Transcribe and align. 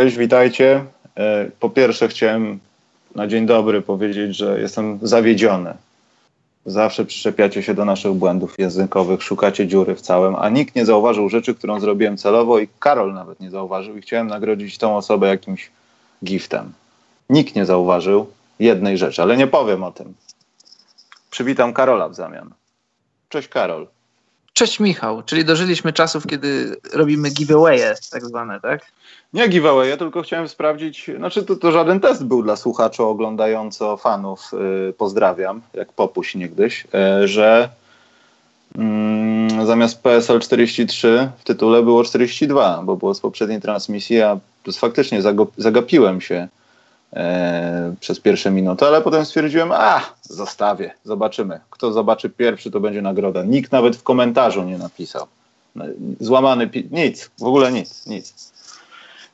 Cześć, 0.00 0.16
witajcie. 0.16 0.84
E, 1.16 1.50
po 1.60 1.70
pierwsze 1.70 2.08
chciałem 2.08 2.58
na 3.14 3.26
dzień 3.26 3.46
dobry 3.46 3.82
powiedzieć, 3.82 4.36
że 4.36 4.60
jestem 4.60 4.98
zawiedziony. 5.02 5.74
Zawsze 6.66 7.04
przyczepiacie 7.04 7.62
się 7.62 7.74
do 7.74 7.84
naszych 7.84 8.12
błędów 8.12 8.58
językowych, 8.58 9.22
szukacie 9.22 9.66
dziury 9.66 9.94
w 9.94 10.00
całym, 10.00 10.36
a 10.36 10.48
nikt 10.48 10.74
nie 10.74 10.86
zauważył 10.86 11.28
rzeczy, 11.28 11.54
którą 11.54 11.80
zrobiłem 11.80 12.16
celowo 12.16 12.58
i 12.58 12.68
Karol 12.78 13.14
nawet 13.14 13.40
nie 13.40 13.50
zauważył 13.50 13.96
i 13.96 14.02
chciałem 14.02 14.26
nagrodzić 14.26 14.78
tą 14.78 14.96
osobę 14.96 15.28
jakimś 15.28 15.70
giftem. 16.24 16.72
Nikt 17.30 17.54
nie 17.54 17.66
zauważył 17.66 18.26
jednej 18.58 18.98
rzeczy, 18.98 19.22
ale 19.22 19.36
nie 19.36 19.46
powiem 19.46 19.84
o 19.84 19.92
tym. 19.92 20.14
Przywitam 21.30 21.72
Karola 21.72 22.08
w 22.08 22.14
zamian. 22.14 22.50
Cześć 23.28 23.48
Karol. 23.48 23.86
Cześć 24.52 24.80
Michał, 24.80 25.22
czyli 25.22 25.44
dożyliśmy 25.44 25.92
czasów, 25.92 26.26
kiedy 26.26 26.76
robimy 26.92 27.30
giveawaye 27.30 27.94
tak 28.10 28.26
zwane, 28.26 28.60
tak? 28.60 28.92
Nie 29.32 29.48
giveaway, 29.48 29.98
tylko 29.98 30.22
chciałem 30.22 30.48
sprawdzić, 30.48 31.10
znaczy 31.16 31.42
to, 31.42 31.56
to 31.56 31.72
żaden 31.72 32.00
test 32.00 32.24
był 32.24 32.42
dla 32.42 32.56
słuchaczy 32.56 33.02
oglądająco 33.02 33.96
fanów, 33.96 34.50
yy, 34.52 34.92
pozdrawiam, 34.98 35.60
jak 35.74 35.92
popuś 35.92 36.34
niegdyś, 36.34 36.86
yy, 37.20 37.28
że 37.28 37.68
yy, 38.74 39.66
zamiast 39.66 40.02
PSL 40.02 40.40
43 40.40 41.30
w 41.38 41.44
tytule 41.44 41.82
było 41.82 42.04
42, 42.04 42.82
bo 42.84 42.96
było 42.96 43.14
z 43.14 43.20
poprzedniej 43.20 43.60
transmisji, 43.60 44.22
a 44.22 44.38
faktycznie 44.72 45.22
zagapiłem 45.56 46.20
się 46.20 46.48
e, 47.12 47.94
przez 48.00 48.20
pierwsze 48.20 48.50
minuty, 48.50 48.86
ale 48.86 49.00
potem 49.00 49.24
stwierdziłem, 49.24 49.72
a 49.72 50.00
zostawię, 50.22 50.94
zobaczymy. 51.04 51.60
Kto 51.70 51.92
zobaczy 51.92 52.30
pierwszy, 52.30 52.70
to 52.70 52.80
będzie 52.80 53.02
nagroda. 53.02 53.42
Nikt 53.42 53.72
nawet 53.72 53.96
w 53.96 54.02
komentarzu 54.02 54.62
nie 54.62 54.78
napisał. 54.78 55.26
Złamany, 56.20 56.70
nic, 56.90 57.30
w 57.38 57.44
ogóle 57.44 57.72
nic, 57.72 58.06
nic. 58.06 58.52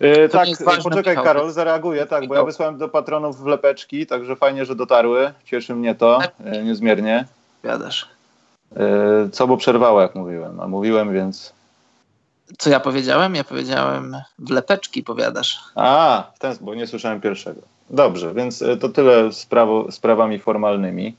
Yy, 0.01 0.29
tak, 0.29 0.49
ważne, 0.65 0.83
poczekaj 0.83 1.13
Michał. 1.13 1.25
Karol, 1.25 1.53
zareaguję, 1.53 2.07
tak, 2.07 2.27
bo 2.27 2.35
ja 2.35 2.45
wysłałem 2.45 2.79
do 2.79 2.89
patronów 2.89 3.43
wlepeczki, 3.43 4.07
także 4.07 4.37
fajnie, 4.37 4.65
że 4.65 4.77
dotarły, 4.77 5.33
cieszy 5.45 5.75
mnie 5.75 5.95
to 5.95 6.19
yy, 6.45 6.65
niezmiernie. 6.65 7.25
Wiadasz. 7.65 8.09
Yy, 8.77 9.31
co, 9.33 9.47
bo 9.47 9.57
przerwało, 9.57 10.01
jak 10.01 10.15
mówiłem, 10.15 10.61
a 10.61 10.69
mówiłem, 10.69 11.13
więc... 11.13 11.56
Co 12.59 12.71
ja 12.71 12.81
powiedziałem? 12.81 13.35
Ja 13.35 13.45
powiedziałem 13.45 14.17
wlepeczki, 14.39 15.03
powiadasz. 15.03 15.61
A, 15.75 16.25
w 16.35 16.39
ten, 16.39 16.57
bo 16.61 16.75
nie 16.75 16.87
słyszałem 16.87 17.21
pierwszego. 17.21 17.61
Dobrze, 17.91 18.35
więc 18.35 18.63
y, 18.63 18.77
to 18.77 18.89
tyle 18.89 19.33
z 19.33 19.49
sprawami 19.91 20.39
formalnymi. 20.39 21.15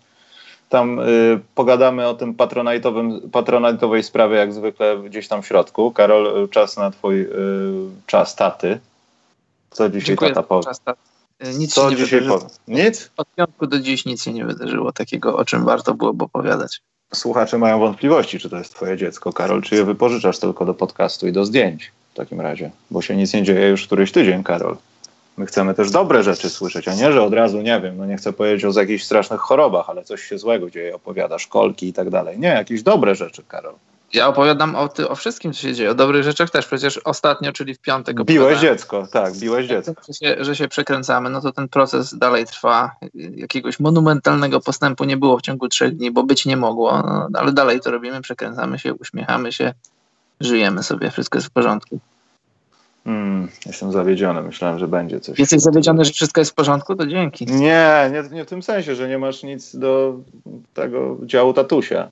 Tam 0.70 1.00
y, 1.00 1.40
pogadamy 1.56 2.08
o 2.08 2.14
tym 2.14 2.34
patronajtowym, 2.36 3.30
sprawie, 4.04 4.36
jak 4.36 4.54
zwykle 4.54 4.98
gdzieś 4.98 5.28
tam 5.28 5.42
w 5.42 5.48
środku. 5.48 5.92
Karol, 5.92 6.44
y, 6.44 6.48
czas 6.48 6.78
na 6.78 6.92
twój 6.92 7.22
y, 7.22 7.28
czas 8.06 8.36
taty. 8.36 8.80
Co 9.70 9.90
dzisiaj 9.90 10.08
Dziękuję 10.08 10.34
tata 10.34 10.48
powie? 10.48 10.72
Y, 11.46 11.54
nic 11.54 11.74
Co 11.74 11.82
się 11.82 11.90
nie 11.90 11.96
dzisiaj 11.96 12.20
wydarzyło. 12.20 12.50
Nic? 12.68 13.12
Od 13.18 13.28
piątku 13.36 13.68
do 13.68 13.80
dziś 13.80 14.06
nic 14.06 14.24
się 14.24 14.34
nie 14.34 14.46
wydarzyło 14.46 14.92
takiego, 14.92 15.38
o 15.38 15.46
czym 15.46 15.66
warto 15.66 15.94
byłoby 15.94 16.26
opowiadać. 16.26 16.82
Słuchacze 17.14 17.58
mają 17.58 17.80
wątpliwości, 17.80 18.40
czy 18.40 18.50
to 18.50 18.58
jest 18.58 18.76
twoje 18.76 18.98
dziecko, 18.98 19.34
Karol, 19.34 19.62
czy 19.62 19.76
je 19.76 19.84
wypożyczasz 19.84 20.40
tylko 20.40 20.66
do 20.66 20.74
podcastu 20.74 21.28
i 21.28 21.32
do 21.32 21.46
zdjęć 21.46 21.92
w 22.14 22.16
takim 22.16 22.42
razie, 22.42 22.72
bo 22.92 23.02
się 23.02 23.16
nic 23.16 23.34
nie 23.34 23.44
dzieje 23.44 23.68
już 23.68 23.86
któryś 23.86 24.12
tydzień, 24.12 24.44
Karol. 24.44 24.78
My 25.38 25.46
chcemy 25.46 25.74
też 25.74 25.92
dobre 25.92 26.24
rzeczy 26.24 26.50
słyszeć, 26.50 26.88
a 26.88 26.96
nie, 26.96 27.12
że 27.12 27.24
od 27.24 27.34
razu, 27.34 27.62
nie 27.62 27.82
wiem, 27.82 27.98
no 27.98 28.06
nie 28.06 28.18
chcę 28.18 28.34
powiedzieć 28.34 28.66
o 28.66 28.80
jakichś 28.80 29.04
strasznych 29.04 29.40
chorobach, 29.40 29.90
ale 29.90 30.04
coś 30.04 30.24
się 30.24 30.38
złego 30.38 30.70
dzieje, 30.70 30.96
opowiada 30.96 31.40
szkolki 31.40 31.88
i 31.88 31.94
tak 31.94 32.10
dalej. 32.10 32.40
Nie, 32.40 32.48
jakieś 32.48 32.84
dobre 32.84 33.16
rzeczy, 33.16 33.44
Karol. 33.48 33.76
Ja 34.14 34.28
opowiadam 34.28 34.76
o, 34.76 34.88
ty, 34.88 35.10
o 35.10 35.16
wszystkim, 35.16 35.54
co 35.54 35.60
się 35.60 35.74
dzieje, 35.74 35.92
o 35.92 35.96
dobrych 35.96 36.24
rzeczach 36.24 36.50
też. 36.50 36.68
Przecież 36.68 36.98
ostatnio, 36.98 37.54
czyli 37.54 37.74
w 37.74 37.80
piątek. 37.80 38.24
Biłeś 38.24 38.60
dziecko, 38.60 39.08
tak, 39.12 39.34
biłeś 39.36 39.68
dziecko. 39.68 39.94
Że 40.08 40.14
się, 40.14 40.36
że 40.40 40.56
się 40.56 40.68
przekręcamy, 40.68 41.30
no 41.30 41.42
to 41.42 41.52
ten 41.52 41.68
proces 41.68 42.18
dalej 42.18 42.46
trwa. 42.46 42.92
Jakiegoś 43.14 43.80
monumentalnego 43.80 44.60
postępu 44.60 45.04
nie 45.04 45.18
było 45.18 45.38
w 45.38 45.42
ciągu 45.42 45.68
trzech 45.68 45.96
dni, 45.96 46.12
bo 46.12 46.24
być 46.24 46.46
nie 46.46 46.58
mogło, 46.58 47.04
no, 47.32 47.40
ale 47.40 47.52
dalej 47.52 47.80
to 47.80 47.92
robimy, 47.92 48.22
przekręcamy 48.22 48.80
się, 48.80 48.94
uśmiechamy 48.94 49.52
się, 49.52 49.74
żyjemy 50.40 50.84
sobie, 50.84 51.12
wszystko 51.12 51.38
jest 51.38 51.48
w 51.48 51.52
porządku. 51.52 52.00
Hmm, 53.04 53.48
jestem 53.66 53.92
zawiedziony, 53.92 54.42
myślałem, 54.42 54.80
że 54.80 54.88
będzie 54.88 55.20
coś. 55.20 55.40
Jesteś 55.40 55.62
zawiedziony, 55.62 56.06
że 56.06 56.14
wszystko 56.14 56.42
jest 56.42 56.52
w 56.52 56.54
porządku? 56.54 56.96
To 56.96 57.08
dzięki. 57.08 57.46
Nie, 57.46 58.12
nie, 58.14 58.36
nie 58.36 58.46
w 58.46 58.48
tym 58.48 58.64
sensie, 58.64 58.96
że 58.96 59.08
nie 59.08 59.18
masz 59.18 59.44
nic 59.44 59.76
do 59.76 60.16
tego 60.74 61.18
działu 61.24 61.54
tatusia. 61.54 62.10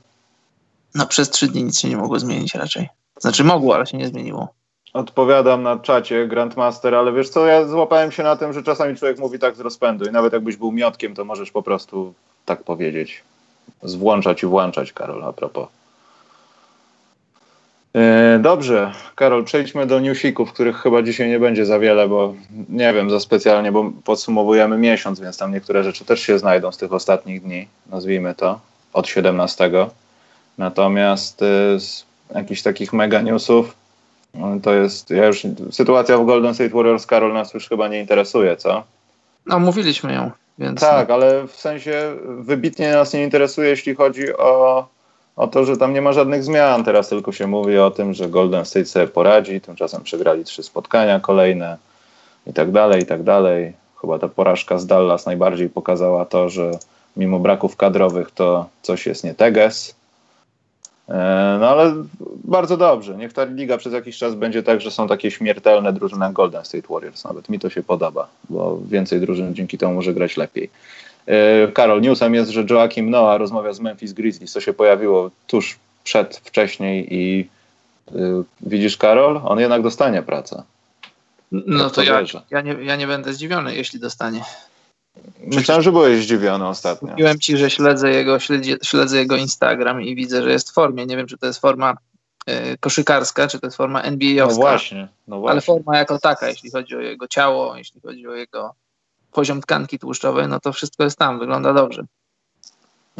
No 0.95 1.05
przez 1.07 1.29
trzy 1.29 1.47
dni 1.47 1.63
nic 1.63 1.79
się 1.79 1.89
nie 1.89 1.97
mogło 1.97 2.19
zmienić 2.19 2.55
raczej. 2.55 2.89
Znaczy 3.19 3.43
mogło, 3.43 3.75
ale 3.75 3.85
się 3.85 3.97
nie 3.97 4.07
zmieniło. 4.07 4.47
Odpowiadam 4.93 5.63
na 5.63 5.79
czacie 5.79 6.27
Grandmaster, 6.27 6.95
ale 6.95 7.13
wiesz 7.13 7.29
co, 7.29 7.45
ja 7.45 7.65
złapałem 7.67 8.11
się 8.11 8.23
na 8.23 8.35
tym, 8.35 8.53
że 8.53 8.63
czasami 8.63 8.95
człowiek 8.95 9.19
mówi 9.19 9.39
tak 9.39 9.55
z 9.55 9.59
rozpędu 9.59 10.05
i 10.05 10.11
nawet 10.11 10.33
jakbyś 10.33 10.57
był 10.57 10.71
miotkiem, 10.71 11.15
to 11.15 11.25
możesz 11.25 11.51
po 11.51 11.63
prostu 11.63 12.13
tak 12.45 12.63
powiedzieć. 12.63 13.23
Zwłączać 13.83 14.43
i 14.43 14.45
włączać, 14.45 14.93
Karol, 14.93 15.23
a 15.23 15.33
propos. 15.33 15.67
E, 17.95 18.39
dobrze, 18.39 18.91
Karol, 19.15 19.43
przejdźmy 19.43 19.85
do 19.85 19.99
newsików, 19.99 20.53
których 20.53 20.77
chyba 20.77 21.01
dzisiaj 21.01 21.29
nie 21.29 21.39
będzie 21.39 21.65
za 21.65 21.79
wiele, 21.79 22.07
bo 22.07 22.33
nie 22.69 22.93
wiem 22.93 23.09
za 23.09 23.19
specjalnie, 23.19 23.71
bo 23.71 23.91
podsumowujemy 24.03 24.77
miesiąc, 24.77 25.19
więc 25.19 25.37
tam 25.37 25.53
niektóre 25.53 25.83
rzeczy 25.83 26.05
też 26.05 26.19
się 26.19 26.39
znajdą 26.39 26.71
z 26.71 26.77
tych 26.77 26.93
ostatnich 26.93 27.41
dni, 27.41 27.67
nazwijmy 27.89 28.35
to, 28.35 28.59
od 28.93 29.07
17. 29.07 29.71
Natomiast 30.57 31.41
y, 31.41 31.79
z 31.79 32.05
jakichś 32.35 32.61
takich 32.61 32.93
mega 32.93 33.21
newsów 33.21 33.75
no, 34.33 34.47
to 34.63 34.73
jest, 34.73 35.09
ja 35.09 35.25
już, 35.25 35.43
sytuacja 35.71 36.17
w 36.17 36.25
Golden 36.25 36.53
State 36.53 36.69
Warriors, 36.69 37.05
Karol, 37.05 37.33
nas 37.33 37.53
już 37.53 37.69
chyba 37.69 37.87
nie 37.87 37.99
interesuje, 37.99 38.57
co? 38.57 38.83
No, 39.45 39.59
mówiliśmy 39.59 40.13
ją, 40.13 40.31
więc... 40.59 40.79
Tak, 40.79 41.09
ale 41.09 41.47
w 41.47 41.55
sensie 41.55 42.15
wybitnie 42.39 42.91
nas 42.91 43.13
nie 43.13 43.23
interesuje, 43.23 43.69
jeśli 43.69 43.95
chodzi 43.95 44.37
o 44.37 44.87
o 45.35 45.47
to, 45.47 45.65
że 45.65 45.77
tam 45.77 45.93
nie 45.93 46.01
ma 46.01 46.13
żadnych 46.13 46.43
zmian. 46.43 46.83
Teraz 46.83 47.09
tylko 47.09 47.31
się 47.31 47.47
mówi 47.47 47.77
o 47.77 47.91
tym, 47.91 48.13
że 48.13 48.29
Golden 48.29 48.65
State 48.65 48.85
sobie 48.85 49.07
poradzi, 49.07 49.61
tymczasem 49.61 50.03
przegrali 50.03 50.43
trzy 50.43 50.63
spotkania 50.63 51.19
kolejne 51.19 51.77
i 52.47 52.53
tak 52.53 52.71
dalej, 52.71 53.03
i 53.03 53.05
tak 53.05 53.23
dalej. 53.23 53.73
Chyba 54.01 54.19
ta 54.19 54.27
porażka 54.27 54.77
z 54.77 54.85
Dallas 54.85 55.25
najbardziej 55.25 55.69
pokazała 55.69 56.25
to, 56.25 56.49
że 56.49 56.71
mimo 57.17 57.39
braków 57.39 57.75
kadrowych 57.75 58.31
to 58.31 58.69
coś 58.81 59.05
jest 59.05 59.23
nie 59.23 59.33
teges. 59.33 59.95
E, 61.09 61.57
no 61.59 61.69
ale 61.69 61.93
bardzo 62.43 62.77
dobrze. 62.77 63.17
Niech 63.17 63.33
ta 63.33 63.43
liga 63.43 63.77
przez 63.77 63.93
jakiś 63.93 64.17
czas 64.17 64.35
będzie 64.35 64.63
tak, 64.63 64.81
że 64.81 64.91
są 64.91 65.07
takie 65.07 65.31
śmiertelne 65.31 65.93
drużyny 65.93 66.33
Golden 66.33 66.65
State 66.65 66.87
Warriors. 66.89 67.23
Nawet 67.23 67.49
mi 67.49 67.59
to 67.59 67.69
się 67.69 67.83
podoba, 67.83 68.27
bo 68.49 68.79
więcej 68.89 69.19
drużyn 69.19 69.55
dzięki 69.55 69.77
temu 69.77 69.93
może 69.93 70.13
grać 70.13 70.37
lepiej. 70.37 70.69
E, 71.25 71.67
Karol, 71.67 72.01
newsem 72.01 72.35
jest, 72.35 72.51
że 72.51 72.65
Joakim 72.69 73.09
Noah 73.09 73.39
rozmawia 73.39 73.73
z 73.73 73.79
Memphis 73.79 74.13
Grizzlies, 74.13 74.51
co 74.51 74.61
się 74.61 74.73
pojawiło 74.73 75.31
tuż 75.47 75.77
przed, 76.03 76.37
wcześniej 76.37 77.13
i 77.13 77.47
yy, 78.11 78.43
widzisz 78.61 78.97
Karol, 78.97 79.41
on 79.45 79.59
jednak 79.59 79.81
dostanie 79.81 80.21
pracę. 80.21 80.63
No 81.51 81.89
to 81.89 82.03
ja, 82.03 82.21
ja, 82.51 82.61
nie, 82.61 82.73
ja 82.73 82.95
nie 82.95 83.07
będę 83.07 83.33
zdziwiony, 83.33 83.75
jeśli 83.75 83.99
dostanie. 83.99 84.41
Myślałem, 85.39 85.83
że 85.83 85.91
byłeś 85.91 86.23
zdziwiony 86.23 86.67
ostatnio. 86.67 87.09
Mówiłem 87.09 87.39
ci, 87.39 87.57
że 87.57 87.69
śledzę 87.69 88.11
jego, 88.11 88.39
śledzę, 88.39 88.71
śledzę 88.83 89.17
jego 89.17 89.35
Instagram 89.35 90.01
i 90.01 90.15
widzę, 90.15 90.43
że 90.43 90.51
jest 90.51 90.69
w 90.69 90.73
formie. 90.73 91.05
Nie 91.05 91.17
wiem, 91.17 91.27
czy 91.27 91.37
to 91.37 91.45
jest 91.45 91.59
forma 91.59 91.97
y, 92.49 92.77
koszykarska, 92.79 93.47
czy 93.47 93.59
to 93.59 93.67
jest 93.67 93.77
forma 93.77 94.01
NBA-owska. 94.01 94.55
No 94.55 94.61
właśnie, 94.61 95.07
no 95.27 95.39
właśnie. 95.39 95.51
Ale 95.51 95.61
forma 95.61 95.97
jako 95.97 96.19
taka, 96.19 96.49
jeśli 96.49 96.71
chodzi 96.71 96.95
o 96.95 96.99
jego 96.99 97.27
ciało, 97.27 97.77
jeśli 97.77 98.01
chodzi 98.01 98.27
o 98.27 98.33
jego 98.33 98.75
poziom 99.31 99.61
tkanki 99.61 99.99
tłuszczowej, 99.99 100.47
no 100.47 100.59
to 100.59 100.73
wszystko 100.73 101.03
jest 101.03 101.17
tam, 101.17 101.39
wygląda 101.39 101.73
dobrze. 101.73 102.05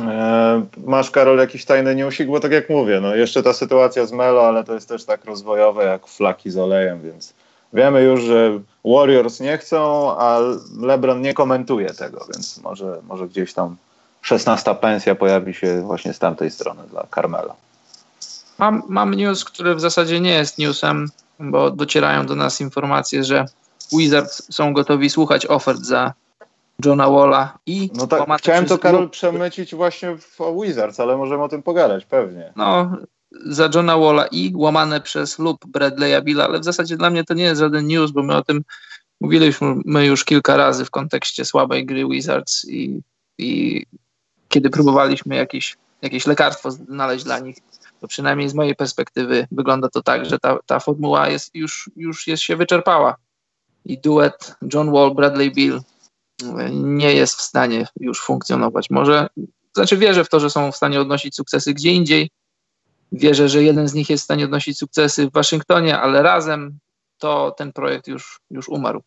E, 0.02 0.66
masz, 0.78 1.12
Karol, 1.12 1.38
jakiś 1.38 1.66
tajny 1.66 1.96
newsik? 1.96 2.28
Bo 2.28 2.40
tak 2.40 2.52
jak 2.52 2.70
mówię, 2.70 3.00
no 3.02 3.16
jeszcze 3.16 3.44
ta 3.44 3.54
sytuacja 3.54 4.06
z 4.06 4.12
Melo, 4.12 4.48
ale 4.48 4.64
to 4.64 4.74
jest 4.74 4.90
też 4.90 5.06
tak 5.06 5.26
rozwojowe 5.26 5.86
jak 5.86 6.08
flaki 6.08 6.52
z 6.52 6.58
olejem, 6.58 7.02
więc 7.02 7.34
wiemy 7.76 8.02
już, 8.02 8.22
że 8.22 8.60
Warriors 8.86 9.40
nie 9.40 9.58
chcą, 9.58 10.12
a 10.18 10.40
LeBron 10.82 11.22
nie 11.22 11.34
komentuje 11.34 11.94
tego, 11.94 12.26
więc 12.34 12.58
może, 12.58 12.98
może 13.08 13.28
gdzieś 13.28 13.54
tam 13.54 13.76
szesnasta 14.22 14.76
pensja 14.76 15.16
pojawi 15.16 15.54
się 15.54 15.82
właśnie 15.82 16.14
z 16.14 16.20
tamtej 16.20 16.52
strony 16.52 16.84
dla 16.90 17.08
Carmela. 17.16 17.56
Mam, 18.58 18.84
mam 18.88 19.14
news, 19.14 19.46
który 19.46 19.76
w 19.76 19.82
zasadzie 19.82 20.20
nie 20.20 20.34
jest 20.34 20.58
newsem, 20.58 21.08
bo 21.40 21.72
docierają 21.72 22.26
do 22.26 22.36
nas 22.36 22.62
informacje, 22.62 23.24
że 23.24 23.46
Wizards 23.92 24.56
są 24.56 24.74
gotowi 24.74 25.10
słuchać 25.10 25.46
ofert 25.46 25.80
za 25.80 26.14
Johna 26.86 27.10
Walla 27.10 27.58
i... 27.66 27.90
No 27.94 28.08
tak, 28.08 28.30
chciałem 28.38 28.66
to 28.66 28.78
Karol 28.78 29.10
przemycić 29.10 29.76
właśnie 29.76 30.18
w 30.18 30.38
Wizards, 30.62 31.00
ale 31.00 31.18
możemy 31.18 31.44
o 31.44 31.50
tym 31.50 31.64
pogadać, 31.64 32.06
pewnie. 32.06 32.54
No, 32.56 32.98
za 33.46 33.70
Johna 33.76 33.98
Walla 33.98 34.28
i 34.28 34.54
łamane 34.56 35.02
przez 35.02 35.40
lub 35.40 35.66
Bradley'a 35.66 36.24
Billa, 36.24 36.46
ale 36.46 36.60
w 36.60 36.64
zasadzie 36.64 36.98
dla 36.98 37.10
mnie 37.10 37.24
to 37.24 37.34
nie 37.34 37.44
jest 37.44 37.62
żaden 37.62 37.88
news, 37.88 38.12
bo 38.12 38.24
my 38.24 38.36
o 38.36 38.44
tym 38.44 38.64
mówiliśmy 39.22 40.06
już 40.06 40.26
kilka 40.26 40.58
razy 40.58 40.86
w 40.86 40.92
kontekście 40.92 41.46
słabej 41.46 41.86
gry 41.86 42.08
Wizards 42.08 42.66
i, 42.66 43.02
i 43.38 43.84
kiedy 44.50 44.70
próbowaliśmy 44.70 45.36
jakieś, 45.36 45.78
jakieś 46.02 46.28
lekarstwo 46.28 46.72
znaleźć 46.72 47.24
dla 47.24 47.40
nich, 47.40 47.58
to 48.02 48.08
przynajmniej 48.08 48.50
z 48.50 48.54
mojej 48.54 48.76
perspektywy 48.76 49.48
wygląda 49.52 49.90
to 49.90 50.04
tak, 50.04 50.26
że 50.26 50.40
ta, 50.40 50.58
ta 50.66 50.80
formuła 50.80 51.30
jest 51.30 51.56
już, 51.56 51.90
już 51.96 52.28
jest 52.28 52.44
się 52.44 52.56
wyczerpała. 52.56 53.16
I 53.86 53.98
duet 53.98 54.56
John 54.74 54.92
Wall, 54.92 55.16
Bradley 55.16 55.52
Bill 55.52 55.82
nie 56.72 57.14
jest 57.14 57.36
w 57.36 57.42
stanie 57.42 57.88
już 58.00 58.22
funkcjonować. 58.22 58.90
Może, 58.90 59.28
znaczy 59.76 59.98
wierzę 59.98 60.26
w 60.26 60.30
to, 60.30 60.40
że 60.40 60.50
są 60.50 60.72
w 60.72 60.76
stanie 60.76 61.02
odnosić 61.02 61.36
sukcesy 61.36 61.74
gdzie 61.74 61.92
indziej. 61.92 62.30
Wierzę, 63.12 63.50
że 63.50 63.64
jeden 63.64 63.88
z 63.88 63.94
nich 63.94 64.10
jest 64.10 64.22
w 64.22 64.26
stanie 64.26 64.46
odnosić 64.46 64.78
sukcesy 64.78 65.28
w 65.28 65.34
Waszyngtonie, 65.34 66.00
ale 66.00 66.22
razem 66.22 66.80
to 67.18 67.52
ten 67.52 67.74
projekt 67.74 68.08
już, 68.08 68.40
już 68.52 68.70
umarł. 68.70 69.04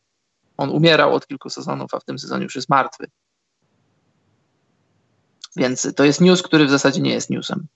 On 0.56 0.71
umierał 0.71 1.15
od 1.15 1.27
kilku 1.27 1.50
sezonów, 1.50 1.95
a 1.95 2.00
w 2.00 2.05
tym 2.05 2.19
sezonie 2.19 2.45
już 2.45 2.56
jest 2.56 2.69
martwy. 2.69 3.11
Więc 5.56 5.95
to 5.97 6.05
jest 6.05 6.21
news, 6.21 6.43
który 6.43 6.67
w 6.67 6.71
zasadzie 6.71 7.00
nie 7.00 7.11
jest 7.11 7.31
newsem. 7.31 7.67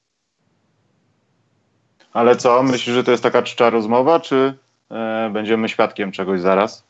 Ale 2.13 2.37
co, 2.37 2.63
myślisz, 2.63 2.95
że 2.95 3.05
to 3.05 3.11
jest 3.11 3.23
taka 3.23 3.43
czcza 3.43 3.71
rozmowa, 3.71 4.21
czy 4.21 4.59
e, 4.91 5.31
będziemy 5.33 5.69
świadkiem 5.69 6.13
czegoś 6.13 6.41
zaraz? 6.41 6.85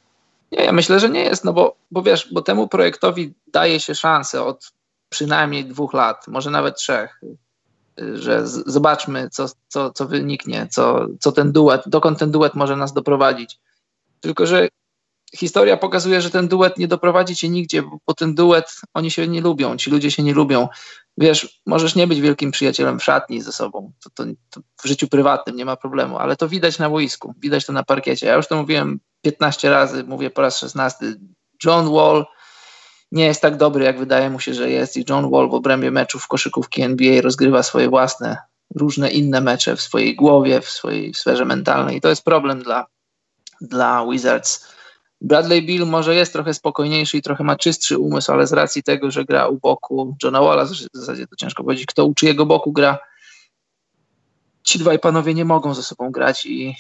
Nie, 0.53 0.65
ja 0.65 0.73
myślę, 0.73 1.01
że 1.01 1.11
nie 1.11 1.25
jest, 1.25 1.45
no 1.45 1.53
bo, 1.53 1.77
bo 1.91 2.03
wiesz, 2.03 2.33
bo 2.33 2.43
temu 2.43 2.69
projektowi 2.69 3.35
daje 3.47 3.81
się 3.81 3.95
szansę 3.95 4.45
od 4.45 4.73
przynajmniej 5.09 5.65
dwóch 5.65 5.95
lat, 5.95 6.29
może 6.29 6.51
nawet 6.51 6.77
trzech, 6.77 7.21
że 8.15 8.47
z, 8.47 8.67
zobaczmy, 8.67 9.29
co, 9.31 9.47
co, 9.69 9.91
co 9.91 10.07
wyniknie, 10.07 10.69
co, 10.71 11.07
co 11.21 11.33
ten 11.33 11.53
duet, 11.53 11.83
dokąd 11.87 12.19
ten 12.19 12.31
duet 12.31 12.55
może 12.55 12.77
nas 12.77 12.93
doprowadzić. 12.93 13.59
Tylko, 14.21 14.47
że 14.47 14.69
historia 15.37 15.77
pokazuje, 15.77 16.23
że 16.23 16.31
ten 16.31 16.49
duet 16.49 16.79
nie 16.79 16.89
doprowadzi 16.89 17.37
cię 17.37 17.49
nigdzie, 17.49 17.83
bo 18.07 18.15
ten 18.15 18.35
duet, 18.35 18.81
oni 18.95 19.11
się 19.11 19.29
nie 19.29 19.41
lubią, 19.41 19.77
ci 19.77 19.91
ludzie 19.91 20.11
się 20.11 20.23
nie 20.23 20.35
lubią. 20.35 20.69
Wiesz, 21.19 21.61
możesz 21.67 21.95
nie 21.95 22.07
być 22.07 22.21
wielkim 22.21 22.51
przyjacielem 22.51 22.99
w 22.99 23.05
szatni 23.05 23.41
ze 23.43 23.53
sobą, 23.53 23.93
to, 24.05 24.11
to, 24.11 24.25
to 24.51 24.61
w 24.83 24.89
życiu 24.89 25.09
prywatnym 25.09 25.57
nie 25.57 25.65
ma 25.65 25.77
problemu, 25.77 26.19
ale 26.19 26.37
to 26.37 26.49
widać 26.49 26.79
na 26.79 26.91
boisku, 26.91 27.35
widać 27.39 27.67
to 27.67 27.73
na 27.73 27.83
parkiecie. 27.83 28.27
Ja 28.27 28.35
już 28.35 28.47
to 28.47 28.57
mówiłem 28.57 29.01
15 29.23 29.71
razy, 29.71 30.05
mówię 30.05 30.31
po 30.31 30.43
raz 30.43 30.59
16. 30.59 31.15
John 31.65 31.93
Wall 31.93 32.27
nie 33.13 33.25
jest 33.25 33.43
tak 33.43 33.57
dobry, 33.57 33.85
jak 33.85 33.99
wydaje 33.99 34.31
mu 34.31 34.41
się, 34.41 34.55
że 34.55 34.71
jest 34.71 34.97
i 34.97 35.05
John 35.09 35.31
Wall 35.31 35.49
w 35.51 35.55
obrębie 35.55 35.91
meczów 35.91 36.29
koszykówki 36.29 36.83
NBA 36.83 37.23
rozgrywa 37.23 37.63
swoje 37.63 37.89
własne, 37.89 38.37
różne 38.75 39.11
inne 39.11 39.41
mecze 39.41 39.77
w 39.77 39.83
swojej 39.83 40.17
głowie, 40.17 40.61
w 40.61 40.71
swojej 40.71 41.15
sferze 41.15 41.45
mentalnej. 41.45 41.97
I 41.97 42.01
to 42.01 42.09
jest 42.09 42.25
problem 42.25 42.63
dla, 42.63 42.87
dla 43.61 44.07
Wizards 44.11 44.73
Bradley 45.23 45.67
Bill 45.67 45.87
może 45.87 46.15
jest 46.15 46.33
trochę 46.33 46.55
spokojniejszy 46.55 47.17
i 47.17 47.23
trochę 47.23 47.45
ma 47.45 47.57
czystszy 47.57 47.99
umysł, 47.99 48.33
ale 48.33 48.47
z 48.47 48.53
racji 48.53 48.83
tego, 48.83 49.11
że 49.11 49.25
gra 49.25 49.49
u 49.49 49.59
boku 49.59 50.17
Johna 50.23 50.41
Walla, 50.41 50.65
w 50.65 50.69
zasadzie 50.95 51.27
to 51.27 51.37
ciężko 51.37 51.65
powiedzieć, 51.65 51.87
kto 51.87 52.05
u 52.05 52.15
czyjego 52.15 52.47
boku 52.47 52.73
gra, 52.73 52.99
ci 54.63 54.79
dwaj 54.79 54.99
panowie 54.99 55.35
nie 55.35 55.45
mogą 55.45 55.75
ze 55.75 55.83
sobą 55.83 56.11
grać 56.11 56.47
i 56.47 56.77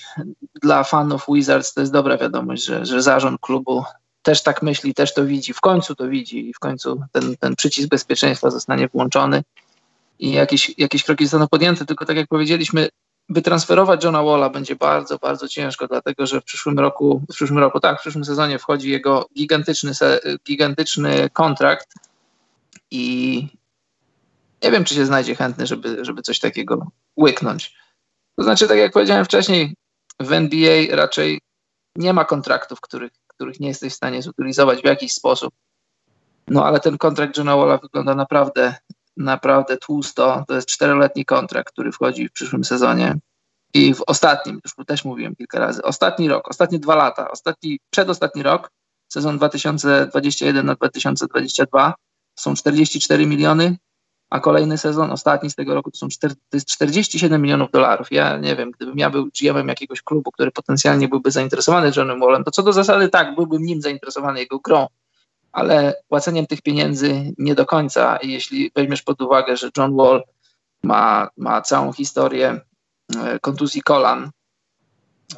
dla 0.62 0.84
fanów 0.84 1.26
Wizards 1.28 1.74
to 1.74 1.80
jest 1.80 1.92
dobra 1.92 2.18
wiadomość, 2.18 2.64
że, 2.64 2.86
że 2.86 3.02
zarząd 3.02 3.40
klubu 3.40 3.84
też 4.22 4.42
tak 4.42 4.62
myśli, 4.62 4.94
też 4.94 5.14
to 5.14 5.24
widzi, 5.24 5.52
w 5.52 5.60
końcu 5.60 5.94
to 5.94 6.08
widzi 6.08 6.48
i 6.48 6.54
w 6.54 6.58
końcu 6.58 7.02
ten, 7.12 7.36
ten 7.36 7.56
przycisk 7.56 7.88
bezpieczeństwa 7.88 8.50
zostanie 8.50 8.88
włączony 8.88 9.42
i 10.18 10.32
jakieś, 10.32 10.78
jakieś 10.78 11.04
kroki 11.04 11.24
zostaną 11.24 11.48
podjęte, 11.48 11.86
tylko 11.86 12.04
tak 12.04 12.16
jak 12.16 12.28
powiedzieliśmy, 12.28 12.88
wytransferować 13.28 14.04
Johna 14.04 14.22
Walla 14.22 14.50
będzie 14.50 14.76
bardzo, 14.76 15.18
bardzo 15.18 15.48
ciężko, 15.48 15.88
dlatego 15.88 16.26
że 16.26 16.40
w 16.40 16.44
przyszłym 16.44 16.78
roku, 16.78 17.22
w 17.30 17.34
przyszłym 17.34 17.58
roku, 17.58 17.80
tak, 17.80 17.98
w 17.98 18.00
przyszłym 18.00 18.24
sezonie 18.24 18.58
wchodzi 18.58 18.90
jego 18.90 19.26
gigantyczny, 19.36 19.92
gigantyczny 20.46 21.30
kontrakt 21.30 21.88
i 22.90 23.46
nie 24.62 24.70
wiem, 24.70 24.84
czy 24.84 24.94
się 24.94 25.06
znajdzie 25.06 25.34
chętny, 25.34 25.66
żeby, 25.66 26.04
żeby 26.04 26.22
coś 26.22 26.38
takiego 26.38 26.86
łyknąć. 27.16 27.76
To 28.36 28.42
znaczy, 28.42 28.68
tak 28.68 28.78
jak 28.78 28.92
powiedziałem 28.92 29.24
wcześniej, 29.24 29.74
w 30.20 30.32
NBA 30.32 30.96
raczej 30.96 31.40
nie 31.96 32.12
ma 32.12 32.24
kontraktów, 32.24 32.80
których, 32.80 33.12
których 33.42 33.60
nie 33.60 33.68
jesteś 33.68 33.92
w 33.92 33.96
stanie 33.96 34.22
zutylizować 34.22 34.82
w 34.82 34.84
jakiś 34.84 35.12
sposób. 35.12 35.54
No 36.48 36.66
ale 36.66 36.80
ten 36.80 36.98
kontrakt 36.98 37.36
Johna 37.36 37.56
Walla 37.56 37.78
wygląda 37.78 38.14
naprawdę 38.14 38.74
naprawdę 39.16 39.76
tłusto. 39.76 40.44
To 40.48 40.54
jest 40.54 40.68
czteroletni 40.68 41.24
kontrakt, 41.24 41.72
który 41.72 41.92
wchodzi 41.92 42.28
w 42.28 42.32
przyszłym 42.32 42.64
sezonie. 42.64 43.18
I 43.74 43.94
w 43.94 44.02
ostatnim, 44.06 44.60
już 44.64 44.86
też 44.86 45.04
mówiłem 45.04 45.36
kilka 45.36 45.58
razy, 45.58 45.82
ostatni 45.82 46.28
rok, 46.28 46.48
ostatnie 46.48 46.78
dwa 46.78 46.94
lata, 46.94 47.30
ostatni, 47.30 47.80
przedostatni 47.90 48.42
rok, 48.42 48.70
sezon 49.08 49.36
2021 49.36 50.66
na 50.66 50.74
2022 50.74 51.94
są 52.38 52.54
44 52.54 53.26
miliony, 53.26 53.76
a 54.32 54.40
kolejny 54.40 54.78
sezon, 54.78 55.10
ostatni 55.10 55.50
z 55.50 55.54
tego 55.54 55.74
roku, 55.74 55.90
to, 55.90 55.96
są 55.96 56.08
4, 56.08 56.34
to 56.34 56.56
jest 56.56 56.66
47 56.66 57.42
milionów 57.42 57.70
dolarów. 57.70 58.06
Ja 58.10 58.38
nie 58.38 58.56
wiem, 58.56 58.70
gdybym 58.70 58.98
ja 58.98 59.10
był 59.10 59.28
GM-em 59.40 59.68
jakiegoś 59.68 60.02
klubu, 60.02 60.32
który 60.32 60.50
potencjalnie 60.50 61.08
byłby 61.08 61.30
zainteresowany 61.30 61.92
Johnem 61.96 62.20
Wallem, 62.20 62.44
to 62.44 62.50
co 62.50 62.62
do 62.62 62.72
zasady 62.72 63.08
tak, 63.08 63.34
byłbym 63.34 63.62
nim 63.62 63.82
zainteresowany 63.82 64.40
jego 64.40 64.58
grą, 64.58 64.86
ale 65.52 65.94
płaceniem 66.08 66.46
tych 66.46 66.62
pieniędzy 66.62 67.32
nie 67.38 67.54
do 67.54 67.66
końca. 67.66 68.18
Jeśli 68.22 68.70
weźmiesz 68.76 69.02
pod 69.02 69.22
uwagę, 69.22 69.56
że 69.56 69.70
John 69.76 69.96
Wall 69.96 70.22
ma, 70.82 71.28
ma 71.36 71.62
całą 71.62 71.92
historię 71.92 72.60
e, 73.16 73.38
kontuzji 73.38 73.82
kolan 73.82 74.30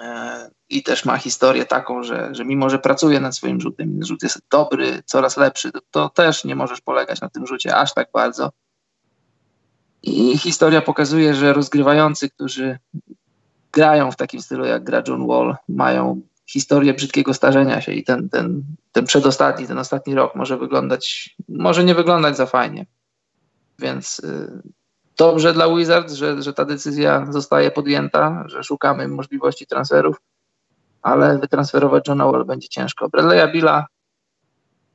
e, 0.00 0.50
i 0.68 0.82
też 0.82 1.04
ma 1.04 1.18
historię 1.18 1.64
taką, 1.64 2.02
że, 2.02 2.28
że 2.32 2.44
mimo, 2.44 2.70
że 2.70 2.78
pracuje 2.78 3.20
nad 3.20 3.36
swoim 3.36 3.60
rzutem, 3.60 4.04
rzut 4.04 4.22
jest 4.22 4.38
dobry, 4.50 5.02
coraz 5.06 5.36
lepszy, 5.36 5.72
to, 5.72 5.80
to 5.90 6.08
też 6.08 6.44
nie 6.44 6.56
możesz 6.56 6.80
polegać 6.80 7.20
na 7.20 7.28
tym 7.28 7.46
rzucie 7.46 7.76
aż 7.76 7.94
tak 7.94 8.08
bardzo. 8.12 8.50
I 10.06 10.38
historia 10.38 10.82
pokazuje, 10.82 11.34
że 11.34 11.52
rozgrywający, 11.52 12.30
którzy 12.30 12.78
grają 13.72 14.10
w 14.10 14.16
takim 14.16 14.42
stylu 14.42 14.64
jak 14.64 14.84
gra 14.84 15.02
John 15.08 15.26
Wall, 15.26 15.56
mają 15.68 16.20
historię 16.46 16.94
brzydkiego 16.94 17.34
starzenia 17.34 17.80
się 17.80 17.92
i 17.92 18.04
ten, 18.04 18.28
ten, 18.28 18.64
ten 18.92 19.04
przedostatni, 19.04 19.66
ten 19.66 19.78
ostatni 19.78 20.14
rok 20.14 20.34
może 20.34 20.58
wyglądać, 20.58 21.36
może 21.48 21.84
nie 21.84 21.94
wyglądać 21.94 22.36
za 22.36 22.46
fajnie. 22.46 22.86
Więc 23.78 24.18
y, 24.18 24.62
dobrze 25.16 25.52
dla 25.52 25.76
Wizards, 25.76 26.14
że, 26.14 26.42
że 26.42 26.52
ta 26.52 26.64
decyzja 26.64 27.26
zostaje 27.30 27.70
podjęta, 27.70 28.44
że 28.46 28.62
szukamy 28.62 29.08
możliwości 29.08 29.66
transferów, 29.66 30.16
ale 31.02 31.38
wytransferować 31.38 32.08
Johna 32.08 32.26
Wall 32.26 32.44
będzie 32.44 32.68
ciężko. 32.68 33.08
Bradley'a 33.08 33.52
Billa, 33.52 33.86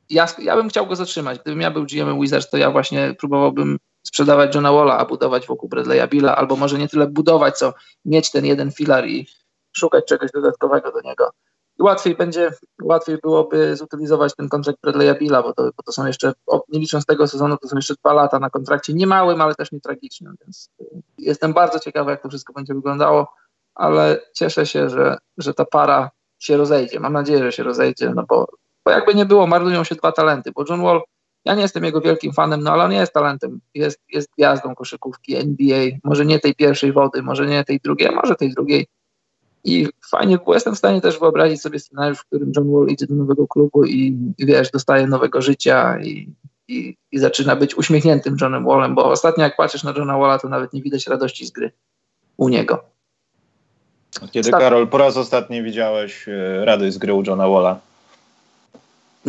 ja, 0.09 0.27
ja 0.37 0.55
bym 0.55 0.69
chciał 0.69 0.87
go 0.87 0.95
zatrzymać. 0.95 1.39
Gdybym 1.39 1.61
ja 1.61 1.71
był 1.71 1.85
GM 1.85 2.21
Wizards, 2.21 2.49
to 2.49 2.57
ja 2.57 2.71
właśnie 2.71 3.15
próbowałbym 3.19 3.77
sprzedawać 4.03 4.55
Johna 4.55 4.71
Walla, 4.71 4.97
a 4.97 5.05
budować 5.05 5.47
wokół 5.47 5.69
Bradley'a 5.69 6.09
Billa, 6.09 6.35
albo 6.35 6.55
może 6.55 6.77
nie 6.77 6.87
tyle 6.87 7.07
budować, 7.07 7.57
co 7.57 7.73
mieć 8.05 8.31
ten 8.31 8.45
jeden 8.45 8.71
filar 8.71 9.07
i 9.07 9.27
szukać 9.71 10.05
czegoś 10.05 10.31
dodatkowego 10.31 10.91
do 10.91 11.01
niego. 11.01 11.31
I 11.79 11.83
łatwiej 11.83 12.15
będzie, 12.15 12.51
łatwiej 12.81 13.17
byłoby 13.17 13.75
zutylizować 13.75 14.35
ten 14.35 14.49
kontrakt 14.49 14.79
Bradley'a 14.85 15.19
Billa, 15.19 15.43
bo 15.43 15.53
to, 15.53 15.63
bo 15.63 15.83
to 15.85 15.91
są 15.91 16.05
jeszcze, 16.05 16.33
nie 16.69 16.79
licząc 16.79 17.05
tego 17.05 17.27
sezonu, 17.27 17.57
to 17.57 17.67
są 17.67 17.75
jeszcze 17.75 17.93
dwa 17.95 18.13
lata 18.13 18.39
na 18.39 18.49
kontrakcie, 18.49 18.93
nie 18.93 19.07
małym, 19.07 19.41
ale 19.41 19.55
też 19.55 19.71
nie 19.71 19.79
tragicznym, 19.79 20.35
więc 20.41 20.69
y, 20.81 20.85
jestem 21.17 21.53
bardzo 21.53 21.79
ciekawy, 21.79 22.11
jak 22.11 22.21
to 22.21 22.29
wszystko 22.29 22.53
będzie 22.53 22.73
wyglądało, 22.73 23.33
ale 23.75 24.21
cieszę 24.33 24.65
się, 24.65 24.89
że, 24.89 25.17
że 25.37 25.53
ta 25.53 25.65
para 25.65 26.11
się 26.39 26.57
rozejdzie. 26.57 26.99
Mam 26.99 27.13
nadzieję, 27.13 27.39
że 27.39 27.51
się 27.51 27.63
rozejdzie, 27.63 28.11
no 28.15 28.23
bo, 28.29 28.47
bo 28.89 28.93
jakby 28.93 29.15
nie 29.15 29.25
było, 29.25 29.47
marnują 29.47 29.83
się 29.83 29.95
dwa 29.95 30.11
talenty, 30.11 30.51
bo 30.51 30.65
John 30.69 30.81
Wall, 30.81 31.01
ja 31.45 31.55
nie 31.55 31.61
jestem 31.61 31.83
jego 31.83 32.01
wielkim 32.01 32.33
fanem, 32.33 32.63
no 32.63 32.71
ale 32.71 32.83
on 32.83 32.91
jest 32.91 33.13
talentem, 33.13 33.59
jest, 33.73 33.99
jest 34.09 34.29
gwiazdą 34.37 34.75
koszykówki 34.75 35.35
NBA, 35.35 35.89
może 36.03 36.25
nie 36.25 36.39
tej 36.39 36.55
pierwszej 36.55 36.91
wody, 36.91 37.21
może 37.21 37.45
nie 37.45 37.63
tej 37.63 37.79
drugiej, 37.79 38.07
a 38.07 38.11
może 38.11 38.35
tej 38.35 38.53
drugiej, 38.53 38.87
i 39.63 39.87
fajnie 40.09 40.37
było, 40.37 40.53
jestem 40.53 40.75
w 40.75 40.77
stanie 40.77 41.01
też 41.01 41.19
wyobrazić 41.19 41.61
sobie 41.61 41.79
scenariusz, 41.79 42.19
w 42.19 42.25
którym 42.25 42.51
John 42.55 42.71
Wall 42.71 42.87
idzie 42.87 43.07
do 43.07 43.15
nowego 43.15 43.47
klubu 43.47 43.85
i, 43.85 44.17
wiesz, 44.39 44.71
dostaje 44.71 45.07
nowego 45.07 45.41
życia 45.41 45.99
i, 45.99 46.33
i, 46.67 46.97
i, 47.11 47.19
zaczyna 47.19 47.55
być 47.55 47.77
uśmiechniętym 47.77 48.37
Johnem 48.41 48.65
Wallem, 48.65 48.95
bo 48.95 49.05
ostatnio 49.05 49.43
jak 49.43 49.57
patrzysz 49.57 49.83
na 49.83 49.93
Johna 49.97 50.17
Walla, 50.17 50.39
to 50.39 50.49
nawet 50.49 50.73
nie 50.73 50.81
widać 50.81 51.07
radości 51.07 51.45
z 51.45 51.51
gry 51.51 51.71
u 52.37 52.49
niego. 52.49 52.83
Kiedy, 54.31 54.51
Karol, 54.51 54.87
po 54.87 54.97
raz 54.97 55.17
ostatni 55.17 55.63
widziałeś 55.63 56.27
e, 56.29 56.65
radość 56.65 56.93
z 56.93 56.97
gry 56.97 57.13
u 57.13 57.23
Johna 57.27 57.49
Walla? 57.49 57.88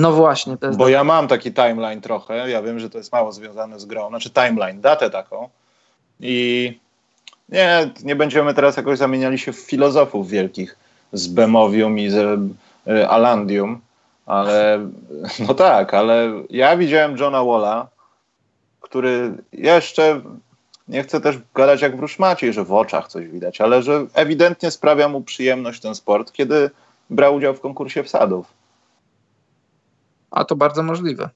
No 0.00 0.12
właśnie. 0.12 0.57
To 0.57 0.66
jest 0.66 0.78
Bo 0.78 0.88
ja 0.88 1.04
mam 1.04 1.28
taki 1.28 1.52
timeline 1.52 2.00
trochę, 2.00 2.50
ja 2.50 2.62
wiem, 2.62 2.78
że 2.78 2.90
to 2.90 2.99
jest 2.99 3.12
mało 3.12 3.33
związane 3.33 3.80
z 3.80 3.85
grą, 3.85 4.09
znaczy 4.09 4.30
timeline, 4.30 4.80
datę 4.80 5.11
taką 5.11 5.49
i 6.21 6.78
nie, 7.49 7.90
nie 8.04 8.16
będziemy 8.16 8.54
teraz 8.54 8.76
jakoś 8.76 8.99
zamieniali 8.99 9.38
się 9.38 9.52
w 9.52 9.59
filozofów 9.59 10.28
wielkich 10.28 10.76
z 11.12 11.26
Bemowium 11.26 11.99
i 11.99 12.11
z 12.11 12.40
e, 12.87 13.09
Alandium, 13.09 13.80
ale 14.26 14.88
no 15.49 15.54
tak, 15.54 15.95
ale 15.95 16.33
ja 16.50 16.76
widziałem 16.76 17.16
Johna 17.16 17.45
Walla, 17.45 17.87
który 18.80 19.33
jeszcze 19.52 20.21
nie 20.88 21.02
chcę 21.02 21.21
też 21.21 21.37
gadać 21.54 21.83
jak 21.83 21.97
Bruce 21.97 22.16
Maciej, 22.19 22.52
że 22.52 22.64
w 22.64 22.73
oczach 22.73 23.09
coś 23.09 23.26
widać, 23.26 23.61
ale 23.61 23.83
że 23.83 24.07
ewidentnie 24.14 24.71
sprawia 24.71 25.09
mu 25.09 25.21
przyjemność 25.21 25.80
ten 25.80 25.95
sport, 25.95 26.33
kiedy 26.33 26.71
brał 27.11 27.35
udział 27.35 27.54
w 27.54 27.61
konkursie 27.61 28.02
wsadów. 28.02 28.59
A 30.30 30.44
to 30.44 30.56
bardzo 30.56 30.82
możliwe. 30.82 31.28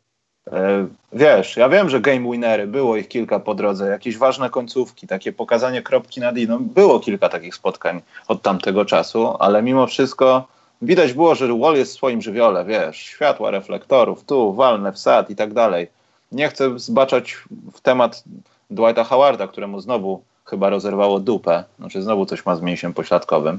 E, 0.52 0.86
wiesz, 1.12 1.56
ja 1.56 1.68
wiem, 1.68 1.90
że 1.90 2.00
game 2.00 2.30
winery, 2.32 2.66
było 2.66 2.96
ich 2.96 3.08
kilka 3.08 3.40
po 3.40 3.54
drodze, 3.54 3.88
jakieś 3.88 4.18
ważne 4.18 4.50
końcówki, 4.50 5.06
takie 5.06 5.32
pokazanie 5.32 5.82
kropki 5.82 6.20
nad 6.20 6.38
i. 6.38 6.48
No, 6.48 6.58
było 6.60 7.00
kilka 7.00 7.28
takich 7.28 7.54
spotkań 7.54 8.02
od 8.28 8.42
tamtego 8.42 8.84
czasu, 8.84 9.36
ale 9.38 9.62
mimo 9.62 9.86
wszystko 9.86 10.46
widać 10.82 11.12
było, 11.12 11.34
że 11.34 11.58
Wall 11.58 11.76
jest 11.76 11.92
w 11.92 11.96
swoim 11.96 12.22
żywiole, 12.22 12.64
wiesz, 12.64 12.96
światła, 12.96 13.50
reflektorów, 13.50 14.24
tu, 14.24 14.54
walne, 14.54 14.92
wsad 14.92 15.30
i 15.30 15.36
tak 15.36 15.52
dalej. 15.52 15.88
Nie 16.32 16.48
chcę 16.48 16.78
zbaczać 16.78 17.36
w 17.72 17.80
temat 17.80 18.24
Dwighta 18.70 19.04
Howarda, 19.04 19.48
któremu 19.48 19.80
znowu 19.80 20.22
chyba 20.44 20.68
rozerwało 20.68 21.20
dupę, 21.20 21.64
znaczy 21.78 22.02
znowu 22.02 22.26
coś 22.26 22.46
ma 22.46 22.56
z 22.56 22.60
mięsiem 22.60 22.94
pośladkowym 22.94 23.58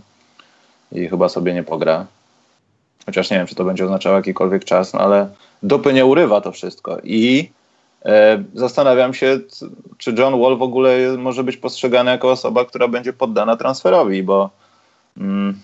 i 0.92 1.08
chyba 1.08 1.30
sobie 1.30 1.54
nie 1.54 1.64
pogra. 1.64 2.06
Chociaż 3.06 3.30
nie 3.30 3.38
wiem, 3.38 3.48
czy 3.48 3.56
to 3.56 3.64
będzie 3.64 3.86
oznaczało 3.86 4.16
jakikolwiek 4.16 4.66
czas, 4.66 4.94
no 4.94 5.00
ale 5.00 5.30
dupy 5.64 5.94
nie 5.94 6.06
urywa 6.06 6.42
to 6.42 6.52
wszystko. 6.52 6.98
I 7.04 7.50
e, 8.06 8.44
zastanawiam 8.54 9.14
się, 9.14 9.40
czy 9.98 10.14
John 10.18 10.42
Wall 10.42 10.58
w 10.58 10.62
ogóle 10.62 11.18
może 11.18 11.44
być 11.44 11.58
postrzegany 11.58 12.12
jako 12.12 12.32
osoba, 12.32 12.66
która 12.66 12.88
będzie 12.88 13.14
poddana 13.14 13.58
transferowi, 13.58 14.24
bo 14.24 14.50
mm, 15.18 15.60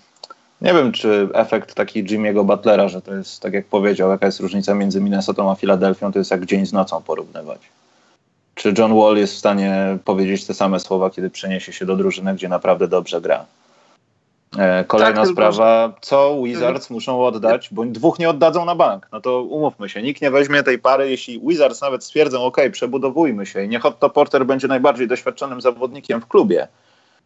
nie 0.61 0.73
wiem, 0.73 0.91
czy 0.91 1.29
efekt 1.33 1.75
taki 1.75 2.03
Jimmy'ego 2.03 2.45
Butlera, 2.45 2.87
że 2.87 3.01
to 3.01 3.13
jest, 3.13 3.41
tak 3.41 3.53
jak 3.53 3.65
powiedział, 3.65 4.09
jaka 4.09 4.25
jest 4.25 4.39
różnica 4.39 4.73
między 4.73 5.01
Minnesotą 5.01 5.51
a 5.51 5.55
Filadelfią, 5.55 6.11
to 6.11 6.19
jest 6.19 6.31
jak 6.31 6.45
dzień 6.45 6.65
z 6.65 6.73
nocą 6.73 7.01
porównywać. 7.01 7.59
Czy 8.55 8.73
John 8.77 8.95
Wall 8.95 9.17
jest 9.17 9.33
w 9.33 9.37
stanie 9.37 9.97
powiedzieć 10.05 10.45
te 10.45 10.53
same 10.53 10.79
słowa, 10.79 11.09
kiedy 11.09 11.29
przeniesie 11.29 11.73
się 11.73 11.85
do 11.85 11.95
drużyny, 11.95 12.35
gdzie 12.35 12.49
naprawdę 12.49 12.87
dobrze 12.87 13.21
gra? 13.21 13.45
E, 14.57 14.83
kolejna 14.83 15.21
tak, 15.21 15.31
sprawa, 15.31 15.93
co 16.01 16.43
Wizards 16.43 16.89
muszą 16.89 17.25
oddać, 17.25 17.69
bo 17.71 17.85
dwóch 17.85 18.19
nie 18.19 18.29
oddadzą 18.29 18.65
na 18.65 18.75
bank. 18.75 19.07
No 19.11 19.21
to 19.21 19.43
umówmy 19.43 19.89
się, 19.89 20.01
nikt 20.01 20.21
nie 20.21 20.31
weźmie 20.31 20.63
tej 20.63 20.79
pary, 20.79 21.09
jeśli 21.09 21.39
Wizards 21.39 21.81
nawet 21.81 22.03
stwierdzą, 22.03 22.43
ok, 22.43 22.57
przebudowujmy 22.71 23.45
się 23.45 23.63
i 23.63 23.69
niech 23.69 23.85
Otto 23.85 24.09
Porter 24.09 24.45
będzie 24.45 24.67
najbardziej 24.67 25.07
doświadczonym 25.07 25.61
zawodnikiem 25.61 26.21
w 26.21 26.27
klubie. 26.27 26.67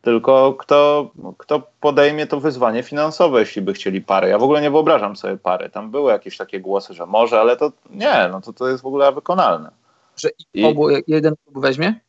Tylko 0.02 0.54
kto, 0.54 1.12
kto 1.38 1.62
podejmie 1.80 2.28
to 2.28 2.40
wyzwanie 2.40 2.84
finansowe, 2.84 3.40
jeśli 3.40 3.62
by 3.62 3.74
chcieli 3.74 4.02
parę. 4.02 4.30
Ja 4.30 4.38
w 4.38 4.44
ogóle 4.44 4.62
nie 4.62 4.72
wyobrażam 4.72 5.16
sobie 5.16 5.38
pary. 5.38 5.70
Tam 5.70 5.92
były 5.92 6.12
jakieś 6.12 6.38
takie 6.38 6.60
głosy, 6.60 6.94
że 6.94 7.06
może, 7.06 7.40
ale 7.40 7.58
to 7.58 7.72
nie, 7.90 8.30
no 8.32 8.42
to, 8.42 8.54
to 8.54 8.70
jest 8.70 8.84
w 8.84 8.86
ogóle 8.86 9.12
wykonalne. 9.12 9.72
Że 10.18 10.30
I, 10.54 10.66
obu, 10.66 10.90
jeden 11.08 11.34
klub 11.46 11.64
weźmie? 11.64 12.00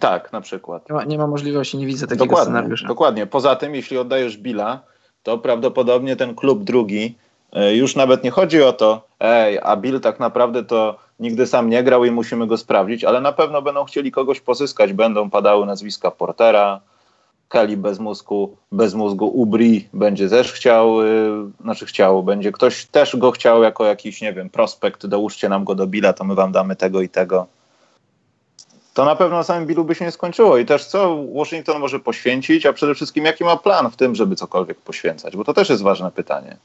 Tak, 0.00 0.32
na 0.32 0.40
przykład. 0.40 0.88
Nie 0.88 0.94
ma, 0.94 1.04
nie 1.04 1.18
ma 1.18 1.26
możliwości, 1.26 1.78
nie 1.78 1.86
widzę 1.86 2.06
takiego 2.06 2.24
dokładnie, 2.24 2.44
scenariusza. 2.44 2.88
Dokładnie. 2.88 3.26
Poza 3.26 3.56
tym, 3.56 3.74
jeśli 3.74 3.98
oddajesz 3.98 4.36
Billa, 4.36 4.80
to 5.22 5.38
prawdopodobnie 5.38 6.16
ten 6.16 6.34
klub 6.34 6.64
drugi 6.64 7.14
e, 7.52 7.76
już 7.76 7.96
nawet 7.96 8.24
nie 8.24 8.30
chodzi 8.30 8.62
o 8.62 8.72
to, 8.72 9.06
ej, 9.20 9.58
a 9.62 9.76
Bill 9.76 10.00
tak 10.00 10.20
naprawdę 10.20 10.64
to 10.64 10.98
nigdy 11.20 11.46
sam 11.46 11.70
nie 11.70 11.82
grał 11.82 12.04
i 12.04 12.10
musimy 12.10 12.46
go 12.46 12.56
sprawdzić, 12.56 13.04
ale 13.04 13.20
na 13.20 13.32
pewno 13.32 13.62
będą 13.62 13.84
chcieli 13.84 14.10
kogoś 14.10 14.40
pozyskać. 14.40 14.92
Będą 14.92 15.30
padały 15.30 15.66
nazwiska 15.66 16.10
Portera, 16.10 16.80
Kelly 17.48 17.76
bez 17.76 17.98
mózgu, 17.98 18.56
bez 18.72 18.94
mózgu 18.94 19.26
Ubri 19.26 19.88
będzie 19.92 20.28
też 20.28 20.52
chciał, 20.52 21.02
yy, 21.02 21.50
znaczy 21.60 21.86
chciał, 21.86 22.22
będzie 22.22 22.52
ktoś 22.52 22.86
też 22.86 23.16
go 23.16 23.30
chciał 23.30 23.62
jako 23.62 23.84
jakiś, 23.84 24.22
nie 24.22 24.32
wiem, 24.32 24.50
prospekt, 24.50 25.06
dołóżcie 25.06 25.48
nam 25.48 25.64
go 25.64 25.74
do 25.74 25.86
Billa, 25.86 26.12
to 26.12 26.24
my 26.24 26.34
wam 26.34 26.52
damy 26.52 26.76
tego 26.76 27.02
i 27.02 27.08
tego 27.08 27.46
to 28.94 29.04
na 29.04 29.16
pewno 29.16 29.36
na 29.36 29.42
samym 29.42 29.66
Billu 29.66 29.84
by 29.84 29.94
się 29.94 30.04
nie 30.04 30.10
skończyło. 30.10 30.58
I 30.58 30.66
też 30.66 30.84
co 30.84 31.24
Washington 31.34 31.80
może 31.80 32.00
poświęcić, 32.00 32.66
a 32.66 32.72
przede 32.72 32.94
wszystkim 32.94 33.24
jaki 33.24 33.44
ma 33.44 33.56
plan 33.56 33.90
w 33.90 33.96
tym, 33.96 34.14
żeby 34.14 34.36
cokolwiek 34.36 34.78
poświęcać, 34.78 35.36
bo 35.36 35.44
to 35.44 35.54
też 35.54 35.68
jest 35.68 35.82
ważne 35.82 36.10
pytanie. 36.10 36.56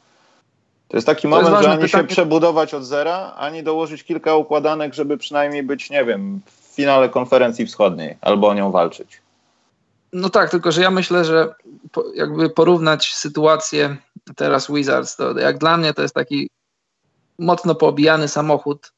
To 0.88 0.98
jest 0.98 1.08
taki 1.08 1.22
to 1.22 1.28
moment, 1.28 1.50
jest 1.50 1.64
że 1.64 1.72
ani 1.72 1.82
pytanie. 1.82 2.04
się 2.04 2.08
przebudować 2.08 2.74
od 2.74 2.86
zera, 2.86 3.34
ani 3.38 3.64
dołożyć 3.64 4.04
kilka 4.04 4.36
układanek, 4.36 4.94
żeby 4.94 5.18
przynajmniej 5.18 5.64
być, 5.64 5.90
nie 5.90 6.06
wiem, 6.06 6.42
w 6.46 6.76
finale 6.76 7.10
konferencji 7.10 7.66
wschodniej 7.66 8.18
albo 8.22 8.48
o 8.48 8.54
nią 8.54 8.72
walczyć. 8.72 9.22
No 10.14 10.30
tak, 10.30 10.50
tylko 10.50 10.72
że 10.72 10.82
ja 10.82 10.92
myślę, 10.92 11.26
że 11.26 11.54
po, 11.92 12.04
jakby 12.16 12.50
porównać 12.50 13.16
sytuację 13.16 13.98
teraz 14.36 14.72
Wizards, 14.72 15.16
to 15.16 15.40
jak 15.40 15.58
dla 15.58 15.78
mnie 15.78 15.94
to 15.94 16.02
jest 16.02 16.16
taki 16.16 16.50
mocno 17.40 17.76
poobijany 17.76 18.28
samochód, 18.28 18.92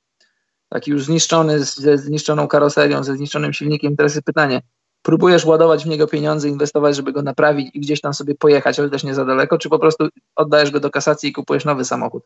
taki 0.69 0.91
już 0.91 1.05
zniszczony, 1.05 1.63
ze 1.63 1.97
zniszczoną 1.97 2.47
karoserią, 2.47 3.03
ze 3.03 3.15
zniszczonym 3.15 3.53
silnikiem. 3.53 3.95
Teraz 3.95 4.15
jest 4.15 4.25
pytanie, 4.25 4.61
próbujesz 5.01 5.45
ładować 5.45 5.83
w 5.83 5.88
niego 5.88 6.07
pieniądze, 6.07 6.49
inwestować, 6.49 6.95
żeby 6.95 7.13
go 7.13 7.21
naprawić 7.21 7.75
i 7.75 7.79
gdzieś 7.79 8.01
tam 8.01 8.13
sobie 8.13 8.35
pojechać, 8.35 8.77
też 8.77 9.03
nie 9.03 9.15
za 9.15 9.25
daleko, 9.25 9.57
czy 9.57 9.69
po 9.69 9.79
prostu 9.79 10.07
oddajesz 10.35 10.71
go 10.71 10.79
do 10.79 10.89
kasacji 10.89 11.29
i 11.29 11.33
kupujesz 11.33 11.65
nowy 11.65 11.85
samochód? 11.85 12.23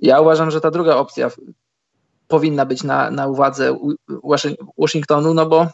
Ja 0.00 0.20
uważam, 0.20 0.50
że 0.50 0.60
ta 0.60 0.70
druga 0.70 0.96
opcja 0.96 1.30
powinna 2.28 2.66
być 2.66 2.82
na, 2.82 3.10
na 3.10 3.26
uwadze 3.26 3.78
Washingtonu, 4.78 5.34
no 5.34 5.46
bo, 5.46 5.66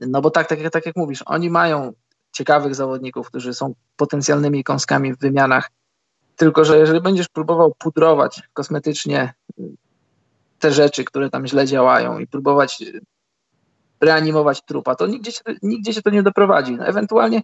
no 0.00 0.20
bo 0.20 0.30
tak, 0.30 0.46
tak, 0.48 0.70
tak 0.70 0.86
jak 0.86 0.96
mówisz, 0.96 1.22
oni 1.26 1.50
mają 1.50 1.92
ciekawych 2.32 2.74
zawodników, 2.74 3.26
którzy 3.26 3.54
są 3.54 3.74
potencjalnymi 3.96 4.64
kąskami 4.64 5.14
w 5.14 5.18
wymianach, 5.18 5.70
tylko 6.36 6.64
że 6.64 6.78
jeżeli 6.78 7.00
będziesz 7.00 7.28
próbował 7.28 7.74
pudrować 7.78 8.42
kosmetycznie 8.52 9.34
te 10.62 10.72
rzeczy, 10.72 11.04
które 11.04 11.30
tam 11.30 11.46
źle 11.46 11.66
działają 11.66 12.18
i 12.18 12.26
próbować 12.26 12.84
reanimować 14.00 14.62
trupa, 14.64 14.94
to 14.94 15.06
nigdzie 15.06 15.32
się, 15.32 15.40
nigdzie 15.62 15.94
się 15.94 16.02
to 16.02 16.10
nie 16.10 16.22
doprowadzi. 16.22 16.76
No, 16.76 16.86
ewentualnie 16.86 17.42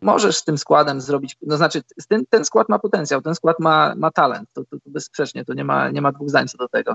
możesz 0.00 0.36
z 0.36 0.44
tym 0.44 0.58
składem 0.58 1.00
zrobić, 1.00 1.36
no 1.42 1.56
znaczy 1.56 1.82
ten, 2.08 2.26
ten 2.26 2.44
skład 2.44 2.68
ma 2.68 2.78
potencjał, 2.78 3.22
ten 3.22 3.34
skład 3.34 3.60
ma, 3.60 3.94
ma 3.96 4.10
talent, 4.10 4.48
to, 4.52 4.64
to, 4.64 4.76
to 4.76 4.90
bezsprzecznie, 4.90 5.44
to 5.44 5.54
nie 5.54 5.64
ma, 5.64 5.90
nie 5.90 6.00
ma 6.00 6.12
dwóch 6.12 6.28
zdań 6.28 6.48
co 6.48 6.58
do 6.58 6.68
tego. 6.68 6.94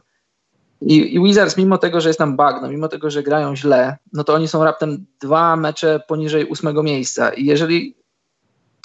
I, 0.81 1.15
I 1.15 1.23
Wizards, 1.23 1.57
mimo 1.57 1.77
tego, 1.77 2.01
że 2.01 2.09
jest 2.09 2.19
tam 2.19 2.35
bagno, 2.35 2.69
mimo 2.69 2.87
tego, 2.87 3.09
że 3.09 3.23
grają 3.23 3.55
źle, 3.55 3.97
no 4.13 4.23
to 4.23 4.33
oni 4.33 4.47
są 4.47 4.63
raptem 4.63 5.05
dwa 5.21 5.55
mecze 5.55 5.99
poniżej 6.07 6.45
ósmego 6.45 6.83
miejsca 6.83 7.29
i 7.29 7.45
jeżeli 7.45 7.95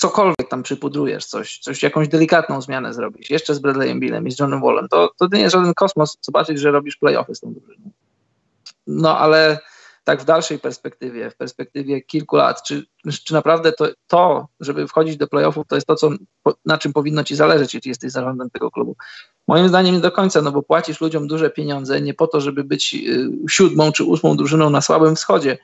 cokolwiek 0.01 0.49
tam 0.49 0.63
przypudrujesz, 0.63 1.27
coś, 1.27 1.59
coś, 1.59 1.83
jakąś 1.83 2.09
delikatną 2.09 2.63
zmianę 2.63 2.95
zrobisz, 2.95 3.31
jeszcze 3.31 3.55
z 3.55 3.59
Bradleyem 3.59 4.01
Billem 4.01 4.27
i 4.27 4.33
z 4.33 4.39
Johnem 4.39 4.61
Wallem, 4.61 4.89
to, 4.89 5.11
to 5.19 5.29
nie 5.33 5.41
jest 5.41 5.53
żaden 5.53 5.75
kosmos 5.75 6.19
zobaczyć, 6.21 6.59
że 6.61 6.71
robisz 6.71 6.97
playoffy 6.97 7.35
z 7.35 7.41
tą 7.41 7.55
drużyną. 7.55 7.91
No 8.87 9.19
ale 9.19 9.59
tak 10.05 10.23
w 10.23 10.25
dalszej 10.25 10.59
perspektywie, 10.59 11.31
w 11.31 11.37
perspektywie 11.37 12.03
kilku 12.03 12.37
lat, 12.37 12.63
czy, 12.63 12.87
czy 13.25 13.35
naprawdę 13.35 13.73
to, 13.73 13.89
to, 14.07 14.49
żeby 14.61 14.89
wchodzić 14.89 15.17
do 15.17 15.27
playoffów, 15.27 15.67
to 15.69 15.75
jest 15.75 15.87
to, 15.87 15.97
co, 15.97 16.11
na 16.67 16.79
czym 16.79 16.93
powinno 16.93 17.25
ci 17.25 17.37
zależeć, 17.37 17.75
jeśli 17.75 17.89
jesteś 17.89 18.13
zarządem 18.13 18.51
tego 18.51 18.71
klubu? 18.71 18.97
Moim 19.49 19.69
zdaniem 19.69 19.95
nie 19.95 20.01
do 20.01 20.13
końca, 20.13 20.43
no 20.43 20.53
bo 20.53 20.63
płacisz 20.63 21.01
ludziom 21.01 21.27
duże 21.27 21.51
pieniądze 21.51 22.01
nie 22.01 22.15
po 22.15 22.27
to, 22.27 22.41
żeby 22.41 22.65
być 22.65 22.95
y, 22.95 23.31
siódmą 23.49 23.93
czy 23.93 24.05
ósmą 24.05 24.37
drużyną 24.37 24.71
na 24.71 24.81
słabym 24.81 25.17
wschodzie, 25.17 25.59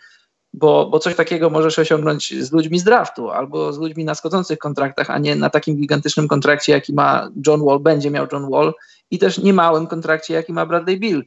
bo, 0.56 0.86
bo 0.86 0.98
coś 0.98 1.16
takiego 1.16 1.50
możesz 1.50 1.78
osiągnąć 1.78 2.34
z 2.44 2.52
ludźmi 2.52 2.78
z 2.78 2.84
draftu 2.84 3.30
albo 3.30 3.72
z 3.72 3.78
ludźmi 3.78 4.04
na 4.04 4.14
schodzących 4.14 4.58
kontraktach, 4.58 5.10
a 5.10 5.18
nie 5.18 5.36
na 5.36 5.50
takim 5.50 5.76
gigantycznym 5.76 6.28
kontrakcie, 6.28 6.72
jaki 6.72 6.94
ma 6.94 7.28
John 7.46 7.64
Wall, 7.64 7.80
będzie 7.80 8.10
miał 8.10 8.26
John 8.32 8.50
Wall 8.50 8.74
i 9.10 9.18
też 9.18 9.38
niemałym 9.38 9.86
kontrakcie, 9.86 10.34
jaki 10.34 10.52
ma 10.52 10.66
Bradley 10.66 11.00
Bill. 11.00 11.24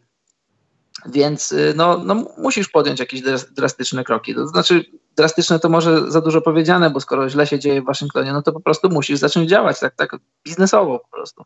Więc 1.05 1.51
y, 1.51 1.74
no, 1.75 2.01
no 2.05 2.25
musisz 2.38 2.69
podjąć 2.69 3.00
jakieś 3.00 3.21
drastyczne 3.51 4.03
kroki. 4.03 4.36
To 4.36 4.48
znaczy, 4.48 4.86
drastyczne 5.15 5.59
to 5.59 5.69
może 5.69 6.12
za 6.12 6.21
dużo 6.21 6.41
powiedziane, 6.41 6.89
bo 6.89 7.00
skoro 7.00 7.29
źle 7.29 7.48
się 7.48 7.59
dzieje 7.59 7.81
w 7.81 7.86
Waszyngtonie, 7.86 8.33
no 8.33 8.41
to 8.41 8.51
po 8.51 8.59
prostu 8.59 8.89
musisz 8.89 9.19
zacząć 9.19 9.50
działać 9.50 9.79
tak, 9.79 9.95
tak 9.95 10.15
biznesowo 10.45 11.00
po 11.00 11.17
prostu. 11.17 11.43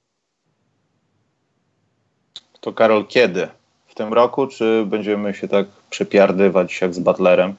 To 2.61 2.73
Karol, 2.73 3.05
kiedy? 3.05 3.47
W 3.87 3.95
tym 3.95 4.13
roku, 4.13 4.47
czy 4.47 4.85
będziemy 4.85 5.33
się 5.33 5.47
tak 5.47 5.65
przypiardywać 5.89 6.81
jak 6.81 6.93
z 6.93 6.99
Butlerem? 6.99 7.55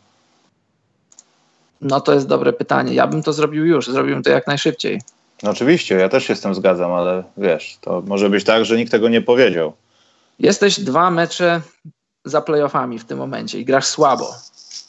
No 1.85 2.01
to 2.01 2.15
jest 2.15 2.27
dobre 2.27 2.53
pytanie. 2.53 2.95
Ja 2.95 3.07
bym 3.07 3.23
to 3.23 3.33
zrobił 3.33 3.67
już, 3.67 3.87
zrobiłbym 3.87 4.23
to 4.23 4.31
jak 4.31 4.47
najszybciej. 4.47 5.01
No 5.43 5.51
oczywiście, 5.51 5.95
ja 5.95 6.09
też 6.09 6.25
się 6.25 6.37
z 6.37 6.41
tym 6.41 6.55
zgadzam, 6.55 6.93
ale 6.93 7.25
wiesz, 7.37 7.79
to 7.81 8.03
może 8.07 8.31
być 8.31 8.45
tak, 8.45 8.65
że 8.65 8.77
nikt 8.77 8.91
tego 8.91 9.09
nie 9.09 9.23
powiedział. 9.23 9.73
Jesteś 10.39 10.81
dwa 10.81 11.11
mecze 11.11 11.61
za 12.25 12.41
playoffami 12.41 12.99
w 12.99 13.05
tym 13.05 13.19
momencie 13.19 13.59
i 13.59 13.65
grasz 13.65 13.87
słabo. 13.87 14.35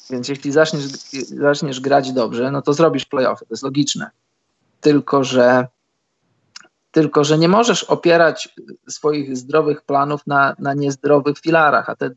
Więc 0.09 0.29
jeśli 0.29 0.51
zaczniesz, 0.51 0.83
zaczniesz 1.23 1.79
grać 1.79 2.11
dobrze, 2.11 2.51
no 2.51 2.61
to 2.61 2.73
zrobisz 2.73 3.05
playoffy. 3.05 3.45
To 3.45 3.53
jest 3.53 3.63
logiczne. 3.63 4.09
Tylko, 4.81 5.23
że 5.23 5.67
tylko 6.91 7.23
że 7.23 7.37
nie 7.37 7.47
możesz 7.47 7.83
opierać 7.83 8.49
swoich 8.87 9.37
zdrowych 9.37 9.81
planów 9.81 10.27
na, 10.27 10.55
na 10.59 10.73
niezdrowych 10.73 11.39
filarach, 11.39 11.89
a 11.89 11.95
te, 11.95 12.09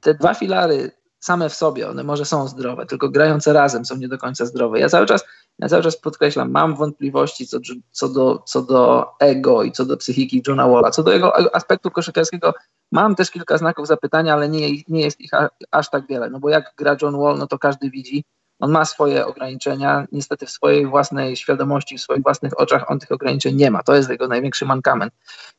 te 0.00 0.14
dwa 0.14 0.34
filary 0.34 0.90
same 1.20 1.48
w 1.48 1.54
sobie, 1.54 1.88
one 1.88 2.04
może 2.04 2.24
są 2.24 2.48
zdrowe, 2.48 2.86
tylko 2.86 3.08
grające 3.08 3.52
razem 3.52 3.84
są 3.84 3.96
nie 3.96 4.08
do 4.08 4.18
końca 4.18 4.46
zdrowe. 4.46 4.80
Ja 4.80 4.88
cały 4.88 5.06
czas, 5.06 5.24
ja 5.58 5.68
cały 5.68 5.82
czas 5.82 5.96
podkreślam, 5.96 6.50
mam 6.50 6.76
wątpliwości 6.76 7.46
co, 7.46 7.58
co, 7.90 8.08
do, 8.08 8.42
co 8.46 8.62
do 8.62 9.06
ego 9.20 9.62
i 9.62 9.72
co 9.72 9.84
do 9.84 9.96
psychiki 9.96 10.42
Johna 10.48 10.68
Walla. 10.68 10.90
Co 10.90 11.02
do 11.02 11.12
jego 11.12 11.54
aspektu 11.56 11.90
koszykarskiego 11.90 12.54
mam 12.92 13.14
też 13.14 13.30
kilka 13.30 13.58
znaków 13.58 13.86
zapytania, 13.86 14.34
ale 14.34 14.48
nie, 14.48 14.68
nie 14.88 15.00
jest 15.00 15.20
ich 15.20 15.30
aż 15.70 15.90
tak 15.90 16.06
wiele, 16.06 16.30
no 16.30 16.40
bo 16.40 16.48
jak 16.48 16.74
gra 16.76 16.96
John 17.02 17.18
Wall, 17.18 17.38
no 17.38 17.46
to 17.46 17.58
każdy 17.58 17.90
widzi, 17.90 18.24
on 18.58 18.70
ma 18.70 18.84
swoje 18.84 19.26
ograniczenia, 19.26 20.06
niestety 20.12 20.46
w 20.46 20.50
swojej 20.50 20.86
własnej 20.86 21.36
świadomości, 21.36 21.98
w 21.98 22.00
swoich 22.00 22.22
własnych 22.22 22.60
oczach 22.60 22.90
on 22.90 22.98
tych 22.98 23.12
ograniczeń 23.12 23.56
nie 23.56 23.70
ma. 23.70 23.82
To 23.82 23.96
jest 23.96 24.10
jego 24.10 24.28
największy 24.28 24.66
mankament. 24.66 25.12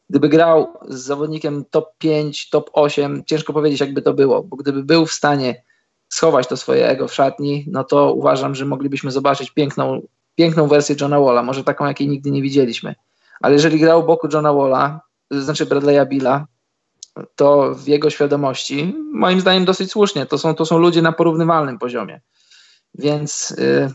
Gdyby 0.10 0.30
grał 0.30 0.74
z 0.88 1.00
zawodnikiem 1.02 1.66
top 1.72 1.98
5, 1.98 2.50
top 2.50 2.70
8, 2.74 3.24
ciężko 3.26 3.54
powiedzieć, 3.54 3.80
jakby 3.80 4.02
to 4.02 4.14
było, 4.14 4.44
bo 4.44 4.58
gdyby 4.58 4.84
był 4.84 5.06
w 5.06 5.12
stanie 5.12 5.64
schować 6.10 6.48
to 6.48 6.58
swoje 6.58 6.88
ego 6.88 7.08
w 7.08 7.14
szatni, 7.14 7.66
no 7.72 7.84
to 7.84 8.14
uważam, 8.14 8.56
że 8.56 8.66
moglibyśmy 8.66 9.12
zobaczyć 9.12 9.52
piękną, 9.52 10.02
piękną 10.36 10.68
wersję 10.68 10.96
Johna 11.02 11.20
Walla, 11.20 11.44
może 11.44 11.64
taką, 11.64 11.86
jakiej 11.86 12.08
nigdy 12.08 12.32
nie 12.32 12.42
widzieliśmy. 12.42 12.96
Ale 13.42 13.54
jeżeli 13.54 13.80
grał 13.80 14.04
boku 14.04 14.28
Johna 14.34 14.54
Walla, 14.54 15.02
to 15.30 15.42
znaczy 15.42 15.66
Bradley'a 15.66 16.08
Billa, 16.08 16.48
to 17.36 17.76
w 17.76 17.88
jego 17.88 18.10
świadomości, 18.10 18.96
moim 19.14 19.42
zdaniem 19.42 19.66
dosyć 19.66 19.92
słusznie, 19.92 20.26
to 20.26 20.38
są, 20.38 20.56
to 20.56 20.66
są 20.66 20.78
ludzie 20.78 21.02
na 21.02 21.12
porównywalnym 21.12 21.80
poziomie. 21.80 22.22
Więc 22.98 23.52
y, 23.52 23.92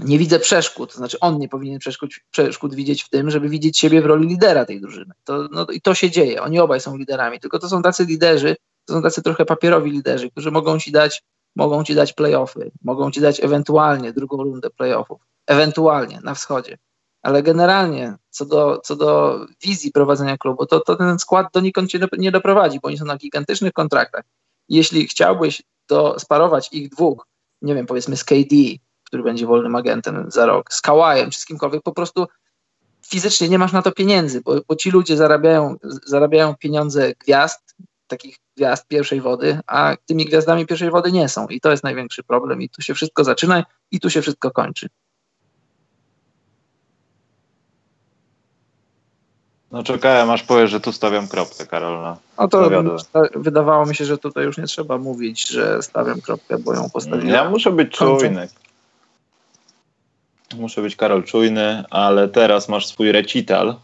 nie 0.00 0.18
widzę 0.18 0.38
przeszkód, 0.38 0.92
to 0.92 0.98
znaczy 0.98 1.20
on 1.20 1.38
nie 1.38 1.48
powinien 1.48 1.78
przeszkód, 1.78 2.10
przeszkód 2.30 2.74
widzieć 2.74 3.02
w 3.02 3.08
tym, 3.08 3.30
żeby 3.30 3.48
widzieć 3.48 3.78
siebie 3.78 4.02
w 4.02 4.06
roli 4.06 4.28
lidera 4.28 4.64
tej 4.64 4.80
drużyny. 4.80 5.14
To, 5.24 5.48
no, 5.50 5.66
I 5.66 5.80
to 5.80 5.94
się 5.94 6.10
dzieje, 6.10 6.42
oni 6.42 6.60
obaj 6.60 6.80
są 6.80 6.96
liderami, 6.96 7.40
tylko 7.40 7.58
to 7.58 7.68
są 7.68 7.82
tacy 7.82 8.04
liderzy, 8.04 8.56
to 8.84 8.94
są 8.94 9.02
tacy 9.02 9.22
trochę 9.22 9.44
papierowi 9.44 9.90
liderzy, 9.90 10.30
którzy 10.30 10.50
mogą 10.50 10.78
ci 10.78 10.92
dać, 10.92 11.22
mogą 11.56 11.84
ci 11.84 11.94
dać 11.94 12.12
playoffy, 12.12 12.70
mogą 12.82 13.10
ci 13.10 13.20
dać 13.20 13.44
ewentualnie 13.44 14.12
drugą 14.12 14.42
rundę 14.42 14.70
playoffów, 14.70 15.20
ewentualnie 15.46 16.20
na 16.24 16.34
wschodzie. 16.34 16.78
Ale 17.22 17.42
generalnie 17.42 18.14
co 18.30 18.46
do, 18.46 18.80
co 18.84 18.96
do 18.96 19.40
wizji 19.62 19.92
prowadzenia 19.92 20.38
klubu, 20.38 20.66
to, 20.66 20.80
to 20.80 20.96
ten 20.96 21.18
skład 21.18 21.46
donikąd 21.52 21.90
cię 21.90 21.98
nie 22.18 22.32
doprowadzi, 22.32 22.80
bo 22.80 22.88
oni 22.88 22.98
są 22.98 23.04
na 23.04 23.16
gigantycznych 23.16 23.72
kontraktach. 23.72 24.24
Jeśli 24.68 25.06
chciałbyś 25.06 25.62
do, 25.88 26.18
sparować 26.18 26.68
ich 26.72 26.88
dwóch, 26.88 27.26
nie 27.62 27.74
wiem, 27.74 27.86
powiedzmy 27.86 28.16
z 28.16 28.24
KD, 28.24 28.56
który 29.04 29.22
będzie 29.22 29.46
wolnym 29.46 29.76
agentem 29.76 30.30
za 30.30 30.46
rok, 30.46 30.72
z 30.74 30.80
Kawajem 30.80 31.30
czy 31.30 31.40
z 31.40 31.46
kimkolwiek, 31.46 31.82
po 31.82 31.92
prostu 31.92 32.26
fizycznie 33.06 33.48
nie 33.48 33.58
masz 33.58 33.72
na 33.72 33.82
to 33.82 33.92
pieniędzy, 33.92 34.40
bo, 34.40 34.60
bo 34.68 34.76
ci 34.76 34.90
ludzie 34.90 35.16
zarabiają, 35.16 35.76
zarabiają 36.06 36.54
pieniądze 36.54 37.12
gwiazd, 37.14 37.76
takich 38.06 38.36
gwiazd 38.56 38.88
pierwszej 38.88 39.20
wody, 39.20 39.60
a 39.66 39.96
tymi 40.06 40.24
gwiazdami 40.24 40.66
pierwszej 40.66 40.90
wody 40.90 41.12
nie 41.12 41.28
są. 41.28 41.46
I 41.46 41.60
to 41.60 41.70
jest 41.70 41.84
największy 41.84 42.22
problem. 42.22 42.62
I 42.62 42.68
tu 42.68 42.82
się 42.82 42.94
wszystko 42.94 43.24
zaczyna 43.24 43.64
i 43.90 44.00
tu 44.00 44.10
się 44.10 44.22
wszystko 44.22 44.50
kończy. 44.50 44.88
No 49.72 49.82
czekałem, 49.82 50.30
aż 50.30 50.42
powiesz, 50.42 50.70
że 50.70 50.80
tu 50.80 50.92
stawiam 50.92 51.28
kropkę, 51.28 51.66
Karol. 51.66 52.02
Na 52.02 52.16
no 52.38 52.48
to 52.48 52.68
wydawało 53.34 53.86
mi 53.86 53.94
się, 53.94 54.04
że 54.04 54.18
tutaj 54.18 54.44
już 54.44 54.58
nie 54.58 54.64
trzeba 54.64 54.98
mówić, 54.98 55.48
że 55.48 55.82
stawiam 55.82 56.20
kropkę, 56.20 56.58
bo 56.58 56.74
ją 56.74 56.90
postawiłem. 56.90 57.28
Ja 57.28 57.50
muszę 57.50 57.70
być 57.70 57.92
czujny. 57.92 58.48
Muszę 60.56 60.82
być, 60.82 60.96
Karol, 60.96 61.24
czujny, 61.24 61.84
ale 61.90 62.28
teraz 62.28 62.68
masz 62.68 62.86
swój 62.86 63.12
recital, 63.12 63.74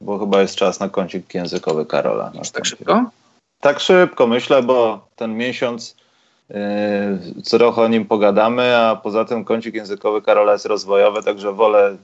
bo 0.00 0.18
chyba 0.18 0.40
jest 0.40 0.56
czas 0.56 0.80
na 0.80 0.88
kącik 0.88 1.34
językowy 1.34 1.86
Karola. 1.86 2.32
Już 2.34 2.50
tak 2.50 2.64
szybko? 2.64 3.04
Tak 3.60 3.80
szybko, 3.80 4.26
myślę, 4.26 4.62
bo 4.62 5.06
ten 5.16 5.36
miesiąc 5.36 5.96
yy, 6.48 6.56
co 7.42 7.58
trochę 7.58 7.82
o 7.82 7.88
nim 7.88 8.06
pogadamy, 8.06 8.76
a 8.76 8.96
poza 8.96 9.24
tym 9.24 9.44
kącik 9.44 9.74
językowy 9.74 10.22
Karola 10.22 10.52
jest 10.52 10.66
rozwojowy, 10.66 11.22
także 11.22 11.52
wolę 11.52 11.96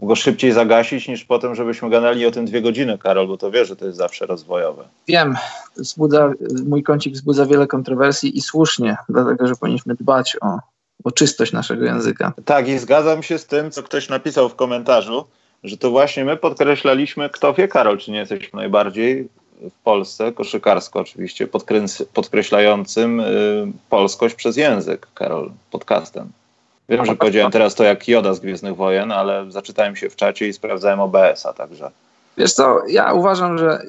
go 0.00 0.16
szybciej 0.16 0.52
zagasić, 0.52 1.08
niż 1.08 1.24
potem, 1.24 1.54
żebyśmy 1.54 1.90
gadali 1.90 2.26
o 2.26 2.30
tym 2.30 2.44
dwie 2.44 2.62
godziny, 2.62 2.98
Karol, 2.98 3.28
bo 3.28 3.36
to 3.36 3.50
wiesz, 3.50 3.68
że 3.68 3.76
to 3.76 3.86
jest 3.86 3.98
zawsze 3.98 4.26
rozwojowe. 4.26 4.84
Wiem, 5.08 5.34
wzbudza, 5.76 6.32
mój 6.66 6.82
kącik 6.82 7.14
wzbudza 7.14 7.46
wiele 7.46 7.66
kontrowersji 7.66 8.38
i 8.38 8.40
słusznie, 8.40 8.96
dlatego, 9.08 9.46
że 9.46 9.54
powinniśmy 9.54 9.94
dbać 9.94 10.36
o, 10.40 10.58
o 11.04 11.10
czystość 11.10 11.52
naszego 11.52 11.84
języka. 11.84 12.32
Tak, 12.44 12.68
i 12.68 12.78
zgadzam 12.78 13.22
się 13.22 13.38
z 13.38 13.46
tym, 13.46 13.70
co 13.70 13.82
ktoś 13.82 14.08
napisał 14.08 14.48
w 14.48 14.54
komentarzu, 14.54 15.24
że 15.64 15.76
to 15.76 15.90
właśnie 15.90 16.24
my 16.24 16.36
podkreślaliśmy, 16.36 17.30
kto 17.30 17.54
wie, 17.54 17.68
Karol, 17.68 17.98
czy 17.98 18.10
nie 18.10 18.18
jesteśmy 18.18 18.56
najbardziej 18.56 19.28
w 19.70 19.82
Polsce, 19.84 20.32
koszykarsko 20.32 21.00
oczywiście, 21.00 21.48
podkreślającym 22.12 23.20
y, 23.20 23.72
polskość 23.90 24.34
przez 24.34 24.56
język, 24.56 25.06
Karol, 25.14 25.50
podcastem. 25.70 26.32
Wiem, 26.92 27.06
że 27.06 27.16
powiedziałem 27.16 27.52
teraz 27.52 27.74
to 27.74 27.84
jak 27.84 28.08
Joda 28.08 28.34
z 28.34 28.40
Gwiezdnych 28.40 28.76
Wojen, 28.76 29.12
ale 29.12 29.50
zaczytałem 29.50 29.96
się 29.96 30.10
w 30.10 30.16
czacie 30.16 30.48
i 30.48 30.52
sprawdzałem 30.52 31.00
OBS-a, 31.00 31.52
także... 31.52 31.90
Wiesz 32.36 32.52
co, 32.52 32.86
ja 32.88 33.12
uważam, 33.12 33.58
że 33.58 33.82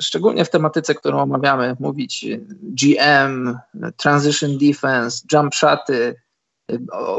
szczególnie 0.00 0.44
w 0.44 0.50
tematyce, 0.50 0.94
którą 0.94 1.22
omawiamy, 1.22 1.76
mówić 1.80 2.26
GM, 2.62 3.58
transition 3.96 4.58
defense, 4.58 5.22
jump 5.32 5.54
shoty, 5.54 6.14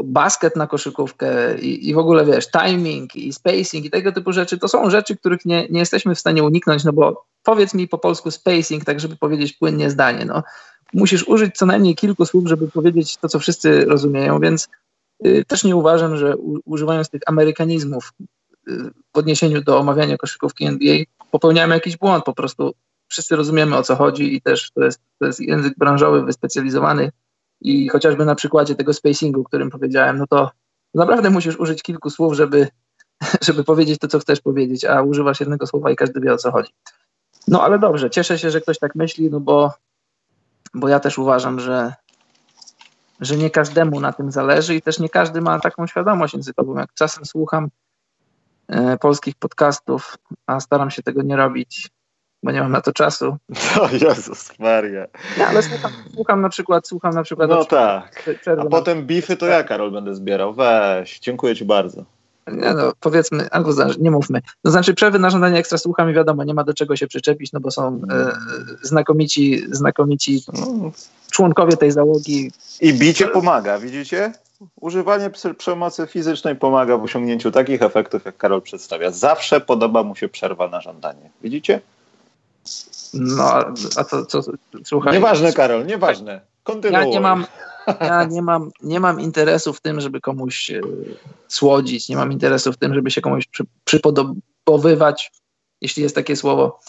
basket 0.04 0.56
na 0.56 0.66
koszykówkę 0.66 1.58
i, 1.58 1.88
i, 1.88 1.94
w 1.94 1.98
ogóle 1.98 2.24
wiesz, 2.24 2.50
timing 2.50 3.16
i 3.16 3.32
spacing 3.32 3.84
i 3.84 3.90
tego 3.90 4.12
typu 4.12 4.32
rzeczy, 4.32 4.58
to 4.58 4.68
są 4.68 4.90
rzeczy, 4.90 5.16
których 5.16 5.44
nie, 5.44 5.68
nie 5.68 5.80
jesteśmy 5.80 6.14
w 6.14 6.20
stanie 6.20 6.42
uniknąć, 6.42 6.84
no 6.84 6.92
bo 6.92 7.24
powiedz 7.42 7.74
mi 7.74 7.88
po 7.88 7.98
polsku 7.98 8.30
spacing, 8.30 8.84
tak 8.84 9.00
żeby 9.00 9.16
powiedzieć 9.16 9.52
płynnie 9.52 9.90
zdanie, 9.90 10.24
no. 10.24 10.42
Musisz 10.92 11.28
użyć 11.28 11.56
co 11.56 11.66
najmniej 11.66 11.94
kilku 11.94 12.26
słów, 12.26 12.48
żeby 12.48 12.68
powiedzieć 12.68 13.16
to, 13.16 13.28
co 13.28 13.38
wszyscy 13.38 13.84
rozumieją, 13.84 14.40
więc 14.40 14.68
też 15.46 15.64
nie 15.64 15.76
uważam, 15.76 16.16
że 16.16 16.36
używając 16.64 17.10
tych 17.10 17.22
amerykanizmów 17.26 18.12
y, 18.68 18.90
w 19.14 19.18
odniesieniu 19.18 19.62
do 19.62 19.78
omawiania 19.78 20.16
koszykówki 20.16 20.64
NBA 20.64 20.96
popełniamy 21.30 21.74
jakiś 21.74 21.96
błąd, 21.96 22.24
po 22.24 22.34
prostu 22.34 22.72
wszyscy 23.08 23.36
rozumiemy 23.36 23.76
o 23.76 23.82
co 23.82 23.96
chodzi 23.96 24.34
i 24.34 24.42
też 24.42 24.70
to 24.70 24.84
jest, 24.84 25.00
to 25.18 25.26
jest 25.26 25.40
język 25.40 25.78
branżowy, 25.78 26.22
wyspecjalizowany, 26.22 27.10
i 27.60 27.88
chociażby 27.88 28.24
na 28.24 28.34
przykładzie 28.34 28.74
tego 28.74 28.94
spacingu, 28.94 29.40
o 29.40 29.44
którym 29.44 29.70
powiedziałem, 29.70 30.18
no 30.18 30.26
to 30.26 30.50
naprawdę 30.94 31.30
musisz 31.30 31.56
użyć 31.56 31.82
kilku 31.82 32.10
słów, 32.10 32.34
żeby, 32.34 32.68
żeby 33.46 33.64
powiedzieć 33.64 33.98
to, 33.98 34.08
co 34.08 34.18
chcesz 34.18 34.40
powiedzieć, 34.40 34.84
a 34.84 35.02
używasz 35.02 35.40
jednego 35.40 35.66
słowa 35.66 35.90
i 35.90 35.96
każdy 35.96 36.20
wie 36.20 36.32
o 36.32 36.36
co 36.36 36.52
chodzi. 36.52 36.70
No 37.48 37.62
ale 37.62 37.78
dobrze, 37.78 38.10
cieszę 38.10 38.38
się, 38.38 38.50
że 38.50 38.60
ktoś 38.60 38.78
tak 38.78 38.94
myśli, 38.94 39.30
no 39.30 39.40
bo, 39.40 39.72
bo 40.74 40.88
ja 40.88 41.00
też 41.00 41.18
uważam, 41.18 41.60
że, 41.60 41.94
że 43.20 43.36
nie 43.36 43.50
każdemu 43.50 44.00
na 44.00 44.12
tym 44.12 44.30
zależy 44.30 44.74
i 44.74 44.82
też 44.82 44.98
nie 44.98 45.08
każdy 45.08 45.40
ma 45.40 45.60
taką 45.60 45.86
świadomość 45.86 46.34
językową. 46.34 46.78
Jak 46.78 46.94
czasem 46.94 47.24
słucham 47.24 47.68
e, 48.68 48.98
polskich 48.98 49.34
podcastów, 49.34 50.16
a 50.46 50.60
staram 50.60 50.90
się 50.90 51.02
tego 51.02 51.22
nie 51.22 51.36
robić, 51.36 51.90
bo 52.42 52.50
nie 52.50 52.60
mam 52.60 52.72
na 52.72 52.80
to 52.80 52.92
czasu. 52.92 53.36
O 53.82 53.88
Jezus 53.88 54.58
Maria. 54.58 55.06
Nie, 55.38 55.46
ale 55.46 55.62
słucham, 55.62 55.92
słucham 56.14 56.40
na 56.40 56.48
przykład, 56.48 56.88
słucham 56.88 57.14
na 57.14 57.22
przykład... 57.22 57.50
No 57.50 57.64
tak, 57.64 58.30
a 58.58 58.64
potem 58.64 59.06
bify 59.06 59.36
to 59.36 59.46
ja, 59.46 59.64
Karol, 59.64 59.92
będę 59.92 60.14
zbierał. 60.14 60.54
Weź, 60.54 61.18
dziękuję 61.18 61.56
ci 61.56 61.64
bardzo. 61.64 62.04
Nie 62.46 62.74
no, 62.74 62.92
powiedzmy, 63.00 63.50
albo 63.50 63.70
nie 63.98 64.10
mówmy. 64.10 64.40
No 64.64 64.70
znaczy 64.70 64.94
przerwy 64.94 65.18
na 65.18 65.30
żądanie 65.30 65.58
ekstra 65.58 65.78
słucham 65.78 66.10
i 66.10 66.14
wiadomo, 66.14 66.44
nie 66.44 66.54
ma 66.54 66.64
do 66.64 66.74
czego 66.74 66.96
się 66.96 67.06
przyczepić, 67.06 67.52
no 67.52 67.60
bo 67.60 67.70
są 67.70 68.00
e, 68.10 68.32
znakomici, 68.82 69.64
znakomici 69.70 70.44
członkowie 71.30 71.76
tej 71.76 71.90
załogi. 71.90 72.52
I 72.80 72.94
bicie 72.94 73.28
pomaga, 73.28 73.78
widzicie? 73.78 74.32
Używanie 74.80 75.30
przemocy 75.58 76.06
fizycznej 76.06 76.56
pomaga 76.56 76.96
w 76.96 77.04
osiągnięciu 77.04 77.50
takich 77.50 77.82
efektów, 77.82 78.24
jak 78.24 78.36
Karol 78.36 78.62
przedstawia. 78.62 79.10
Zawsze 79.10 79.60
podoba 79.60 80.02
mu 80.02 80.16
się 80.16 80.28
przerwa 80.28 80.68
na 80.68 80.80
żądanie. 80.80 81.30
Widzicie? 81.42 81.80
No, 83.14 83.64
a 83.96 84.04
to, 84.04 84.26
co, 84.26 84.42
słuchaj. 84.84 85.12
Nieważne, 85.12 85.52
Karol, 85.52 85.86
nieważne. 85.86 86.40
Kontynuuj. 86.62 87.00
Ja 87.00 87.08
nie 87.08 87.20
mam, 87.20 87.46
ja 88.00 88.24
nie 88.24 88.42
mam, 88.42 88.70
nie 88.82 89.00
mam 89.00 89.20
interesu 89.20 89.72
w 89.72 89.80
tym, 89.80 90.00
żeby 90.00 90.20
komuś 90.20 90.70
e, 90.70 90.80
słodzić, 91.48 92.08
nie 92.08 92.16
mam 92.16 92.32
interesu 92.32 92.72
w 92.72 92.76
tym, 92.76 92.94
żeby 92.94 93.10
się 93.10 93.20
komuś 93.20 93.46
przy, 93.46 93.64
przypodobowywać, 93.84 95.32
jeśli 95.80 96.02
jest 96.02 96.14
takie 96.14 96.36
słowo. 96.36 96.80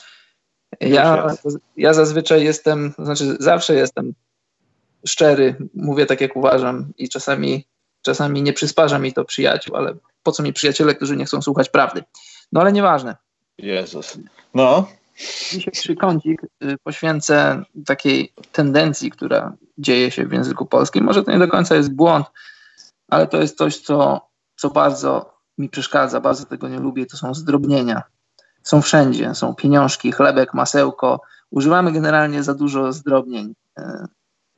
Ja, 0.80 1.36
ja 1.78 1.94
zazwyczaj 1.94 2.44
jestem, 2.44 2.94
znaczy 3.00 3.38
zawsze 3.40 3.76
jestem 3.76 4.14
szczery, 5.08 5.56
mówię 5.74 6.06
tak 6.06 6.22
jak 6.22 6.36
uważam 6.36 6.94
i 6.98 7.10
czasami, 7.10 7.66
czasami 8.02 8.44
nie 8.44 8.54
przysparza 8.54 9.00
mi 9.00 9.14
to 9.14 9.26
przyjaciół, 9.26 9.76
ale 9.76 9.96
po 10.24 10.32
co 10.32 10.44
mi 10.44 10.54
przyjaciele, 10.54 10.96
którzy 10.96 11.18
nie 11.18 11.26
chcą 11.26 11.42
słuchać 11.42 11.70
prawdy? 11.70 12.04
No 12.52 12.62
ale 12.62 12.72
nieważne. 12.72 13.16
Jezus. 13.58 14.18
No. 14.54 14.88
Dzisiejszy 15.52 15.96
kącik 15.96 16.44
y, 16.44 16.78
poświęcę 16.84 17.64
takiej 17.86 18.34
tendencji, 18.52 19.12
która 19.12 19.54
dzieje 19.78 20.12
się 20.12 20.26
w 20.26 20.32
języku 20.32 20.66
polskim. 20.66 21.04
Może 21.04 21.24
to 21.24 21.32
nie 21.32 21.40
do 21.40 21.48
końca 21.48 21.76
jest 21.76 21.94
błąd, 21.94 22.26
ale 23.10 23.28
to 23.28 23.42
jest 23.42 23.58
coś, 23.58 23.78
co, 23.78 24.28
co 24.56 24.70
bardzo 24.70 25.34
mi 25.58 25.70
przeszkadza, 25.70 26.22
bardzo 26.22 26.46
tego 26.46 26.70
nie 26.70 26.80
lubię, 26.80 27.06
to 27.06 27.18
są 27.18 27.34
zdrobnienia. 27.34 28.04
Są 28.64 28.82
wszędzie, 28.82 29.36
są 29.36 29.56
pieniążki, 29.56 30.12
chlebek, 30.12 30.54
masełko. 30.54 31.22
Używamy 31.50 31.92
generalnie 31.92 32.44
za 32.44 32.54
dużo 32.54 32.94
zdrobnień. 32.94 33.54
E, 33.78 34.08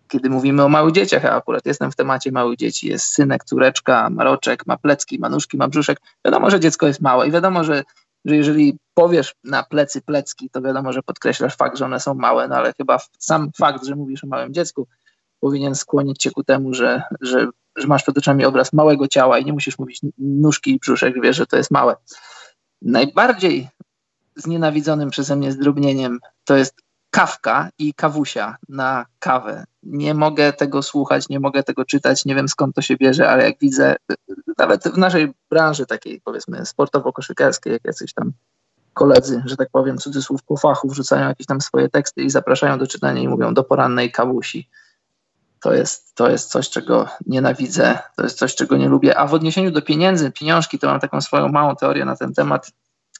kiedy 0.07 0.29
mówimy 0.29 0.63
o 0.63 0.69
małych 0.69 0.93
dzieciach, 0.93 1.25
a 1.25 1.35
akurat 1.35 1.65
jestem 1.65 1.91
w 1.91 1.95
temacie 1.95 2.31
małych 2.31 2.57
dzieci, 2.57 2.87
jest 2.87 3.05
synek, 3.05 3.43
córeczka, 3.43 4.09
maroczek, 4.09 4.67
ma 4.67 4.77
plecki, 4.77 5.19
ma 5.19 5.29
nóżki, 5.29 5.57
ma 5.57 5.67
brzuszek. 5.67 6.01
Wiadomo, 6.25 6.49
że 6.49 6.59
dziecko 6.59 6.87
jest 6.87 7.01
małe 7.01 7.27
i 7.27 7.31
wiadomo, 7.31 7.63
że, 7.63 7.83
że 8.25 8.35
jeżeli 8.35 8.77
powiesz 8.93 9.35
na 9.43 9.63
plecy 9.63 10.01
plecki, 10.01 10.49
to 10.49 10.61
wiadomo, 10.61 10.93
że 10.93 11.03
podkreślasz 11.03 11.55
fakt, 11.55 11.77
że 11.77 11.85
one 11.85 11.99
są 11.99 12.13
małe, 12.13 12.47
no 12.47 12.55
ale 12.55 12.73
chyba 12.77 12.97
sam 13.19 13.49
fakt, 13.57 13.85
że 13.85 13.95
mówisz 13.95 14.23
o 14.23 14.27
małym 14.27 14.53
dziecku, 14.53 14.87
powinien 15.39 15.75
skłonić 15.75 16.17
cię 16.17 16.31
ku 16.31 16.43
temu, 16.43 16.73
że, 16.73 17.03
że, 17.21 17.47
że 17.75 17.87
masz 17.87 18.03
przed 18.03 18.17
oczami 18.17 18.45
obraz 18.45 18.73
małego 18.73 19.07
ciała 19.07 19.39
i 19.39 19.45
nie 19.45 19.53
musisz 19.53 19.79
mówić 19.79 20.01
nóżki 20.17 20.71
i 20.71 20.79
brzuszek, 20.79 21.21
wiesz, 21.21 21.37
że 21.37 21.45
to 21.45 21.57
jest 21.57 21.71
małe. 21.71 21.95
Najbardziej 22.81 23.69
znienawidzonym 24.35 25.09
przeze 25.09 25.35
mnie 25.35 25.51
zdrobnieniem 25.51 26.19
to 26.43 26.57
jest 26.57 26.75
kawka 27.13 27.69
i 27.79 27.93
kawusia 27.93 28.57
na 28.69 29.05
kawę. 29.19 29.65
Nie 29.83 30.13
mogę 30.13 30.53
tego 30.53 30.83
słuchać, 30.83 31.29
nie 31.29 31.39
mogę 31.39 31.63
tego 31.63 31.85
czytać, 31.85 32.25
nie 32.25 32.35
wiem 32.35 32.47
skąd 32.47 32.75
to 32.75 32.81
się 32.81 32.97
bierze, 32.97 33.29
ale 33.29 33.43
jak 33.43 33.59
widzę, 33.61 33.95
nawet 34.57 34.83
w 34.83 34.97
naszej 34.97 35.33
branży 35.49 35.85
takiej 35.85 36.21
powiedzmy 36.21 36.65
sportowo-koszykarskiej, 36.65 37.71
jak 37.71 37.85
jacyś 37.85 38.13
tam 38.13 38.31
koledzy, 38.93 39.43
że 39.45 39.57
tak 39.57 39.69
powiem, 39.71 39.97
cudzysłów 39.97 40.43
po 40.43 40.57
fachu, 40.57 40.89
wrzucają 40.89 41.27
jakieś 41.27 41.47
tam 41.47 41.61
swoje 41.61 41.89
teksty 41.89 42.21
i 42.21 42.29
zapraszają 42.29 42.79
do 42.79 42.87
czytania 42.87 43.21
i 43.21 43.27
mówią 43.27 43.53
do 43.53 43.63
porannej 43.63 44.11
kawusi. 44.11 44.69
To 45.61 45.73
jest, 45.73 46.15
to 46.15 46.29
jest 46.29 46.49
coś, 46.49 46.69
czego 46.69 47.07
nienawidzę, 47.25 47.99
to 48.15 48.23
jest 48.23 48.37
coś, 48.37 48.55
czego 48.55 48.77
nie 48.77 48.89
lubię. 48.89 49.17
A 49.17 49.27
w 49.27 49.33
odniesieniu 49.33 49.71
do 49.71 49.81
pieniędzy, 49.81 50.31
pieniążki, 50.31 50.79
to 50.79 50.87
mam 50.87 50.99
taką 50.99 51.21
swoją 51.21 51.47
małą 51.49 51.75
teorię 51.75 52.05
na 52.05 52.15
ten 52.15 52.33
temat, 52.33 52.71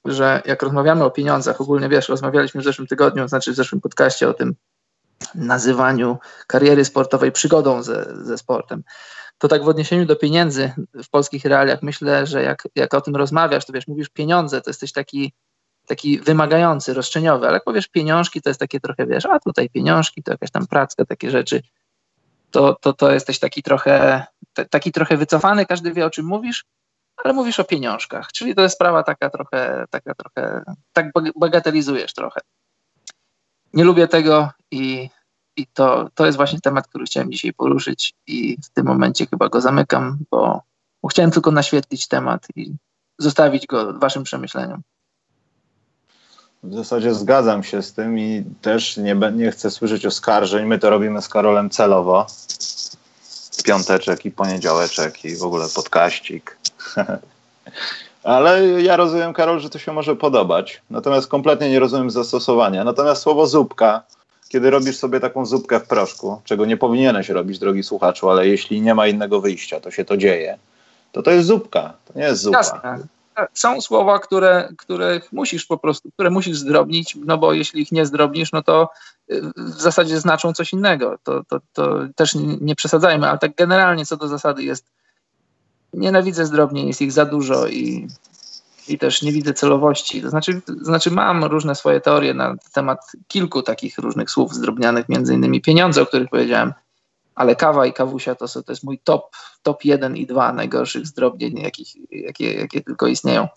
że 0.05 0.41
jak 0.45 0.63
rozmawiamy 0.63 1.03
o 1.03 1.11
pieniądzach, 1.11 1.61
ogólnie 1.61 1.89
wiesz, 1.89 2.09
rozmawialiśmy 2.09 2.61
w 2.61 2.63
zeszłym 2.63 2.87
tygodniu, 2.87 3.27
znaczy 3.27 3.51
w 3.51 3.55
zeszłym 3.55 3.81
podcaście 3.81 4.29
o 4.29 4.33
tym 4.33 4.55
nazywaniu 5.35 6.17
kariery 6.47 6.85
sportowej 6.85 7.31
przygodą 7.31 7.83
ze, 7.83 8.25
ze 8.25 8.37
sportem. 8.37 8.83
To 9.37 9.47
tak 9.47 9.63
w 9.63 9.67
odniesieniu 9.67 10.05
do 10.05 10.15
pieniędzy 10.15 10.71
w 11.03 11.09
polskich 11.09 11.45
realiach 11.45 11.83
myślę, 11.83 12.27
że 12.27 12.43
jak, 12.43 12.67
jak 12.75 12.93
o 12.93 13.01
tym 13.01 13.15
rozmawiasz, 13.15 13.65
to 13.65 13.73
wiesz, 13.73 13.87
mówisz 13.87 14.09
pieniądze, 14.09 14.61
to 14.61 14.69
jesteś 14.69 14.91
taki, 14.91 15.33
taki 15.87 16.19
wymagający, 16.19 16.93
roszczeniowy, 16.93 17.47
ale 17.47 17.53
jak 17.53 17.63
powiesz 17.63 17.87
pieniążki, 17.87 18.41
to 18.41 18.49
jest 18.49 18.59
takie 18.59 18.79
trochę, 18.79 19.07
wiesz, 19.07 19.25
a 19.25 19.39
tutaj 19.39 19.69
pieniążki, 19.69 20.23
to 20.23 20.31
jakaś 20.31 20.51
tam 20.51 20.67
pracka, 20.67 21.05
takie 21.05 21.31
rzeczy, 21.31 21.61
to, 22.51 22.77
to, 22.81 22.93
to 22.93 23.11
jesteś 23.11 23.39
taki 23.39 23.63
trochę, 23.63 24.25
taki 24.69 24.91
trochę 24.91 25.17
wycofany, 25.17 25.65
każdy 25.65 25.93
wie 25.93 26.05
o 26.05 26.09
czym 26.09 26.25
mówisz, 26.25 26.65
ale 27.17 27.33
mówisz 27.33 27.59
o 27.59 27.63
pieniążkach, 27.63 28.31
czyli 28.31 28.55
to 28.55 28.61
jest 28.61 28.75
sprawa 28.75 29.03
taka 29.03 29.29
trochę, 29.29 29.85
taka 29.89 30.13
trochę, 30.15 30.63
tak 30.93 31.11
bagatelizujesz 31.35 32.13
trochę. 32.13 32.41
Nie 33.73 33.83
lubię 33.83 34.07
tego 34.07 34.49
i, 34.71 35.09
i 35.57 35.67
to, 35.67 36.09
to 36.15 36.25
jest 36.25 36.37
właśnie 36.37 36.61
temat, 36.61 36.87
który 36.87 37.05
chciałem 37.05 37.31
dzisiaj 37.31 37.53
poruszyć 37.53 38.13
i 38.27 38.57
w 38.63 38.69
tym 38.69 38.85
momencie 38.85 39.27
chyba 39.27 39.49
go 39.49 39.61
zamykam, 39.61 40.17
bo, 40.31 40.61
bo 41.01 41.07
chciałem 41.07 41.31
tylko 41.31 41.51
naświetlić 41.51 42.07
temat 42.07 42.47
i 42.55 42.75
zostawić 43.19 43.67
go 43.67 43.93
waszym 43.93 44.23
przemyśleniom. 44.23 44.81
W 46.63 46.73
zasadzie 46.73 47.13
zgadzam 47.13 47.63
się 47.63 47.81
z 47.81 47.93
tym 47.93 48.19
i 48.19 48.43
też 48.61 48.97
nie, 48.97 49.15
nie 49.15 49.51
chcę 49.51 49.71
słyszeć 49.71 50.05
oskarżeń. 50.05 50.65
My 50.65 50.79
to 50.79 50.89
robimy 50.89 51.21
z 51.21 51.29
Karolem 51.29 51.69
celowo. 51.69 52.27
Piąteczek 53.65 54.25
i 54.25 54.31
poniedziałeczek 54.31 55.25
i 55.25 55.35
w 55.35 55.43
ogóle 55.43 55.65
podkaścik. 55.75 56.57
Ale 58.23 58.81
ja 58.81 58.95
rozumiem, 58.95 59.33
Karol, 59.33 59.59
że 59.59 59.69
to 59.69 59.79
się 59.79 59.93
może 59.93 60.15
podobać. 60.15 60.81
Natomiast 60.89 61.27
kompletnie 61.27 61.69
nie 61.69 61.79
rozumiem 61.79 62.11
zastosowania. 62.11 62.83
Natomiast 62.83 63.21
słowo 63.21 63.47
zupka, 63.47 64.03
kiedy 64.49 64.69
robisz 64.69 64.97
sobie 64.97 65.19
taką 65.19 65.45
zupkę 65.45 65.79
w 65.79 65.87
proszku, 65.87 66.41
czego 66.43 66.65
nie 66.65 66.77
powinieneś 66.77 67.29
robić, 67.29 67.59
drogi 67.59 67.83
słuchaczu, 67.83 68.29
ale 68.29 68.47
jeśli 68.47 68.81
nie 68.81 68.95
ma 68.95 69.07
innego 69.07 69.41
wyjścia, 69.41 69.79
to 69.79 69.91
się 69.91 70.05
to 70.05 70.17
dzieje, 70.17 70.57
to 71.11 71.23
to 71.23 71.31
jest 71.31 71.47
zupka, 71.47 71.93
to 72.05 72.19
nie 72.19 72.25
jest 72.25 72.41
zupa. 72.41 72.57
Jasne. 72.57 72.99
Są 73.53 73.81
słowa, 73.81 74.19
które, 74.19 74.69
które 74.77 75.21
musisz 75.31 75.65
po 75.65 75.77
prostu, 75.77 76.11
które 76.11 76.29
musisz 76.29 76.57
zdrobnić, 76.57 77.17
no 77.25 77.37
bo 77.37 77.53
jeśli 77.53 77.81
ich 77.81 77.91
nie 77.91 78.05
zdrobnisz, 78.05 78.51
no 78.51 78.63
to 78.63 78.89
y, 79.31 79.41
w 79.57 79.81
zasadzie 79.81 80.19
znaczą 80.19 80.53
coś 80.53 80.73
innego. 80.73 81.17
To, 81.23 81.43
to, 81.47 81.59
to 81.73 81.99
też 82.15 82.35
nie 82.61 82.75
przesadzajmy, 82.75 83.29
ale 83.29 83.39
tak 83.39 83.55
generalnie 83.55 84.05
co 84.05 84.17
do 84.17 84.27
zasady 84.27 84.63
jest 84.63 84.85
nienawidzę 85.93 86.45
zdrobnień, 86.45 86.87
jest 86.87 87.01
ich 87.01 87.11
za 87.11 87.25
dużo 87.25 87.67
i, 87.67 88.07
i 88.87 88.97
też 88.97 89.21
nie 89.21 89.31
widzę 89.31 89.53
celowości. 89.53 90.21
To 90.21 90.29
znaczy, 90.29 90.61
to 90.61 90.73
znaczy 90.73 91.11
mam 91.11 91.43
różne 91.43 91.75
swoje 91.75 92.01
teorie 92.01 92.33
na 92.33 92.55
temat 92.73 93.11
kilku 93.27 93.61
takich 93.61 93.97
różnych 93.97 94.31
słów 94.31 94.53
zdrobnianych, 94.53 95.09
między 95.09 95.33
innymi 95.33 95.61
pieniądze, 95.61 96.01
o 96.01 96.05
których 96.05 96.29
powiedziałem, 96.29 96.73
ale 97.35 97.55
kawa 97.55 97.85
i 97.85 97.93
kawusia 97.93 98.35
to, 98.35 98.47
to 98.47 98.71
jest 98.71 98.83
mój 98.83 98.99
top, 98.99 99.35
top 99.63 99.85
1 99.85 100.17
i 100.17 100.25
2 100.25 100.53
najgorszych 100.53 101.07
zdrobnień, 101.07 101.57
jakich, 101.57 102.11
jakie, 102.11 102.53
jakie 102.53 102.81
tylko 102.81 103.07
istnieją. 103.07 103.47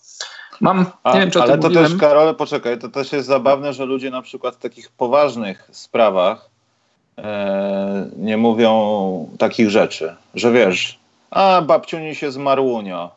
Mam, 0.61 0.85
A, 1.03 1.13
nie 1.13 1.19
wiem, 1.19 1.31
czy 1.31 1.39
o 1.39 1.43
Ale 1.43 1.57
to 1.57 1.67
mówiłem. 1.67 1.91
też, 1.91 1.99
Karole, 1.99 2.33
poczekaj, 2.33 2.79
to 2.79 2.89
też 2.89 3.11
jest 3.11 3.27
zabawne, 3.27 3.73
że 3.73 3.85
ludzie 3.85 4.11
na 4.11 4.21
przykład 4.21 4.55
w 4.55 4.59
takich 4.59 4.89
poważnych 4.89 5.69
sprawach 5.71 6.49
e, 7.17 8.09
nie 8.17 8.37
mówią 8.37 9.29
takich 9.37 9.69
rzeczy, 9.69 10.15
że 10.35 10.51
wiesz, 10.51 10.99
a 11.31 11.61
babciuni 11.61 12.15
się 12.15 12.31
zmarłunio. 12.31 13.15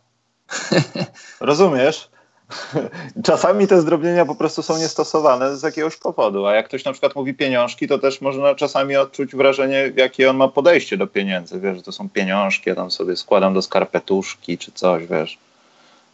Rozumiesz? 1.40 2.10
Czasami 3.24 3.66
te 3.66 3.80
zdrobnienia 3.80 4.26
po 4.26 4.34
prostu 4.34 4.62
są 4.62 4.78
niestosowane 4.78 5.56
z 5.56 5.62
jakiegoś 5.62 5.96
powodu, 5.96 6.46
a 6.46 6.54
jak 6.54 6.68
ktoś 6.68 6.84
na 6.84 6.92
przykład 6.92 7.16
mówi 7.16 7.34
pieniążki, 7.34 7.88
to 7.88 7.98
też 7.98 8.20
można 8.20 8.54
czasami 8.54 8.96
odczuć 8.96 9.34
wrażenie, 9.36 9.92
jakie 9.96 10.30
on 10.30 10.36
ma 10.36 10.48
podejście 10.48 10.96
do 10.96 11.06
pieniędzy. 11.06 11.60
Wiesz, 11.60 11.76
że 11.76 11.82
to 11.82 11.92
są 11.92 12.08
pieniążki, 12.08 12.70
ja 12.70 12.74
tam 12.74 12.90
sobie 12.90 13.16
składam 13.16 13.54
do 13.54 13.62
skarpetuszki 13.62 14.58
czy 14.58 14.72
coś, 14.72 15.06
wiesz. 15.06 15.38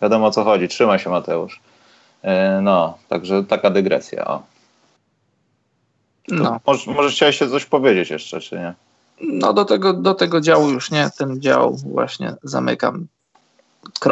Wiadomo 0.02 0.26
o 0.26 0.30
co 0.30 0.44
chodzi. 0.44 0.68
Trzymaj 0.68 0.98
się, 0.98 1.11
Mateusz. 1.11 1.61
E, 2.22 2.61
no, 2.62 2.98
także 3.09 3.44
taka 3.44 3.70
dygresja. 3.70 4.24
O. 4.24 4.42
No. 6.28 6.61
Może, 6.66 6.90
może 6.90 7.11
chciałeś 7.11 7.38
się 7.38 7.48
coś 7.48 7.64
powiedzieć 7.64 8.11
jeszcze, 8.11 8.40
czy 8.40 8.56
nie? 8.56 8.74
No 9.20 9.52
do 9.52 9.64
tego, 9.64 9.92
do 9.92 10.14
tego 10.14 10.40
działu 10.40 10.70
już 10.70 10.90
nie, 10.90 11.11
ten 11.18 11.40
dział 11.40 11.76
właśnie 11.76 12.35
zamykam. 12.42 13.07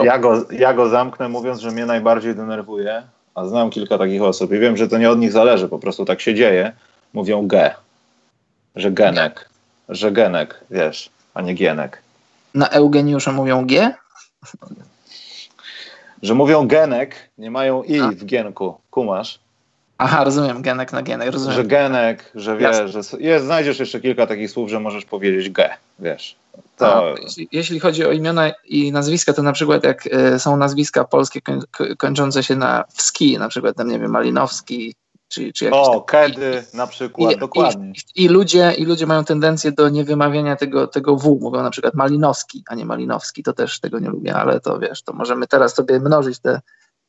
Ja 0.04 0.18
go, 0.18 0.44
ja 0.50 0.74
go 0.74 0.88
zamknę 0.88 1.28
mówiąc, 1.28 1.60
że 1.60 1.70
mnie 1.70 1.86
najbardziej 1.86 2.34
denerwuje, 2.34 3.02
a 3.34 3.46
znam 3.46 3.70
kilka 3.70 3.98
takich 3.98 4.22
osób 4.22 4.52
i 4.52 4.58
wiem, 4.58 4.76
że 4.76 4.88
to 4.88 4.98
nie 4.98 5.10
od 5.10 5.18
nich 5.18 5.32
zależy, 5.32 5.68
po 5.68 5.78
prostu 5.78 6.04
tak 6.04 6.20
się 6.20 6.34
dzieje. 6.34 6.72
Mówią 7.12 7.46
ge, 7.46 7.74
że 8.76 8.90
genek, 8.90 9.48
że 9.88 10.12
genek, 10.12 10.64
wiesz, 10.70 11.10
a 11.34 11.42
nie 11.42 11.54
gienek. 11.54 12.02
Na 12.54 12.68
Eugeniusza 12.68 13.32
mówią 13.32 13.66
g? 13.66 13.94
Że 16.22 16.34
mówią 16.34 16.66
genek, 16.66 17.30
nie 17.38 17.50
mają 17.50 17.82
i 17.82 18.00
a. 18.00 18.08
w 18.08 18.24
gienku, 18.24 18.80
kumasz? 18.90 19.38
Aha, 19.98 20.24
rozumiem, 20.24 20.62
genek 20.62 20.92
na 20.92 21.02
genek, 21.02 21.33
rozumiem. 21.33 21.57
Że 21.57 21.64
genek, 21.64 22.30
że 22.35 22.57
wiesz, 22.57 22.90
że 22.90 23.00
jest, 23.18 23.44
znajdziesz 23.44 23.78
jeszcze 23.78 24.00
kilka 24.00 24.26
takich 24.26 24.50
słów, 24.50 24.70
że 24.70 24.80
możesz 24.80 25.04
powiedzieć 25.04 25.50
ge, 25.50 25.70
wiesz. 25.98 26.37
To... 26.76 27.12
A, 27.12 27.14
jeśli, 27.22 27.48
jeśli, 27.52 27.80
chodzi 27.80 28.04
o 28.04 28.12
imiona 28.12 28.50
i 28.64 28.92
nazwiska, 28.92 29.33
to 29.33 29.42
na 29.42 29.52
przykład 29.52 29.85
jak 29.85 30.07
y, 30.07 30.38
są 30.38 30.57
nazwiska 30.57 31.04
polskie 31.04 31.40
koń, 31.40 31.61
kończące 31.98 32.42
się 32.42 32.57
na 32.57 32.85
wski, 32.92 33.38
na 33.38 33.48
przykład 33.48 33.76
tam, 33.76 33.88
nie 33.88 33.98
wiem, 33.98 34.11
Malinowski, 34.11 34.94
czy, 35.28 35.52
czy 35.52 35.64
jakiś 35.64 35.80
O, 35.80 36.00
kiedy 36.00 36.64
na 36.74 36.87
przykład, 36.87 37.33
I, 37.33 37.37
dokładnie. 37.37 37.92
I, 38.14 38.24
I, 38.24 38.28
ludzie, 38.28 38.72
I 38.78 38.85
ludzie 38.85 39.07
mają 39.07 39.24
tendencję 39.24 39.72
do 39.72 39.88
niewymawiania 39.88 40.57
tego, 40.57 40.87
tego 40.87 41.16
W, 41.16 41.40
mówią 41.40 41.62
na 41.62 41.70
przykład 41.70 41.94
Malinowski, 41.94 42.64
a 42.68 42.74
nie 42.74 42.85
Malinowski, 42.85 43.42
to 43.42 43.52
też 43.52 43.80
tego 43.80 43.98
nie 43.98 44.09
lubię, 44.09 44.35
ale 44.35 44.61
to 44.61 44.78
wiesz, 44.78 45.02
to 45.02 45.12
możemy 45.12 45.46
teraz 45.46 45.74
sobie 45.74 46.00
mnożyć 46.00 46.38
te 46.38 46.61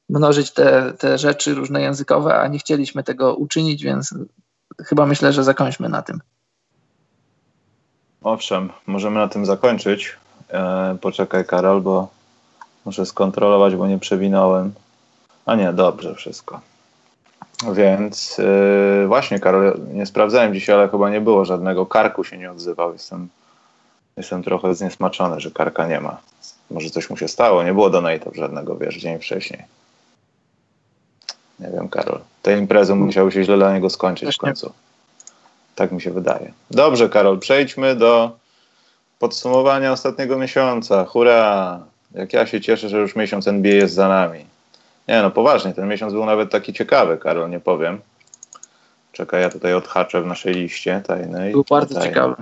mnożyć 0.09 0.51
te, 0.51 0.93
te 0.93 1.17
rzeczy 1.17 1.53
różne 1.53 1.81
językowe, 1.81 2.35
a 2.35 2.47
nie 2.47 2.59
chcieliśmy 2.59 3.03
tego 3.03 3.35
uczynić, 3.35 3.83
więc 3.83 4.15
chyba 4.85 5.05
myślę, 5.05 5.33
że 5.33 5.43
zakończmy 5.43 5.89
na 5.89 6.01
tym. 6.01 6.19
Owszem, 8.21 8.69
możemy 8.87 9.19
na 9.19 9.27
tym 9.27 9.45
zakończyć. 9.45 10.15
E, 10.49 10.97
poczekaj, 11.01 11.45
Karol, 11.45 11.81
bo 11.81 12.07
muszę 12.85 13.05
skontrolować, 13.05 13.75
bo 13.75 13.87
nie 13.87 13.99
przewinąłem. 13.99 14.73
A 15.45 15.55
nie, 15.55 15.73
dobrze 15.73 16.15
wszystko. 16.15 16.61
Więc 17.73 18.39
e, 18.39 19.07
właśnie, 19.07 19.39
Karol, 19.39 19.79
nie 19.93 20.05
sprawdzałem 20.05 20.53
dzisiaj, 20.53 20.75
ale 20.75 20.89
chyba 20.89 21.09
nie 21.09 21.21
było 21.21 21.45
żadnego. 21.45 21.85
Karku 21.85 22.23
się 22.23 22.37
nie 22.37 22.51
odzywał. 22.51 22.93
Jestem, 22.93 23.29
jestem 24.17 24.43
trochę 24.43 24.75
zniesmaczony, 24.75 25.39
że 25.39 25.51
Karka 25.51 25.87
nie 25.87 26.01
ma. 26.01 26.17
Może 26.71 26.89
coś 26.89 27.09
mu 27.09 27.17
się 27.17 27.27
stało. 27.27 27.63
Nie 27.63 27.73
było 27.73 27.89
donate'ów 27.89 28.35
żadnego, 28.35 28.77
wiesz, 28.77 28.97
dzień 28.97 29.19
wcześniej. 29.19 29.63
Nie 31.59 31.69
wiem, 31.69 31.89
Karol. 31.89 32.19
Te 32.41 32.57
imprezy 32.57 32.95
musiały 32.95 33.31
się 33.31 33.43
źle 33.43 33.57
dla 33.57 33.73
niego 33.73 33.89
skończyć 33.89 34.35
w 34.35 34.37
końcu. 34.37 34.71
Tak 35.75 35.91
mi 35.91 36.01
się 36.01 36.11
wydaje. 36.11 36.51
Dobrze, 36.71 37.09
Karol, 37.09 37.39
przejdźmy 37.39 37.95
do 37.95 38.31
podsumowania 39.19 39.91
ostatniego 39.91 40.37
miesiąca. 40.37 41.05
Hurra! 41.05 41.79
jak 42.15 42.33
ja 42.33 42.45
się 42.45 42.61
cieszę, 42.61 42.89
że 42.89 42.97
już 42.97 43.15
miesiąc 43.15 43.47
NBA 43.47 43.73
jest 43.73 43.93
za 43.93 44.07
nami. 44.07 44.45
Nie 45.07 45.21
no, 45.21 45.31
poważnie, 45.31 45.73
ten 45.73 45.87
miesiąc 45.87 46.13
był 46.13 46.25
nawet 46.25 46.51
taki 46.51 46.73
ciekawy, 46.73 47.17
Karol, 47.17 47.49
nie 47.49 47.59
powiem. 47.59 48.01
Czekaj, 49.11 49.41
ja 49.41 49.49
tutaj 49.49 49.73
odhaczę 49.73 50.21
w 50.21 50.25
naszej 50.25 50.53
liście 50.53 51.01
tajnej. 51.07 51.51
Był 51.51 51.65
bardzo 51.69 51.95
tutaj. 51.95 52.09
ciekawy. 52.09 52.35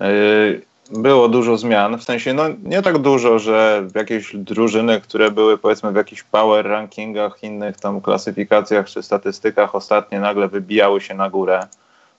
Yy, 0.00 0.62
Było 0.90 1.28
dużo 1.28 1.56
zmian, 1.58 1.98
w 1.98 2.04
sensie 2.04 2.34
no 2.34 2.42
nie 2.62 2.82
tak 2.82 2.98
dużo, 2.98 3.38
że 3.38 3.86
jakieś 3.94 4.36
drużyny, 4.36 5.00
które 5.00 5.30
były 5.30 5.58
powiedzmy 5.58 5.92
w 5.92 5.96
jakichś 5.96 6.22
power 6.22 6.66
rankingach, 6.66 7.42
innych 7.42 7.80
tam 7.80 8.00
klasyfikacjach 8.00 8.86
czy 8.86 9.02
statystykach 9.02 9.74
ostatnie 9.74 10.20
nagle 10.20 10.48
wybijały 10.48 11.00
się 11.00 11.14
na 11.14 11.30
górę. 11.30 11.66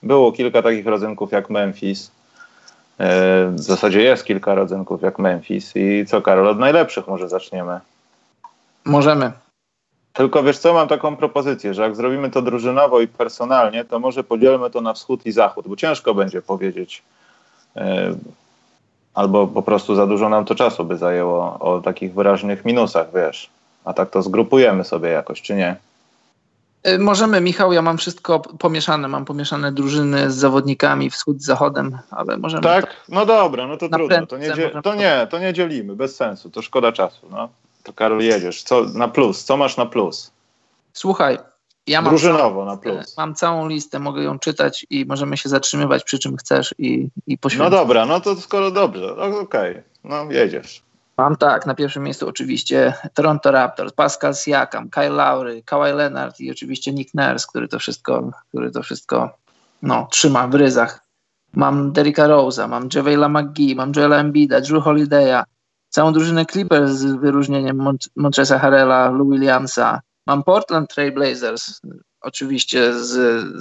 Było 0.04 0.32
kilka 0.32 0.62
takich 0.62 0.88
rodzynków 0.88 1.32
jak 1.32 1.50
Memphis. 1.50 2.12
Yy, 3.00 3.06
W 3.52 3.60
zasadzie 3.60 4.02
jest 4.02 4.26
kilka 4.26 4.56
rodzynków 4.56 5.02
jak 5.02 5.20
Memphis. 5.20 5.72
I 5.76 6.06
co 6.08 6.22
Karol, 6.22 6.48
od 6.48 6.60
najlepszych 6.60 7.08
może 7.08 7.30
zaczniemy. 7.30 7.80
Możemy. 8.86 9.32
Tylko 10.14 10.44
wiesz 10.44 10.58
co, 10.58 10.74
mam 10.74 10.88
taką 10.88 11.16
propozycję, 11.16 11.74
że 11.74 11.82
jak 11.82 11.96
zrobimy 11.96 12.30
to 12.30 12.42
drużynowo 12.42 13.02
i 13.02 13.08
personalnie, 13.08 13.86
to 13.86 14.00
może 14.00 14.24
podzielmy 14.24 14.70
to 14.70 14.82
na 14.82 14.94
wschód 14.94 15.26
i 15.26 15.32
zachód, 15.32 15.68
bo 15.68 15.76
ciężko 15.76 16.14
będzie 16.14 16.42
powiedzieć. 16.42 17.04
Albo 19.18 19.48
po 19.48 19.62
prostu 19.62 19.96
za 19.96 20.08
dużo 20.08 20.30
nam 20.30 20.46
to 20.46 20.56
czasu 20.56 20.86
by 20.86 20.98
zajęło 20.98 21.60
o 21.60 21.82
takich 21.82 22.14
wyraźnych 22.14 22.66
minusach, 22.66 23.08
wiesz. 23.16 23.50
A 23.86 23.94
tak 23.94 24.10
to 24.10 24.22
zgrupujemy 24.22 24.84
sobie 24.84 25.10
jakoś, 25.10 25.42
czy 25.42 25.56
nie? 25.56 25.76
Y, 26.88 27.00
Możemy, 27.00 27.42
Michał, 27.42 27.74
ja 27.74 27.82
mam 27.82 27.98
wszystko 27.98 28.40
pomieszane. 28.40 29.08
Mam 29.08 29.26
pomieszane 29.26 29.72
drużyny 29.72 30.32
z 30.32 30.36
zawodnikami, 30.36 31.10
wschód 31.10 31.42
z 31.42 31.46
zachodem, 31.46 31.98
ale 32.12 32.38
możemy. 32.38 32.64
to- 32.64 32.70
Tak? 32.70 32.96
No 33.10 33.26
dobra, 33.26 33.68
no 33.68 33.78
to 33.78 33.88
Na 33.88 33.98
trudno. 33.98 34.26
To 34.28 34.38
nie, 34.38 34.48
to 34.84 34.96
nie, 34.96 35.28
to 35.32 35.40
nie 35.40 35.54
dzielimy, 35.54 35.96
bez 35.96 36.16
sensu, 36.16 36.50
to 36.50 36.62
szkoda 36.62 36.92
czasu. 36.92 37.28
No. 37.32 37.50
To 37.84 37.94
Karol 37.94 38.22
jedziesz. 38.22 38.64
Co 38.64 38.82
na 38.94 39.08
plus? 39.08 39.44
Co 39.44 39.58
masz 39.58 39.78
na 39.78 39.86
plus? 39.86 40.32
Słuchaj, 40.94 41.38
ja 41.88 42.02
mam, 42.02 42.10
Drużynowo 42.12 42.66
na 42.66 42.78
całą, 42.78 42.96
plus. 42.96 43.18
mam 43.18 43.36
całą 43.36 43.68
listę, 43.68 44.00
mogę 44.00 44.24
ją 44.24 44.40
czytać 44.40 44.86
i 44.90 45.06
możemy 45.06 45.38
się 45.38 45.50
zatrzymywać 45.50 46.04
przy 46.04 46.20
czym 46.20 46.38
chcesz 46.38 46.76
i, 46.78 47.10
i 47.28 47.32
No 47.32 47.38
poświęcić. 47.42 47.72
dobra, 47.72 48.06
no 48.06 48.20
to 48.20 48.36
skoro 48.36 48.72
dobrze, 48.72 49.14
no, 49.18 49.40
okej, 49.40 49.84
no 50.04 50.32
jedziesz. 50.32 50.84
Mam 51.18 51.36
tak, 51.36 51.66
na 51.66 51.76
pierwszym 51.76 52.04
miejscu 52.04 52.28
oczywiście 52.28 52.94
Toronto 53.14 53.52
Raptors, 53.52 53.94
Pascal 53.94 54.36
Siakam, 54.36 54.90
Kyle 54.90 55.10
Lowry, 55.10 55.64
Kawhi 55.66 55.92
Leonard 55.94 56.40
i 56.40 56.52
oczywiście 56.52 56.94
Nick 56.94 57.14
Nurse, 57.14 57.46
który 57.50 57.68
to 57.68 57.80
wszystko, 57.80 58.32
który 58.50 58.72
to 58.72 58.84
wszystko 58.84 59.30
no, 59.82 60.08
trzyma 60.12 60.48
w 60.48 60.56
ryzach. 60.56 61.00
Mam 61.54 61.92
Derricka 61.92 62.28
Rose'a, 62.28 62.68
mam 62.70 62.90
JaVale'a 62.90 63.30
McGee, 63.30 63.76
mam 63.76 63.92
Joela 63.96 64.18
Embida, 64.18 64.62
Drew 64.62 64.84
Holiday'a, 64.84 65.44
całą 65.90 66.14
drużynę 66.14 66.46
Clippers 66.46 66.92
z 66.92 67.06
wyróżnieniem 67.06 67.78
Mont- 67.78 68.10
Montreza 68.16 68.60
Harrella, 68.60 69.10
Lou 69.10 69.30
Williamsa. 69.32 70.02
Mam 70.28 70.44
Portland 70.44 70.90
Trail 70.96 71.14
Blazers, 71.14 71.82
oczywiście 72.22 72.94
z, 72.94 73.08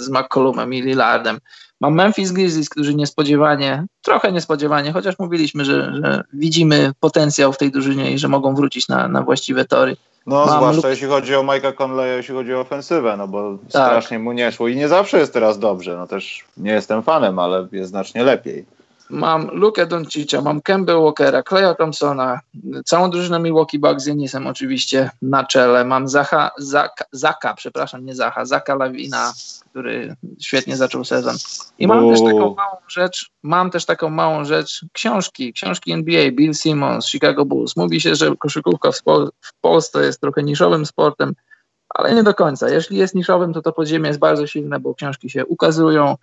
z 0.03 0.09
McCollumem 0.09 0.75
i 0.75 0.83
Lillardem. 0.83 1.39
Mam 1.81 1.95
Memphis 1.95 2.33
Grizzlies, 2.33 2.69
którzy 2.69 2.95
niespodziewanie, 2.95 3.87
trochę 4.03 4.33
niespodziewanie, 4.33 4.93
chociaż 4.93 5.15
mówiliśmy, 5.19 5.65
że, 5.65 5.93
że 6.05 6.23
widzimy 6.33 6.93
potencjał 7.01 7.53
w 7.53 7.59
tej 7.59 7.71
drużynie 7.71 8.13
i 8.13 8.19
że 8.19 8.29
mogą 8.29 8.55
wrócić 8.55 8.89
na, 8.89 9.09
na 9.09 9.23
właściwe 9.23 9.65
tory. 9.65 9.97
No, 10.27 10.37
Mam 10.47 10.57
zwłaszcza 10.57 10.77
lub- 10.77 10.91
jeśli 10.91 11.09
chodzi 11.09 11.35
o 11.35 11.43
Mike'a 11.43 11.75
Conleya, 11.75 12.17
jeśli 12.17 12.35
chodzi 12.35 12.55
o 12.55 12.61
ofensywę, 12.61 13.17
no 13.17 13.29
bo 13.29 13.59
strasznie 13.69 14.19
mu 14.19 14.33
nie 14.33 14.53
szło 14.53 14.69
i 14.69 14.77
nie 14.77 14.89
zawsze 14.89 15.19
jest 15.19 15.33
teraz 15.33 15.59
dobrze. 15.59 15.97
No 15.97 16.07
też 16.07 16.45
nie 16.57 16.71
jestem 16.73 17.03
fanem, 17.03 17.39
ale 17.39 17.69
jest 17.73 17.91
znacznie 17.91 18.25
lepiej. 18.25 18.65
Mam 19.11 19.49
Lukę 19.53 19.87
Doncicza, 19.87 20.41
mam 20.43 20.61
Kemba 20.61 20.95
Walkera, 20.95 21.43
Claya 21.43 21.75
Thompsona, 21.75 22.41
całą 22.85 23.11
drużynę 23.11 23.41
Milwaukee 23.41 23.79
Bucks 23.79 24.03
z 24.03 24.07
Janisem 24.07 24.47
oczywiście 24.47 25.11
na 25.23 25.45
czele. 25.45 25.85
Mam 25.85 26.09
Zacha, 26.09 26.51
Zaka, 26.59 27.05
Zaka, 27.13 27.55
przepraszam, 27.55 28.05
nie 28.05 28.15
Zacha, 28.15 28.45
Zaka 28.45 28.75
Lawina, 28.75 29.33
który 29.71 30.17
świetnie 30.41 30.77
zaczął 30.77 31.05
sezon. 31.05 31.37
I 31.79 31.87
mam 31.87 32.05
Uuu. 32.05 32.13
też 32.13 32.23
taką 32.23 32.39
małą 32.39 32.77
rzecz, 32.89 33.31
mam 33.43 33.71
też 33.71 33.85
taką 33.85 34.11
małą 34.11 34.45
rzecz, 34.45 34.85
książki, 34.93 35.53
książki 35.53 35.93
NBA, 35.93 36.31
Bill 36.33 36.55
Simmons, 36.55 37.09
Chicago 37.09 37.45
Bulls. 37.45 37.77
Mówi 37.77 38.01
się, 38.01 38.15
że 38.15 38.37
koszykówka 38.37 38.93
w, 38.93 39.03
Pol- 39.03 39.31
w 39.41 39.61
Polsce 39.61 40.05
jest 40.05 40.21
trochę 40.21 40.43
niszowym 40.43 40.87
sportem, 40.87 41.35
ale 41.89 42.15
nie 42.15 42.23
do 42.23 42.35
końca. 42.35 42.69
Jeśli 42.69 42.97
jest 42.97 43.15
niszowym, 43.15 43.53
to 43.53 43.63
to 43.63 43.73
podziemie 43.73 44.09
jest 44.09 44.21
bardzo 44.21 44.47
silne, 44.47 44.81
bo 44.81 44.95
książki 44.95 45.31
się 45.31 45.47
ukazują, 45.47 46.17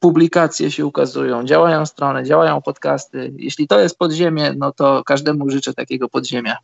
publikacje 0.00 0.70
się 0.70 0.86
ukazują, 0.86 1.44
działają 1.44 1.86
strony, 1.86 2.24
działają 2.24 2.62
podcasty. 2.62 3.32
Jeśli 3.36 3.68
to 3.68 3.80
jest 3.80 3.98
podziemie, 3.98 4.54
no 4.56 4.72
to 4.72 5.04
każdemu 5.04 5.50
życzę 5.50 5.74
takiego 5.74 6.08
podziemia. 6.08 6.56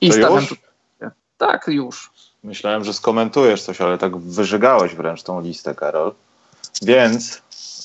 I 0.00 0.08
To 0.08 0.14
stawiam 0.14 0.40
już? 0.40 0.54
Tak, 1.38 1.68
już. 1.68 2.10
Myślałem, 2.42 2.84
że 2.84 2.92
skomentujesz 2.92 3.62
coś, 3.62 3.80
ale 3.80 3.98
tak 3.98 4.16
wyżygałeś 4.16 4.94
wręcz 4.94 5.22
tą 5.22 5.40
listę, 5.40 5.74
Karol. 5.74 6.14
Więc 6.82 7.42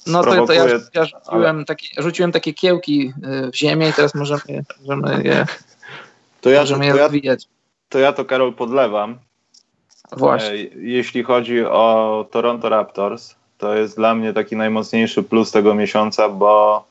No 0.07 0.23
to, 0.23 0.45
to 0.47 0.53
ja, 0.53 0.65
ja 0.93 1.05
rzuciłem, 1.05 1.65
takie, 1.65 2.01
rzuciłem 2.01 2.31
takie 2.31 2.53
kiełki 2.53 3.13
y, 3.47 3.51
w 3.51 3.55
ziemię 3.55 3.89
i 3.89 3.93
teraz 3.93 4.15
możemy, 4.15 4.41
możemy 4.81 5.23
je, 5.23 5.45
to 6.41 6.49
ja 6.49 6.57
to, 6.57 6.63
możemy 6.63 6.85
je 6.85 6.91
ja, 6.91 6.97
rozwijać. 6.97 7.47
to 7.89 7.99
ja 7.99 8.13
to, 8.13 8.25
Karol, 8.25 8.53
podlewam. 8.53 9.19
Właśnie. 10.11 10.49
E, 10.49 10.67
Jeśli 10.75 11.23
chodzi 11.23 11.65
o 11.65 12.25
Toronto 12.31 12.69
Raptors, 12.69 13.35
to 13.57 13.75
jest 13.75 13.95
dla 13.95 14.15
mnie 14.15 14.33
taki 14.33 14.55
najmocniejszy 14.55 15.23
plus 15.23 15.51
tego 15.51 15.75
miesiąca, 15.75 16.29
bo 16.29 16.83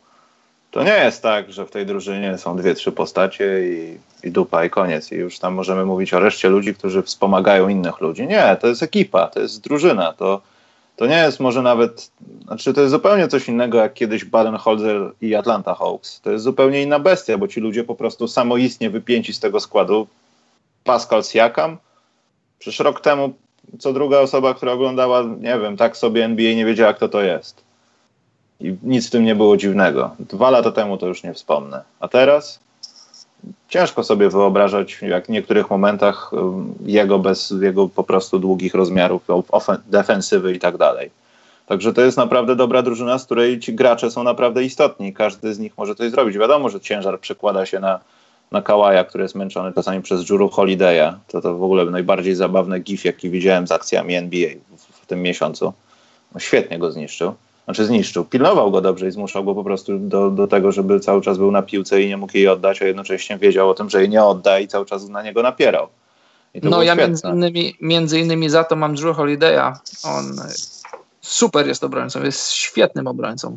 to 0.70 0.85
nie 0.85 1.05
jest 1.05 1.22
tak, 1.22 1.53
że 1.53 1.66
w 1.66 1.70
tej 1.70 1.87
drużynie 1.87 2.38
są 2.38 2.57
dwie, 2.57 2.74
trzy 2.74 2.92
postacie 2.92 3.68
i, 3.68 3.98
i 4.24 4.31
dupa 4.31 4.64
i 4.64 4.70
koniec. 4.70 5.12
I 5.12 5.14
już 5.14 5.38
tam 5.38 5.55
możemy 5.55 5.85
mówić 5.85 6.14
o 6.14 6.20
reszcie 6.20 6.48
ludzi, 6.48 6.74
którzy 6.74 7.03
wspomagają 7.03 7.68
innych 7.68 8.00
ludzi. 8.00 8.27
Nie, 8.27 8.57
to 8.61 8.66
jest 8.66 8.83
ekipa, 8.83 9.27
to 9.27 9.40
jest 9.40 9.61
drużyna. 9.61 10.12
To, 10.12 10.40
to 10.96 11.07
nie 11.07 11.18
jest 11.18 11.40
może 11.40 11.62
nawet, 11.62 12.11
znaczy 12.44 12.74
to 12.74 12.81
jest 12.81 12.90
zupełnie 12.90 13.29
coś 13.29 13.48
innego 13.48 13.79
jak 13.79 13.94
kiedyś 13.94 14.24
Baden-Holzer 14.24 15.11
i 15.20 15.35
Atlanta 15.35 15.74
Hawks. 15.74 16.20
To 16.20 16.31
jest 16.31 16.44
zupełnie 16.44 16.83
inna 16.83 16.98
bestia, 16.98 17.38
bo 17.38 17.48
ci 17.48 17.61
ludzie 17.61 17.85
po 17.85 17.94
prostu 17.94 18.29
samoistnie 18.29 18.90
wypięci 18.90 19.33
z 19.33 19.40
tego 19.40 19.61
składu. 19.61 20.07
Pascal 20.85 21.24
Siakam, 21.24 21.77
Przecież 22.59 22.81
rok 22.81 23.01
temu 23.01 23.35
co 23.79 23.93
druga 23.93 24.21
osoba, 24.21 24.55
która 24.55 24.73
oglądała, 24.73 25.23
nie 25.23 25.59
wiem, 25.59 25.77
tak 25.77 25.97
sobie 25.97 26.25
NBA 26.25 26.55
nie 26.55 26.64
wiedziała, 26.64 26.95
kto 26.95 27.09
to 27.09 27.23
jest. 27.23 27.64
I 28.61 28.77
nic 28.83 29.07
w 29.09 29.11
tym 29.11 29.25
nie 29.25 29.35
było 29.35 29.57
dziwnego. 29.57 30.11
Dwa 30.19 30.51
lata 30.51 30.73
temu 30.73 30.99
to 30.99 31.07
już 31.07 31.23
nie 31.23 31.35
wspomnę. 31.35 31.83
A 32.01 32.09
teraz 32.09 32.61
ciężko 33.69 34.05
sobie 34.05 34.29
wyobrażać, 34.29 34.99
jak 35.03 35.27
w 35.27 35.29
niektórych 35.29 35.71
momentach 35.71 36.33
um, 36.33 36.75
jego 36.87 37.19
bez 37.19 37.55
jego 37.61 37.88
po 37.88 38.05
prostu 38.05 38.38
długich 38.38 38.75
rozmiarów, 38.75 39.23
defensywy 39.87 40.53
i 40.55 40.59
tak 40.59 40.77
dalej. 40.77 41.11
Także 41.67 41.93
to 41.93 42.01
jest 42.01 42.17
naprawdę 42.17 42.57
dobra 42.57 42.83
drużyna, 42.83 43.19
z 43.19 43.25
której 43.25 43.61
ci 43.61 43.75
gracze 43.75 44.11
są 44.11 44.23
naprawdę 44.23 44.64
istotni. 44.64 45.12
Każdy 45.12 45.55
z 45.55 45.59
nich 45.59 45.79
może 45.79 45.95
coś 45.95 46.11
zrobić. 46.11 46.38
Wiadomo, 46.38 46.69
że 46.69 46.81
ciężar 46.81 47.21
przekłada 47.21 47.67
się 47.67 47.81
na, 47.81 48.01
na 48.55 48.62
Kałaja, 48.62 49.05
który 49.05 49.23
jest 49.23 49.35
męczony 49.35 49.73
czasami 49.73 50.03
przez 50.03 50.29
Juru 50.29 50.49
Holiday'a. 50.49 51.14
To 51.29 51.40
to 51.40 51.55
w 51.55 51.62
ogóle 51.62 51.85
najbardziej 51.85 52.35
zabawny 52.35 52.81
gif, 52.81 53.05
jaki 53.05 53.31
widziałem 53.31 53.67
z 53.67 53.73
akcjami 53.73 54.14
NBA 54.14 54.49
w, 54.77 55.03
w 55.03 55.07
tym 55.07 55.23
miesiącu. 55.23 55.73
No, 56.35 56.40
świetnie 56.40 56.79
go 56.79 56.93
zniszczył. 56.93 57.35
Znaczy 57.64 57.87
zniszczył. 57.87 58.25
Pilnował 58.25 58.71
go 58.71 58.81
dobrze 58.81 59.09
i 59.09 59.11
zmuszał 59.11 59.45
go 59.45 59.55
po 59.55 59.64
prostu 59.64 59.99
do, 59.99 60.31
do 60.31 60.47
tego, 60.47 60.73
żeby 60.73 61.01
cały 61.01 61.23
czas 61.23 61.38
był 61.38 61.51
na 61.51 61.62
piłce 61.62 62.03
i 62.03 62.09
nie 62.09 62.17
mógł 62.17 62.37
jej 62.37 62.49
oddać, 62.49 62.83
a 62.83 62.87
jednocześnie 62.87 63.38
wiedział 63.38 63.71
o 63.71 63.75
tym, 63.75 63.90
że 63.90 64.01
jej 64.01 64.09
nie 64.09 64.25
odda 64.25 64.59
i 64.59 64.69
cały 64.69 64.87
czas 64.87 65.09
na 65.09 65.23
niego 65.23 65.43
napierał. 65.43 65.88
No 66.62 66.83
ja 66.83 66.95
świetne. 66.95 67.09
między 67.09 67.29
innymi, 67.29 67.77
między 67.81 68.21
innymi 68.21 68.51
za 68.51 68.64
to 68.64 68.77
mam 68.77 68.95
Drew 68.95 69.17
Holiday'a. 69.17 69.73
On 70.05 70.37
super 71.21 71.67
jest 71.67 71.85
obrońcą, 71.85 72.23
jest 72.23 72.53
świetnym 72.53 73.07
obrońcą. 73.07 73.57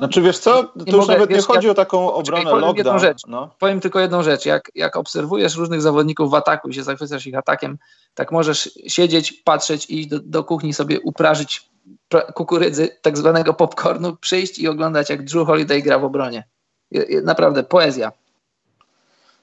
Znaczy 0.00 0.22
wiesz 0.22 0.38
co, 0.38 0.62
to 0.62 0.70
Nie 0.76 0.92
już 0.92 1.00
mogę- 1.00 1.12
nawet 1.12 1.30
nie 1.30 1.36
wiesz, 1.36 1.46
chodzi 1.46 1.66
ja- 1.66 1.72
o 1.72 1.74
taką 1.74 2.12
obronę 2.12 2.42
powiem 2.44 2.56
jedną 2.58 2.66
lockdown. 2.66 2.98
rzecz. 2.98 3.22
No. 3.26 3.50
Powiem 3.58 3.80
tylko 3.80 4.00
jedną 4.00 4.22
rzecz. 4.22 4.46
Jak, 4.46 4.70
jak 4.74 4.96
obserwujesz 4.96 5.56
różnych 5.56 5.82
zawodników 5.82 6.30
w 6.30 6.34
ataku 6.34 6.68
i 6.68 6.74
się 6.74 6.82
zachwycasz 6.82 7.26
ich 7.26 7.34
atakiem, 7.38 7.78
tak 8.14 8.32
możesz 8.32 8.70
siedzieć, 8.86 9.32
patrzeć 9.32 9.86
i 9.90 9.98
iść 10.00 10.08
do, 10.08 10.18
do 10.20 10.44
kuchni 10.44 10.74
sobie 10.74 11.00
uprażyć 11.00 11.68
pra- 12.14 12.32
kukurydzy, 12.32 12.88
tak 13.02 13.18
zwanego 13.18 13.54
popcornu, 13.54 14.16
przyjść 14.16 14.58
i 14.58 14.68
oglądać, 14.68 15.10
jak 15.10 15.24
Drew 15.24 15.46
Holiday 15.46 15.82
gra 15.82 15.98
w 15.98 16.04
obronie. 16.04 16.44
Naprawdę, 17.24 17.62
poezja. 17.62 18.12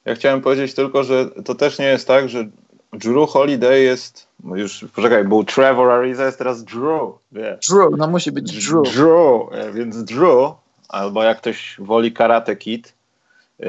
Ja 0.05 0.15
chciałem 0.15 0.41
powiedzieć 0.41 0.73
tylko, 0.73 1.03
że 1.03 1.29
to 1.45 1.55
też 1.55 1.79
nie 1.79 1.85
jest 1.85 2.07
tak, 2.07 2.29
że 2.29 2.47
Drew 2.93 3.29
Holiday 3.29 3.81
jest, 3.81 4.27
no 4.43 4.55
już 4.55 4.85
poczekaj, 4.95 5.23
był 5.23 5.43
Trevor 5.43 5.91
Ariza, 5.91 6.25
jest 6.25 6.37
teraz 6.37 6.63
Drew, 6.63 7.11
wiesz. 7.31 7.67
Drew, 7.69 7.89
no 7.97 8.07
musi 8.07 8.31
być 8.31 8.67
Drew. 8.67 8.93
Drew, 8.93 9.51
e, 9.51 9.71
więc 9.71 10.03
Drew, 10.03 10.51
albo 10.89 11.23
jak 11.23 11.37
ktoś 11.37 11.75
woli 11.79 12.11
Karate 12.11 12.55
Kid, 12.55 12.93
yy, 13.59 13.67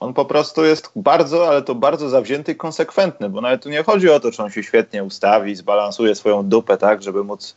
on 0.00 0.14
po 0.14 0.24
prostu 0.24 0.64
jest 0.64 0.90
bardzo, 0.96 1.48
ale 1.48 1.62
to 1.62 1.74
bardzo 1.74 2.08
zawzięty 2.08 2.52
i 2.52 2.56
konsekwentny, 2.56 3.30
bo 3.30 3.40
nawet 3.40 3.62
tu 3.62 3.68
nie 3.68 3.82
chodzi 3.82 4.10
o 4.10 4.20
to, 4.20 4.30
czy 4.32 4.42
on 4.42 4.50
się 4.50 4.62
świetnie 4.62 5.04
ustawi, 5.04 5.56
zbalansuje 5.56 6.14
swoją 6.14 6.48
dupę 6.48 6.76
tak, 6.76 7.02
żeby 7.02 7.24
móc 7.24 7.56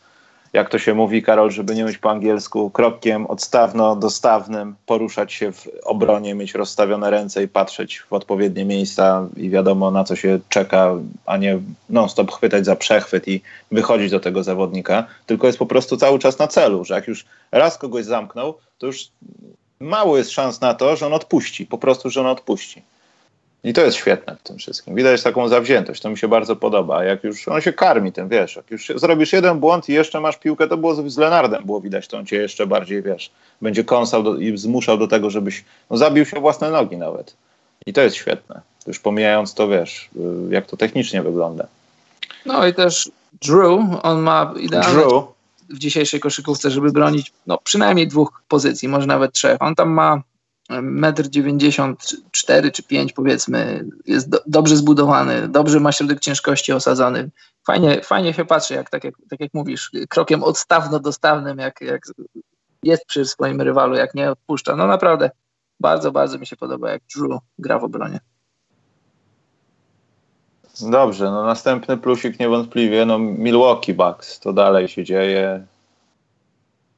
jak 0.52 0.68
to 0.68 0.78
się 0.78 0.94
mówi, 0.94 1.22
Karol, 1.22 1.50
żeby 1.50 1.74
nie 1.74 1.82
mówić 1.82 1.98
po 1.98 2.10
angielsku, 2.10 2.70
krokiem 2.70 3.26
odstawno-dostawnym, 3.26 4.74
poruszać 4.86 5.32
się 5.32 5.52
w 5.52 5.68
obronie, 5.84 6.34
mieć 6.34 6.54
rozstawione 6.54 7.10
ręce 7.10 7.42
i 7.42 7.48
patrzeć 7.48 7.98
w 7.98 8.12
odpowiednie 8.12 8.64
miejsca 8.64 9.28
i 9.36 9.50
wiadomo 9.50 9.90
na 9.90 10.04
co 10.04 10.16
się 10.16 10.38
czeka, 10.48 10.94
a 11.26 11.36
nie 11.36 11.58
non-stop 11.90 12.32
chwytać 12.32 12.64
za 12.64 12.76
przechwyt 12.76 13.28
i 13.28 13.42
wychodzić 13.70 14.10
do 14.10 14.20
tego 14.20 14.42
zawodnika, 14.42 15.06
tylko 15.26 15.46
jest 15.46 15.58
po 15.58 15.66
prostu 15.66 15.96
cały 15.96 16.18
czas 16.18 16.38
na 16.38 16.48
celu, 16.48 16.84
że 16.84 16.94
jak 16.94 17.08
już 17.08 17.24
raz 17.52 17.78
kogoś 17.78 18.04
zamknął, 18.04 18.54
to 18.78 18.86
już 18.86 19.08
mało 19.80 20.18
jest 20.18 20.30
szans 20.30 20.60
na 20.60 20.74
to, 20.74 20.96
że 20.96 21.06
on 21.06 21.12
odpuści, 21.12 21.66
po 21.66 21.78
prostu, 21.78 22.10
że 22.10 22.20
on 22.20 22.26
odpuści. 22.26 22.82
I 23.64 23.72
to 23.72 23.80
jest 23.80 23.96
świetne 23.96 24.36
w 24.36 24.42
tym 24.42 24.58
wszystkim. 24.58 24.94
Widać 24.94 25.22
taką 25.22 25.48
zawziętość, 25.48 26.02
to 26.02 26.10
mi 26.10 26.18
się 26.18 26.28
bardzo 26.28 26.56
podoba. 26.56 27.04
Jak 27.04 27.24
już 27.24 27.48
on 27.48 27.60
się 27.60 27.72
karmi 27.72 28.12
tym, 28.12 28.28
wiesz, 28.28 28.56
jak 28.56 28.70
już 28.70 28.92
zrobisz 28.96 29.32
jeden 29.32 29.60
błąd 29.60 29.88
i 29.88 29.92
jeszcze 29.92 30.20
masz 30.20 30.36
piłkę, 30.36 30.68
to 30.68 30.76
było 30.76 31.10
z 31.10 31.18
Lenardem, 31.18 31.64
było 31.64 31.80
widać, 31.80 32.08
to 32.08 32.18
on 32.18 32.26
cię 32.26 32.36
jeszcze 32.36 32.66
bardziej, 32.66 33.02
wiesz, 33.02 33.30
będzie 33.60 33.84
kąsał 33.84 34.22
do, 34.22 34.36
i 34.36 34.58
zmuszał 34.58 34.98
do 34.98 35.08
tego, 35.08 35.30
żebyś 35.30 35.64
no, 35.90 35.96
zabił 35.96 36.24
się 36.24 36.40
własne 36.40 36.70
nogi 36.70 36.96
nawet. 36.96 37.34
I 37.86 37.92
to 37.92 38.00
jest 38.00 38.16
świetne. 38.16 38.60
Już 38.86 38.98
pomijając 38.98 39.54
to, 39.54 39.68
wiesz, 39.68 40.10
y, 40.16 40.54
jak 40.54 40.66
to 40.66 40.76
technicznie 40.76 41.22
wygląda. 41.22 41.66
No 42.46 42.66
i 42.66 42.74
też 42.74 43.10
Drew, 43.42 43.80
on 44.02 44.20
ma 44.20 44.54
idealne 44.60 45.00
Drew. 45.00 45.24
w 45.68 45.78
dzisiejszej 45.78 46.20
koszykówce, 46.20 46.70
żeby 46.70 46.92
bronić 46.92 47.32
no, 47.46 47.58
przynajmniej 47.58 48.08
dwóch 48.08 48.42
pozycji, 48.48 48.88
może 48.88 49.06
nawet 49.06 49.32
trzech. 49.32 49.56
On 49.60 49.74
tam 49.74 49.90
ma 49.90 50.22
1,94 50.80 52.64
m 52.64 52.70
czy 52.72 52.82
5 52.82 53.12
powiedzmy, 53.12 53.84
jest 54.06 54.28
do, 54.28 54.38
dobrze 54.46 54.76
zbudowany, 54.76 55.48
dobrze 55.48 55.80
ma 55.80 55.92
środek 55.92 56.20
ciężkości 56.20 56.72
osadzony. 56.72 57.30
Fajnie, 57.66 58.00
fajnie 58.02 58.34
się 58.34 58.44
patrzy, 58.44 58.74
jak, 58.74 58.90
tak, 58.90 59.04
jak, 59.04 59.14
tak 59.30 59.40
jak 59.40 59.54
mówisz, 59.54 59.90
krokiem 60.08 60.42
odstawno-dostawnym, 60.42 61.58
jak, 61.58 61.80
jak 61.80 62.02
jest 62.82 63.06
przy 63.06 63.24
swoim 63.24 63.60
rywalu, 63.60 63.94
jak 63.94 64.14
nie 64.14 64.30
odpuszcza. 64.30 64.76
No 64.76 64.86
naprawdę, 64.86 65.30
bardzo, 65.80 66.12
bardzo 66.12 66.38
mi 66.38 66.46
się 66.46 66.56
podoba, 66.56 66.90
jak 66.90 67.02
Drew 67.16 67.40
gra 67.58 67.78
w 67.78 67.84
obronie. 67.84 68.20
Dobrze, 70.80 71.24
no 71.24 71.44
następny 71.44 71.96
plusik 71.96 72.40
niewątpliwie, 72.40 73.06
no 73.06 73.18
Milwaukee 73.18 73.94
Bucks, 73.94 74.40
to 74.40 74.52
dalej 74.52 74.88
się 74.88 75.04
dzieje 75.04 75.66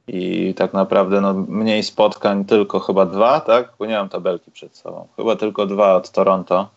i 0.08 0.54
tak 0.56 0.72
naprawdę 0.72 1.20
no, 1.20 1.34
mniej 1.34 1.82
spotkań, 1.82 2.44
tylko 2.44 2.80
chyba 2.80 3.06
dwa, 3.06 3.40
tak? 3.40 3.72
Bo 3.78 3.86
nie 3.86 3.94
mam 3.94 4.08
tabelki 4.08 4.50
przed 4.50 4.76
sobą. 4.76 5.06
Chyba 5.16 5.36
tylko 5.36 5.66
dwa 5.66 5.94
od 5.94 6.10
Toronto. 6.10 6.68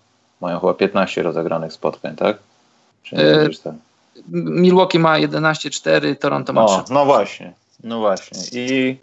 Mają 0.42 0.60
chyba 0.60 0.74
15 0.74 1.24
rozegranych 1.24 1.74
spotkań, 1.74 2.16
tak? 2.16 2.38
Czy 3.04 3.16
nie 3.16 3.24
e, 3.24 3.50
tak? 3.64 3.74
Milwaukee 4.32 5.00
ma 5.00 5.20
11-4, 5.20 6.16
Toronto 6.16 6.54
ma 6.54 6.66
o, 6.66 6.84
3. 6.84 6.94
No 6.94 7.06
właśnie, 7.06 7.54
no 7.84 8.00
właśnie. 8.00 8.40
I 8.52 8.98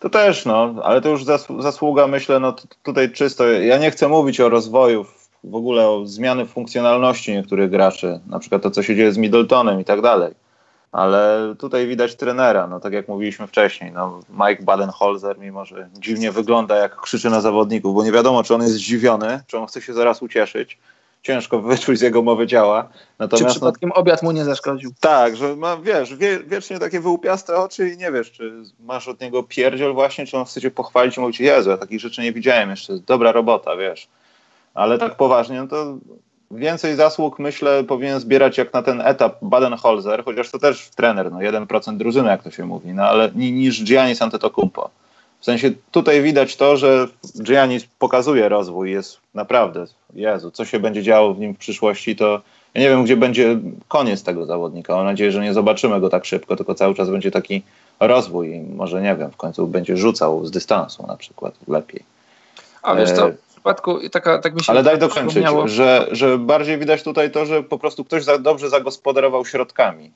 to 0.00 0.10
też, 0.10 0.44
no, 0.44 0.74
ale 0.82 1.00
to 1.00 1.08
już 1.08 1.24
zasługa, 1.58 2.06
myślę, 2.06 2.40
no 2.40 2.54
tutaj 2.82 3.12
czysto. 3.12 3.46
Ja 3.46 3.78
nie 3.78 3.90
chcę 3.90 4.08
mówić 4.08 4.40
o 4.40 4.48
rozwoju, 4.48 5.06
w 5.44 5.54
ogóle 5.54 5.88
o 5.88 6.06
zmiany 6.06 6.46
funkcjonalności 6.46 7.32
niektórych 7.32 7.70
graczy, 7.70 8.20
na 8.26 8.38
przykład 8.38 8.62
to, 8.62 8.70
co 8.70 8.82
się 8.82 8.96
dzieje 8.96 9.12
z 9.12 9.18
Middletonem 9.18 9.80
i 9.80 9.84
tak 9.84 10.00
dalej 10.00 10.34
ale 10.94 11.54
tutaj 11.58 11.86
widać 11.86 12.14
trenera, 12.16 12.66
no 12.66 12.80
tak 12.80 12.92
jak 12.92 13.08
mówiliśmy 13.08 13.46
wcześniej, 13.46 13.92
no 13.92 14.20
Mike 14.30 14.62
Badenholzer, 14.62 15.38
mimo 15.38 15.64
że 15.64 15.88
dziwnie 15.98 16.32
wygląda 16.32 16.76
jak 16.76 17.00
krzyczy 17.00 17.30
na 17.30 17.40
zawodników, 17.40 17.94
bo 17.94 18.04
nie 18.04 18.12
wiadomo, 18.12 18.42
czy 18.42 18.54
on 18.54 18.62
jest 18.62 18.74
zdziwiony, 18.74 19.40
czy 19.46 19.58
on 19.58 19.66
chce 19.66 19.82
się 19.82 19.92
zaraz 19.92 20.22
ucieszyć, 20.22 20.78
ciężko 21.22 21.60
wyczuć 21.72 21.98
z 21.98 22.02
jego 22.02 22.22
mowy 22.22 22.46
ciała. 22.46 22.88
Natomiast, 23.18 23.46
czy 23.46 23.50
przypadkiem 23.50 23.88
no, 23.88 23.94
obiad 23.94 24.22
mu 24.22 24.32
nie 24.32 24.44
zaszkodził? 24.44 24.90
Tak, 25.00 25.36
że 25.36 25.56
ma, 25.56 25.76
wiesz, 25.76 26.16
wie, 26.16 26.40
wiecznie 26.40 26.78
takie 26.78 27.00
wyłupiaste 27.00 27.56
oczy 27.56 27.88
i 27.88 27.96
nie 27.96 28.12
wiesz, 28.12 28.32
czy 28.32 28.52
masz 28.80 29.08
od 29.08 29.20
niego 29.20 29.42
pierdziel 29.42 29.92
właśnie, 29.92 30.26
czy 30.26 30.36
on 30.36 30.44
chce 30.44 30.60
cię 30.60 30.70
pochwalić 30.70 31.16
i 31.16 31.20
mówić, 31.20 31.40
Jezu, 31.40 31.70
ja 31.70 31.76
takich 31.76 32.00
rzeczy 32.00 32.22
nie 32.22 32.32
widziałem 32.32 32.70
jeszcze, 32.70 32.98
dobra 32.98 33.32
robota, 33.32 33.76
wiesz. 33.76 34.08
Ale 34.74 34.98
tak 34.98 35.16
poważnie, 35.16 35.60
no 35.62 35.68
to 35.68 35.98
więcej 36.54 36.96
zasług, 36.96 37.38
myślę, 37.38 37.84
powinien 37.84 38.20
zbierać 38.20 38.58
jak 38.58 38.72
na 38.72 38.82
ten 38.82 39.00
etap 39.00 39.42
Baden-Holzer, 39.42 40.24
chociaż 40.24 40.50
to 40.50 40.58
też 40.58 40.88
trener, 40.88 41.32
no 41.32 41.38
1% 41.38 41.96
drużyny, 41.96 42.28
jak 42.28 42.42
to 42.42 42.50
się 42.50 42.66
mówi, 42.66 42.94
no 42.94 43.02
ale 43.02 43.30
niż 43.34 43.84
Giannis 43.84 44.22
Antetokounmpo. 44.22 44.90
W 45.40 45.44
sensie 45.44 45.70
tutaj 45.90 46.22
widać 46.22 46.56
to, 46.56 46.76
że 46.76 47.08
Giannis 47.42 47.86
pokazuje 47.98 48.48
rozwój, 48.48 48.90
jest 48.90 49.18
naprawdę, 49.34 49.86
Jezu, 50.14 50.50
co 50.50 50.64
się 50.64 50.78
będzie 50.78 51.02
działo 51.02 51.34
w 51.34 51.40
nim 51.40 51.54
w 51.54 51.58
przyszłości, 51.58 52.16
to 52.16 52.42
ja 52.74 52.80
nie 52.80 52.88
wiem, 52.88 53.04
gdzie 53.04 53.16
będzie 53.16 53.58
koniec 53.88 54.22
tego 54.22 54.46
zawodnika. 54.46 54.96
Mam 54.96 55.04
nadzieję, 55.04 55.32
że 55.32 55.42
nie 55.42 55.54
zobaczymy 55.54 56.00
go 56.00 56.08
tak 56.08 56.24
szybko, 56.24 56.56
tylko 56.56 56.74
cały 56.74 56.94
czas 56.94 57.10
będzie 57.10 57.30
taki 57.30 57.62
rozwój 58.00 58.54
i 58.54 58.60
może, 58.60 59.02
nie 59.02 59.16
wiem, 59.16 59.30
w 59.30 59.36
końcu 59.36 59.66
będzie 59.66 59.96
rzucał 59.96 60.46
z 60.46 60.50
dystansu 60.50 61.06
na 61.06 61.16
przykład 61.16 61.54
lepiej. 61.68 62.04
A 62.82 62.94
wiesz 62.94 63.12
co, 63.12 63.28
e, 63.28 63.34
przypadku 63.64 64.08
taka, 64.08 64.38
tak 64.38 64.54
mi 64.54 64.64
się 64.64 64.72
Ale 64.72 64.82
daj 64.82 64.98
dokończyć, 64.98 65.46
że, 65.64 66.08
że 66.10 66.38
bardziej 66.38 66.78
widać 66.78 67.02
tutaj 67.02 67.30
to, 67.30 67.46
że 67.46 67.62
po 67.62 67.78
prostu 67.78 68.04
ktoś 68.04 68.24
za, 68.24 68.38
dobrze 68.38 68.70
zagospodarował 68.70 69.44
środkami. 69.44 70.12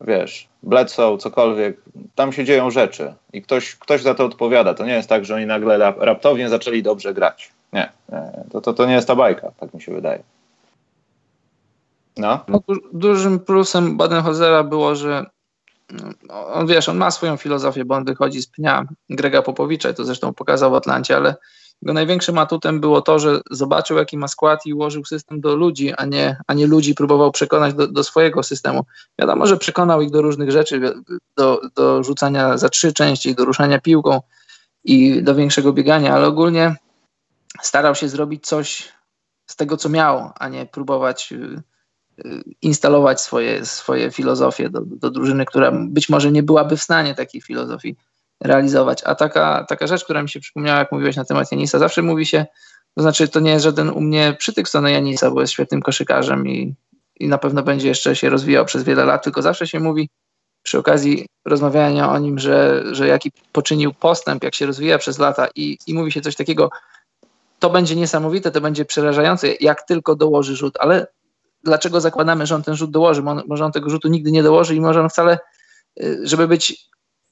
Wiesz, 0.00 0.48
Bledsoe, 0.62 1.18
cokolwiek, 1.18 1.80
tam 2.14 2.32
się 2.32 2.44
dzieją 2.44 2.70
rzeczy 2.70 3.14
i 3.32 3.42
ktoś, 3.42 3.76
ktoś 3.76 4.02
za 4.02 4.14
to 4.14 4.24
odpowiada. 4.24 4.74
To 4.74 4.84
nie 4.84 4.92
jest 4.92 5.08
tak, 5.08 5.24
że 5.24 5.34
oni 5.34 5.46
nagle 5.46 5.78
raptownie 5.98 6.48
zaczęli 6.48 6.82
dobrze 6.82 7.14
grać. 7.14 7.50
Nie, 7.72 7.92
nie 8.12 8.44
to, 8.52 8.60
to, 8.60 8.72
to 8.72 8.86
nie 8.86 8.94
jest 8.94 9.08
ta 9.08 9.16
bajka, 9.16 9.50
tak 9.60 9.74
mi 9.74 9.82
się 9.82 9.92
wydaje. 9.92 10.22
No. 12.16 12.44
no 12.48 12.60
dużym 12.92 13.40
plusem 13.40 13.96
Badenhozera 13.96 14.64
było, 14.64 14.94
że 14.94 15.26
no, 16.22 16.46
on 16.46 16.66
wiesz, 16.66 16.88
on 16.88 16.96
ma 16.96 17.10
swoją 17.10 17.36
filozofię, 17.36 17.84
bo 17.84 17.94
on 17.94 18.04
wychodzi 18.04 18.42
z 18.42 18.46
pnia 18.46 18.86
Grega 19.10 19.42
Popowicza 19.42 19.90
i 19.90 19.94
to 19.94 20.04
zresztą 20.04 20.34
pokazał 20.34 20.70
w 20.70 20.74
Atlancie, 20.74 21.16
ale 21.16 21.34
jego 21.82 21.92
największym 21.92 22.38
atutem 22.38 22.80
było 22.80 23.02
to, 23.02 23.18
że 23.18 23.40
zobaczył, 23.50 23.96
jaki 23.96 24.18
ma 24.18 24.28
skład 24.28 24.66
i 24.66 24.74
ułożył 24.74 25.04
system 25.04 25.40
do 25.40 25.56
ludzi, 25.56 25.94
a 25.96 26.04
nie, 26.04 26.36
a 26.46 26.54
nie 26.54 26.66
ludzi 26.66 26.94
próbował 26.94 27.32
przekonać 27.32 27.74
do, 27.74 27.88
do 27.88 28.04
swojego 28.04 28.42
systemu. 28.42 28.84
Wiadomo, 29.18 29.46
że 29.46 29.56
przekonał 29.56 30.02
ich 30.02 30.10
do 30.10 30.22
różnych 30.22 30.50
rzeczy, 30.50 30.80
do, 31.36 31.60
do 31.74 32.02
rzucania 32.02 32.58
za 32.58 32.68
trzy 32.68 32.92
części, 32.92 33.34
do 33.34 33.44
ruszania 33.44 33.80
piłką 33.80 34.20
i 34.84 35.22
do 35.22 35.34
większego 35.34 35.72
biegania, 35.72 36.14
ale 36.14 36.26
ogólnie 36.26 36.76
starał 37.62 37.94
się 37.94 38.08
zrobić 38.08 38.46
coś 38.46 38.92
z 39.46 39.56
tego, 39.56 39.76
co 39.76 39.88
miał, 39.88 40.30
a 40.38 40.48
nie 40.48 40.66
próbować 40.66 41.32
y, 41.32 41.62
y, 42.26 42.42
instalować 42.62 43.20
swoje, 43.20 43.64
swoje 43.64 44.10
filozofie 44.10 44.70
do, 44.70 44.80
do 44.84 45.10
drużyny, 45.10 45.44
która 45.44 45.72
być 45.72 46.08
może 46.08 46.32
nie 46.32 46.42
byłaby 46.42 46.76
w 46.76 46.82
stanie 46.82 47.14
takiej 47.14 47.40
filozofii 47.40 47.96
realizować. 48.44 49.02
A 49.04 49.14
taka, 49.14 49.64
taka 49.68 49.86
rzecz, 49.86 50.04
która 50.04 50.22
mi 50.22 50.28
się 50.28 50.40
przypomniała, 50.40 50.78
jak 50.78 50.92
mówiłeś 50.92 51.16
na 51.16 51.24
temat 51.24 51.52
Janisa, 51.52 51.78
zawsze 51.78 52.02
mówi 52.02 52.26
się, 52.26 52.46
to 52.94 53.02
znaczy 53.02 53.28
to 53.28 53.40
nie 53.40 53.50
jest 53.50 53.64
żaden 53.64 53.90
u 53.90 54.00
mnie 54.00 54.36
przytyk 54.38 54.66
w 54.66 54.68
stronę 54.68 54.92
Janisa, 54.92 55.30
bo 55.30 55.40
jest 55.40 55.52
świetnym 55.52 55.82
koszykarzem 55.82 56.48
i, 56.48 56.74
i 57.20 57.28
na 57.28 57.38
pewno 57.38 57.62
będzie 57.62 57.88
jeszcze 57.88 58.16
się 58.16 58.30
rozwijał 58.30 58.64
przez 58.64 58.82
wiele 58.82 59.04
lat, 59.04 59.24
tylko 59.24 59.42
zawsze 59.42 59.66
się 59.66 59.80
mówi 59.80 60.10
przy 60.62 60.78
okazji 60.78 61.26
rozmawiania 61.44 62.10
o 62.10 62.18
nim, 62.18 62.38
że, 62.38 62.84
że 62.92 63.08
jaki 63.08 63.32
poczynił 63.52 63.94
postęp, 63.94 64.44
jak 64.44 64.54
się 64.54 64.66
rozwija 64.66 64.98
przez 64.98 65.18
lata 65.18 65.48
i, 65.54 65.78
i 65.86 65.94
mówi 65.94 66.12
się 66.12 66.20
coś 66.20 66.36
takiego, 66.36 66.70
to 67.58 67.70
będzie 67.70 67.96
niesamowite, 67.96 68.50
to 68.50 68.60
będzie 68.60 68.84
przerażające, 68.84 69.48
jak 69.60 69.82
tylko 69.82 70.16
dołoży 70.16 70.56
rzut, 70.56 70.76
ale 70.80 71.06
dlaczego 71.64 72.00
zakładamy, 72.00 72.46
że 72.46 72.54
on 72.54 72.62
ten 72.62 72.74
rzut 72.74 72.90
dołoży? 72.90 73.22
Może 73.22 73.64
on 73.64 73.72
tego 73.72 73.90
rzutu 73.90 74.08
nigdy 74.08 74.30
nie 74.30 74.42
dołoży 74.42 74.74
i 74.74 74.80
może 74.80 75.00
on 75.00 75.08
wcale, 75.08 75.38
y, 76.02 76.20
żeby 76.22 76.48
być 76.48 76.88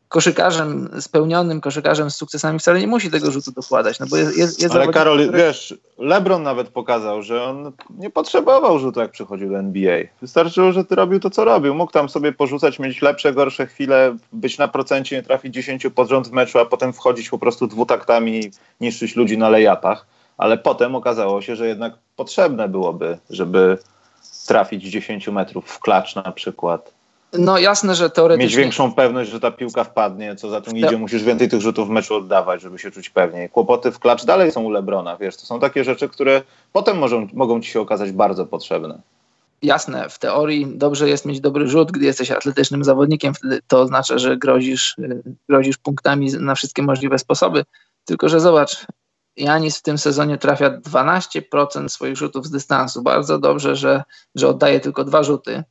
koszykarzem, 0.09 0.89
spełnionym 1.01 1.61
koszykarzem 1.61 2.11
z 2.11 2.17
sukcesami 2.17 2.59
wcale 2.59 2.81
nie 2.81 2.87
musi 2.87 3.11
tego 3.11 3.31
rzutu 3.31 3.53
dokładać. 3.53 4.01
No 4.01 4.07
bo 4.07 4.17
jest, 4.17 4.39
jest, 4.39 4.63
jest 4.63 4.75
Ale 4.75 4.89
Karol, 4.89 5.19
który... 5.23 5.39
wiesz, 5.39 5.75
LeBron 5.99 6.43
nawet 6.43 6.69
pokazał, 6.69 7.23
że 7.23 7.45
on 7.45 7.73
nie 7.91 8.11
potrzebował 8.11 8.79
rzutu, 8.79 9.01
jak 9.01 9.11
przychodził 9.11 9.51
do 9.51 9.59
NBA. 9.59 9.99
Wystarczyło, 10.23 10.73
że 10.73 10.85
ty 10.85 10.95
robił 10.95 11.21
to, 11.21 11.31
co 11.31 11.45
robił. 11.45 11.75
Mógł 11.75 11.93
tam 11.93 12.09
sobie 12.09 12.33
porzucać, 12.33 12.79
mieć 12.79 13.03
lepsze, 13.03 13.33
gorsze 13.33 13.67
chwile, 13.67 14.17
być 14.33 14.59
na 14.59 14.69
procencie, 14.69 15.17
nie 15.17 15.23
trafić 15.23 15.55
10 15.55 15.87
pod 15.95 16.09
rząd 16.09 16.29
w 16.29 16.33
meczu, 16.33 16.59
a 16.59 16.65
potem 16.65 16.93
wchodzić 16.93 17.29
po 17.29 17.39
prostu 17.39 17.67
dwutaktami 17.67 18.41
i 18.41 18.51
niszczyć 18.81 19.17
ludzi 19.17 19.39
na 19.39 19.49
lejapach. 19.49 20.07
Ale 20.39 20.59
potem 20.59 20.95
okazało 20.95 21.43
się, 21.43 21.57
że 21.57 21.69
jednak 21.69 21.95
potrzebne 22.17 22.69
byłoby, 22.69 23.19
żeby 23.31 23.79
trafić 24.47 24.85
10 24.85 25.29
metrów 25.29 25.65
w 25.69 25.81
klacz 25.81 26.15
na 26.15 26.33
przykład 26.33 26.96
no 27.39 27.59
jasne, 27.59 27.95
że 27.95 28.11
teoretycznie... 28.11 28.47
Mieć 28.47 28.57
większą 28.57 28.93
pewność, 28.93 29.31
że 29.31 29.41
ta 29.41 29.51
piłka 29.51 29.85
wpadnie, 29.85 30.37
co 30.37 30.51
za 30.51 30.61
tym 30.61 30.77
idzie, 30.77 30.97
musisz 30.97 31.25
więcej 31.25 31.49
tych 31.49 31.61
rzutów 31.61 31.89
w 31.89 31.91
meczu 31.91 32.15
oddawać, 32.15 32.63
żeby 32.63 32.79
się 32.79 32.91
czuć 32.91 33.11
pewniej. 33.11 33.49
Kłopoty 33.49 33.93
w 33.93 33.99
klacz 33.99 34.25
dalej 34.25 34.53
są 34.53 34.63
u 34.63 34.71
Lebrona, 34.71 35.17
wiesz, 35.17 35.37
to 35.37 35.47
są 35.47 35.61
takie 35.61 35.85
rzeczy, 35.85 36.09
które 36.09 36.43
potem 36.73 36.99
możą, 36.99 37.29
mogą 37.33 37.61
ci 37.61 37.71
się 37.71 37.81
okazać 37.81 38.13
bardzo 38.13 38.47
potrzebne. 38.47 38.99
Jasne, 39.63 40.09
w 40.09 40.19
teorii 40.19 40.67
dobrze 40.67 41.09
jest 41.09 41.27
mieć 41.27 41.41
dobry 41.41 41.69
rzut, 41.69 41.93
gdy 41.93 42.05
jesteś 42.05 42.31
atletycznym 42.31 42.85
zawodnikiem, 42.85 43.35
wtedy 43.35 43.61
to 43.67 43.81
oznacza, 43.81 44.19
że 44.19 44.37
grozisz, 44.37 44.99
y, 44.99 45.23
grozisz 45.49 45.79
punktami 45.79 46.33
na 46.33 46.55
wszystkie 46.55 46.83
możliwe 46.83 47.19
sposoby. 47.19 47.65
Tylko, 48.05 48.29
że 48.29 48.41
zobacz, 48.41 48.87
Janis 49.37 49.79
w 49.79 49.83
tym 49.83 49.99
sezonie 49.99 50.39
trafia 50.39 50.71
12% 50.71 51.89
swoich 51.89 52.17
rzutów 52.17 52.47
z 52.47 52.51
dystansu. 52.51 53.03
Bardzo 53.03 53.39
dobrze, 53.39 53.77
że, 53.77 54.03
że 54.35 54.49
oddaje 54.49 54.81
tylko 54.81 55.05
dwa 55.05 55.23
rzuty 55.23 55.65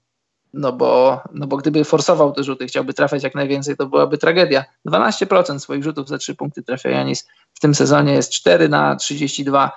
no 0.56 0.72
bo, 0.72 1.22
no 1.34 1.48
bo 1.48 1.58
gdyby 1.58 1.84
forsował 1.84 2.32
te 2.32 2.44
rzuty, 2.44 2.68
chciałby 2.68 2.94
trafiać 2.94 3.24
jak 3.24 3.36
najwięcej, 3.36 3.78
to 3.78 3.86
byłaby 3.86 4.18
tragedia. 4.18 4.64
12% 4.88 5.60
swoich 5.60 5.84
rzutów 5.84 6.08
za 6.08 6.18
3 6.18 6.36
punkty 6.36 6.64
trafia 6.64 6.90
Janis 6.90 7.28
w 7.54 7.60
tym 7.60 7.76
sezonie, 7.76 8.14
jest 8.14 8.32
4 8.32 8.70
na 8.70 8.96
32. 8.96 9.72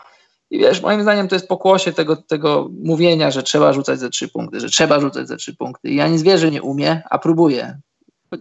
I 0.51 0.59
wiesz, 0.59 0.83
moim 0.83 1.03
zdaniem 1.03 1.29
to 1.29 1.35
jest 1.35 1.49
pokłosie 1.49 1.93
tego, 1.93 2.17
tego 2.17 2.69
mówienia, 2.85 3.31
że 3.31 3.43
trzeba 3.43 3.73
rzucać 3.73 4.01
za 4.01 4.09
3 4.09 4.29
punkty, 4.29 4.61
że 4.61 4.69
trzeba 4.69 5.01
rzucać 5.01 5.29
za 5.29 5.37
3 5.37 5.57
punkty. 5.57 5.89
I 5.89 5.97
Janis 5.97 6.23
wie, 6.23 6.39
że 6.39 6.51
nie 6.51 6.63
umie, 6.63 7.03
a 7.11 7.19
próbuje. 7.19 7.81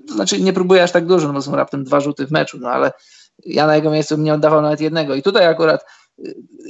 To 0.08 0.14
znaczy 0.14 0.42
nie 0.42 0.54
próbuje 0.54 0.84
aż 0.84 0.92
tak 0.92 1.06
dużo, 1.06 1.28
no 1.28 1.34
bo 1.34 1.42
są 1.42 1.56
raptem 1.56 1.84
dwa 1.84 2.00
rzuty 2.00 2.28
w 2.28 2.32
meczu, 2.32 2.58
no 2.62 2.70
ale 2.70 2.92
ja 3.46 3.68
na 3.68 3.76
jego 3.76 3.92
miejscu 3.92 4.16
bym 4.16 4.24
nie 4.24 4.34
oddawał 4.34 4.62
nawet 4.62 4.82
jednego. 4.82 5.16
I 5.16 5.24
tutaj 5.24 5.46
akurat 5.46 5.86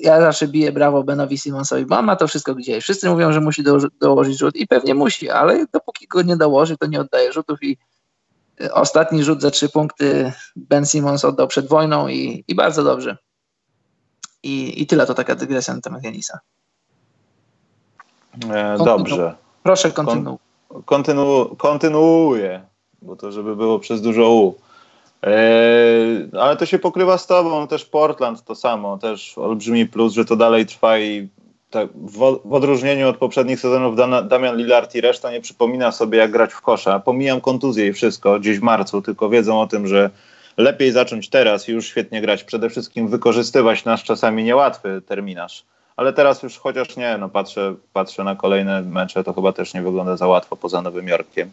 ja 0.01 0.21
zawsze 0.21 0.47
biję 0.47 0.71
brawo 0.71 1.03
Benowi 1.03 1.37
Simonsowi, 1.37 1.85
bo 1.85 1.97
on 1.97 2.05
ma 2.05 2.15
to 2.15 2.27
wszystko 2.27 2.55
gdzieś. 2.55 2.83
Wszyscy 2.83 3.09
mówią, 3.09 3.31
że 3.31 3.41
musi 3.41 3.63
do, 3.63 3.77
dołożyć 3.99 4.37
rzut 4.37 4.55
i 4.55 4.67
pewnie 4.67 4.95
musi, 4.95 5.29
ale 5.29 5.65
dopóki 5.73 6.07
go 6.07 6.21
nie 6.21 6.37
dołoży, 6.37 6.77
to 6.77 6.87
nie 6.87 7.01
oddaje 7.01 7.33
rzutów 7.33 7.63
i 7.63 7.77
e, 8.61 8.73
ostatni 8.73 9.23
rzut 9.23 9.41
za 9.41 9.51
trzy 9.51 9.69
punkty 9.69 10.33
Ben 10.55 10.85
Simons 10.85 11.25
oddał 11.25 11.47
przed 11.47 11.67
wojną 11.67 12.07
i, 12.07 12.43
i 12.47 12.55
bardzo 12.55 12.83
dobrze. 12.83 13.17
I, 14.43 14.81
I 14.81 14.87
tyle 14.87 15.05
to 15.05 15.13
taka 15.13 15.35
dygresja 15.35 15.73
na 15.73 15.81
temat 15.81 16.03
Janisa. 16.03 16.39
E, 18.53 18.77
dobrze. 18.77 19.35
Proszę 19.63 19.91
kontynuuj. 19.91 20.37
Kontynu, 20.85 21.55
kontynuuję, 21.57 22.65
bo 23.01 23.15
to 23.15 23.31
żeby 23.31 23.55
było 23.55 23.79
przez 23.79 24.01
dużo 24.01 24.29
U. 24.29 24.55
Eee, 25.21 26.29
ale 26.39 26.57
to 26.57 26.65
się 26.65 26.79
pokrywa 26.79 27.17
z 27.17 27.27
tobą, 27.27 27.67
też 27.67 27.85
Portland 27.85 28.43
to 28.43 28.55
samo, 28.55 28.97
też 28.97 29.37
olbrzymi 29.37 29.85
plus, 29.85 30.13
że 30.13 30.25
to 30.25 30.35
dalej 30.35 30.65
trwa 30.65 30.99
i 30.99 31.27
tak, 31.69 31.89
w, 31.93 32.17
w, 32.45 32.53
odróżnieniu 32.53 33.09
od 33.09 33.17
poprzednich 33.17 33.59
sezonów 33.59 33.95
Damian 34.27 34.57
Lillard 34.57 34.95
i 34.95 35.01
reszta 35.01 35.31
nie 35.31 35.41
przypomina 35.41 35.91
sobie 35.91 36.17
jak 36.17 36.31
grać 36.31 36.53
w 36.53 36.61
kosza. 36.61 36.99
Pomijam 36.99 37.41
kontuzję 37.41 37.87
i 37.87 37.93
wszystko 37.93 38.39
gdzieś 38.39 38.59
w 38.59 38.63
marcu, 38.63 39.01
tylko 39.01 39.29
wiedzą 39.29 39.61
o 39.61 39.67
tym, 39.67 39.87
że 39.87 40.09
lepiej 40.57 40.91
zacząć 40.91 41.29
teraz 41.29 41.69
i 41.69 41.71
już 41.71 41.87
świetnie 41.87 42.21
grać. 42.21 42.43
Przede 42.43 42.69
wszystkim 42.69 43.07
wykorzystywać 43.07 43.85
nasz 43.85 44.03
czasami 44.03 44.43
niełatwy 44.43 45.01
terminarz. 45.07 45.63
Ale 45.95 46.13
teraz 46.13 46.43
już 46.43 46.57
chociaż 46.57 46.97
nie, 46.97 47.17
no 47.17 47.29
patrzę, 47.29 47.75
patrzę 47.93 48.23
na 48.23 48.35
kolejne 48.35 48.81
mecze, 48.81 49.23
to 49.23 49.33
chyba 49.33 49.53
też 49.53 49.73
nie 49.73 49.81
wygląda 49.81 50.17
za 50.17 50.27
łatwo 50.27 50.55
poza 50.55 50.81
Nowym 50.81 51.07
Jorkiem. 51.07 51.51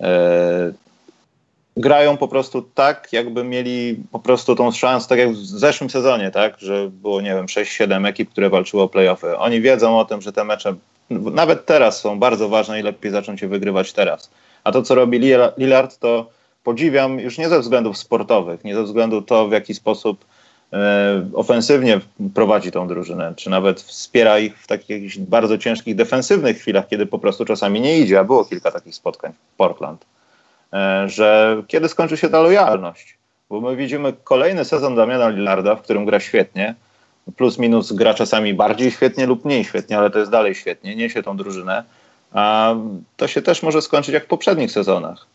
Eee, 0.00 0.72
grają 1.76 2.16
po 2.16 2.28
prostu 2.28 2.62
tak, 2.62 3.08
jakby 3.12 3.44
mieli 3.44 3.96
po 4.12 4.18
prostu 4.18 4.54
tą 4.54 4.72
szansę, 4.72 5.08
tak 5.08 5.18
jak 5.18 5.32
w 5.32 5.36
zeszłym 5.36 5.90
sezonie, 5.90 6.30
tak, 6.30 6.58
że 6.58 6.90
było, 6.90 7.20
nie 7.20 7.34
wiem, 7.34 7.46
6-7 7.46 8.06
ekip, 8.06 8.30
które 8.30 8.50
walczyło 8.50 8.82
o 8.82 8.88
playoffy. 8.88 9.38
Oni 9.38 9.60
wiedzą 9.60 9.98
o 9.98 10.04
tym, 10.04 10.20
że 10.22 10.32
te 10.32 10.44
mecze 10.44 10.74
nawet 11.10 11.66
teraz 11.66 12.00
są 12.00 12.18
bardzo 12.18 12.48
ważne 12.48 12.80
i 12.80 12.82
lepiej 12.82 13.10
zacząć 13.10 13.42
je 13.42 13.48
wygrywać 13.48 13.92
teraz. 13.92 14.30
A 14.64 14.72
to, 14.72 14.82
co 14.82 14.94
robi 14.94 15.18
Lillard, 15.58 15.98
to 15.98 16.30
podziwiam 16.64 17.20
już 17.20 17.38
nie 17.38 17.48
ze 17.48 17.60
względów 17.60 17.98
sportowych, 17.98 18.64
nie 18.64 18.74
ze 18.74 18.82
względu 18.82 19.22
to, 19.22 19.48
w 19.48 19.52
jaki 19.52 19.74
sposób 19.74 20.24
e, 20.72 21.26
ofensywnie 21.34 22.00
prowadzi 22.34 22.72
tą 22.72 22.88
drużynę, 22.88 23.32
czy 23.36 23.50
nawet 23.50 23.80
wspiera 23.80 24.38
ich 24.38 24.58
w 24.58 24.66
takich 24.66 25.20
bardzo 25.20 25.58
ciężkich 25.58 25.94
defensywnych 25.94 26.58
chwilach, 26.58 26.88
kiedy 26.88 27.06
po 27.06 27.18
prostu 27.18 27.44
czasami 27.44 27.80
nie 27.80 27.98
idzie, 27.98 28.18
a 28.18 28.24
było 28.24 28.44
kilka 28.44 28.70
takich 28.70 28.94
spotkań 28.94 29.32
w 29.32 29.56
Portland 29.56 30.04
że 31.06 31.62
kiedy 31.66 31.88
skończy 31.88 32.16
się 32.16 32.28
ta 32.28 32.40
lojalność. 32.40 33.18
Bo 33.50 33.60
my 33.60 33.76
widzimy 33.76 34.12
kolejny 34.24 34.64
sezon 34.64 34.94
Damiana 34.94 35.28
Lillarda, 35.28 35.74
w 35.74 35.82
którym 35.82 36.04
gra 36.04 36.20
świetnie, 36.20 36.74
plus 37.36 37.58
minus 37.58 37.92
gra 37.92 38.14
czasami 38.14 38.54
bardziej 38.54 38.90
świetnie 38.90 39.26
lub 39.26 39.44
mniej 39.44 39.64
świetnie, 39.64 39.98
ale 39.98 40.10
to 40.10 40.18
jest 40.18 40.30
dalej 40.30 40.54
świetnie, 40.54 40.96
niesie 40.96 41.22
tą 41.22 41.36
drużynę, 41.36 41.84
a 42.32 42.74
to 43.16 43.28
się 43.28 43.42
też 43.42 43.62
może 43.62 43.82
skończyć 43.82 44.14
jak 44.14 44.24
w 44.24 44.28
poprzednich 44.28 44.72
sezonach. 44.72 45.26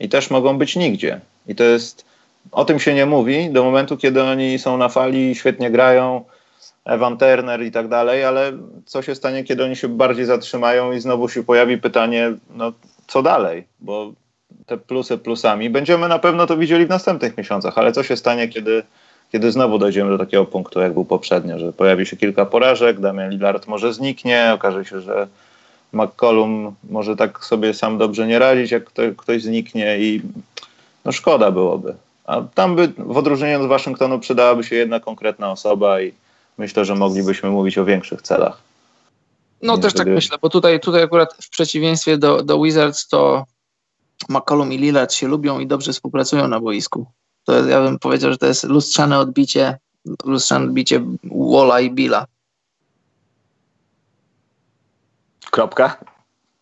I 0.00 0.08
też 0.08 0.30
mogą 0.30 0.58
być 0.58 0.76
nigdzie. 0.76 1.20
I 1.46 1.54
to 1.54 1.64
jest, 1.64 2.04
o 2.52 2.64
tym 2.64 2.78
się 2.78 2.94
nie 2.94 3.06
mówi 3.06 3.50
do 3.50 3.64
momentu, 3.64 3.96
kiedy 3.96 4.22
oni 4.22 4.58
są 4.58 4.76
na 4.76 4.88
fali, 4.88 5.34
świetnie 5.34 5.70
grają, 5.70 6.24
Evan 6.84 7.18
Turner 7.18 7.62
i 7.62 7.70
tak 7.70 7.88
dalej, 7.88 8.24
ale 8.24 8.52
co 8.86 9.02
się 9.02 9.14
stanie, 9.14 9.44
kiedy 9.44 9.64
oni 9.64 9.76
się 9.76 9.88
bardziej 9.88 10.24
zatrzymają 10.24 10.92
i 10.92 11.00
znowu 11.00 11.28
się 11.28 11.44
pojawi 11.44 11.78
pytanie, 11.78 12.32
no 12.50 12.72
co 13.06 13.22
dalej? 13.22 13.64
Bo 13.80 14.12
te 14.70 14.78
plusy 14.78 15.18
plusami. 15.18 15.70
Będziemy 15.70 16.08
na 16.08 16.18
pewno 16.18 16.46
to 16.46 16.56
widzieli 16.56 16.86
w 16.86 16.88
następnych 16.88 17.38
miesiącach, 17.38 17.78
ale 17.78 17.92
co 17.92 18.02
się 18.02 18.16
stanie, 18.16 18.48
kiedy, 18.48 18.82
kiedy 19.32 19.52
znowu 19.52 19.78
dojdziemy 19.78 20.10
do 20.10 20.18
takiego 20.18 20.44
punktu, 20.44 20.80
jak 20.80 20.92
był 20.92 21.04
poprzednio, 21.04 21.58
że 21.58 21.72
pojawi 21.72 22.06
się 22.06 22.16
kilka 22.16 22.46
porażek, 22.46 23.00
Damian 23.00 23.30
Lillard 23.30 23.66
może 23.66 23.92
zniknie, 23.92 24.50
okaże 24.54 24.84
się, 24.84 25.00
że 25.00 25.26
McCollum 25.92 26.74
może 26.90 27.16
tak 27.16 27.44
sobie 27.44 27.74
sam 27.74 27.98
dobrze 27.98 28.26
nie 28.26 28.38
radzić, 28.38 28.70
jak 28.70 28.84
ktoś, 28.84 29.16
ktoś 29.16 29.42
zniknie 29.42 29.98
i 29.98 30.22
no 31.04 31.12
szkoda 31.12 31.50
byłoby. 31.50 31.94
A 32.24 32.42
tam 32.54 32.76
by 32.76 32.88
w 32.98 33.16
odróżnieniu 33.16 33.62
od 33.62 33.68
Waszyngtonu 33.68 34.18
przydałaby 34.18 34.64
się 34.64 34.76
jedna 34.76 35.00
konkretna 35.00 35.50
osoba 35.50 36.00
i 36.00 36.12
myślę, 36.58 36.84
że 36.84 36.94
moglibyśmy 36.94 37.50
mówić 37.50 37.78
o 37.78 37.84
większych 37.84 38.22
celach. 38.22 38.58
No 39.62 39.76
nie, 39.76 39.82
też 39.82 39.94
tak 39.94 40.06
myślę, 40.06 40.38
bo 40.42 40.48
tutaj, 40.48 40.80
tutaj 40.80 41.02
akurat 41.02 41.34
w 41.42 41.50
przeciwieństwie 41.50 42.18
do, 42.18 42.42
do 42.42 42.62
Wizards 42.62 43.08
to 43.08 43.46
McCollum 44.28 44.72
i 44.72 44.78
Lillard 44.78 45.12
się 45.12 45.28
lubią 45.28 45.58
i 45.58 45.66
dobrze 45.66 45.92
współpracują 45.92 46.48
na 46.48 46.60
boisku. 46.60 47.06
To 47.44 47.66
ja 47.68 47.80
bym 47.80 47.98
powiedział, 47.98 48.30
że 48.32 48.38
to 48.38 48.46
jest 48.46 48.64
lustrzane 48.64 49.18
odbicie, 49.18 49.78
lustrzane 50.24 50.64
odbicie 50.64 51.04
Walla 51.24 51.80
i 51.80 51.90
Billa. 51.90 52.26
Kropka? 55.50 55.96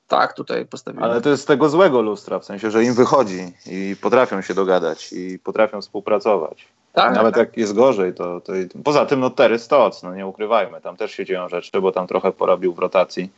Tak, 0.09 0.33
tutaj 0.33 0.67
postawiłem. 0.67 1.11
Ale 1.11 1.21
to 1.21 1.29
jest 1.29 1.43
z 1.43 1.47
tego 1.47 1.69
złego 1.69 2.03
lustra, 2.03 2.39
w 2.39 2.45
sensie, 2.45 2.71
że 2.71 2.85
im 2.85 2.95
wychodzi 2.95 3.53
i 3.67 3.97
potrafią 4.01 4.43
się 4.43 4.55
dogadać 4.55 5.13
i 5.13 5.39
potrafią 5.39 5.81
współpracować. 5.81 6.69
Tak, 6.93 7.15
Nawet 7.15 7.35
tak. 7.35 7.47
jak 7.47 7.57
jest 7.57 7.75
gorzej, 7.75 8.15
to, 8.15 8.41
to... 8.41 8.53
Poza 8.85 9.07
tym, 9.07 9.21
no 9.21 9.31
Terry 9.31 9.59
Stotts, 9.59 10.03
no 10.03 10.15
nie 10.15 10.27
ukrywajmy, 10.27 10.81
tam 10.81 10.97
też 10.97 11.13
się 11.13 11.25
dzieją 11.25 11.49
rzeczy, 11.49 11.81
bo 11.81 11.93
tam 11.93 12.07
trochę 12.07 12.33
porobił 12.33 12.75
w 12.75 12.79
rotacji, 12.79 13.31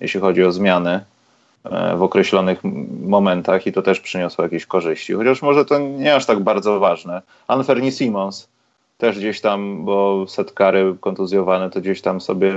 jeśli 0.00 0.20
chodzi 0.20 0.44
o 0.44 0.52
zmiany. 0.52 1.04
E, 1.64 1.96
w 1.96 2.02
określonych 2.02 2.60
momentach 3.02 3.66
i 3.66 3.72
to 3.72 3.82
też 3.82 4.00
przyniosło 4.00 4.44
jakieś 4.44 4.66
korzyści. 4.66 5.12
Chociaż 5.12 5.42
może 5.42 5.64
to 5.64 5.78
nie 5.78 6.14
aż 6.14 6.26
tak 6.26 6.40
bardzo 6.40 6.80
ważne. 6.80 7.22
Anferni 7.48 7.92
Simons 7.92 8.48
też 8.98 9.18
gdzieś 9.18 9.40
tam, 9.40 9.84
bo 9.84 10.24
setkary 10.28 10.94
kontuzjowane, 11.00 11.70
to 11.70 11.80
gdzieś 11.80 12.00
tam 12.00 12.20
sobie 12.20 12.54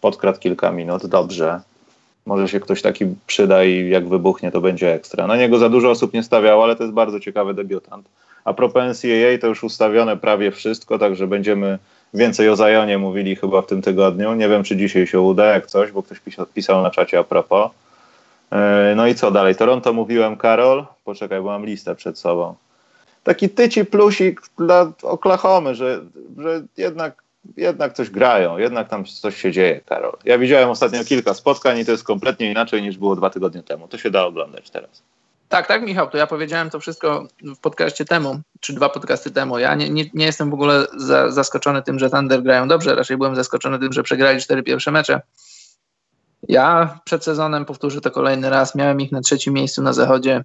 podkradł 0.00 0.38
kilka 0.38 0.72
minut. 0.72 1.06
Dobrze. 1.06 1.60
Może 2.26 2.48
się 2.48 2.60
ktoś 2.60 2.82
taki 2.82 3.04
przyda 3.26 3.64
i 3.64 3.88
jak 3.88 4.08
wybuchnie, 4.08 4.50
to 4.50 4.60
będzie 4.60 4.94
ekstra. 4.94 5.26
Na 5.26 5.36
niego 5.36 5.58
za 5.58 5.68
dużo 5.68 5.90
osób 5.90 6.12
nie 6.12 6.22
stawiało, 6.22 6.64
ale 6.64 6.76
to 6.76 6.82
jest 6.82 6.94
bardzo 6.94 7.20
ciekawy 7.20 7.54
debiutant. 7.54 8.08
A 8.44 8.54
propos 8.54 8.82
NCAA 8.82 9.38
to 9.40 9.46
już 9.46 9.64
ustawione 9.64 10.16
prawie 10.16 10.50
wszystko, 10.50 10.98
także 10.98 11.26
będziemy 11.26 11.78
więcej 12.14 12.48
o 12.48 12.56
Zajonie 12.56 12.98
mówili 12.98 13.36
chyba 13.36 13.62
w 13.62 13.66
tym 13.66 13.82
tygodniu. 13.82 14.34
Nie 14.34 14.48
wiem, 14.48 14.64
czy 14.64 14.76
dzisiaj 14.76 15.06
się 15.06 15.20
uda, 15.20 15.44
jak 15.44 15.66
coś, 15.66 15.92
bo 15.92 16.02
ktoś 16.02 16.20
pisał 16.54 16.82
na 16.82 16.90
czacie 16.90 17.18
a 17.18 17.24
propos. 17.24 17.70
E, 18.50 18.92
no 18.96 19.06
i 19.06 19.14
co 19.14 19.30
dalej? 19.30 19.56
Toronto 19.56 19.92
mówiłem, 19.92 20.36
Karol. 20.36 20.86
Poczekaj, 21.04 21.40
bo 21.40 21.48
mam 21.48 21.66
listę 21.66 21.94
przed 21.94 22.18
sobą. 22.18 22.54
Taki 23.24 23.50
tyci 23.50 23.84
plusik 23.84 24.40
dla 24.58 24.92
Oklahomy, 25.02 25.74
że, 25.74 26.00
że 26.38 26.62
jednak, 26.76 27.22
jednak 27.56 27.92
coś 27.92 28.10
grają, 28.10 28.58
jednak 28.58 28.88
tam 28.88 29.04
coś 29.04 29.36
się 29.36 29.52
dzieje, 29.52 29.80
Karol. 29.86 30.16
Ja 30.24 30.38
widziałem 30.38 30.70
ostatnio 30.70 31.04
kilka 31.04 31.34
spotkań 31.34 31.78
i 31.78 31.84
to 31.84 31.92
jest 31.92 32.04
kompletnie 32.04 32.50
inaczej 32.50 32.82
niż 32.82 32.98
było 32.98 33.16
dwa 33.16 33.30
tygodnie 33.30 33.62
temu. 33.62 33.88
To 33.88 33.98
się 33.98 34.10
da 34.10 34.26
oglądać 34.26 34.70
teraz. 34.70 35.02
Tak, 35.48 35.66
tak, 35.66 35.82
Michał, 35.82 36.10
to 36.10 36.18
ja 36.18 36.26
powiedziałem 36.26 36.70
to 36.70 36.80
wszystko 36.80 37.26
w 37.42 37.58
podcaście 37.58 38.04
temu, 38.04 38.40
czy 38.60 38.72
dwa 38.72 38.88
podcasty 38.88 39.30
temu. 39.30 39.58
Ja 39.58 39.74
nie, 39.74 39.90
nie, 39.90 40.04
nie 40.14 40.26
jestem 40.26 40.50
w 40.50 40.54
ogóle 40.54 40.86
za, 40.96 41.30
zaskoczony 41.30 41.82
tym, 41.82 41.98
że 41.98 42.10
Thunder 42.10 42.42
grają 42.42 42.68
dobrze, 42.68 42.94
raczej 42.94 43.16
byłem 43.16 43.36
zaskoczony 43.36 43.78
tym, 43.78 43.92
że 43.92 44.02
przegrali 44.02 44.40
cztery 44.40 44.62
pierwsze 44.62 44.90
mecze. 44.90 45.20
Ja 46.42 46.98
przed 47.04 47.24
sezonem, 47.24 47.64
powtórzę 47.64 48.00
to 48.00 48.10
kolejny 48.10 48.50
raz, 48.50 48.74
miałem 48.74 49.00
ich 49.00 49.12
na 49.12 49.20
trzecim 49.20 49.54
miejscu 49.54 49.82
na 49.82 49.92
zachodzie 49.92 50.44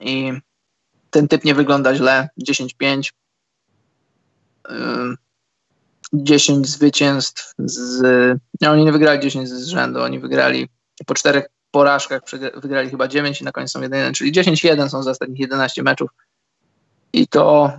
i 0.00 0.32
ten 1.10 1.28
typ 1.28 1.44
nie 1.44 1.54
wygląda 1.54 1.94
źle. 1.94 2.28
10-5, 2.48 3.12
10 6.12 6.68
zwycięstw 6.68 7.54
z. 7.58 8.02
Nie, 8.60 8.70
oni 8.70 8.84
nie 8.84 8.92
wygrali 8.92 9.20
10 9.20 9.48
z 9.48 9.66
rzędu, 9.66 10.02
oni 10.02 10.18
wygrali 10.18 10.68
po 11.06 11.14
czterech 11.14 11.46
porażkach, 11.70 12.22
wygrali 12.56 12.90
chyba 12.90 13.08
9 13.08 13.40
i 13.40 13.44
na 13.44 13.52
końcu 13.52 13.72
są 13.72 13.82
1, 13.82 14.14
czyli 14.14 14.32
10-1 14.32 14.88
są 14.88 15.02
z 15.02 15.06
ostatnich 15.06 15.38
11 15.38 15.82
meczów. 15.82 16.10
I 17.12 17.28
to 17.28 17.72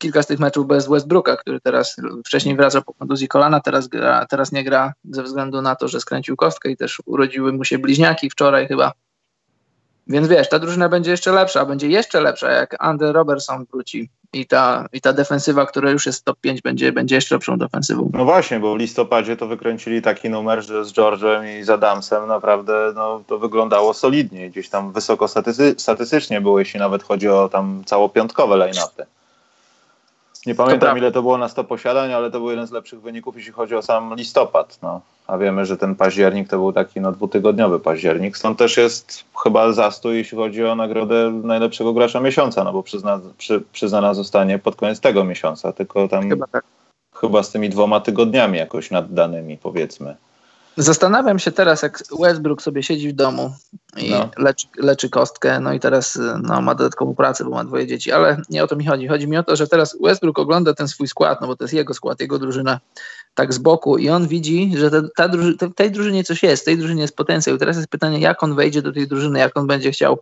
kilka 0.00 0.22
z 0.22 0.26
tych 0.26 0.38
meczów 0.38 0.66
bez 0.66 0.88
Westbrooka, 0.88 1.36
który 1.36 1.60
teraz 1.60 1.96
wcześniej 2.26 2.56
wracał 2.56 2.82
po 2.82 2.94
kontuzji 2.94 3.28
kolana, 3.28 3.60
teraz, 3.60 3.88
gra, 3.88 4.26
teraz 4.26 4.52
nie 4.52 4.64
gra 4.64 4.92
ze 5.10 5.22
względu 5.22 5.62
na 5.62 5.76
to, 5.76 5.88
że 5.88 6.00
skręcił 6.00 6.36
kostkę 6.36 6.70
i 6.70 6.76
też 6.76 7.02
urodziły 7.06 7.52
mu 7.52 7.64
się 7.64 7.78
bliźniaki 7.78 8.30
wczoraj 8.30 8.68
chyba. 8.68 8.92
Więc 10.06 10.28
wiesz, 10.28 10.48
ta 10.48 10.58
drużyna 10.58 10.88
będzie 10.88 11.10
jeszcze 11.10 11.32
lepsza, 11.32 11.64
będzie 11.64 11.88
jeszcze 11.88 12.20
lepsza, 12.20 12.50
jak 12.50 12.76
Andy 12.78 13.12
Robertson 13.12 13.66
wróci 13.72 14.10
i 14.32 14.46
ta, 14.46 14.86
i 14.92 15.00
ta 15.00 15.12
defensywa, 15.12 15.66
która 15.66 15.90
już 15.90 16.06
jest 16.06 16.24
top 16.24 16.40
5, 16.40 16.62
będzie, 16.62 16.92
będzie 16.92 17.14
jeszcze 17.14 17.34
lepszą 17.34 17.58
defensywą. 17.58 18.10
No 18.14 18.24
właśnie, 18.24 18.60
bo 18.60 18.74
w 18.74 18.78
listopadzie 18.78 19.36
to 19.36 19.46
wykręcili 19.46 20.02
taki 20.02 20.30
numer, 20.30 20.62
że 20.62 20.84
z 20.84 20.92
George'em 20.92 21.60
i 21.60 21.62
z 21.62 21.70
Adamsem 21.70 22.28
naprawdę 22.28 22.92
no, 22.94 23.22
to 23.26 23.38
wyglądało 23.38 23.94
solidnie. 23.94 24.50
Gdzieś 24.50 24.68
tam 24.68 24.92
wysoko 24.92 25.28
statystycznie 25.76 26.40
było, 26.40 26.58
jeśli 26.58 26.80
nawet 26.80 27.02
chodzi 27.02 27.28
o 27.28 27.48
tam 27.48 27.82
całopiątkowe 27.86 28.56
line-upy. 28.56 29.19
Nie 30.46 30.54
pamiętam 30.54 30.98
ile 30.98 31.12
to 31.12 31.22
było 31.22 31.38
na 31.38 31.48
100 31.48 31.64
posiadań, 31.64 32.12
ale 32.12 32.30
to 32.30 32.38
był 32.40 32.50
jeden 32.50 32.66
z 32.66 32.70
lepszych 32.70 33.00
wyników, 33.00 33.36
jeśli 33.36 33.52
chodzi 33.52 33.74
o 33.74 33.82
sam 33.82 34.14
listopad. 34.14 34.78
No. 34.82 35.00
A 35.26 35.38
wiemy, 35.38 35.66
że 35.66 35.76
ten 35.76 35.94
październik 35.94 36.48
to 36.48 36.56
był 36.56 36.72
taki 36.72 37.00
no, 37.00 37.12
dwutygodniowy 37.12 37.80
październik. 37.80 38.36
Stąd 38.36 38.58
też 38.58 38.76
jest 38.76 39.24
chyba 39.42 39.72
zastój, 39.72 40.16
jeśli 40.16 40.38
chodzi 40.38 40.64
o 40.64 40.74
nagrodę 40.74 41.40
najlepszego 41.44 41.92
gracza 41.92 42.20
miesiąca, 42.20 42.64
no 42.64 42.72
bo 42.72 42.82
przyzna, 42.82 43.20
przy, 43.38 43.62
przyznana 43.72 44.14
zostanie 44.14 44.58
pod 44.58 44.76
koniec 44.76 45.00
tego 45.00 45.24
miesiąca, 45.24 45.72
tylko 45.72 46.08
tam 46.08 46.28
chyba, 46.28 46.46
tak. 46.46 46.64
chyba 47.14 47.42
z 47.42 47.50
tymi 47.50 47.68
dwoma 47.68 48.00
tygodniami 48.00 48.58
jakoś 48.58 48.90
naddanymi, 48.90 49.56
powiedzmy. 49.56 50.16
Zastanawiam 50.76 51.38
się 51.38 51.52
teraz, 51.52 51.82
jak 51.82 52.02
Westbrook 52.20 52.62
sobie 52.62 52.82
siedzi 52.82 53.08
w 53.08 53.12
domu 53.12 53.54
i 53.96 54.10
no. 54.10 54.30
leczy, 54.38 54.66
leczy, 54.76 55.10
kostkę, 55.10 55.60
no 55.60 55.72
i 55.72 55.80
teraz 55.80 56.18
no, 56.42 56.60
ma 56.60 56.74
dodatkową 56.74 57.14
pracę, 57.14 57.44
bo 57.44 57.50
ma 57.50 57.64
dwoje 57.64 57.86
dzieci, 57.86 58.12
ale 58.12 58.42
nie 58.50 58.64
o 58.64 58.66
to 58.66 58.76
mi 58.76 58.86
chodzi. 58.86 59.08
Chodzi 59.08 59.28
mi 59.28 59.36
o 59.36 59.42
to, 59.42 59.56
że 59.56 59.68
teraz 59.68 59.96
Westbrook 60.02 60.38
ogląda 60.38 60.74
ten 60.74 60.88
swój 60.88 61.08
skład, 61.08 61.40
no 61.40 61.46
bo 61.46 61.56
to 61.56 61.64
jest 61.64 61.74
jego 61.74 61.94
skład, 61.94 62.20
jego 62.20 62.38
drużyna 62.38 62.80
tak 63.34 63.54
z 63.54 63.58
boku 63.58 63.98
i 63.98 64.08
on 64.08 64.28
widzi, 64.28 64.72
że 64.76 64.90
ta, 64.90 65.02
ta 65.16 65.28
druży, 65.28 65.56
tej 65.76 65.90
drużynie 65.90 66.24
coś 66.24 66.42
jest, 66.42 66.64
tej 66.64 66.78
drużynie 66.78 67.02
jest 67.02 67.16
potencjał. 67.16 67.58
Teraz 67.58 67.76
jest 67.76 67.88
pytanie, 67.88 68.20
jak 68.20 68.42
on 68.42 68.54
wejdzie 68.54 68.82
do 68.82 68.92
tej 68.92 69.08
drużyny, 69.08 69.38
jak 69.38 69.56
on 69.56 69.66
będzie 69.66 69.90
chciał 69.90 70.18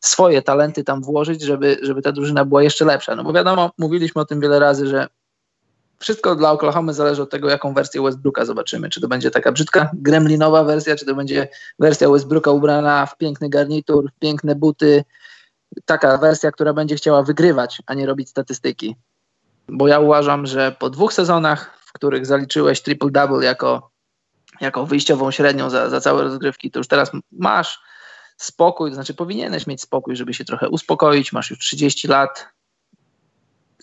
swoje 0.00 0.42
talenty 0.42 0.84
tam 0.84 1.02
włożyć, 1.02 1.42
żeby, 1.42 1.78
żeby 1.82 2.02
ta 2.02 2.12
drużyna 2.12 2.44
była 2.44 2.62
jeszcze 2.62 2.84
lepsza. 2.84 3.16
No 3.16 3.24
bo 3.24 3.32
wiadomo, 3.32 3.70
mówiliśmy 3.78 4.22
o 4.22 4.24
tym 4.24 4.40
wiele 4.40 4.58
razy, 4.58 4.86
że 4.86 5.08
wszystko 6.00 6.36
dla 6.36 6.52
Oklahoma 6.52 6.92
zależy 6.92 7.22
od 7.22 7.30
tego, 7.30 7.50
jaką 7.50 7.74
wersję 7.74 8.02
Westbrooka 8.02 8.44
zobaczymy. 8.44 8.88
Czy 8.88 9.00
to 9.00 9.08
będzie 9.08 9.30
taka 9.30 9.52
brzydka, 9.52 9.90
gremlinowa 9.94 10.64
wersja, 10.64 10.96
czy 10.96 11.06
to 11.06 11.14
będzie 11.14 11.48
wersja 11.78 12.10
Westbrooka 12.10 12.50
ubrana 12.50 13.06
w 13.06 13.16
piękny 13.16 13.48
garnitur, 13.48 14.10
w 14.12 14.18
piękne 14.18 14.54
buty. 14.54 15.04
Taka 15.84 16.18
wersja, 16.18 16.52
która 16.52 16.72
będzie 16.72 16.96
chciała 16.96 17.22
wygrywać, 17.22 17.82
a 17.86 17.94
nie 17.94 18.06
robić 18.06 18.28
statystyki. 18.28 18.96
Bo 19.68 19.88
ja 19.88 20.00
uważam, 20.00 20.46
że 20.46 20.76
po 20.78 20.90
dwóch 20.90 21.12
sezonach, 21.12 21.78
w 21.80 21.92
których 21.92 22.26
zaliczyłeś 22.26 22.82
triple-double 22.82 23.42
jako, 23.42 23.90
jako 24.60 24.86
wyjściową 24.86 25.30
średnią 25.30 25.70
za, 25.70 25.90
za 25.90 26.00
całe 26.00 26.22
rozgrywki, 26.22 26.70
to 26.70 26.80
już 26.80 26.88
teraz 26.88 27.10
masz 27.32 27.80
spokój, 28.36 28.90
to 28.90 28.94
znaczy 28.94 29.14
powinieneś 29.14 29.66
mieć 29.66 29.82
spokój, 29.82 30.16
żeby 30.16 30.34
się 30.34 30.44
trochę 30.44 30.68
uspokoić, 30.68 31.32
masz 31.32 31.50
już 31.50 31.58
30 31.58 32.08
lat, 32.08 32.48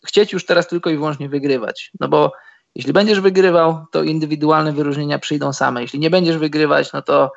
chcieć 0.08 0.34
już 0.34 0.46
teraz 0.46 0.68
tylko 0.68 0.90
i 0.90 0.96
wyłącznie 0.96 1.30
wygrywać. 1.30 1.92
No 2.00 2.08
bo 2.08 2.32
jeśli 2.76 2.94
będziesz 2.94 3.20
wygrywał, 3.20 3.86
to 3.92 4.04
indywidualne 4.04 4.74
wyróżnienia 4.74 5.20
przyjdą 5.20 5.54
same. 5.54 5.82
Jeśli 5.82 6.00
nie 6.00 6.10
będziesz 6.10 6.38
wygrywać, 6.38 6.94
no 6.94 7.02
to, 7.02 7.32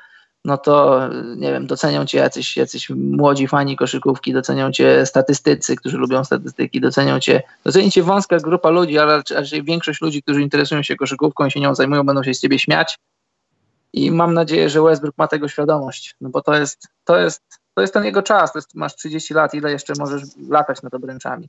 no 0.45 0.59
to 0.59 1.01
nie 1.37 1.53
wiem, 1.53 1.67
docenią 1.67 2.07
cię 2.07 2.19
jacyś, 2.19 2.57
jacyś 2.57 2.91
młodzi 2.91 3.49
fani 3.49 3.77
koszykówki, 3.77 4.33
docenią 4.33 4.73
cię 4.73 5.07
statystycy, 5.07 5.77
którzy 5.77 5.97
lubią 5.97 6.25
statystyki, 6.25 6.81
docenią 6.81 7.21
cię, 7.21 7.43
doceni 7.65 7.91
cię 7.91 8.03
wąska 8.03 8.37
grupa 8.37 8.71
ludzi, 8.71 8.99
ale 8.99 9.23
raczej 9.31 9.63
większość 9.63 10.01
ludzi, 10.01 10.23
którzy 10.23 10.43
interesują 10.43 10.83
się 10.83 10.97
koszykówką 10.97 11.47
i 11.47 11.51
się 11.51 11.61
nią 11.61 11.75
zajmują, 11.75 12.05
będą 12.05 12.23
się 12.23 12.35
z 12.35 12.41
ciebie 12.41 12.59
śmiać. 12.59 12.99
I 13.93 14.11
mam 14.11 14.35
nadzieję, 14.35 14.71
że 14.71 14.83
Westbrook 14.83 15.19
ma 15.19 15.29
tego 15.29 15.49
świadomość, 15.49 16.17
no 16.21 16.29
bo 16.29 16.43
to 16.43 16.55
jest, 16.55 16.89
to 17.05 17.19
jest, 17.19 17.43
to 17.75 17.81
jest 17.81 17.95
ten 17.95 18.05
jego 18.05 18.23
czas, 18.23 18.53
to 18.53 18.59
jest, 18.59 18.75
masz 18.75 18.97
30 18.97 19.35
lat, 19.35 19.55
ile 19.55 19.73
jeszcze 19.73 19.93
możesz 19.99 20.23
latać 20.49 20.83
nad 20.83 20.95
obręczami. 20.95 21.49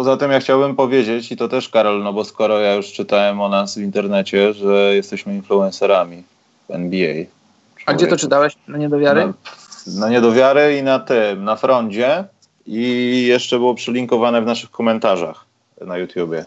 Poza 0.00 0.16
tym 0.16 0.30
ja 0.30 0.40
chciałbym 0.40 0.76
powiedzieć, 0.76 1.32
i 1.32 1.36
to 1.36 1.48
też 1.48 1.68
Karol, 1.68 2.02
no 2.02 2.12
bo 2.12 2.24
skoro 2.24 2.60
ja 2.60 2.74
już 2.74 2.92
czytałem 2.92 3.40
o 3.40 3.48
nas 3.48 3.78
w 3.78 3.82
internecie, 3.82 4.52
że 4.52 4.94
jesteśmy 4.94 5.34
influencerami 5.34 6.22
w 6.68 6.70
NBA. 6.70 7.14
Człowiek. 7.14 7.28
A 7.86 7.94
gdzie 7.94 8.06
to 8.06 8.16
czytałeś? 8.16 8.56
Na 8.68 8.78
niedowiary? 8.78 9.26
Na, 9.26 10.00
na 10.00 10.08
niedowiary 10.08 10.78
i 10.78 10.82
na 10.82 10.98
tym, 10.98 11.44
na 11.44 11.56
frondzie 11.56 12.24
i 12.66 13.24
jeszcze 13.26 13.58
było 13.58 13.74
przylinkowane 13.74 14.42
w 14.42 14.46
naszych 14.46 14.70
komentarzach 14.70 15.44
na 15.80 15.98
YouTubie. 15.98 16.44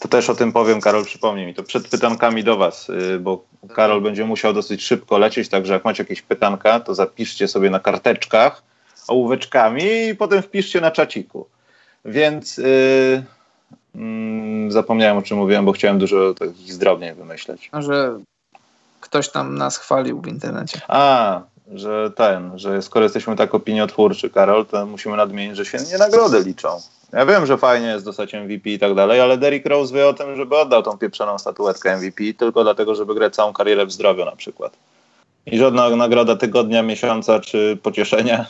To 0.00 0.08
też 0.08 0.30
o 0.30 0.34
tym 0.34 0.52
powiem, 0.52 0.80
Karol, 0.80 1.04
przypomnij 1.04 1.46
mi 1.46 1.54
to 1.54 1.62
przed 1.62 1.88
pytankami 1.88 2.44
do 2.44 2.56
Was, 2.56 2.88
y, 2.88 3.18
bo 3.18 3.44
Karol 3.74 4.00
będzie 4.00 4.24
musiał 4.24 4.52
dosyć 4.52 4.82
szybko 4.84 5.18
lecieć, 5.18 5.48
także 5.48 5.72
jak 5.72 5.84
macie 5.84 6.02
jakieś 6.02 6.22
pytanka, 6.22 6.80
to 6.80 6.94
zapiszcie 6.94 7.48
sobie 7.48 7.70
na 7.70 7.80
karteczkach 7.80 8.62
ołóweczkami 9.08 9.82
i 10.10 10.14
potem 10.14 10.42
wpiszcie 10.42 10.80
na 10.80 10.90
czaciku. 10.90 11.46
Więc 12.06 12.58
yy, 12.58 13.22
yy, 13.94 14.72
zapomniałem 14.72 15.18
o 15.18 15.22
czym 15.22 15.38
mówiłem, 15.38 15.64
bo 15.64 15.72
chciałem 15.72 15.98
dużo 15.98 16.34
takich 16.34 16.72
zdrobnień 16.72 17.14
wymyśleć. 17.14 17.70
Że 17.78 18.18
ktoś 19.00 19.28
tam 19.28 19.58
nas 19.58 19.78
chwalił 19.78 20.20
w 20.20 20.26
internecie. 20.26 20.80
A, 20.88 21.40
że 21.74 22.10
ten, 22.10 22.58
że 22.58 22.82
skoro 22.82 23.04
jesteśmy 23.04 23.36
tak 23.36 23.54
opiniotwórczy, 23.54 24.30
Karol, 24.30 24.66
to 24.66 24.86
musimy 24.86 25.16
nadmienić, 25.16 25.56
że 25.56 25.64
się 25.64 25.78
nie 25.92 25.98
nagrody 25.98 26.40
liczą. 26.40 26.80
Ja 27.12 27.26
wiem, 27.26 27.46
że 27.46 27.58
fajnie 27.58 27.86
jest 27.86 28.04
dostać 28.04 28.34
MVP 28.34 28.70
i 28.70 28.78
tak 28.78 28.94
dalej, 28.94 29.20
ale 29.20 29.38
Derrick 29.38 29.66
Rose 29.66 29.94
wie 29.94 30.08
o 30.08 30.14
tym, 30.14 30.36
żeby 30.36 30.56
oddał 30.56 30.82
tą 30.82 30.98
pieprzoną 30.98 31.38
statuetkę 31.38 31.96
MVP 31.96 32.24
tylko 32.38 32.62
dlatego, 32.62 32.94
żeby 32.94 33.14
grać 33.14 33.34
całą 33.34 33.52
karierę 33.52 33.86
w 33.86 33.92
zdrowiu 33.92 34.24
na 34.24 34.36
przykład 34.36 34.76
i 35.46 35.58
żadna 35.58 35.96
nagroda 35.96 36.36
tygodnia, 36.36 36.82
miesiąca 36.82 37.40
czy 37.40 37.78
pocieszenia 37.82 38.46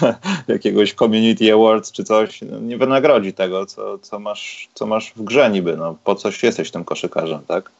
jakiegoś 0.48 0.94
community 0.94 1.52
awards 1.52 1.92
czy 1.92 2.04
coś 2.04 2.42
no, 2.42 2.58
nie 2.58 2.78
wynagrodzi 2.78 3.32
tego, 3.32 3.66
co, 3.66 3.98
co, 3.98 4.18
masz, 4.18 4.68
co 4.74 4.86
masz 4.86 5.12
w 5.16 5.22
grze 5.24 5.50
niby. 5.50 5.76
No, 5.76 5.96
po 6.04 6.14
coś 6.14 6.42
jesteś 6.42 6.70
tym 6.70 6.84
koszykarzem, 6.84 7.40
tak? 7.48 7.70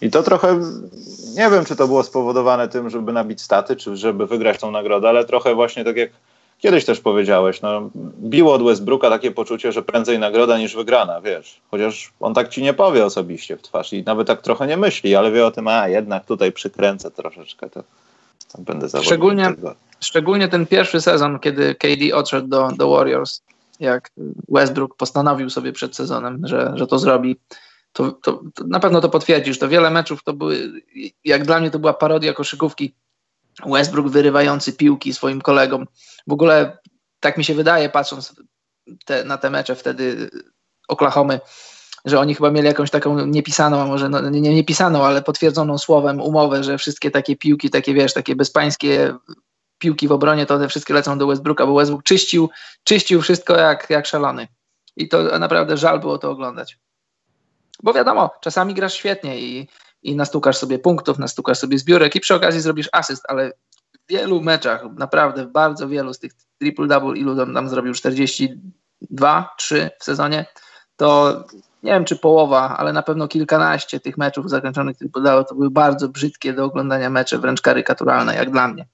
I 0.00 0.10
to 0.10 0.22
trochę, 0.22 0.60
nie 1.36 1.50
wiem, 1.50 1.64
czy 1.64 1.76
to 1.76 1.86
było 1.86 2.02
spowodowane 2.02 2.68
tym, 2.68 2.90
żeby 2.90 3.12
nabić 3.12 3.42
staty, 3.42 3.76
czy 3.76 3.96
żeby 3.96 4.26
wygrać 4.26 4.60
tą 4.60 4.70
nagrodę, 4.70 5.08
ale 5.08 5.24
trochę 5.24 5.54
właśnie 5.54 5.84
tak 5.84 5.96
jak 5.96 6.10
kiedyś 6.58 6.84
też 6.84 7.00
powiedziałeś, 7.00 7.62
no, 7.62 7.90
biło 8.20 8.54
od 8.54 8.62
Westbrooka 8.62 9.10
takie 9.10 9.30
poczucie, 9.30 9.72
że 9.72 9.82
prędzej 9.82 10.18
nagroda 10.18 10.58
niż 10.58 10.76
wygrana, 10.76 11.20
wiesz. 11.20 11.60
Chociaż 11.70 12.12
on 12.20 12.34
tak 12.34 12.48
ci 12.48 12.62
nie 12.62 12.74
powie 12.74 13.04
osobiście 13.04 13.56
w 13.56 13.62
twarz 13.62 13.92
i 13.92 14.02
nawet 14.02 14.26
tak 14.26 14.42
trochę 14.42 14.66
nie 14.66 14.76
myśli, 14.76 15.16
ale 15.16 15.32
wie 15.32 15.46
o 15.46 15.50
tym, 15.50 15.68
a 15.68 15.88
jednak 15.88 16.24
tutaj 16.24 16.52
przykręcę 16.52 17.10
troszeczkę, 17.10 17.70
to, 17.70 17.82
to 18.52 18.62
będę. 18.62 19.02
Szczególnie, 19.02 19.52
szczególnie 20.00 20.48
ten 20.48 20.66
pierwszy 20.66 21.00
sezon, 21.00 21.38
kiedy 21.38 21.74
KD 21.74 22.14
odszedł 22.14 22.48
do, 22.48 22.68
do 22.78 22.90
Warriors, 22.90 23.42
jak 23.80 24.10
Westbrook 24.48 24.96
postanowił 24.96 25.50
sobie 25.50 25.72
przed 25.72 25.96
sezonem, 25.96 26.40
że, 26.46 26.72
że 26.74 26.86
to 26.86 26.98
zrobi, 26.98 27.36
to, 27.92 28.12
to, 28.12 28.40
to, 28.54 28.64
na 28.66 28.80
pewno 28.80 29.00
to 29.00 29.08
potwierdzisz. 29.08 29.58
To 29.58 29.68
wiele 29.68 29.90
meczów 29.90 30.22
to 30.24 30.32
były, 30.32 30.82
jak 31.24 31.44
dla 31.44 31.60
mnie 31.60 31.70
to 31.70 31.78
była 31.78 31.94
parodia 31.94 32.32
koszykówki. 32.32 32.94
Westbrook 33.66 34.08
wyrywający 34.08 34.72
piłki 34.72 35.14
swoim 35.14 35.40
kolegom. 35.40 35.86
W 36.26 36.32
ogóle 36.32 36.78
tak 37.20 37.38
mi 37.38 37.44
się 37.44 37.54
wydaje, 37.54 37.88
patrząc 37.88 38.34
te, 39.04 39.24
na 39.24 39.38
te 39.38 39.50
mecze 39.50 39.74
wtedy 39.76 40.30
Oklahomy, 40.88 41.40
że 42.04 42.20
oni 42.20 42.34
chyba 42.34 42.50
mieli 42.50 42.66
jakąś 42.66 42.90
taką 42.90 43.26
niepisaną, 43.26 43.80
a 43.80 43.86
może 43.86 44.08
no, 44.08 44.30
nie, 44.30 44.54
nie 44.54 44.64
pisaną, 44.64 45.04
ale 45.04 45.22
potwierdzoną 45.22 45.78
słowem 45.78 46.20
umowę, 46.20 46.64
że 46.64 46.78
wszystkie 46.78 47.10
takie 47.10 47.36
piłki, 47.36 47.70
takie 47.70 47.94
wiesz, 47.94 48.14
takie 48.14 48.36
bezpańskie 48.36 49.14
piłki 49.78 50.08
w 50.08 50.12
obronie, 50.12 50.46
to 50.46 50.58
te 50.58 50.68
wszystkie 50.68 50.94
lecą 50.94 51.18
do 51.18 51.26
Westbrooka, 51.26 51.66
bo 51.66 51.74
Westbrook 51.74 52.02
czyścił, 52.02 52.50
czyścił 52.84 53.22
wszystko 53.22 53.56
jak, 53.56 53.90
jak 53.90 54.06
szalony. 54.06 54.48
I 54.96 55.08
to 55.08 55.38
naprawdę 55.38 55.76
żal 55.76 56.00
było 56.00 56.18
to 56.18 56.30
oglądać. 56.30 56.78
Bo 57.82 57.92
wiadomo, 57.92 58.30
czasami 58.40 58.74
grasz 58.74 58.94
świetnie 58.94 59.40
i, 59.40 59.68
i 60.04 60.16
nastukasz 60.16 60.56
sobie 60.56 60.78
punktów, 60.78 61.18
nastukasz 61.18 61.58
sobie 61.58 61.78
zbiórek 61.78 62.16
i 62.16 62.20
przy 62.20 62.34
okazji 62.34 62.60
zrobisz 62.60 62.88
asyst, 62.92 63.22
ale 63.28 63.52
w 63.92 64.08
wielu 64.08 64.40
meczach, 64.40 64.84
naprawdę 64.98 65.46
w 65.46 65.52
bardzo 65.52 65.88
wielu 65.88 66.14
z 66.14 66.18
tych 66.18 66.32
triple-double, 66.62 67.16
ilu 67.16 67.36
tam, 67.36 67.54
tam 67.54 67.68
zrobił 67.68 67.94
42, 67.94 69.54
3 69.58 69.90
w 70.00 70.04
sezonie, 70.04 70.46
to 70.96 71.38
nie 71.82 71.92
wiem 71.92 72.04
czy 72.04 72.16
połowa, 72.16 72.76
ale 72.76 72.92
na 72.92 73.02
pewno 73.02 73.28
kilkanaście 73.28 74.00
tych 74.00 74.18
meczów 74.18 74.50
zakończonych 74.50 74.96
triple-double 74.96 75.44
to 75.44 75.54
były 75.54 75.70
bardzo 75.70 76.08
brzydkie 76.08 76.52
do 76.52 76.64
oglądania 76.64 77.10
mecze, 77.10 77.38
wręcz 77.38 77.60
karykaturalne, 77.60 78.34
jak 78.34 78.50
dla 78.50 78.68
mnie. 78.68 78.86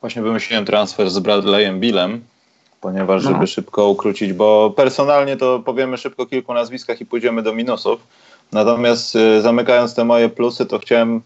Właśnie 0.00 0.22
wymyśliłem 0.22 0.64
transfer 0.64 1.10
z 1.10 1.18
Bradleyem 1.18 1.80
Billem, 1.80 2.24
ponieważ 2.84 3.24
no. 3.24 3.30
żeby 3.30 3.46
szybko 3.46 3.88
ukrócić, 3.88 4.32
bo 4.32 4.70
personalnie 4.76 5.36
to 5.36 5.58
powiemy 5.58 5.98
szybko 5.98 6.26
kilku 6.26 6.54
nazwiskach 6.54 7.00
i 7.00 7.06
pójdziemy 7.06 7.42
do 7.42 7.54
minusów. 7.54 8.00
Natomiast 8.52 9.16
y, 9.16 9.42
zamykając 9.42 9.94
te 9.94 10.04
moje 10.04 10.28
plusy, 10.28 10.66
to 10.66 10.78
chciałem 10.78 11.20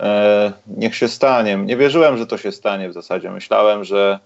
e, 0.00 0.52
niech 0.66 0.96
się 0.96 1.08
stanie. 1.08 1.56
Nie 1.56 1.76
wierzyłem, 1.76 2.18
że 2.18 2.26
to 2.26 2.38
się 2.38 2.52
stanie 2.52 2.88
w 2.88 2.92
zasadzie. 2.92 3.30
Myślałem, 3.30 3.84
że 3.84 4.18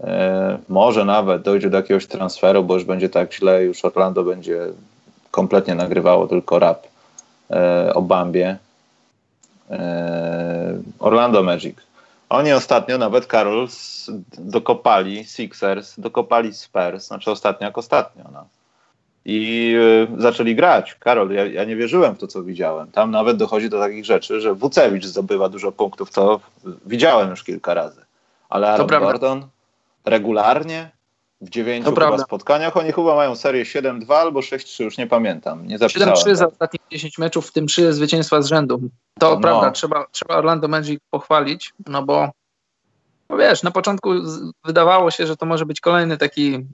e, 0.00 0.58
może 0.68 1.04
nawet 1.04 1.42
dojdzie 1.42 1.70
do 1.70 1.76
jakiegoś 1.76 2.06
transferu, 2.06 2.64
bo 2.64 2.74
już 2.74 2.84
będzie 2.84 3.08
tak 3.08 3.34
źle, 3.34 3.64
już 3.64 3.84
Orlando 3.84 4.22
będzie 4.22 4.60
kompletnie 5.30 5.74
nagrywało 5.74 6.26
tylko 6.26 6.58
rap 6.58 6.86
e, 7.50 7.94
o 7.94 8.02
Bambie. 8.02 8.56
Orlando 10.98 11.42
Magic. 11.42 11.76
Oni 12.28 12.52
ostatnio 12.52 12.98
nawet 12.98 13.26
Karol 13.26 13.68
dokopali 14.38 15.24
Sixers, 15.24 16.00
dokopali 16.00 16.54
Spurs, 16.54 17.06
znaczy 17.06 17.30
ostatnio 17.30 17.66
jak 17.66 17.78
ostatnio. 17.78 18.24
No. 18.32 18.46
I 19.24 19.72
y, 20.18 20.22
zaczęli 20.22 20.54
grać. 20.54 20.94
Karol, 20.94 21.30
ja, 21.30 21.46
ja, 21.46 21.64
nie 21.64 21.76
wierzyłem 21.76 22.14
w 22.14 22.18
to, 22.18 22.26
co 22.26 22.42
widziałem. 22.42 22.90
Tam 22.90 23.10
nawet 23.10 23.36
dochodzi 23.36 23.68
do 23.68 23.78
takich 23.78 24.04
rzeczy, 24.04 24.40
że 24.40 24.54
Wucewicz 24.54 25.04
zdobywa 25.04 25.48
dużo 25.48 25.72
punktów. 25.72 26.10
To 26.10 26.40
widziałem 26.86 27.30
już 27.30 27.44
kilka 27.44 27.74
razy. 27.74 28.04
Ale 28.48 28.70
Aaron 28.70 28.86
Gordon 28.86 29.46
regularnie 30.04 30.90
w 31.40 31.50
dziewięciu 31.50 31.94
spotkaniach. 32.18 32.76
Oni 32.76 32.92
chyba 32.92 33.14
mają 33.14 33.36
serię 33.36 33.64
7-2 33.64 34.14
albo 34.14 34.40
6-3, 34.40 34.84
już 34.84 34.98
nie 34.98 35.06
pamiętam. 35.06 35.66
Nie 35.66 35.78
7-3 35.78 36.34
za 36.34 36.46
ostatnie 36.46 36.80
10 36.90 37.18
meczów, 37.18 37.48
w 37.48 37.52
tym 37.52 37.66
3 37.66 37.92
zwycięstwa 37.92 38.42
z 38.42 38.46
rzędu. 38.46 38.80
To 39.18 39.30
no. 39.30 39.40
prawda, 39.40 39.70
trzeba, 39.70 40.06
trzeba 40.10 40.36
Orlando 40.36 40.68
Magic 40.68 41.00
pochwalić, 41.10 41.72
no 41.86 42.02
bo 42.02 42.30
no 43.30 43.36
wiesz, 43.36 43.62
na 43.62 43.70
początku 43.70 44.10
wydawało 44.64 45.10
się, 45.10 45.26
że 45.26 45.36
to 45.36 45.46
może 45.46 45.66
być 45.66 45.80
kolejny 45.80 46.16
taki 46.16 46.66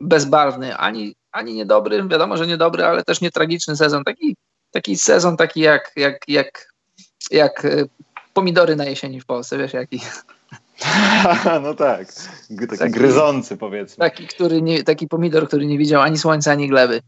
bezbarwny, 0.00 0.76
ani, 0.76 1.14
ani 1.32 1.54
niedobry, 1.54 2.08
wiadomo, 2.08 2.36
że 2.36 2.46
niedobry, 2.46 2.84
ale 2.84 3.02
też 3.02 3.20
nie 3.20 3.30
tragiczny 3.30 3.76
sezon. 3.76 4.04
Taki, 4.04 4.36
taki 4.70 4.96
sezon 4.96 5.36
taki 5.36 5.60
jak, 5.60 5.92
jak, 5.96 6.28
jak, 6.28 6.72
jak 7.30 7.64
e, 7.64 7.84
pomidory 8.34 8.76
na 8.76 8.84
jesieni 8.84 9.20
w 9.20 9.26
Polsce, 9.26 9.58
wiesz 9.58 9.72
jaki. 9.72 10.00
no 11.62 11.74
tak, 11.74 12.08
taki, 12.58 12.78
taki 12.78 12.92
gryzący 12.92 13.56
powiedzmy. 13.56 13.96
Taki, 13.96 14.26
który 14.26 14.62
nie, 14.62 14.84
taki 14.84 15.08
pomidor, 15.08 15.48
który 15.48 15.66
nie 15.66 15.78
widział 15.78 16.02
ani 16.02 16.18
słońca, 16.18 16.52
ani 16.52 16.68
gleby. 16.68 17.00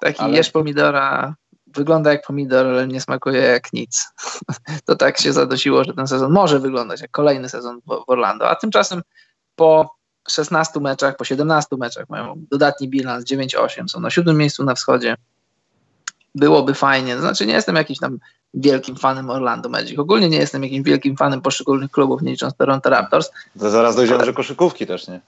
Taki 0.00 0.20
ale... 0.20 0.36
jesz 0.36 0.50
pomidora, 0.50 1.34
wygląda 1.66 2.12
jak 2.12 2.26
pomidor, 2.26 2.66
ale 2.66 2.86
nie 2.86 3.00
smakuje 3.00 3.40
jak 3.40 3.72
nic. 3.72 4.06
to 4.86 4.96
tak 4.96 5.20
się 5.20 5.32
zadosiło, 5.32 5.84
że 5.84 5.94
ten 5.94 6.06
sezon 6.06 6.32
może 6.32 6.60
wyglądać 6.60 7.00
jak 7.00 7.10
kolejny 7.10 7.48
sezon 7.48 7.80
w, 7.86 8.04
Orlando, 8.06 8.50
a 8.50 8.56
tymczasem 8.56 9.02
po 9.54 9.96
16 10.28 10.80
meczach, 10.80 11.16
po 11.16 11.24
17 11.24 11.76
meczach 11.76 12.08
mają 12.08 12.34
dodatni 12.50 12.88
bilans 12.88 13.24
9-8, 13.24 13.88
są 13.88 14.00
na 14.00 14.10
siódmym 14.10 14.36
miejscu 14.36 14.64
na 14.64 14.74
wschodzie. 14.74 15.16
Byłoby 16.34 16.74
fajnie, 16.74 17.14
to 17.14 17.20
znaczy 17.20 17.46
nie 17.46 17.54
jestem 17.54 17.76
jakiś 17.76 17.98
tam 17.98 18.18
wielkim 18.54 18.96
fanem 18.96 19.30
Orlando 19.30 19.68
Magic. 19.68 19.98
Ogólnie 19.98 20.28
nie 20.28 20.38
jestem 20.38 20.62
jakimś 20.62 20.86
wielkim 20.86 21.16
fanem 21.16 21.40
poszczególnych 21.40 21.90
klubów, 21.90 22.22
nie 22.22 22.30
licząc 22.30 22.54
Toronto 22.54 22.90
Raptors. 22.90 23.30
To 23.58 23.70
zaraz 23.70 23.96
dojdziemy, 23.96 24.18
ale... 24.18 24.26
że 24.26 24.32
koszykówki 24.32 24.86
też 24.86 25.08
nie. 25.08 25.20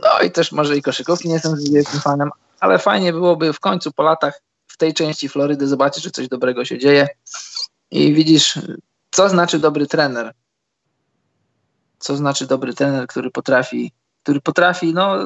No 0.00 0.20
i 0.26 0.30
też 0.30 0.52
może 0.52 0.76
i 0.76 0.82
koszykówki 0.82 1.28
nie 1.28 1.34
jestem 1.34 1.56
wielkim 1.72 2.00
fanem, 2.00 2.30
ale 2.60 2.78
fajnie 2.78 3.12
byłoby 3.12 3.52
w 3.52 3.60
końcu 3.60 3.92
po 3.92 4.02
latach 4.02 4.40
w 4.66 4.76
tej 4.76 4.94
części 4.94 5.28
Florydy 5.28 5.68
zobaczyć, 5.68 6.04
że 6.04 6.10
coś 6.10 6.28
dobrego 6.28 6.64
się 6.64 6.78
dzieje 6.78 7.08
i 7.90 8.14
widzisz, 8.14 8.58
co 9.10 9.28
znaczy 9.28 9.58
dobry 9.58 9.86
trener. 9.86 10.32
Co 11.98 12.16
znaczy 12.16 12.46
dobry 12.46 12.74
trener, 12.74 13.06
który 13.06 13.30
potrafi, 13.30 13.92
który 14.22 14.40
potrafi, 14.40 14.94
no, 14.94 15.24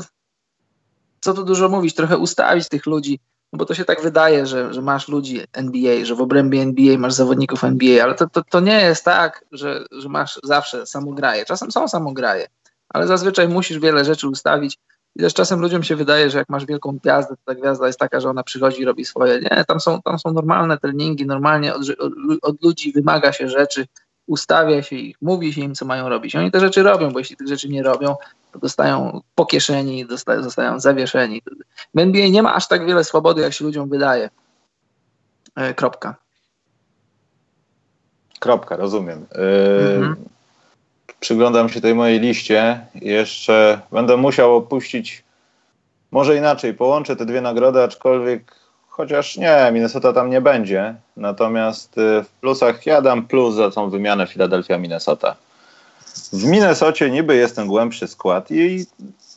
co 1.20 1.34
tu 1.34 1.45
dużo 1.45 1.68
mówić, 1.68 1.95
trochę 1.95 2.18
ustawić 2.18 2.68
tych 2.68 2.86
ludzi, 2.86 3.20
bo 3.53 3.64
to 3.64 3.74
się 3.74 3.84
tak 3.84 4.03
wydaje, 4.03 4.46
że, 4.46 4.74
że 4.74 4.82
masz 4.82 5.09
ludzi 5.09 5.40
NBA, 5.53 6.05
że 6.05 6.14
w 6.14 6.20
obrębie 6.20 6.62
NBA 6.62 6.98
masz 6.98 7.12
zawodników 7.12 7.64
NBA, 7.64 8.05
ale 8.05 8.14
to, 8.14 8.28
to, 8.28 8.42
to 8.51 8.61
nie 8.61 8.80
jest 8.80 9.05
tak, 9.05 9.44
że, 9.53 9.84
że 9.90 10.09
masz 10.09 10.40
zawsze 10.44 10.86
samograje. 10.86 11.44
Czasem 11.44 11.70
są 11.70 11.88
samograje, 11.88 12.46
ale 12.88 13.07
zazwyczaj 13.07 13.48
musisz 13.48 13.78
wiele 13.78 14.05
rzeczy 14.05 14.28
ustawić 14.28 14.78
i 15.16 15.20
też 15.20 15.34
czasem 15.34 15.61
ludziom 15.61 15.82
się 15.82 15.96
wydaje, 15.96 16.30
że 16.30 16.38
jak 16.38 16.48
masz 16.48 16.66
wielką 16.66 16.98
gwiazdę, 16.98 17.36
to 17.36 17.42
ta 17.44 17.55
gwiazda 17.55 17.86
jest 17.86 17.98
taka, 17.98 18.20
że 18.20 18.30
ona 18.30 18.42
przychodzi 18.42 18.82
i 18.82 18.84
robi 18.84 19.05
swoje. 19.05 19.40
Nie, 19.40 19.64
tam 19.64 19.80
są, 19.80 20.03
tam 20.03 20.18
są 20.18 20.32
normalne 20.32 20.78
treningi, 20.78 21.26
normalnie 21.26 21.74
od, 21.74 21.82
od, 21.98 22.12
od 22.42 22.62
ludzi 22.62 22.92
wymaga 22.92 23.32
się 23.32 23.48
rzeczy, 23.48 23.86
ustawia 24.26 24.82
się 24.82 24.96
ich, 24.96 25.16
mówi 25.22 25.53
się 25.53 25.61
im, 25.61 25.74
co 25.74 25.84
mają 25.84 26.09
robić. 26.09 26.36
Oni 26.36 26.51
te 26.51 26.61
rzeczy 26.61 26.82
robią, 26.82 27.11
bo 27.11 27.18
jeśli 27.18 27.36
tych 27.36 27.48
rzeczy 27.48 27.68
nie 27.68 27.82
robią, 27.82 28.16
dostają 28.59 29.20
po 29.34 29.46
kieszeni, 29.46 30.07
dostają, 30.07 30.42
zostają 30.42 30.80
zawieszeni. 30.80 31.42
W 31.94 31.98
NBA 31.98 32.28
nie 32.28 32.42
ma 32.42 32.55
aż 32.55 32.68
tak 32.68 32.86
wiele 32.86 33.05
swobody, 33.05 33.42
jak 33.42 33.53
się 33.53 33.64
ludziom 33.64 33.88
wydaje. 33.88 34.30
E, 35.57 35.74
kropka. 35.74 36.14
Kropka, 38.40 38.76
rozumiem. 38.76 39.26
Yy, 39.34 39.96
mhm. 39.96 40.16
Przyglądam 41.20 41.68
się 41.68 41.80
tej 41.80 41.94
mojej 41.94 42.20
liście. 42.20 42.86
Jeszcze 42.94 43.80
będę 43.92 44.16
musiał 44.16 44.57
opuścić, 44.57 45.24
może 46.11 46.36
inaczej, 46.36 46.74
połączę 46.74 47.16
te 47.16 47.26
dwie 47.26 47.40
nagrody, 47.40 47.82
aczkolwiek 47.82 48.55
chociaż 48.88 49.36
nie, 49.36 49.70
Minnesota 49.72 50.12
tam 50.12 50.30
nie 50.30 50.40
będzie. 50.40 50.94
Natomiast 51.16 51.98
y, 51.98 52.24
w 52.24 52.28
plusach 52.40 52.86
ja 52.86 53.03
dam 53.03 53.26
plus 53.26 53.55
za 53.55 53.70
tą 53.70 53.90
wymianę 53.90 54.26
Philadelphia-Minnesota. 54.26 55.36
W 56.33 56.45
Minnesocie 56.45 57.11
niby 57.11 57.37
jest 57.37 57.57
ten 57.57 57.67
głębszy 57.67 58.09
skład 58.09 58.51
i 58.51 58.87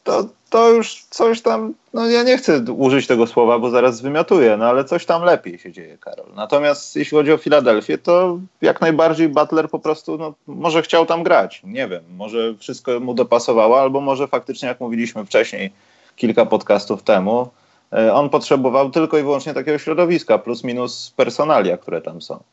to, 0.04 0.26
to 0.50 0.70
już 0.70 1.06
coś 1.10 1.42
tam, 1.42 1.74
no 1.94 2.10
ja 2.10 2.24
nie 2.24 2.38
chcę 2.38 2.60
użyć 2.60 3.08
tego 3.08 3.28
słowa, 3.28 3.60
bo 3.60 3.70
zaraz 3.70 4.02
wymiotuję, 4.02 4.58
no 4.58 4.66
ale 4.66 4.86
coś 4.86 5.06
tam 5.06 5.24
lepiej 5.24 5.60
się 5.60 5.72
dzieje, 5.72 5.98
Karol. 5.98 6.26
Natomiast 6.36 6.96
jeśli 6.96 7.18
chodzi 7.18 7.32
o 7.32 7.38
Filadelfię, 7.38 7.98
to 7.98 8.40
jak 8.62 8.82
najbardziej 8.82 9.30
Butler 9.30 9.70
po 9.70 9.80
prostu, 9.80 10.18
no 10.18 10.34
może 10.48 10.82
chciał 10.82 11.06
tam 11.06 11.24
grać, 11.24 11.62
nie 11.64 11.88
wiem, 11.88 12.04
może 12.18 12.56
wszystko 12.60 13.00
mu 13.00 13.14
dopasowało, 13.14 13.82
albo 13.82 14.02
może 14.02 14.28
faktycznie, 14.28 14.68
jak 14.68 14.80
mówiliśmy 14.80 15.26
wcześniej, 15.26 15.72
kilka 16.16 16.46
podcastów 16.46 17.04
temu, 17.04 17.50
e, 17.94 18.14
on 18.14 18.30
potrzebował 18.30 18.92
tylko 18.92 19.18
i 19.18 19.22
wyłącznie 19.22 19.54
takiego 19.54 19.78
środowiska, 19.78 20.38
plus 20.38 20.64
minus 20.64 21.14
personalia, 21.16 21.78
które 21.78 22.02
tam 22.02 22.22
są. 22.22 22.44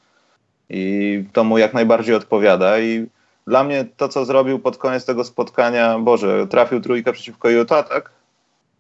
I 0.71 1.25
to 1.33 1.45
mu 1.45 1.59
jak 1.59 1.75
najbardziej 1.75 2.15
odpowiada 2.15 2.79
i 2.81 3.07
dla 3.51 3.65
mnie 3.65 3.87
to, 3.97 4.09
co 4.09 4.25
zrobił 4.25 4.59
pod 4.59 4.77
koniec 4.79 5.05
tego 5.05 5.25
spotkania, 5.25 5.99
Boże, 5.99 6.47
trafił 6.47 6.81
trójkę 6.81 7.13
przeciwko 7.13 7.49
Utah, 7.49 7.89
tak? 7.89 8.11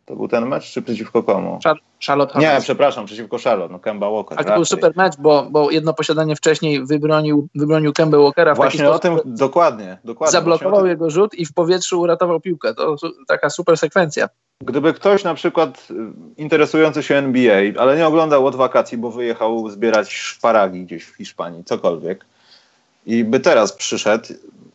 To 0.06 0.16
był 0.16 0.28
ten 0.28 0.46
mecz, 0.46 0.70
czy 0.70 0.82
przeciwko 0.82 1.22
komu? 1.22 1.58
Charlotte 2.06 2.38
Nie, 2.38 2.58
przepraszam, 2.60 3.06
przeciwko 3.06 3.38
Charlotte, 3.44 3.72
no 3.72 3.78
Kemba 3.78 4.10
Walker. 4.10 4.38
Ale 4.38 4.48
to 4.48 4.54
był 4.54 4.64
super 4.64 4.92
mecz, 4.96 5.16
bo, 5.18 5.46
bo 5.50 5.70
jedno 5.70 5.94
posiadanie 5.94 6.36
wcześniej 6.36 6.86
wybronił, 6.86 7.48
wybronił 7.54 7.92
Kemba 7.92 8.18
Walkera. 8.18 8.54
Właśnie 8.54 8.90
o 8.90 8.98
tym, 8.98 9.18
dokładnie, 9.24 9.98
dokładnie. 10.04 10.32
Zablokował 10.32 10.86
jego 10.86 11.10
rzut 11.10 11.34
i 11.34 11.46
w 11.46 11.52
powietrzu 11.52 12.00
uratował 12.00 12.40
piłkę. 12.40 12.74
To 12.74 12.96
taka 13.28 13.50
super 13.50 13.76
sekwencja. 13.76 14.28
Gdyby 14.60 14.94
ktoś 14.94 15.24
na 15.24 15.34
przykład 15.34 15.88
y, 15.90 15.94
interesujący 16.36 17.02
się 17.02 17.16
NBA, 17.16 17.62
ale 17.78 17.96
nie 17.96 18.06
oglądał 18.06 18.46
od 18.46 18.56
wakacji, 18.56 18.98
bo 18.98 19.10
wyjechał 19.10 19.68
zbierać 19.68 20.12
szparagi 20.12 20.84
gdzieś 20.84 21.04
w 21.04 21.16
Hiszpanii, 21.16 21.64
cokolwiek, 21.64 22.24
i 23.06 23.24
by 23.24 23.40
teraz 23.40 23.72
przyszedł, 23.72 24.24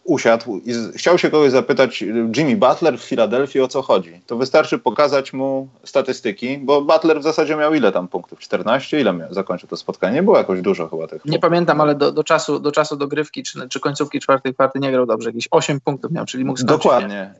usiadł 0.06 0.62
i 0.66 0.74
chciał 0.96 1.18
się 1.18 1.30
kogoś 1.30 1.52
zapytać, 1.52 2.02
Jimmy 2.38 2.56
Butler 2.56 3.00
w 3.00 3.04
Filadelfii 3.04 3.62
o 3.62 3.68
co 3.68 3.82
chodzi, 3.82 4.22
to 4.26 4.38
wystarczy 4.38 4.80
pokazać 4.80 5.34
mu 5.34 5.68
statystyki, 5.84 6.58
bo 6.58 6.82
Butler 6.82 7.20
w 7.20 7.24
zasadzie 7.24 7.56
miał 7.56 7.74
ile 7.74 7.92
tam 7.92 8.08
punktów? 8.08 8.40
14? 8.40 9.02
Ile 9.02 9.14
miał, 9.14 9.34
zakończył 9.34 9.70
to 9.70 9.78
spotkanie? 9.78 10.16
Nie 10.16 10.24
było 10.24 10.38
jakoś 10.38 10.62
dużo 10.62 10.88
chyba 10.88 11.08
tych 11.08 11.14
Nie 11.14 11.20
punktów. 11.20 11.42
pamiętam, 11.42 11.82
ale 11.82 11.96
do, 11.96 12.12
do, 12.12 12.24
czasu, 12.24 12.60
do 12.60 12.72
czasu 12.72 12.96
dogrywki 12.96 13.44
czy, 13.44 13.70
czy 13.70 13.80
końcówki 13.80 14.20
czwartej 14.20 14.54
kwarty 14.54 14.80
nie 14.80 14.92
grał 14.92 15.06
dobrze. 15.06 15.30
Jakieś 15.30 15.48
8 15.52 15.80
punktów 15.80 16.12
miał, 16.12 16.26
czyli 16.26 16.46
mógł 16.46 16.60
skończyć. 16.60 16.84
Dokładnie. 16.84 17.34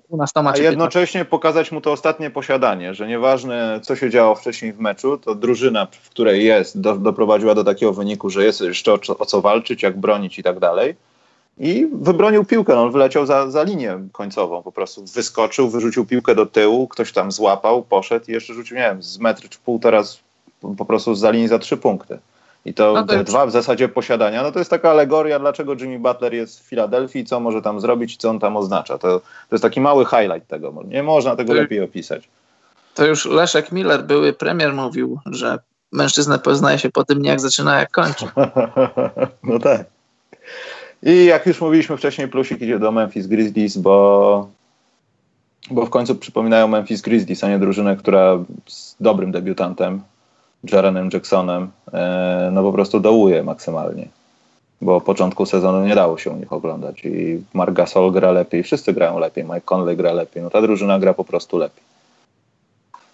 A 0.46 0.58
jednocześnie 0.58 1.26
pokazać 1.26 1.72
mu 1.72 1.82
to 1.82 1.92
ostatnie 1.92 2.30
posiadanie, 2.30 2.94
że 2.94 3.08
nieważne 3.08 3.80
co 3.84 3.96
się 3.96 4.10
działo 4.10 4.36
wcześniej 4.36 4.74
w 4.74 4.80
meczu, 4.80 5.18
to 5.18 5.36
drużyna, 5.36 5.88
w 5.92 6.10
której 6.10 6.46
jest, 6.46 6.82
do, 6.82 6.96
doprowadziła 6.96 7.56
do 7.56 7.64
takiego 7.64 7.94
wyniku, 7.94 8.30
że 8.30 8.46
jest 8.46 8.62
jeszcze 8.62 8.94
o, 8.94 9.00
o 9.20 9.26
co 9.26 9.42
walczyć, 9.42 9.84
jak 9.84 10.00
bronić 10.00 10.40
i 10.40 10.44
tak 10.44 10.60
dalej 10.60 10.96
i 11.58 11.88
wybronił 11.94 12.46
piłkę. 12.46 12.76
No, 12.76 12.84
on 12.84 12.92
wyleciał 12.92 13.26
za, 13.26 13.52
za 13.52 13.64
linię 13.64 14.00
końcową, 14.12 14.64
po 14.64 14.72
prostu 14.72 15.06
wyskoczył, 15.06 15.70
wyrzucił 15.70 16.06
piłkę 16.06 16.36
do 16.36 16.46
tyłu, 16.46 16.88
ktoś 16.88 17.12
tam 17.12 17.32
złapał, 17.32 17.84
poszedł 17.84 18.26
i 18.28 18.32
jeszcze 18.32 18.54
rzucił, 18.54 18.78
nie 18.78 18.84
wiem, 18.84 19.04
z 19.04 19.20
metr 19.20 19.50
czy 19.50 19.60
półtora 19.60 20.04
po 20.78 20.86
prostu 20.86 21.16
za 21.16 21.32
linii 21.32 21.48
za 21.48 21.60
trzy 21.60 21.78
punkty. 21.78 22.20
I 22.66 22.74
to, 22.74 22.94
no 22.94 23.04
te 23.04 23.24
dwa 23.24 23.46
w 23.46 23.52
zasadzie 23.52 23.90
posiadania, 23.90 24.44
no 24.44 24.52
to 24.52 24.60
jest 24.60 24.72
taka 24.72 24.92
alegoria, 24.92 25.40
dlaczego 25.40 25.74
Jimmy 25.74 26.00
Butler 26.00 26.34
jest 26.34 26.60
w 26.60 26.64
Filadelfii, 26.64 27.26
co 27.26 27.40
może 27.40 27.62
tam 27.62 27.80
zrobić 27.80 28.18
co 28.18 28.30
on 28.30 28.40
tam 28.40 28.58
oznacza. 28.58 28.98
To, 28.98 29.20
to 29.20 29.26
jest 29.52 29.62
taki 29.62 29.82
mały 29.82 30.06
highlight 30.06 30.48
tego. 30.48 30.84
Nie 30.88 31.04
można 31.04 31.36
tego 31.36 31.54
to, 31.54 31.60
lepiej 31.60 31.82
opisać. 31.82 32.30
To 32.94 33.06
już 33.06 33.26
Leszek 33.26 33.72
Miller, 33.72 34.04
były 34.04 34.34
premier, 34.34 34.74
mówił, 34.74 35.20
że 35.26 35.60
mężczyznę 35.92 36.40
poznaje 36.40 36.80
się 36.80 36.90
po 36.90 37.04
tym, 37.04 37.26
jak 37.26 37.40
zaczyna, 37.40 37.80
jak 37.80 37.92
kończy. 37.92 38.26
no 39.44 39.60
tak. 39.60 39.86
I 41.06 41.26
jak 41.26 41.46
już 41.46 41.62
mówiliśmy 41.62 41.98
wcześniej, 41.98 42.28
plusik 42.28 42.62
idzie 42.62 42.80
do 42.80 42.92
Memphis 42.92 43.28
Grizzlies, 43.28 43.78
bo, 43.78 44.48
bo 45.72 45.86
w 45.86 45.90
końcu 45.90 46.16
przypominają 46.16 46.68
Memphis 46.68 47.02
Grizzlies, 47.02 47.44
a 47.44 47.50
nie 47.50 47.60
drużynę, 47.60 47.98
która 47.98 48.38
z 48.68 48.96
dobrym 49.00 49.32
debiutantem, 49.32 50.02
Jarenem 50.72 51.10
Jacksonem, 51.14 51.72
e, 51.94 52.50
no 52.54 52.64
po 52.64 52.74
prostu 52.74 53.00
dołuje 53.00 53.44
maksymalnie. 53.44 54.08
Bo 54.82 55.02
początku 55.02 55.46
sezonu 55.46 55.86
nie 55.86 55.96
dało 55.96 56.18
się 56.18 56.32
u 56.32 56.36
nich 56.36 56.54
oglądać 56.54 57.06
i 57.06 57.44
Mark 57.54 57.74
Gasol 57.74 58.12
gra 58.12 58.32
lepiej, 58.32 58.64
wszyscy 58.64 58.94
grają 58.94 59.20
lepiej, 59.20 59.44
Mike 59.44 59.62
Conley 59.62 59.98
gra 59.98 60.14
lepiej, 60.14 60.44
no 60.44 60.50
ta 60.50 60.62
drużyna 60.62 61.00
gra 61.00 61.14
po 61.14 61.24
prostu 61.24 61.58
lepiej. 61.58 61.84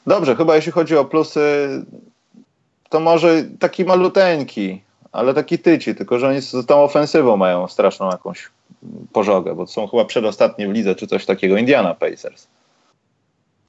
Dobrze, 0.08 0.36
chyba 0.36 0.56
jeśli 0.56 0.72
chodzi 0.72 0.98
o 0.98 1.06
plusy, 1.06 1.68
to 2.90 3.00
może 3.00 3.44
taki 3.60 3.86
maluteńki, 3.86 4.82
ale 5.12 5.34
taki 5.34 5.60
tyci, 5.60 5.96
tylko 5.96 6.20
że 6.20 6.28
oni 6.28 6.42
z 6.42 6.66
tą 6.66 6.84
ofensywą 6.84 7.38
mają 7.38 7.68
straszną 7.68 8.10
jakąś 8.12 8.50
pożogę, 9.14 9.56
bo 9.56 9.68
są 9.68 9.88
chyba 9.88 10.06
przedostatnie 10.06 10.68
w 10.68 10.72
lidze 10.72 10.96
czy 10.96 11.08
coś 11.08 11.26
takiego, 11.26 11.58
Indiana 11.58 11.94
Pacers. 11.94 12.48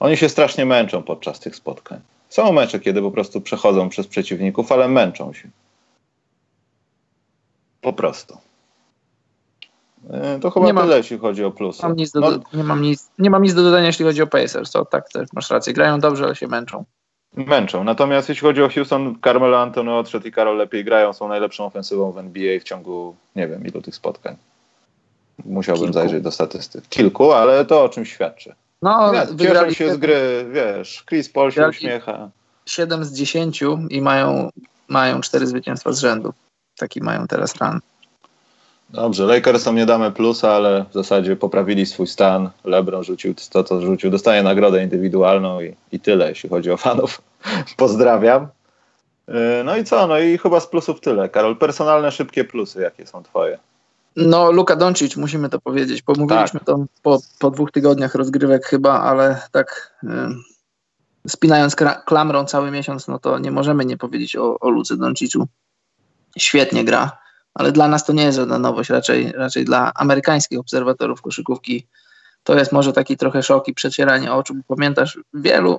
Oni 0.00 0.16
się 0.16 0.28
strasznie 0.28 0.66
męczą 0.66 1.02
podczas 1.02 1.40
tych 1.40 1.56
spotkań. 1.56 2.00
Są 2.28 2.52
mecze, 2.52 2.80
kiedy 2.80 3.02
po 3.02 3.10
prostu 3.10 3.40
przechodzą 3.40 3.88
przez 3.88 4.06
przeciwników, 4.06 4.72
ale 4.72 4.88
męczą 4.88 5.32
się. 5.32 5.48
Po 7.80 7.92
prostu. 7.92 8.38
E, 10.10 10.38
to 10.40 10.50
chyba 10.50 10.66
nie 10.66 10.74
tyle, 10.74 10.86
mam, 10.86 10.96
jeśli 10.96 11.18
chodzi 11.18 11.44
o 11.44 11.50
plusy. 11.50 11.82
Mam 11.82 11.96
do, 11.96 12.20
no, 12.20 12.38
nie, 12.54 12.64
mam 12.64 12.82
nic, 12.82 13.10
nie 13.18 13.30
mam 13.30 13.42
nic 13.42 13.54
do 13.54 13.62
dodania, 13.62 13.86
jeśli 13.86 14.04
chodzi 14.04 14.22
o 14.22 14.26
Pacers. 14.26 14.70
To 14.70 14.84
tak 14.84 15.08
też 15.08 15.28
masz 15.32 15.50
rację. 15.50 15.72
Grają 15.72 16.00
dobrze, 16.00 16.24
ale 16.24 16.36
się 16.36 16.48
męczą. 16.48 16.84
Męczą. 17.34 17.84
Natomiast 17.84 18.28
jeśli 18.28 18.42
chodzi 18.42 18.62
o 18.62 18.68
Houston, 18.68 19.16
Carmelo 19.24 19.60
Anthony 19.60 19.94
odszedł 19.94 20.26
i 20.26 20.32
Karol 20.32 20.56
lepiej 20.56 20.84
grają. 20.84 21.12
Są 21.12 21.28
najlepszą 21.28 21.64
ofensywą 21.64 22.12
w 22.12 22.18
NBA 22.18 22.60
w 22.60 22.62
ciągu 22.62 23.16
nie 23.36 23.48
wiem 23.48 23.66
ilu 23.66 23.82
tych 23.82 23.94
spotkań. 23.94 24.36
Musiałbym 25.44 25.84
Kilku. 25.84 25.98
zajrzeć 25.98 26.22
do 26.22 26.30
statystyk. 26.30 26.88
Kilku, 26.88 27.32
ale 27.32 27.64
to 27.64 27.84
o 27.84 27.88
czym 27.88 28.04
świadczy. 28.04 28.54
No, 28.82 29.14
ja, 29.14 29.26
cieszą 29.36 29.70
się 29.70 29.94
z 29.94 29.96
gry, 29.96 30.46
wiesz, 30.52 31.04
Chris 31.08 31.28
Paul 31.28 31.52
się 31.52 31.68
uśmiecha. 31.68 32.30
7 32.66 33.04
z 33.04 33.12
10 33.12 33.64
i 33.90 34.02
mają, 34.02 34.50
mają 34.88 35.20
4 35.20 35.46
zwycięstwa 35.46 35.92
z 35.92 35.98
rzędu. 35.98 36.32
Taki 36.76 37.00
mają 37.00 37.26
teraz 37.26 37.56
run. 37.60 37.80
Dobrze, 38.92 39.26
Lakersom 39.26 39.76
nie 39.76 39.86
damy 39.86 40.10
plusa, 40.10 40.50
ale 40.52 40.84
w 40.90 40.94
zasadzie 40.94 41.36
poprawili 41.36 41.86
swój 41.86 42.06
stan. 42.06 42.50
LeBron 42.64 43.04
rzucił 43.04 43.34
to, 43.50 43.64
co 43.64 43.80
rzucił. 43.80 44.10
Dostaje 44.10 44.42
nagrodę 44.42 44.82
indywidualną 44.82 45.60
i, 45.60 45.76
i 45.92 46.00
tyle, 46.00 46.28
jeśli 46.28 46.48
chodzi 46.48 46.70
o 46.70 46.76
fanów. 46.76 47.22
Pozdrawiam. 47.76 48.48
Yy, 49.28 49.34
no 49.64 49.76
i 49.76 49.84
co? 49.84 50.06
No 50.06 50.18
i 50.18 50.38
chyba 50.38 50.60
z 50.60 50.66
plusów 50.66 51.00
tyle. 51.00 51.28
Karol, 51.28 51.56
personalne, 51.56 52.12
szybkie 52.12 52.44
plusy, 52.44 52.80
jakie 52.80 53.06
są 53.06 53.22
twoje? 53.22 53.58
No, 54.16 54.52
Luka 54.52 54.76
Doncic, 54.76 55.16
musimy 55.16 55.48
to 55.48 55.60
powiedzieć. 55.60 56.02
Pomówiliśmy 56.02 56.60
tak. 56.60 56.66
to 56.66 56.84
po, 57.02 57.18
po 57.38 57.50
dwóch 57.50 57.70
tygodniach 57.70 58.14
rozgrywek 58.14 58.66
chyba, 58.66 59.00
ale 59.00 59.40
tak 59.52 59.98
yy, 60.02 60.10
spinając 61.28 61.76
klamrą 62.06 62.44
cały 62.44 62.70
miesiąc, 62.70 63.08
no 63.08 63.18
to 63.18 63.38
nie 63.38 63.50
możemy 63.50 63.84
nie 63.84 63.96
powiedzieć 63.96 64.36
o, 64.36 64.58
o 64.60 64.70
Lucy 64.70 64.96
Donciczu. 64.96 65.46
Świetnie 66.38 66.84
gra 66.84 67.21
ale 67.54 67.72
dla 67.72 67.88
nas 67.88 68.04
to 68.04 68.12
nie 68.12 68.24
jest 68.24 68.38
żadna 68.38 68.58
nowość, 68.58 68.90
raczej, 68.90 69.32
raczej 69.32 69.64
dla 69.64 69.92
amerykańskich 69.94 70.58
obserwatorów 70.58 71.22
koszykówki 71.22 71.86
to 72.42 72.58
jest 72.58 72.72
może 72.72 72.92
taki 72.92 73.16
trochę 73.16 73.42
szok 73.42 73.68
i 73.68 73.74
przecieranie 73.74 74.32
oczu. 74.32 74.54
Pamiętasz, 74.68 75.18
wielu 75.34 75.78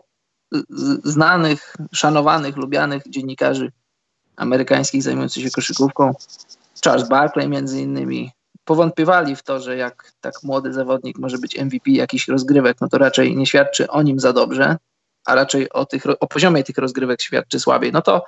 znanych, 1.04 1.76
szanowanych, 1.94 2.58
lubianych 2.58 3.04
dziennikarzy 3.10 3.72
amerykańskich 4.36 5.04
zajmujących 5.04 5.44
się 5.44 5.52
koszykówką, 5.52 6.14
Charles 6.84 7.10
Barkley 7.10 7.50
między 7.50 7.82
innymi, 7.82 8.32
powątpiewali 8.66 9.36
w 9.36 9.44
to, 9.44 9.60
że 9.60 9.78
jak 9.78 10.12
tak 10.22 10.34
młody 10.44 10.74
zawodnik 10.74 11.18
może 11.18 11.38
być 11.38 11.60
MVP 11.60 11.92
jakichś 11.92 12.28
rozgrywek, 12.28 12.78
no 12.82 12.88
to 12.90 12.98
raczej 12.98 13.36
nie 13.36 13.46
świadczy 13.46 13.90
o 13.90 14.02
nim 14.02 14.20
za 14.20 14.34
dobrze, 14.34 14.78
a 15.26 15.36
raczej 15.36 15.70
o, 15.70 15.86
tych, 15.86 16.04
o 16.20 16.28
poziomie 16.28 16.64
tych 16.64 16.78
rozgrywek 16.78 17.22
świadczy 17.22 17.60
słabiej. 17.60 17.92
No 17.92 18.02
to 18.02 18.26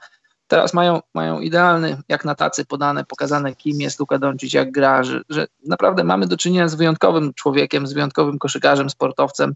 Teraz 0.48 0.74
mają, 0.74 1.00
mają 1.14 1.40
idealny, 1.40 1.98
jak 2.10 2.26
na 2.26 2.36
tacy 2.36 2.66
podane, 2.66 3.06
pokazane, 3.06 3.56
kim 3.56 3.82
jest 3.82 4.00
Luka 4.00 4.18
Doncic, 4.18 4.54
jak 4.54 4.72
gra, 4.72 5.04
że, 5.04 5.22
że 5.30 5.48
naprawdę 5.68 6.04
mamy 6.04 6.28
do 6.28 6.38
czynienia 6.38 6.68
z 6.68 6.76
wyjątkowym 6.76 7.34
człowiekiem, 7.34 7.88
z 7.88 7.94
wyjątkowym 7.94 8.40
koszykarzem, 8.40 8.90
sportowcem, 8.90 9.56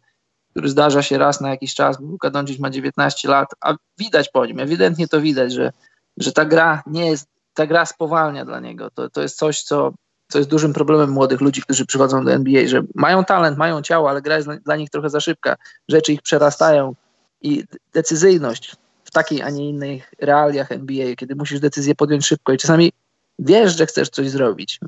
który 0.52 0.70
zdarza 0.70 1.02
się 1.02 1.18
raz 1.18 1.42
na 1.42 1.50
jakiś 1.50 1.76
czas, 1.76 2.00
Luka 2.00 2.30
Doncic 2.30 2.60
ma 2.60 2.70
19 2.70 3.30
lat, 3.30 3.50
a 3.62 3.74
widać 3.98 4.30
po 4.30 4.46
nim, 4.46 4.60
ewidentnie 4.60 5.08
to 5.08 5.22
widać, 5.22 5.54
że, 5.54 5.72
że 6.18 6.32
ta 6.32 6.46
gra 6.46 6.84
nie 6.88 7.06
jest, 7.10 7.28
ta 7.54 7.68
gra 7.68 7.86
spowalnia 7.86 8.46
dla 8.46 8.60
niego. 8.60 8.90
To, 8.92 9.10
to 9.10 9.22
jest 9.22 9.38
coś, 9.38 9.62
co, 9.64 9.92
co 10.28 10.38
jest 10.38 10.50
dużym 10.50 10.74
problemem 10.74 11.10
młodych 11.10 11.42
ludzi, 11.42 11.62
którzy 11.62 11.86
przychodzą 11.86 12.26
do 12.26 12.32
NBA, 12.32 12.68
że 12.68 12.82
mają 12.96 13.26
talent, 13.26 13.58
mają 13.58 13.82
ciało, 13.82 14.10
ale 14.10 14.22
gra 14.22 14.38
jest 14.38 14.50
dla 14.50 14.76
nich 14.76 14.90
trochę 14.90 15.10
za 15.10 15.20
szybka, 15.20 15.56
rzeczy 15.90 16.14
ich 16.14 16.22
przerastają 16.22 16.96
i 17.42 17.64
decyzyjność 17.94 18.76
w 19.10 19.12
takiej, 19.12 19.42
a 19.42 19.50
nie 19.50 19.70
innych 19.70 20.14
realiach 20.20 20.72
NBA, 20.72 21.16
kiedy 21.16 21.36
musisz 21.36 21.60
decyzję 21.60 21.96
podjąć 21.96 22.26
szybko 22.26 22.54
i 22.54 22.58
czasami 22.58 22.92
wiesz, 23.40 23.78
że 23.78 23.86
chcesz 23.86 24.10
coś 24.10 24.30
zrobić. 24.30 24.80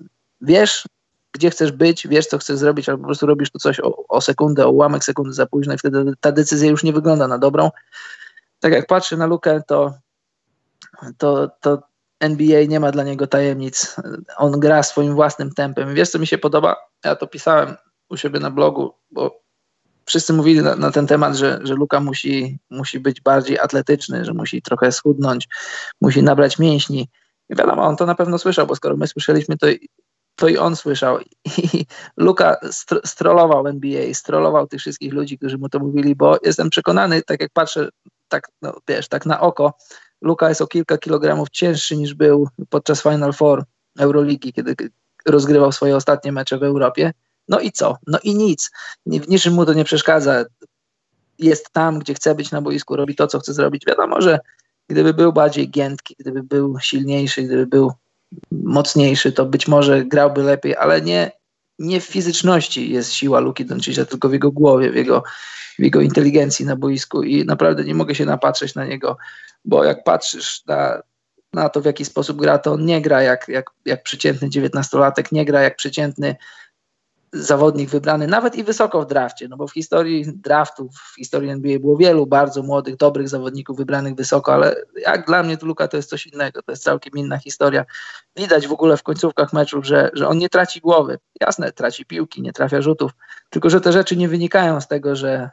Wiesz, 0.41 0.85
gdzie 1.31 1.49
chcesz 1.49 1.71
być, 1.71 2.07
wiesz, 2.07 2.27
co 2.27 2.37
chcesz 2.37 2.57
zrobić, 2.57 2.89
albo 2.89 3.01
po 3.01 3.05
prostu 3.07 3.25
robisz 3.25 3.51
tu 3.51 3.59
coś 3.59 3.79
o, 3.79 4.07
o 4.07 4.21
sekundę, 4.21 4.65
o 4.65 4.69
ułamek 4.69 5.03
sekundy 5.03 5.33
za 5.33 5.45
późno 5.45 5.73
i 5.73 5.77
wtedy 5.77 6.13
ta 6.19 6.31
decyzja 6.31 6.69
już 6.69 6.83
nie 6.83 6.93
wygląda 6.93 7.27
na 7.27 7.37
dobrą. 7.37 7.71
Tak 8.59 8.73
jak 8.73 8.87
patrzę 8.87 9.17
na 9.17 9.25
Lukę, 9.25 9.61
to, 9.67 9.93
to, 11.17 11.49
to 11.61 11.83
NBA 12.19 12.65
nie 12.65 12.79
ma 12.79 12.91
dla 12.91 13.03
niego 13.03 13.27
tajemnic. 13.27 13.95
On 14.37 14.59
gra 14.59 14.83
swoim 14.83 15.15
własnym 15.15 15.53
tempem. 15.53 15.95
Wiesz, 15.95 16.09
co 16.09 16.19
mi 16.19 16.27
się 16.27 16.37
podoba? 16.37 16.75
Ja 17.05 17.15
to 17.15 17.27
pisałem 17.27 17.75
u 18.09 18.17
siebie 18.17 18.39
na 18.39 18.51
blogu, 18.51 18.93
bo 19.11 19.41
wszyscy 20.05 20.33
mówili 20.33 20.61
na, 20.61 20.75
na, 20.75 20.91
ten 20.91 21.07
temat, 21.07 21.35
że, 21.35 21.59
że 21.63 21.73
Luka 21.73 21.99
musi, 21.99 22.59
musi 22.69 22.99
być 22.99 23.21
bardziej 23.21 23.59
atletyczny, 23.59 24.25
że 24.25 24.33
musi 24.33 24.61
trochę 24.61 24.91
schudnąć, 24.91 25.47
musi 26.01 26.23
nabrać 26.23 26.59
mięśni. 26.59 27.09
I 27.49 27.55
wiadomo, 27.55 27.83
on 27.83 27.95
to 27.95 28.05
na 28.05 28.15
pewno 28.15 28.37
słyszał, 28.37 28.67
bo 28.67 28.75
skoro 28.75 28.97
my 28.97 29.07
słyszeliśmy, 29.07 29.57
to, 29.57 29.67
to 30.35 30.47
i 30.47 30.57
on 30.57 30.75
słyszał. 30.75 31.19
I 31.19 31.85
Luka 32.17 32.57
str 32.71 33.01
strollował 33.05 33.67
NBA, 33.67 34.13
strollował 34.13 34.67
tych 34.67 34.79
wszystkich 34.79 35.13
ludzi, 35.13 35.37
którzy 35.37 35.57
mu 35.57 35.69
to 35.69 35.79
mówili, 35.79 36.15
bo 36.15 36.37
jestem 36.43 36.69
przekonany, 36.69 37.21
tak 37.21 37.41
jak 37.41 37.51
patrzę, 37.53 37.89
tak, 38.27 38.47
no, 38.61 38.73
wiesz, 38.87 39.07
tak 39.07 39.25
na 39.25 39.39
oko, 39.39 39.73
Luka 40.21 40.49
jest 40.49 40.61
o 40.61 40.67
kilka 40.67 40.97
kilogramów 40.97 41.49
cięższy 41.49 41.97
niż 41.97 42.13
był 42.13 42.47
podczas 42.69 43.03
Final 43.03 43.33
Four 43.33 43.63
Euroligi, 43.99 44.53
kiedy 44.53 44.75
rozgrywał 45.25 45.71
swoje 45.71 45.95
ostatnie 45.95 46.31
mecze 46.31 46.57
w 46.57 46.63
Europie. 46.63 47.13
No 47.47 47.59
i 47.59 47.71
co? 47.71 47.97
No 48.07 48.19
i 48.23 48.35
nic. 48.35 48.71
W 49.05 49.27
niczym 49.27 49.53
mu 49.53 49.65
to 49.65 49.73
nie 49.73 49.83
przeszkadza. 49.83 50.45
Jest 51.39 51.71
tam, 51.71 51.99
gdzie 51.99 52.13
chce 52.13 52.35
być 52.35 52.51
na 52.51 52.61
boisku, 52.61 52.95
robi 52.95 53.15
to, 53.15 53.27
co 53.27 53.39
chce 53.39 53.53
zrobić. 53.53 53.85
Wiadomo, 53.87 54.21
że 54.21 54.39
gdyby 54.89 55.13
był 55.13 55.33
bardziej 55.33 55.69
giętki, 55.69 56.15
gdyby 56.19 56.43
był 56.43 56.79
silniejszy, 56.79 57.43
gdyby 57.43 57.67
był 57.67 57.91
mocniejszy, 58.51 59.31
to 59.31 59.45
być 59.45 59.67
może 59.67 60.05
grałby 60.05 60.43
lepiej, 60.43 60.75
ale 60.75 61.01
nie, 61.01 61.31
nie 61.79 62.01
w 62.01 62.05
fizyczności 62.05 62.91
jest 62.91 63.13
siła 63.13 63.39
Luki 63.39 63.65
Doncicza, 63.65 64.05
tylko 64.05 64.29
w 64.29 64.33
jego 64.33 64.51
głowie, 64.51 64.91
w 64.91 64.95
jego, 64.95 65.23
w 65.79 65.83
jego 65.83 66.01
inteligencji 66.01 66.65
na 66.65 66.75
boisku 66.75 67.23
i 67.23 67.45
naprawdę 67.45 67.83
nie 67.83 67.95
mogę 67.95 68.15
się 68.15 68.25
napatrzeć 68.25 68.75
na 68.75 68.85
niego, 68.85 69.17
bo 69.65 69.83
jak 69.83 70.03
patrzysz 70.03 70.65
na, 70.65 71.01
na 71.53 71.69
to, 71.69 71.81
w 71.81 71.85
jaki 71.85 72.05
sposób 72.05 72.37
gra, 72.37 72.57
to 72.57 72.73
on 72.73 72.85
nie 72.85 73.01
gra 73.01 73.21
jak, 73.21 73.47
jak, 73.47 73.71
jak 73.85 74.03
przeciętny 74.03 74.49
dziewiętnastolatek, 74.49 75.31
nie 75.31 75.45
gra 75.45 75.61
jak 75.61 75.75
przeciętny 75.75 76.35
zawodnik 77.33 77.89
wybrany 77.89 78.27
nawet 78.27 78.55
i 78.55 78.63
wysoko 78.63 79.01
w 79.01 79.05
drafcie, 79.05 79.47
no 79.47 79.57
bo 79.57 79.67
w 79.67 79.73
historii 79.73 80.25
draftów, 80.35 80.95
w 80.95 81.15
historii 81.15 81.49
NBA 81.49 81.79
było 81.79 81.97
wielu 81.97 82.27
bardzo 82.27 82.63
młodych, 82.63 82.95
dobrych 82.95 83.29
zawodników 83.29 83.77
wybranych 83.77 84.15
wysoko, 84.15 84.53
ale 84.53 84.75
jak 85.05 85.25
dla 85.25 85.43
mnie 85.43 85.57
to 85.57 85.65
Luka 85.65 85.87
to 85.87 85.97
jest 85.97 86.09
coś 86.09 86.27
innego, 86.27 86.61
to 86.61 86.71
jest 86.71 86.83
całkiem 86.83 87.13
inna 87.17 87.37
historia. 87.37 87.85
Widać 88.37 88.67
w 88.67 88.71
ogóle 88.71 88.97
w 88.97 89.03
końcówkach 89.03 89.53
meczów, 89.53 89.85
że, 89.85 90.09
że 90.13 90.27
on 90.27 90.37
nie 90.37 90.49
traci 90.49 90.81
głowy. 90.81 91.19
Jasne, 91.41 91.71
traci 91.71 92.05
piłki, 92.05 92.41
nie 92.41 92.53
trafia 92.53 92.81
rzutów, 92.81 93.11
tylko 93.49 93.69
że 93.69 93.81
te 93.81 93.91
rzeczy 93.91 94.17
nie 94.17 94.27
wynikają 94.27 94.81
z 94.81 94.87
tego, 94.87 95.15
że, 95.15 95.49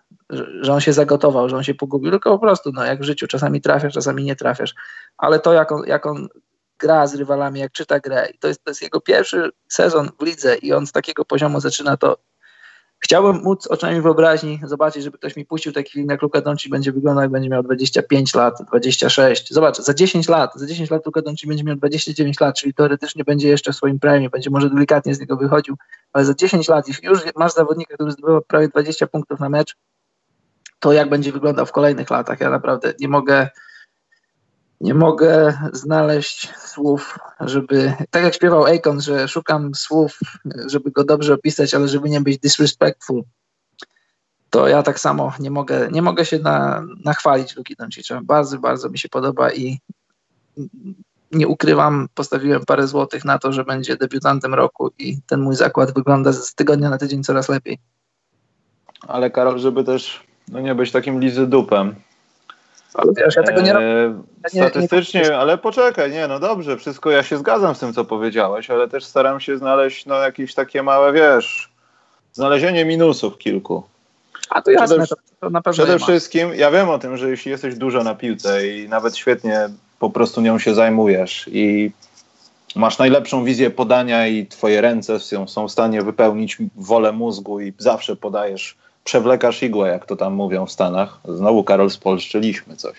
że, 0.60 0.72
on 0.72 0.80
się 0.80 0.92
zagotował, 0.92 1.48
że 1.48 1.56
on 1.56 1.64
się 1.64 1.74
pogubił, 1.74 2.10
tylko 2.10 2.30
po 2.30 2.38
prostu, 2.38 2.72
no 2.72 2.84
jak 2.84 3.00
w 3.00 3.04
życiu, 3.04 3.26
czasami 3.26 3.60
trafiasz, 3.60 3.94
czasami 3.94 4.24
nie 4.24 4.36
trafiasz, 4.36 4.74
ale 5.16 5.40
to 5.40 5.52
jak 5.52 5.72
on, 5.72 5.82
jak 5.86 6.06
on 6.06 6.28
gra 6.78 7.06
z 7.06 7.14
rywalami, 7.14 7.60
jak 7.60 7.72
czyta 7.72 8.00
grę. 8.00 8.28
I 8.34 8.38
to 8.38 8.48
jest, 8.48 8.64
to 8.64 8.70
jest 8.70 8.82
jego 8.82 9.00
pierwszy 9.00 9.50
sezon 9.68 10.10
w 10.20 10.24
lidze 10.24 10.56
i 10.56 10.72
on 10.72 10.86
z 10.86 10.92
takiego 10.92 11.24
poziomu 11.24 11.60
zaczyna 11.60 11.96
to. 11.96 12.16
Chciałbym 13.00 13.42
móc 13.42 13.66
oczami 13.66 14.00
wyobraźni 14.00 14.60
zobaczyć, 14.64 15.02
żeby 15.02 15.18
ktoś 15.18 15.36
mi 15.36 15.46
puścił 15.46 15.72
taki 15.72 15.92
film, 15.92 16.06
jak 16.10 16.22
Luka 16.22 16.40
Doncic 16.40 16.70
będzie 16.70 16.92
wyglądał, 16.92 17.22
jak 17.22 17.30
będzie 17.30 17.48
miał 17.48 17.62
25 17.62 18.34
lat, 18.34 18.54
26. 18.68 19.54
Zobacz, 19.54 19.78
za 19.78 19.94
10 19.94 20.28
lat, 20.28 20.54
za 20.54 20.66
10 20.66 20.90
lat 20.90 21.06
Luka 21.06 21.22
Doncic 21.22 21.48
będzie 21.48 21.64
miał 21.64 21.76
29 21.76 22.40
lat, 22.40 22.56
czyli 22.56 22.74
teoretycznie 22.74 23.24
będzie 23.24 23.48
jeszcze 23.48 23.72
w 23.72 23.76
swoim 23.76 23.98
premie, 23.98 24.30
będzie 24.30 24.50
może 24.50 24.70
delikatnie 24.70 25.14
z 25.14 25.20
niego 25.20 25.36
wychodził, 25.36 25.76
ale 26.12 26.24
za 26.24 26.34
10 26.34 26.68
lat, 26.68 26.88
jeśli 26.88 27.08
już 27.08 27.20
masz 27.36 27.52
zawodnika, 27.52 27.94
który 27.94 28.10
zdobywa 28.10 28.40
prawie 28.40 28.68
20 28.68 29.06
punktów 29.06 29.40
na 29.40 29.48
mecz, 29.48 29.76
to 30.80 30.92
jak 30.92 31.08
będzie 31.08 31.32
wyglądał 31.32 31.66
w 31.66 31.72
kolejnych 31.72 32.10
latach? 32.10 32.40
Ja 32.40 32.50
naprawdę 32.50 32.94
nie 33.00 33.08
mogę 33.08 33.48
nie 34.80 34.94
mogę 34.94 35.58
znaleźć 35.72 36.54
słów, 36.56 37.18
żeby, 37.40 37.94
tak 38.10 38.24
jak 38.24 38.34
śpiewał 38.34 38.64
Akon, 38.64 39.00
że 39.00 39.28
szukam 39.28 39.74
słów, 39.74 40.20
żeby 40.66 40.90
go 40.90 41.04
dobrze 41.04 41.34
opisać, 41.34 41.74
ale 41.74 41.88
żeby 41.88 42.10
nie 42.10 42.20
być 42.20 42.38
disrespectful, 42.38 43.22
to 44.50 44.68
ja 44.68 44.82
tak 44.82 45.00
samo 45.00 45.32
nie 45.40 45.50
mogę, 45.50 45.88
nie 45.92 46.02
mogę 46.02 46.24
się 46.24 46.38
na, 46.38 46.86
nachwalić 47.04 47.56
Luki 47.56 47.74
Doncicza. 47.78 48.20
Bardzo, 48.24 48.58
bardzo 48.58 48.88
mi 48.88 48.98
się 48.98 49.08
podoba 49.08 49.52
i 49.52 49.78
nie 51.32 51.48
ukrywam, 51.48 52.08
postawiłem 52.14 52.64
parę 52.66 52.86
złotych 52.86 53.24
na 53.24 53.38
to, 53.38 53.52
że 53.52 53.64
będzie 53.64 53.96
debiutantem 53.96 54.54
roku 54.54 54.90
i 54.98 55.18
ten 55.26 55.40
mój 55.40 55.56
zakład 55.56 55.94
wygląda 55.94 56.32
z 56.32 56.54
tygodnia 56.54 56.90
na 56.90 56.98
tydzień 56.98 57.24
coraz 57.24 57.48
lepiej. 57.48 57.78
Ale 59.08 59.30
Karol, 59.30 59.58
żeby 59.58 59.84
też 59.84 60.22
no 60.48 60.60
nie 60.60 60.74
być 60.74 60.92
takim 60.92 61.20
lizy 61.20 61.46
dupem, 61.46 61.94
Ale 62.95 63.12
wiesz, 63.16 63.36
ja 63.36 63.43
tego 63.43 63.61
nie 63.61 63.72
robię. 63.72 64.14
E, 64.45 64.49
statystycznie, 64.49 65.20
nie, 65.20 65.28
nie... 65.28 65.39
ale 65.39 65.59
poczekaj, 65.59 66.11
nie, 66.11 66.28
no 66.28 66.39
dobrze, 66.39 66.76
wszystko 66.76 67.11
ja 67.11 67.22
się 67.22 67.36
zgadzam 67.36 67.74
z 67.74 67.78
tym, 67.78 67.93
co 67.93 68.05
powiedziałeś, 68.05 68.70
ale 68.70 68.89
też 68.89 69.05
staram 69.05 69.41
się 69.41 69.59
znaleźć 69.59 70.07
no, 70.07 70.14
jakieś 70.14 70.55
takie 70.55 70.82
małe, 70.82 71.12
wiesz, 71.12 71.72
znalezienie 72.32 72.84
minusów 72.84 73.39
kilku. 73.39 73.82
A 74.51 74.62
to 74.62 74.70
jasne, 74.70 75.05
przede, 75.05 75.22
to 75.41 75.51
na 75.51 75.62
pewno 75.62 75.84
Przede 75.84 75.99
wszystkim, 75.99 76.55
ja 76.55 76.70
wiem 76.70 76.89
o 76.89 76.99
tym, 76.99 77.16
że 77.16 77.30
jeśli 77.30 77.51
jesteś 77.51 77.74
dużo 77.74 78.05
na 78.05 78.14
piłce 78.14 78.68
i 78.68 78.89
nawet 78.89 79.16
świetnie 79.16 79.68
po 79.99 80.11
prostu 80.11 80.41
nią 80.41 80.59
się 80.59 80.74
zajmujesz 80.74 81.49
i 81.53 81.93
masz 82.76 82.99
najlepszą 82.99 83.45
wizję 83.45 83.70
podania 83.70 84.26
i 84.26 84.47
twoje 84.47 84.80
ręce 84.80 85.18
są 85.47 85.68
w 85.68 85.72
stanie 85.72 86.03
wypełnić 86.03 86.59
wolę 86.76 87.12
mózgu 87.12 87.61
i 87.61 87.72
zawsze 87.78 88.16
podajesz, 88.16 88.76
przewlekasz 89.09 89.62
igłę, 89.62 89.88
jak 89.88 90.06
to 90.06 90.16
tam 90.16 90.34
mówią 90.34 90.66
w 90.66 90.72
Stanach. 90.72 91.18
Znowu 91.28 91.64
Karol 91.64 91.90
spolszczyliśmy 91.90 92.76
coś. 92.76 92.96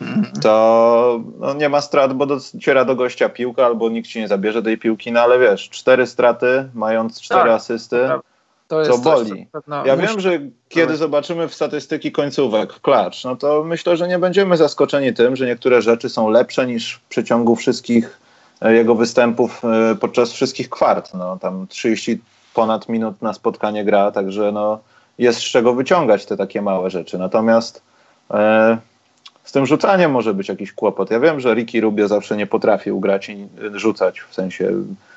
Mhm. 0.00 0.32
To 0.42 1.20
no, 1.38 1.54
nie 1.54 1.68
ma 1.68 1.80
strat, 1.80 2.12
bo 2.12 2.26
dociera 2.26 2.84
do 2.84 2.96
gościa 2.96 3.28
piłka, 3.28 3.66
albo 3.66 3.88
nikt 3.88 4.08
ci 4.08 4.18
nie 4.18 4.28
zabierze 4.28 4.62
tej 4.62 4.78
piłki, 4.78 5.12
no 5.12 5.20
ale 5.20 5.38
wiesz, 5.38 5.70
cztery 5.70 6.06
straty, 6.06 6.68
mając 6.74 7.20
cztery 7.20 7.40
tak, 7.40 7.50
asysty, 7.50 8.08
to, 8.68 8.98
boli. 8.98 9.46
Coś, 9.52 9.62
no, 9.66 9.86
ja 9.86 9.96
musi... 9.96 10.08
wiem, 10.08 10.20
że 10.20 10.38
kiedy 10.68 10.96
zobaczymy 10.96 11.48
w 11.48 11.54
statystyki 11.54 12.12
końcówek 12.12 12.72
w 12.72 12.80
klacz, 12.80 13.24
no 13.24 13.36
to 13.36 13.64
myślę, 13.64 13.96
że 13.96 14.08
nie 14.08 14.18
będziemy 14.18 14.56
zaskoczeni 14.56 15.14
tym, 15.14 15.36
że 15.36 15.46
niektóre 15.46 15.82
rzeczy 15.82 16.08
są 16.08 16.28
lepsze 16.28 16.66
niż 16.66 16.94
w 16.94 17.00
przeciągu 17.00 17.56
wszystkich 17.56 18.18
e, 18.60 18.74
jego 18.74 18.94
występów 18.94 19.62
e, 19.64 19.94
podczas 19.94 20.32
wszystkich 20.32 20.70
kwart. 20.70 21.14
No, 21.14 21.38
tam 21.40 21.66
30 21.68 22.20
ponad 22.54 22.88
minut 22.88 23.22
na 23.22 23.32
spotkanie 23.32 23.84
gra, 23.84 24.10
także 24.10 24.52
no, 24.52 24.80
jest 25.18 25.38
z 25.38 25.42
czego 25.42 25.74
wyciągać 25.74 26.26
te 26.26 26.36
takie 26.36 26.62
małe 26.62 26.90
rzeczy. 26.90 27.18
Natomiast 27.18 27.82
e, 28.30 28.78
z 29.44 29.52
tym 29.52 29.66
rzucaniem 29.66 30.10
może 30.10 30.34
być 30.34 30.48
jakiś 30.48 30.72
kłopot. 30.72 31.10
Ja 31.10 31.20
wiem, 31.20 31.40
że 31.40 31.54
Ricky 31.54 31.80
Rubio 31.80 32.08
zawsze 32.08 32.36
nie 32.36 32.46
potrafił 32.46 33.00
grać 33.00 33.28
i 33.28 33.48
rzucać, 33.74 34.20
w 34.20 34.34
sensie 34.34 34.72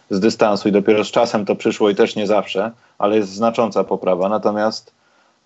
z 0.09 0.19
dystansu 0.19 0.69
i 0.69 0.71
dopiero 0.71 1.03
z 1.03 1.11
czasem 1.11 1.45
to 1.45 1.55
przyszło 1.55 1.89
i 1.89 1.95
też 1.95 2.15
nie 2.15 2.27
zawsze, 2.27 2.71
ale 2.97 3.15
jest 3.15 3.29
znacząca 3.29 3.83
poprawa. 3.83 4.29
Natomiast 4.29 4.91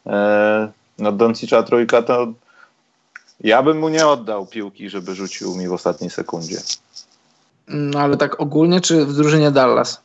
e, 0.08 0.72
no 1.00 1.12
Doncicza 1.12 1.64
trójka 1.64 2.02
to 2.02 2.28
ja 3.40 3.64
bym 3.64 3.80
mu 3.80 3.90
nie 3.90 4.08
oddał 4.08 4.46
piłki, 4.46 4.90
żeby 4.90 5.16
rzucił 5.16 5.56
mi 5.56 5.68
w 5.68 5.74
ostatniej 5.74 6.10
sekundzie. 6.10 6.58
No 7.68 8.00
ale 8.00 8.18
tak 8.18 8.40
ogólnie, 8.40 8.82
czy 8.82 9.06
w 9.06 9.14
drużynie 9.14 9.52
Dallas? 9.52 10.02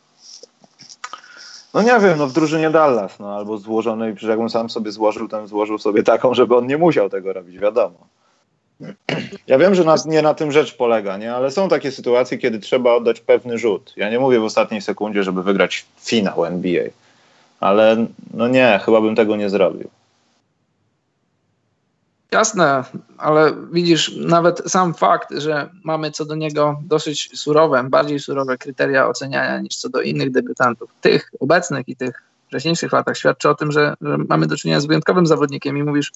No 1.75 1.83
nie 1.83 2.01
wiem, 2.01 2.19
no 2.19 2.27
w 2.27 2.33
drużynie 2.33 2.71
Dallas, 2.71 3.19
no 3.19 3.37
albo 3.37 3.59
złożonej, 3.59 4.15
przecież 4.15 4.31
jakbym 4.31 4.51
sam 4.51 4.71
sobie 4.71 4.93
złożył, 4.93 5.29
to 5.29 5.47
złożył 5.47 5.79
sobie 5.79 6.03
taką, 6.03 6.35
żeby 6.35 6.57
on 6.57 6.67
nie 6.67 6.79
musiał 6.79 7.11
tego 7.11 7.33
robić, 7.33 7.59
wiadomo. 7.59 8.07
Ja 9.47 9.59
wiem, 9.59 9.75
że 9.75 9.85
nie 10.07 10.23
na 10.23 10.35
tym 10.35 10.53
rzecz 10.53 10.77
polega, 10.77 11.17
nie? 11.17 11.35
ale 11.35 11.51
są 11.51 11.69
takie 11.69 11.91
sytuacje, 11.93 12.39
kiedy 12.39 12.59
trzeba 12.59 12.95
oddać 12.95 13.21
pewny 13.21 13.59
rzut. 13.59 13.93
Ja 13.97 14.11
nie 14.11 14.19
mówię 14.19 14.41
w 14.41 14.45
ostatniej 14.45 14.81
sekundzie, 14.81 15.25
żeby 15.25 15.43
wygrać 15.43 15.87
finał 16.01 16.45
NBA, 16.45 16.85
ale 17.61 18.07
no 18.35 18.49
nie, 18.49 18.81
chyba 18.85 19.01
bym 19.01 19.17
tego 19.17 19.37
nie 19.37 19.51
zrobił. 19.51 19.91
Jasne, 22.33 22.85
ale 23.19 23.53
widzisz, 23.73 24.17
nawet 24.17 24.63
sam 24.67 24.95
fakt, 24.95 25.35
że 25.39 25.71
mamy 25.85 26.11
co 26.11 26.25
do 26.25 26.35
niego 26.35 26.81
dosyć 26.85 27.41
surowe, 27.41 27.85
bardziej 27.85 28.21
surowe 28.21 28.59
kryteria 28.59 29.09
oceniania 29.09 29.61
niż 29.61 29.77
co 29.77 29.89
do 29.89 30.01
innych 30.01 30.31
debiutantów, 30.31 30.91
tych 31.01 31.31
obecnych 31.41 31.89
i 31.89 31.97
tych 31.97 32.23
wcześniejszych 32.47 32.93
latach, 32.93 33.17
świadczy 33.17 33.49
o 33.49 33.55
tym, 33.55 33.73
że, 33.73 33.95
że 34.01 34.19
mamy 34.19 34.47
do 34.47 34.57
czynienia 34.57 34.81
z 34.81 34.87
wyjątkowym 34.87 35.27
zawodnikiem 35.27 35.79
i 35.79 35.83
mówisz, 35.83 36.13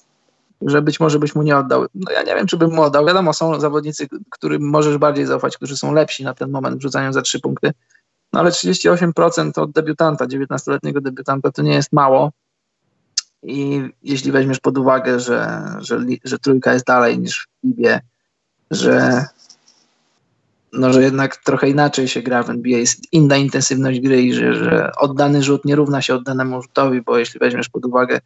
że 0.61 0.81
być 0.81 0.99
może 0.99 1.19
byś 1.19 1.35
mu 1.35 1.43
nie 1.43 1.57
oddał. 1.57 1.85
No 1.95 2.11
ja 2.11 2.23
nie 2.23 2.35
wiem, 2.35 2.47
czy 2.47 2.57
bym 2.57 2.73
mu 2.73 2.81
oddał. 2.81 3.05
Wiadomo, 3.05 3.33
są 3.33 3.59
zawodnicy, 3.59 4.07
którym 4.29 4.69
możesz 4.69 4.97
bardziej 4.97 5.25
zaufać, 5.25 5.57
którzy 5.57 5.77
są 5.77 5.93
lepsi 5.93 6.23
na 6.23 6.33
ten 6.33 6.51
moment 6.51 6.77
w 6.77 6.81
rzucaniu 6.81 7.13
za 7.13 7.21
trzy 7.21 7.39
punkty. 7.39 7.73
No 8.33 8.39
ale 8.39 8.49
38% 8.49 9.61
od 9.61 9.71
debiutanta, 9.71 10.25
19-letniego 10.25 11.01
debiutanta 11.01 11.51
to 11.51 11.61
nie 11.61 11.73
jest 11.73 11.93
mało. 11.93 12.31
I 13.43 13.89
jeśli 14.03 14.31
weźmiesz 14.31 14.59
pod 14.59 14.77
uwagę, 14.77 15.19
że, 15.19 15.63
że, 15.79 15.99
że 16.23 16.39
trójka 16.39 16.73
jest 16.73 16.85
dalej 16.85 17.19
niż 17.19 17.47
w 17.63 17.67
Libie, 17.67 18.01
że, 18.71 19.25
no, 20.73 20.93
że 20.93 21.03
jednak 21.03 21.37
trochę 21.37 21.69
inaczej 21.69 22.07
się 22.07 22.21
gra 22.21 22.43
w 22.43 22.49
NBA, 22.49 22.77
jest 22.77 23.13
inna 23.13 23.37
intensywność 23.37 23.99
gry 23.99 24.21
i 24.21 24.33
że, 24.33 24.53
że 24.53 24.91
oddany 24.97 25.43
rzut 25.43 25.65
nie 25.65 25.75
równa 25.75 26.01
się 26.01 26.15
oddanemu 26.15 26.61
rzutowi, 26.61 27.01
bo 27.01 27.17
jeśli 27.17 27.39
weźmiesz 27.39 27.69
pod 27.69 27.85
uwagę 27.85 28.19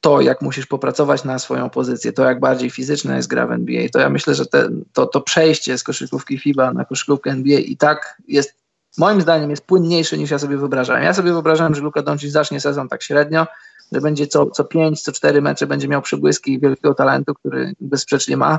to, 0.00 0.20
jak 0.20 0.42
musisz 0.42 0.66
popracować 0.66 1.24
na 1.24 1.38
swoją 1.38 1.70
pozycję, 1.70 2.12
to 2.12 2.24
jak 2.24 2.40
bardziej 2.40 2.70
fizyczna 2.70 3.16
jest 3.16 3.28
gra 3.28 3.46
w 3.46 3.52
NBA, 3.52 3.88
to 3.92 3.98
ja 3.98 4.10
myślę, 4.10 4.34
że 4.34 4.46
te, 4.46 4.68
to, 4.92 5.06
to 5.06 5.20
przejście 5.20 5.78
z 5.78 5.82
koszykówki 5.82 6.38
FIBA 6.38 6.72
na 6.72 6.84
koszykówkę 6.84 7.30
NBA 7.30 7.58
i 7.58 7.76
tak 7.76 8.22
jest, 8.28 8.54
moim 8.98 9.20
zdaniem, 9.20 9.50
jest 9.50 9.64
płynniejsze 9.64 10.18
niż 10.18 10.30
ja 10.30 10.38
sobie 10.38 10.56
wyobrażałem. 10.56 11.02
Ja 11.02 11.14
sobie 11.14 11.32
wyobrażałem, 11.32 11.74
że 11.74 11.80
Luka 11.80 12.02
Doncic 12.02 12.32
zacznie 12.32 12.60
sezon 12.60 12.88
tak 12.88 13.02
średnio, 13.02 13.46
że 13.92 14.00
będzie 14.00 14.26
co, 14.26 14.50
co 14.50 14.64
pięć, 14.64 15.02
co 15.02 15.12
cztery 15.12 15.42
mecze 15.42 15.66
będzie 15.66 15.88
miał 15.88 16.02
przybłyski 16.02 16.60
wielkiego 16.60 16.94
talentu, 16.94 17.34
który 17.34 17.72
bezsprzecznie 17.80 18.36
ma, 18.36 18.58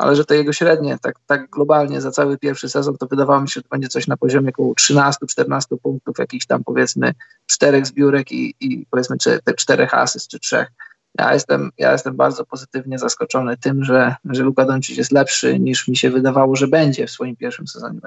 ale 0.00 0.16
że 0.16 0.24
to 0.24 0.34
jego 0.34 0.52
średnie, 0.52 0.98
tak, 1.02 1.14
tak 1.26 1.50
globalnie 1.50 2.00
za 2.00 2.10
cały 2.10 2.38
pierwszy 2.38 2.68
sezon, 2.68 2.96
to 2.96 3.06
wydawało 3.06 3.40
mi 3.40 3.48
się, 3.48 3.54
że 3.54 3.62
to 3.62 3.68
będzie 3.68 3.88
coś 3.88 4.06
na 4.06 4.16
poziomie 4.16 4.48
około 4.48 4.74
13-14 4.74 5.62
punktów, 5.82 6.18
jakichś 6.18 6.46
tam 6.46 6.64
powiedzmy 6.64 7.14
czterech 7.46 7.86
zbiórek 7.86 8.32
i, 8.32 8.54
i 8.60 8.86
powiedzmy 8.90 9.18
czy, 9.18 9.40
te 9.44 9.54
czterech 9.54 9.94
asyst 9.94 10.28
czy 10.28 10.38
trzech. 10.38 10.72
Ja 11.18 11.34
jestem, 11.34 11.70
ja 11.78 11.92
jestem 11.92 12.16
bardzo 12.16 12.44
pozytywnie 12.44 12.98
zaskoczony 12.98 13.56
tym, 13.56 13.84
że, 13.84 14.14
że 14.24 14.42
Luka 14.42 14.64
Doncic 14.64 14.98
jest 14.98 15.12
lepszy 15.12 15.58
niż 15.58 15.88
mi 15.88 15.96
się 15.96 16.10
wydawało, 16.10 16.56
że 16.56 16.68
będzie 16.68 17.06
w 17.06 17.10
swoim 17.10 17.36
pierwszym 17.36 17.66
sezonie. 17.66 18.00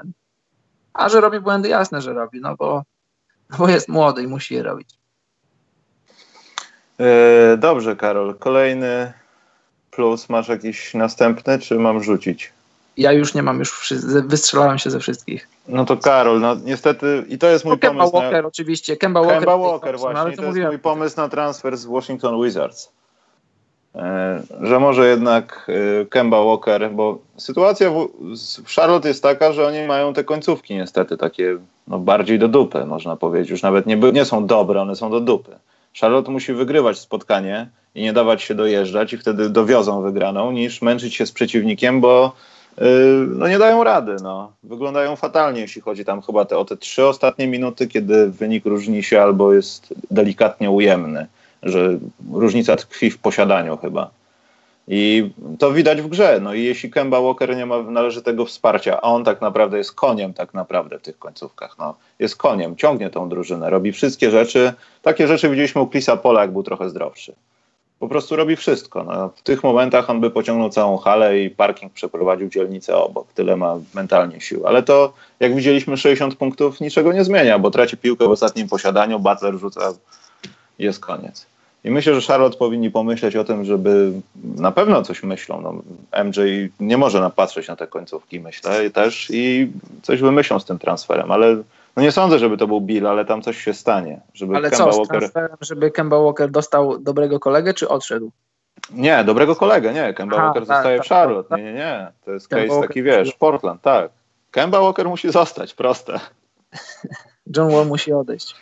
A 0.92 1.08
że 1.08 1.20
robi 1.20 1.40
błędy, 1.40 1.68
jasne, 1.68 2.00
że 2.00 2.12
robi, 2.12 2.40
no 2.40 2.56
bo, 2.56 2.82
no 3.50 3.56
bo 3.58 3.68
jest 3.68 3.88
młody 3.88 4.22
i 4.22 4.26
musi 4.26 4.54
je 4.54 4.62
robić. 4.62 5.03
Yy, 6.98 7.06
dobrze, 7.58 7.96
Karol. 7.96 8.34
Kolejny 8.34 9.12
plus 9.90 10.28
masz 10.28 10.48
jakiś 10.48 10.94
następny, 10.94 11.58
czy 11.58 11.78
mam 11.78 12.02
rzucić? 12.02 12.52
Ja 12.96 13.12
już 13.12 13.34
nie 13.34 13.42
mam, 13.42 13.58
już 13.58 13.94
wystrzelałem 14.26 14.78
się 14.78 14.90
ze 14.90 15.00
wszystkich. 15.00 15.48
No 15.68 15.84
to 15.84 15.96
Karol, 15.96 16.40
no 16.40 16.54
niestety 16.54 17.24
i 17.28 17.38
to 17.38 17.48
jest 17.48 17.64
mój 17.64 17.72
no, 17.72 17.78
pomysł. 17.78 18.12
Kemba 18.12 18.20
Walker 18.20 18.42
na... 18.42 18.48
oczywiście, 18.48 18.96
Kemba 18.96 19.20
Walker. 19.20 19.38
Kemba 19.38 19.56
Walker 19.56 19.92
no, 19.92 19.98
właśnie, 19.98 20.24
no, 20.24 20.30
to, 20.30 20.36
to 20.36 20.44
jest 20.44 20.68
mój 20.68 20.78
pomysł 20.78 21.16
na 21.16 21.28
transfer 21.28 21.76
z 21.76 21.84
Washington 21.84 22.42
Wizards. 22.42 22.92
E, 23.94 24.42
że 24.60 24.80
może 24.80 25.08
jednak 25.08 25.66
e, 26.02 26.06
Kemba 26.06 26.44
Walker, 26.44 26.90
bo 26.90 27.18
sytuacja 27.36 27.90
w, 27.90 28.08
w 28.64 28.74
Charlotte 28.74 29.08
jest 29.08 29.22
taka, 29.22 29.52
że 29.52 29.66
oni 29.66 29.86
mają 29.86 30.12
te 30.12 30.24
końcówki 30.24 30.74
niestety 30.74 31.16
takie 31.16 31.58
no, 31.88 31.98
bardziej 31.98 32.38
do 32.38 32.48
dupy, 32.48 32.86
można 32.86 33.16
powiedzieć. 33.16 33.50
Już 33.50 33.62
nawet 33.62 33.86
nie, 33.86 33.96
nie 33.96 34.24
są 34.24 34.46
dobre, 34.46 34.82
one 34.82 34.96
są 34.96 35.10
do 35.10 35.20
dupy. 35.20 35.56
Charlotte 36.00 36.30
musi 36.30 36.52
wygrywać 36.52 36.98
spotkanie 36.98 37.68
i 37.94 38.02
nie 38.02 38.12
dawać 38.12 38.42
się 38.42 38.54
dojeżdżać 38.54 39.12
i 39.12 39.18
wtedy 39.18 39.50
dowiozą 39.50 40.02
wygraną, 40.02 40.52
niż 40.52 40.82
męczyć 40.82 41.14
się 41.14 41.26
z 41.26 41.32
przeciwnikiem, 41.32 42.00
bo 42.00 42.32
yy, 42.78 42.84
no 43.28 43.48
nie 43.48 43.58
dają 43.58 43.84
rady. 43.84 44.16
No. 44.22 44.52
Wyglądają 44.62 45.16
fatalnie, 45.16 45.60
jeśli 45.60 45.82
chodzi 45.82 46.04
tam 46.04 46.22
chyba 46.22 46.44
te, 46.44 46.58
o 46.58 46.64
te 46.64 46.76
trzy 46.76 47.06
ostatnie 47.06 47.46
minuty, 47.46 47.86
kiedy 47.86 48.30
wynik 48.30 48.66
różni 48.66 49.02
się 49.02 49.22
albo 49.22 49.54
jest 49.54 49.94
delikatnie 50.10 50.70
ujemny, 50.70 51.26
że 51.62 51.98
różnica 52.32 52.76
tkwi 52.76 53.10
w 53.10 53.18
posiadaniu 53.18 53.76
chyba. 53.76 54.10
I 54.88 55.30
to 55.58 55.72
widać 55.72 56.02
w 56.02 56.08
grze. 56.08 56.40
No 56.42 56.54
i 56.54 56.62
jeśli 56.62 56.90
Kemba 56.90 57.20
Walker 57.20 57.56
nie 57.56 57.66
ma 57.66 57.82
należytego 57.82 58.44
wsparcia, 58.44 59.00
a 59.00 59.02
on 59.02 59.24
tak 59.24 59.40
naprawdę 59.40 59.78
jest 59.78 59.92
koniem 59.92 60.34
tak 60.34 60.54
naprawdę 60.54 60.98
w 60.98 61.02
tych 61.02 61.18
końcówkach, 61.18 61.76
no, 61.78 61.94
jest 62.18 62.36
koniem, 62.36 62.76
ciągnie 62.76 63.10
tą 63.10 63.28
drużynę, 63.28 63.70
robi 63.70 63.92
wszystkie 63.92 64.30
rzeczy. 64.30 64.72
Takie 65.02 65.26
rzeczy 65.26 65.48
widzieliśmy 65.48 65.80
u 65.80 65.88
Chrisa 65.88 66.16
Pola, 66.16 66.40
jak 66.40 66.52
był 66.52 66.62
trochę 66.62 66.90
zdrowszy. 66.90 67.34
Po 67.98 68.08
prostu 68.08 68.36
robi 68.36 68.56
wszystko. 68.56 69.04
No, 69.04 69.28
w 69.28 69.42
tych 69.42 69.62
momentach 69.62 70.10
on 70.10 70.20
by 70.20 70.30
pociągnął 70.30 70.70
całą 70.70 70.96
halę 70.96 71.40
i 71.40 71.50
parking 71.50 71.92
przeprowadził 71.92 72.48
dzielnicę 72.48 72.96
obok. 72.96 73.32
Tyle 73.32 73.56
ma 73.56 73.76
mentalnie 73.94 74.40
sił. 74.40 74.66
Ale 74.66 74.82
to, 74.82 75.12
jak 75.40 75.54
widzieliśmy, 75.54 75.96
60 75.96 76.34
punktów 76.34 76.80
niczego 76.80 77.12
nie 77.12 77.24
zmienia, 77.24 77.58
bo 77.58 77.70
traci 77.70 77.96
piłkę 77.96 78.28
w 78.28 78.30
ostatnim 78.30 78.68
posiadaniu, 78.68 79.20
Butler 79.20 79.58
rzuca, 79.58 79.92
jest 80.78 81.00
koniec. 81.00 81.46
I 81.84 81.90
myślę, 81.90 82.20
że 82.20 82.26
Charlotte 82.26 82.56
powinni 82.56 82.90
pomyśleć 82.90 83.36
o 83.36 83.44
tym, 83.44 83.64
żeby 83.64 84.12
na 84.56 84.72
pewno 84.72 85.02
coś 85.02 85.22
myślą. 85.22 85.60
No, 85.60 85.82
MJ 86.24 86.40
nie 86.80 86.96
może 86.96 87.20
napatrzeć 87.20 87.68
na 87.68 87.76
te 87.76 87.86
końcówki, 87.86 88.40
myślę 88.40 88.90
też 88.90 89.30
i 89.30 89.72
coś 90.02 90.20
wymyślą 90.20 90.58
z 90.58 90.64
tym 90.64 90.78
transferem, 90.78 91.30
ale 91.30 91.56
no 91.96 92.02
nie 92.02 92.12
sądzę, 92.12 92.38
żeby 92.38 92.56
to 92.56 92.66
był 92.66 92.80
Bill, 92.80 93.06
ale 93.06 93.24
tam 93.24 93.42
coś 93.42 93.64
się 93.64 93.74
stanie. 93.74 94.20
Żeby 94.34 94.56
ale 94.56 94.70
Kemba 94.70 94.90
co, 94.90 94.98
Walker... 94.98 95.18
transferem, 95.18 95.56
żeby 95.60 95.90
Kemba 95.90 96.18
Walker 96.18 96.50
dostał 96.50 96.98
dobrego 96.98 97.40
kolegę, 97.40 97.74
czy 97.74 97.88
odszedł? 97.88 98.30
Nie, 98.90 99.24
dobrego 99.24 99.56
kolegę, 99.56 99.94
nie. 99.94 100.14
Kemba 100.14 100.36
Aha, 100.36 100.44
Walker 100.44 100.66
tak, 100.66 100.76
zostaje 100.76 100.98
tak, 100.98 101.06
w 101.06 101.08
Charlotte. 101.08 101.48
Tak, 101.48 101.58
nie, 101.58 101.64
nie, 101.64 101.72
nie. 101.72 102.12
To 102.24 102.30
jest 102.30 102.48
Kemba 102.48 102.62
case 102.62 102.74
Walker 102.74 102.88
taki, 102.88 103.02
wiesz, 103.02 103.34
Portland, 103.34 103.82
tak. 103.82 104.10
Kemba 104.50 104.80
Walker 104.80 105.08
musi 105.08 105.30
zostać, 105.30 105.74
proste. 105.74 106.20
John 107.56 107.70
Wall 107.70 107.86
musi 107.86 108.12
odejść. 108.12 108.54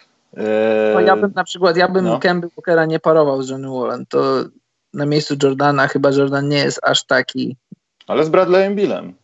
No 0.94 1.00
ja 1.00 1.16
bym 1.16 1.32
na 1.34 1.44
przykład, 1.44 1.76
ja 1.76 1.88
bym 1.88 2.04
no. 2.04 2.20
Walkera 2.56 2.86
nie 2.86 3.00
parował 3.00 3.42
z 3.42 3.50
Johnny 3.50 3.68
Wallem. 3.70 4.06
To 4.06 4.44
na 4.94 5.06
miejscu 5.06 5.34
Jordana, 5.42 5.88
chyba 5.88 6.10
Jordan 6.10 6.48
nie 6.48 6.58
jest 6.58 6.80
aż 6.82 7.04
taki. 7.04 7.56
Ale 8.06 8.24
z 8.24 8.28
Bradleyem 8.28 8.74
Billem. 8.74 9.14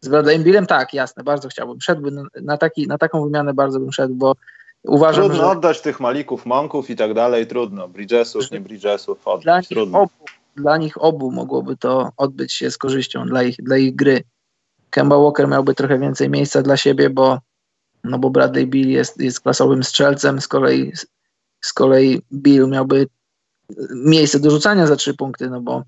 Z 0.00 0.08
Bradleyem 0.08 0.42
Billem 0.42 0.66
tak, 0.66 0.94
jasne, 0.94 1.24
bardzo 1.24 1.48
chciałbym. 1.48 1.80
Szedłbym 1.80 2.28
na, 2.42 2.56
taki, 2.56 2.86
na 2.86 2.98
taką 2.98 3.24
wymianę 3.24 3.54
bardzo 3.54 3.80
bym 3.80 3.92
szedł, 3.92 4.14
bo 4.14 4.34
uważam, 4.82 5.24
trudno 5.24 5.44
że... 5.44 5.50
oddać 5.50 5.80
tych 5.80 6.00
Malików, 6.00 6.46
Monków 6.46 6.90
i 6.90 6.96
tak 6.96 7.14
dalej, 7.14 7.46
trudno. 7.46 7.88
Bridgesów, 7.88 8.50
nie 8.50 8.60
Bridgesów, 8.60 9.28
oddać, 9.28 9.44
dla 9.44 9.58
nich, 9.58 9.68
trudno. 9.68 10.00
obu, 10.00 10.12
dla 10.56 10.76
nich 10.76 11.02
obu 11.02 11.30
mogłoby 11.30 11.76
to 11.76 12.10
odbyć 12.16 12.52
się 12.52 12.70
z 12.70 12.78
korzyścią 12.78 13.26
dla 13.26 13.42
ich, 13.42 13.56
dla 13.56 13.76
ich 13.76 13.96
gry. 13.96 14.22
Kemba 14.90 15.18
Walker 15.18 15.48
miałby 15.48 15.74
trochę 15.74 15.98
więcej 15.98 16.30
miejsca 16.30 16.62
dla 16.62 16.76
siebie, 16.76 17.10
bo, 17.10 17.38
no 18.04 18.18
bo 18.18 18.30
Bradley 18.30 18.66
Bill 18.66 18.90
jest, 18.90 19.20
jest 19.20 19.40
klasowym 19.40 19.84
strzelcem, 19.84 20.40
z 20.40 20.48
kolei, 20.48 20.92
z 21.60 21.72
kolei 21.72 22.22
Bill 22.32 22.68
miałby 22.68 23.06
miejsce 23.94 24.40
do 24.40 24.50
rzucania 24.50 24.86
za 24.86 24.96
trzy 24.96 25.14
punkty, 25.14 25.50
no 25.50 25.60
bo 25.60 25.82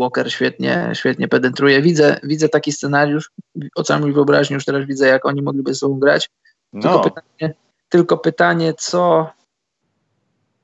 Walker 0.00 0.32
świetnie, 0.32 0.90
świetnie 0.94 1.28
penetruje. 1.28 1.82
Widzę, 1.82 2.20
widzę 2.22 2.48
taki 2.48 2.72
scenariusz, 2.72 3.30
o 3.74 3.82
całym 3.82 4.12
wyobraźni 4.12 4.54
już 4.54 4.64
teraz 4.64 4.86
widzę, 4.86 5.06
jak 5.06 5.26
oni 5.26 5.42
mogliby 5.42 5.74
ze 5.74 5.78
sobą 5.78 5.98
grać. 5.98 6.30
Tylko, 6.72 6.88
No, 6.88 7.00
pytanie, 7.00 7.54
tylko 7.88 8.18
pytanie, 8.18 8.74
co, 8.78 9.30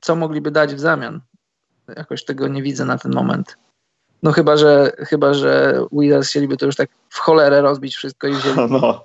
co 0.00 0.16
mogliby 0.16 0.50
dać 0.50 0.74
w 0.74 0.80
zamian? 0.80 1.20
Jakoś 1.96 2.24
tego 2.24 2.48
nie 2.48 2.62
widzę 2.62 2.84
na 2.84 2.98
ten 2.98 3.12
moment. 3.14 3.56
No 4.22 4.32
chyba, 4.32 4.56
że 4.56 4.92
chyba, 4.98 5.34
że 5.34 5.80
Wizards 5.92 6.28
chcieliby 6.28 6.56
to 6.56 6.66
już 6.66 6.76
tak 6.76 6.90
w 7.08 7.18
cholerę 7.18 7.60
rozbić 7.60 7.96
wszystko 7.96 8.26
i 8.26 8.34
wzięli 8.34 8.56
no. 8.70 9.04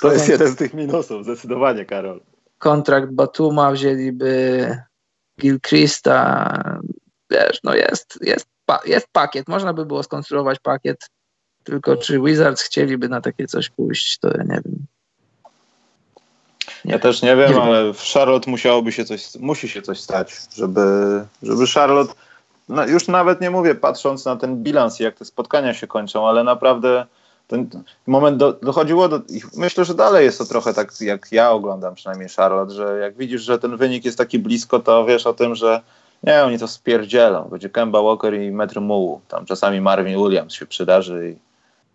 To 0.00 0.12
jest 0.12 0.28
jeden 0.28 0.48
z 0.48 0.56
tych 0.56 0.74
minusów, 0.74 1.24
zdecydowanie, 1.24 1.84
Karol. 1.84 2.20
kontrakt 2.58 3.12
Batuma, 3.12 3.72
wzięliby 3.72 4.78
Gilchrista. 5.40 6.80
Wiesz, 7.30 7.60
no 7.64 7.74
jest, 7.74 8.18
jest, 8.20 8.46
jest 8.86 9.06
pakiet. 9.12 9.48
Można 9.48 9.72
by 9.72 9.86
było 9.86 10.02
skonstruować 10.02 10.58
pakiet, 10.58 11.06
tylko 11.64 11.96
czy 11.96 12.20
Wizards 12.20 12.62
chcieliby 12.62 13.08
na 13.08 13.20
takie 13.20 13.46
coś 13.46 13.70
pójść, 13.70 14.18
to 14.18 14.28
ja 14.28 14.42
nie 14.42 14.60
wiem. 14.64 14.86
Ja 16.84 16.98
też 16.98 17.22
nie 17.22 17.36
wiem, 17.36 17.52
Nie 17.52 17.62
ale 17.62 17.92
w 17.94 18.00
Charlotte 18.00 18.50
musiałoby 18.50 18.92
się 18.92 19.04
coś, 19.04 19.34
musi 19.34 19.68
się 19.68 19.82
coś 19.82 20.00
stać, 20.00 20.40
żeby, 20.56 20.80
żeby 21.42 21.66
Charlotte, 21.66 22.14
no 22.68 22.86
już 22.86 23.08
nawet 23.08 23.40
nie 23.40 23.50
mówię 23.50 23.74
patrząc 23.74 24.24
na 24.24 24.36
ten 24.36 24.62
bilans 24.62 25.00
i 25.00 25.02
jak 25.02 25.14
te 25.14 25.24
spotkania 25.24 25.74
się 25.74 25.86
kończą, 25.86 26.28
ale 26.28 26.44
naprawdę 26.44 27.06
ten 27.46 27.68
moment 28.06 28.36
do, 28.36 28.52
dochodziło 28.52 29.08
do, 29.08 29.20
myślę, 29.56 29.84
że 29.84 29.94
dalej 29.94 30.24
jest 30.24 30.38
to 30.38 30.44
trochę 30.44 30.74
tak, 30.74 31.00
jak 31.00 31.28
ja 31.32 31.50
oglądam 31.50 31.94
przynajmniej 31.94 32.28
Charlotte, 32.28 32.74
że 32.74 32.98
jak 32.98 33.16
widzisz, 33.16 33.42
że 33.42 33.58
ten 33.58 33.76
wynik 33.76 34.04
jest 34.04 34.18
taki 34.18 34.38
blisko, 34.38 34.78
to 34.78 35.04
wiesz 35.04 35.26
o 35.26 35.34
tym, 35.34 35.54
że 35.54 35.82
nie, 36.22 36.44
oni 36.44 36.58
to 36.58 36.68
spierdzielą. 36.68 37.48
Będzie 37.50 37.70
Kemba 37.70 38.02
Walker 38.02 38.34
i 38.34 38.50
metr 38.50 38.80
mułu. 38.80 39.20
Tam 39.28 39.46
czasami 39.46 39.80
Marvin 39.80 40.18
Williams 40.18 40.52
się 40.54 40.66
przydarzy 40.66 41.36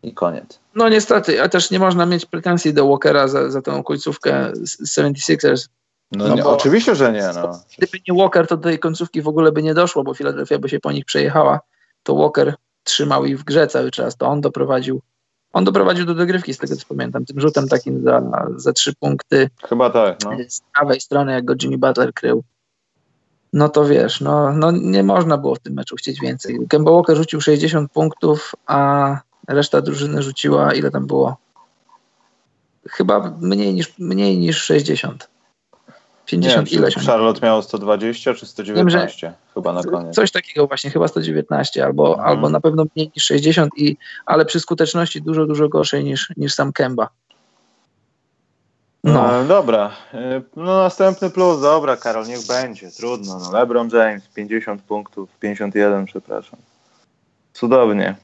i, 0.03 0.07
i 0.07 0.13
koniec. 0.13 0.59
No 0.75 0.89
niestety, 0.89 1.41
a 1.41 1.49
też 1.49 1.71
nie 1.71 1.79
można 1.79 2.05
mieć 2.05 2.25
pretensji 2.25 2.73
do 2.73 2.87
Walkera 2.87 3.27
za, 3.27 3.51
za 3.51 3.61
tą 3.61 3.83
końcówkę 3.83 4.51
z 4.53 4.97
76ers. 4.97 5.67
No, 6.11 6.27
No 6.27 6.35
nie, 6.35 6.45
oczywiście, 6.45 6.95
że 6.95 7.11
nie. 7.11 7.29
No. 7.35 7.59
Gdyby 7.77 7.97
nie 8.07 8.17
Walker, 8.17 8.47
to 8.47 8.57
do 8.57 8.63
tej 8.63 8.79
końcówki 8.79 9.21
w 9.21 9.27
ogóle 9.27 9.51
by 9.51 9.63
nie 9.63 9.73
doszło, 9.73 10.03
bo 10.03 10.13
Philadelphia 10.13 10.59
by 10.59 10.69
się 10.69 10.79
po 10.79 10.91
nich 10.91 11.05
przejechała. 11.05 11.59
To 12.03 12.15
Walker 12.15 12.55
trzymał 12.83 13.25
ich 13.25 13.39
w 13.39 13.43
grze 13.43 13.67
cały 13.67 13.91
czas. 13.91 14.17
To 14.17 14.27
on 14.27 14.41
doprowadził, 14.41 15.01
on 15.53 15.63
doprowadził 15.63 16.05
do 16.05 16.15
dogrywki, 16.15 16.53
z 16.53 16.57
tego 16.57 16.75
co 16.75 16.85
pamiętam, 16.89 17.25
tym 17.25 17.39
rzutem 17.39 17.67
takim 17.67 18.03
za, 18.03 18.21
za 18.55 18.73
trzy 18.73 18.95
punkty 18.95 19.49
Chyba 19.69 19.89
tak. 19.89 20.17
No. 20.23 20.31
z 20.49 20.61
prawej 20.73 21.01
strony, 21.01 21.31
jak 21.31 21.45
go 21.45 21.53
Jimmy 21.61 21.77
Butler 21.77 22.13
krył. 22.13 22.43
No 23.53 23.69
to 23.69 23.85
wiesz, 23.85 24.21
no, 24.21 24.53
no 24.53 24.71
nie 24.71 25.03
można 25.03 25.37
było 25.37 25.55
w 25.55 25.59
tym 25.59 25.73
meczu 25.73 25.95
chcieć 25.95 26.19
więcej. 26.19 26.59
Kemba 26.69 26.91
Walker 26.91 27.17
rzucił 27.17 27.41
60 27.41 27.91
punktów, 27.91 28.51
a 28.65 29.17
reszta 29.47 29.81
drużyny 29.81 30.21
rzuciła, 30.23 30.73
ile 30.73 30.91
tam 30.91 31.07
było? 31.07 31.37
Chyba 32.89 33.37
mniej 33.41 33.73
niż, 33.73 33.99
mniej 33.99 34.37
niż 34.37 34.63
60. 34.63 35.30
50 36.31 36.71
nie, 36.71 36.77
ileś. 36.77 36.95
Charlotte 36.95 37.39
miało 37.45 37.61
120 37.61 38.33
czy 38.33 38.45
119 38.45 39.33
chyba 39.53 39.73
na 39.73 39.83
koniec. 39.83 40.15
Coś 40.15 40.31
takiego 40.31 40.67
właśnie, 40.67 40.89
chyba 40.91 41.07
119 41.07 41.85
albo, 41.85 42.07
Mhm. 42.13 42.29
albo 42.29 42.49
na 42.49 42.61
pewno 42.61 42.85
mniej 42.95 43.11
niż 43.15 43.23
60, 43.25 43.71
i, 43.77 43.97
ale 44.25 44.45
przy 44.45 44.59
skuteczności 44.59 45.21
dużo, 45.21 45.45
dużo 45.45 45.69
gorszej 45.69 46.03
niż, 46.03 46.33
niż 46.37 46.53
sam 46.53 46.73
Kemba. 46.73 47.09
No, 49.03 49.13
No. 49.13 49.43
dobra. 49.43 49.91
Y, 50.13 50.41
No 50.55 50.77
następny 50.77 51.29
plus, 51.29 51.61
dobra 51.61 51.97
Karol, 51.97 52.25
niech 52.27 52.47
będzie, 52.47 52.91
trudno. 52.91 53.39
No, 53.39 53.51
LeBron 53.59 53.89
James, 53.93 54.27
50 54.27 54.81
punktów, 54.81 55.29
51 55.39 56.05
przepraszam. 56.05 56.59
Cudownie. 57.53 58.15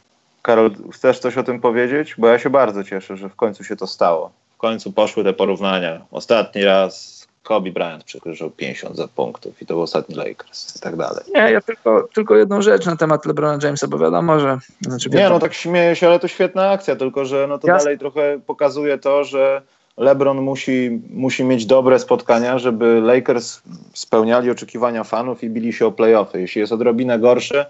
Karol, 0.42 0.72
chcesz 0.94 1.20
coś 1.20 1.38
o 1.38 1.44
tym 1.44 1.62
powiedzieć? 1.62 2.16
Bo 2.18 2.28
ja 2.28 2.40
się 2.40 2.50
bardzo 2.50 2.84
cieszę, 2.84 3.18
że 3.18 3.30
w 3.30 3.36
końcu 3.36 3.64
się 3.64 3.76
to 3.76 3.88
stało. 3.88 4.32
W 4.54 4.58
końcu 4.58 4.92
poszły 4.92 5.24
te 5.24 5.34
porównania. 5.34 6.06
Ostatni 6.12 6.64
raz 6.64 7.17
Kobe 7.48 7.72
Bryant 7.72 8.04
przekroczył 8.04 8.52
50 8.52 8.96
za 8.96 9.08
punktów 9.08 9.62
i 9.62 9.66
to 9.66 9.74
był 9.74 9.84
ostatni 9.84 10.16
Lakers 10.16 10.76
i 10.76 10.80
tak 10.80 10.96
dalej. 10.96 11.24
nie, 11.36 11.52
ja 11.52 11.62
tylko, 11.62 12.08
tylko 12.14 12.36
jedną 12.36 12.62
rzecz 12.62 12.86
na 12.86 12.96
temat 12.96 13.26
LeBrona 13.26 13.60
Jamesa, 13.64 13.88
bo 13.88 13.98
wiadomo, 13.98 14.40
że 14.40 14.58
znaczy 14.82 15.10
Nie, 15.10 15.18
wiadomo, 15.18 15.36
no 15.36 15.40
tak 15.40 15.54
śmieję 15.54 15.96
się, 15.96 16.08
ale 16.08 16.20
to 16.20 16.28
świetna 16.28 16.70
akcja, 16.70 16.96
tylko 16.96 17.26
że 17.26 17.48
no 17.48 17.58
to 17.58 17.68
Jasne. 17.68 17.84
dalej 17.84 18.00
trochę 18.00 18.40
pokazuje 18.48 18.98
to, 18.98 19.24
że 19.24 19.62
LeBron 19.98 20.42
musi, 20.42 21.02
musi 21.10 21.44
mieć 21.44 21.66
dobre 21.66 22.00
spotkania, 22.00 22.60
żeby 22.60 23.02
Lakers 23.02 23.62
spełniali 23.94 24.52
oczekiwania 24.52 25.04
fanów 25.04 25.44
i 25.44 25.50
bili 25.50 25.74
się 25.74 25.86
o 25.86 25.92
playoffy. 25.92 26.42
Jeśli 26.42 26.62
jest 26.62 26.74
odrobinę 26.74 27.20
gorszy, 27.20 27.66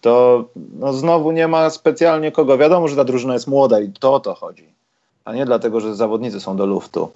to 0.00 0.44
no 0.78 0.92
znowu 0.92 1.32
nie 1.32 1.48
ma 1.48 1.70
specjalnie 1.70 2.32
kogo. 2.32 2.58
Wiadomo, 2.58 2.88
że 2.88 2.96
ta 2.96 3.04
drużyna 3.04 3.34
jest 3.34 3.46
młoda 3.46 3.80
i 3.80 3.92
to 4.00 4.14
o 4.14 4.20
to 4.20 4.34
chodzi, 4.34 4.66
a 5.24 5.32
nie 5.32 5.46
dlatego, 5.46 5.80
że 5.80 5.94
zawodnicy 5.94 6.40
są 6.40 6.56
do 6.56 6.66
luftu. 6.66 7.12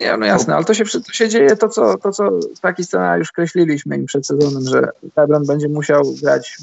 Nie, 0.00 0.16
no 0.16 0.26
jasne, 0.26 0.54
ale 0.54 0.64
to 0.64 0.74
się, 0.74 0.84
to 0.84 1.12
się 1.12 1.28
dzieje 1.28 1.56
to 1.56 1.68
co, 1.68 1.98
to, 1.98 2.12
co 2.12 2.30
taki 2.60 2.84
scenariusz 2.84 3.32
kreśliliśmy 3.32 3.96
im 3.96 4.06
przed 4.06 4.26
sezonem, 4.26 4.62
że 4.68 4.88
LeBron 5.16 5.46
będzie 5.46 5.68
musiał 5.68 6.02
grać 6.22 6.58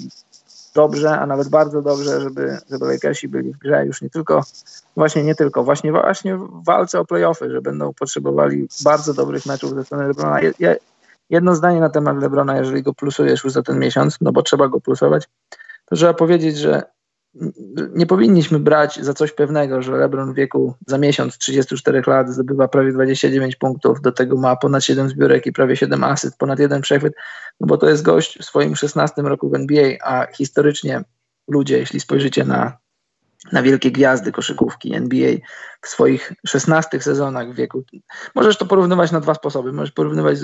dobrze, 0.75 1.19
a 1.19 1.25
nawet 1.25 1.49
bardzo 1.49 1.81
dobrze, 1.81 2.21
żeby, 2.21 2.57
żeby 2.69 2.85
Lakersi 2.85 3.27
byli 3.27 3.53
w 3.53 3.57
grze 3.57 3.85
już 3.85 4.01
nie 4.01 4.09
tylko, 4.09 4.43
właśnie 4.95 5.23
nie 5.23 5.35
tylko, 5.35 5.63
właśnie, 5.63 5.91
właśnie 5.91 6.37
w 6.37 6.63
walce 6.65 6.99
o 6.99 7.05
playoffy, 7.05 7.51
że 7.51 7.61
będą 7.61 7.93
potrzebowali 7.93 8.67
bardzo 8.83 9.13
dobrych 9.13 9.45
meczów 9.45 9.75
ze 9.75 9.85
strony 9.85 10.07
LeBrona. 10.07 10.41
Je, 10.41 10.53
je, 10.59 10.77
jedno 11.29 11.55
zdanie 11.55 11.79
na 11.79 11.89
temat 11.89 12.17
LeBrona, 12.17 12.57
jeżeli 12.57 12.83
go 12.83 12.93
plusujesz 12.93 13.43
już 13.43 13.53
za 13.53 13.63
ten 13.63 13.79
miesiąc, 13.79 14.17
no 14.21 14.31
bo 14.31 14.41
trzeba 14.41 14.67
go 14.67 14.81
plusować, 14.81 15.27
to 15.85 15.95
trzeba 15.95 16.13
powiedzieć, 16.13 16.57
że 16.57 16.83
nie 17.95 18.05
powinniśmy 18.05 18.59
brać 18.59 18.99
za 19.01 19.13
coś 19.13 19.31
pewnego, 19.31 19.81
że 19.81 19.91
LeBron 19.91 20.33
w 20.33 20.35
wieku 20.35 20.73
za 20.87 20.97
miesiąc 20.97 21.37
34 21.37 22.01
lat 22.07 22.29
zdobywa 22.29 22.67
prawie 22.67 22.91
29 22.91 23.55
punktów, 23.55 24.01
do 24.01 24.11
tego 24.11 24.37
ma 24.37 24.55
ponad 24.55 24.83
7 24.83 25.09
zbiórek 25.09 25.45
i 25.45 25.51
prawie 25.51 25.75
7 25.75 26.03
asyst, 26.03 26.37
ponad 26.37 26.59
jeden 26.59 26.81
przechwyt, 26.81 27.13
no 27.59 27.67
bo 27.67 27.77
to 27.77 27.89
jest 27.89 28.03
gość 28.03 28.39
w 28.39 28.45
swoim 28.45 28.75
16 28.75 29.21
roku 29.21 29.49
w 29.49 29.55
NBA, 29.55 29.97
a 30.03 30.27
historycznie 30.33 31.03
ludzie, 31.47 31.77
jeśli 31.77 31.99
spojrzycie 31.99 32.45
na, 32.45 32.77
na 33.51 33.61
wielkie 33.61 33.91
gwiazdy 33.91 34.31
koszykówki 34.31 34.95
NBA 34.95 35.31
w 35.81 35.87
swoich 35.87 36.33
16 36.47 37.01
sezonach 37.01 37.51
w 37.51 37.55
wieku, 37.55 37.83
możesz 38.35 38.57
to 38.57 38.65
porównywać 38.65 39.11
na 39.11 39.19
dwa 39.19 39.33
sposoby. 39.33 39.73
Możesz 39.73 39.91
porównywać 39.91 40.37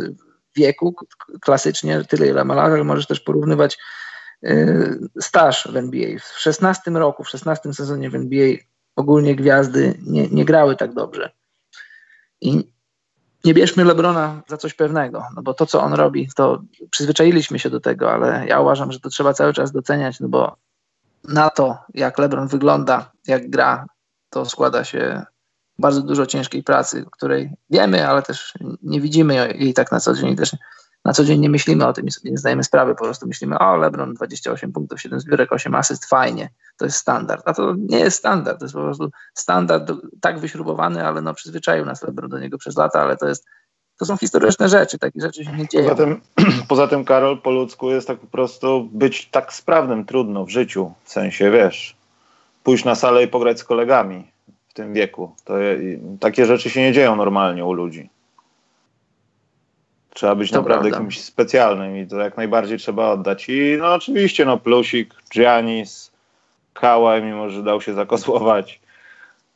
wieku 0.55 0.95
klasycznie, 1.41 2.03
tyle 2.03 2.27
ile 2.27 2.45
ma 2.45 2.55
lat, 2.55 2.71
ale 2.71 2.83
możesz 2.83 3.07
też 3.07 3.19
porównywać 3.19 3.77
staż 5.19 5.67
w 5.71 5.77
NBA. 5.77 6.19
W 6.19 6.39
16 6.39 6.91
roku, 6.91 7.23
w 7.23 7.29
16 7.29 7.73
sezonie 7.73 8.09
w 8.09 8.15
NBA 8.15 8.55
ogólnie 8.95 9.35
gwiazdy 9.35 9.99
nie, 10.05 10.27
nie 10.27 10.45
grały 10.45 10.75
tak 10.75 10.93
dobrze. 10.93 11.31
I 12.41 12.73
nie 13.43 13.53
bierzmy 13.53 13.83
Lebrona 13.83 14.41
za 14.47 14.57
coś 14.57 14.73
pewnego, 14.73 15.23
no 15.35 15.41
bo 15.41 15.53
to, 15.53 15.65
co 15.65 15.81
on 15.81 15.93
robi, 15.93 16.29
to 16.35 16.61
przyzwyczailiśmy 16.89 17.59
się 17.59 17.69
do 17.69 17.79
tego, 17.79 18.11
ale 18.11 18.45
ja 18.47 18.59
uważam, 18.59 18.91
że 18.91 18.99
to 18.99 19.09
trzeba 19.09 19.33
cały 19.33 19.53
czas 19.53 19.71
doceniać, 19.71 20.19
no 20.19 20.27
bo 20.27 20.55
na 21.23 21.49
to, 21.49 21.77
jak 21.93 22.17
Lebron 22.17 22.47
wygląda, 22.47 23.11
jak 23.27 23.49
gra, 23.49 23.85
to 24.29 24.45
składa 24.45 24.83
się 24.83 25.25
bardzo 25.79 26.01
dużo 26.01 26.25
ciężkiej 26.25 26.63
pracy, 26.63 27.05
której 27.11 27.51
wiemy, 27.69 28.07
ale 28.07 28.21
też 28.21 28.53
nie 28.83 29.01
widzimy 29.01 29.55
jej 29.55 29.73
tak 29.73 29.91
na 29.91 29.99
co 29.99 30.13
dzień 30.13 30.35
też 30.35 30.55
na 31.05 31.13
co 31.13 31.23
dzień 31.23 31.39
nie 31.39 31.49
myślimy 31.49 31.87
o 31.87 31.93
tym 31.93 32.05
nie 32.23 32.37
zdajemy 32.37 32.63
sprawy, 32.63 32.95
po 32.95 33.03
prostu 33.03 33.27
myślimy, 33.27 33.59
o 33.59 33.75
LeBron 33.75 34.13
28 34.13 34.71
punktów, 34.71 35.01
7 35.01 35.19
zbiórek, 35.19 35.51
8 35.51 35.75
asyst, 35.75 36.05
fajnie, 36.05 36.49
to 36.77 36.85
jest 36.85 36.97
standard, 36.97 37.47
a 37.47 37.53
to 37.53 37.75
nie 37.77 37.99
jest 37.99 38.17
standard, 38.17 38.59
to 38.59 38.65
jest 38.65 38.75
po 38.75 38.81
prostu 38.81 39.09
standard 39.33 39.91
tak 40.21 40.39
wyśrubowany, 40.39 41.07
ale 41.07 41.21
no 41.21 41.33
przyzwyczaił 41.33 41.85
nas 41.85 42.03
LeBron 42.03 42.29
do 42.29 42.39
niego 42.39 42.57
przez 42.57 42.77
lata, 42.77 43.01
ale 43.01 43.17
to 43.17 43.27
jest, 43.27 43.45
to 43.99 44.05
są 44.05 44.17
historyczne 44.17 44.69
rzeczy, 44.69 44.99
takie 44.99 45.21
rzeczy 45.21 45.45
się 45.45 45.51
nie 45.51 45.67
dzieją. 45.67 45.89
Poza 45.89 45.95
tym, 45.95 46.21
poza 46.69 46.87
tym, 46.87 47.05
Karol, 47.05 47.41
po 47.41 47.51
ludzku 47.51 47.89
jest 47.89 48.07
tak 48.07 48.19
po 48.19 48.27
prostu 48.27 48.89
być 48.91 49.29
tak 49.29 49.53
sprawnym 49.53 50.05
trudno 50.05 50.45
w 50.45 50.49
życiu. 50.49 50.91
W 51.03 51.11
sensie, 51.11 51.51
wiesz, 51.51 51.95
pójść 52.63 52.85
na 52.85 52.95
salę 52.95 53.23
i 53.23 53.27
pograć 53.27 53.59
z 53.59 53.63
kolegami 53.63 54.31
w 54.67 54.73
tym 54.73 54.93
wieku. 54.93 55.35
To 55.45 55.53
takie 56.19 56.45
rzeczy 56.45 56.69
się 56.69 56.81
nie 56.81 56.93
dzieją 56.93 57.15
normalnie 57.15 57.65
u 57.65 57.73
ludzi. 57.73 58.09
Trzeba 60.13 60.35
być 60.35 60.51
To 60.51 60.57
naprawdę 60.57 60.89
prawda. 60.89 60.97
kimś 60.99 61.21
specjalnym 61.21 61.97
i 61.97 62.07
to 62.07 62.17
jak 62.19 62.37
najbardziej 62.37 62.77
trzeba 62.77 63.11
oddać. 63.11 63.49
I 63.49 63.77
no 63.79 63.93
oczywiście, 63.93 64.45
no 64.45 64.57
plusik, 64.57 65.13
Giannis, 65.33 66.11
Kałaj, 66.73 67.23
mimo 67.23 67.49
że 67.49 67.63
dał 67.63 67.81
się 67.81 67.93
zakosłować. 67.93 68.79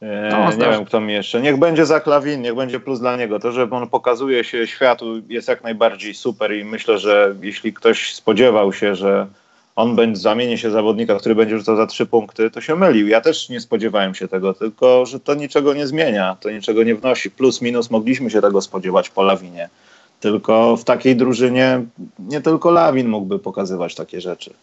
E, 0.01 0.29
No, 0.31 0.51
nie 0.51 0.71
wiem, 0.71 0.85
kto 0.85 1.01
mi 1.01 1.13
jeszcze. 1.13 1.41
Niech 1.41 1.57
będzie 1.57 1.85
za 1.85 1.99
Klawin, 1.99 2.41
niech 2.41 2.55
będzie 2.55 2.79
plus 2.79 2.99
dla 2.99 3.17
niego. 3.17 3.39
To, 3.39 3.51
że 3.51 3.69
on 3.69 3.89
pokazuje 3.89 4.43
się 4.43 4.67
światu 4.67 5.05
jest 5.29 5.47
jak 5.47 5.63
najbardziej 5.63 6.13
super 6.13 6.55
i 6.55 6.63
myślę, 6.65 6.97
że 6.97 7.35
jeśli 7.41 7.73
ktoś 7.73 8.13
spodziewał 8.13 8.73
się, 8.73 8.95
że 8.95 9.27
on 9.75 9.95
będzie, 9.95 10.21
zamieni 10.21 10.57
się 10.57 10.71
zawodnika, 10.71 11.15
który 11.15 11.35
będzie 11.35 11.57
rzucał 11.57 11.75
za 11.75 11.87
trzy 11.87 12.05
punkty, 12.05 12.51
to 12.51 12.61
się 12.61 12.75
mylił. 12.75 13.07
Ja 13.07 13.21
też 13.21 13.49
nie 13.49 13.59
spodziewałem 13.59 14.15
się 14.15 14.27
tego, 14.27 14.53
tylko 14.53 15.05
że 15.05 15.19
to 15.19 15.33
niczego 15.35 15.73
nie 15.73 15.87
zmienia, 15.87 16.37
to 16.39 16.49
niczego 16.49 16.83
nie 16.83 16.95
wnosi. 16.95 17.31
Plus, 17.31 17.61
minus 17.61 17.91
mogliśmy 17.91 18.29
się 18.29 18.41
tego 18.41 18.61
spodziewać 18.61 19.09
po 19.09 19.23
Lawinie. 19.23 19.69
Tylko 20.19 20.77
w 20.77 20.83
takiej 20.83 21.15
drużynie 21.15 21.81
nie 22.19 22.41
tylko 22.41 22.71
Lawin 22.71 23.07
mógłby 23.07 23.39
pokazywać 23.39 23.95
takie 23.95 24.21
rzeczy. 24.21 24.53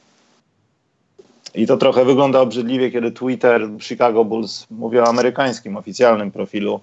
I 1.55 1.67
to 1.67 1.77
trochę 1.77 2.05
wygląda 2.05 2.41
obrzydliwie, 2.41 2.91
kiedy 2.91 3.13
Twitter 3.13 3.69
Chicago 3.81 4.25
Bulls 4.25 4.67
mówi 4.71 4.99
o 4.99 5.09
amerykańskim 5.09 5.77
oficjalnym 5.77 6.31
profilu. 6.31 6.81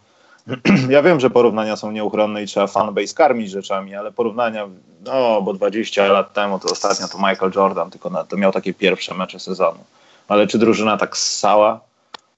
Ja 0.89 1.01
wiem, 1.03 1.19
że 1.19 1.29
porównania 1.29 1.75
są 1.75 1.91
nieuchronne 1.91 2.43
i 2.43 2.47
trzeba 2.47 2.67
fanbase 2.67 3.15
karmić 3.15 3.51
rzeczami, 3.51 3.95
ale 3.95 4.11
porównania, 4.11 4.67
no 5.05 5.41
bo 5.41 5.53
20 5.53 6.07
lat 6.07 6.33
temu 6.33 6.59
to 6.59 6.67
ostatnio 6.71 7.07
to 7.07 7.17
Michael 7.17 7.51
Jordan, 7.55 7.89
tylko 7.89 8.09
na, 8.09 8.23
to 8.23 8.37
miał 8.37 8.51
takie 8.51 8.73
pierwsze 8.73 9.13
mecze 9.13 9.39
sezonu. 9.39 9.79
Ale 10.27 10.47
czy 10.47 10.57
drużyna 10.57 10.97
tak 10.97 11.17
ssała? 11.17 11.79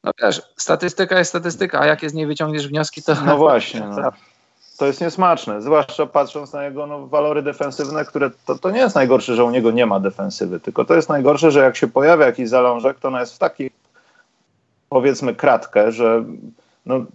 No 0.03 0.11
wiesz, 0.21 0.41
statystyka 0.57 1.19
jest 1.19 1.29
statystyka, 1.29 1.79
a 1.79 1.85
jakie 1.85 2.09
z 2.09 2.13
niej 2.13 2.25
wyciągniesz 2.25 2.67
wnioski, 2.67 3.03
to... 3.03 3.15
No 3.25 3.37
właśnie. 3.37 3.79
No. 3.79 4.11
To 4.77 4.85
jest 4.85 5.01
niesmaczne, 5.01 5.61
zwłaszcza 5.61 6.05
patrząc 6.05 6.53
na 6.53 6.63
jego 6.65 6.87
no, 6.87 7.07
walory 7.07 7.41
defensywne, 7.41 8.05
które 8.05 8.31
to, 8.45 8.55
to 8.55 8.71
nie 8.71 8.79
jest 8.79 8.95
najgorsze, 8.95 9.35
że 9.35 9.43
u 9.43 9.51
niego 9.51 9.71
nie 9.71 9.85
ma 9.85 9.99
defensywy, 9.99 10.59
tylko 10.59 10.85
to 10.85 10.95
jest 10.95 11.09
najgorsze, 11.09 11.51
że 11.51 11.59
jak 11.59 11.77
się 11.77 11.87
pojawia 11.87 12.25
jakiś 12.25 12.49
zalążek, 12.49 12.99
to 12.99 13.07
ona 13.07 13.19
jest 13.19 13.35
w 13.35 13.37
taki 13.37 13.69
powiedzmy 14.89 15.35
kratkę, 15.35 15.91
że 15.91 16.23
no, 16.85 17.05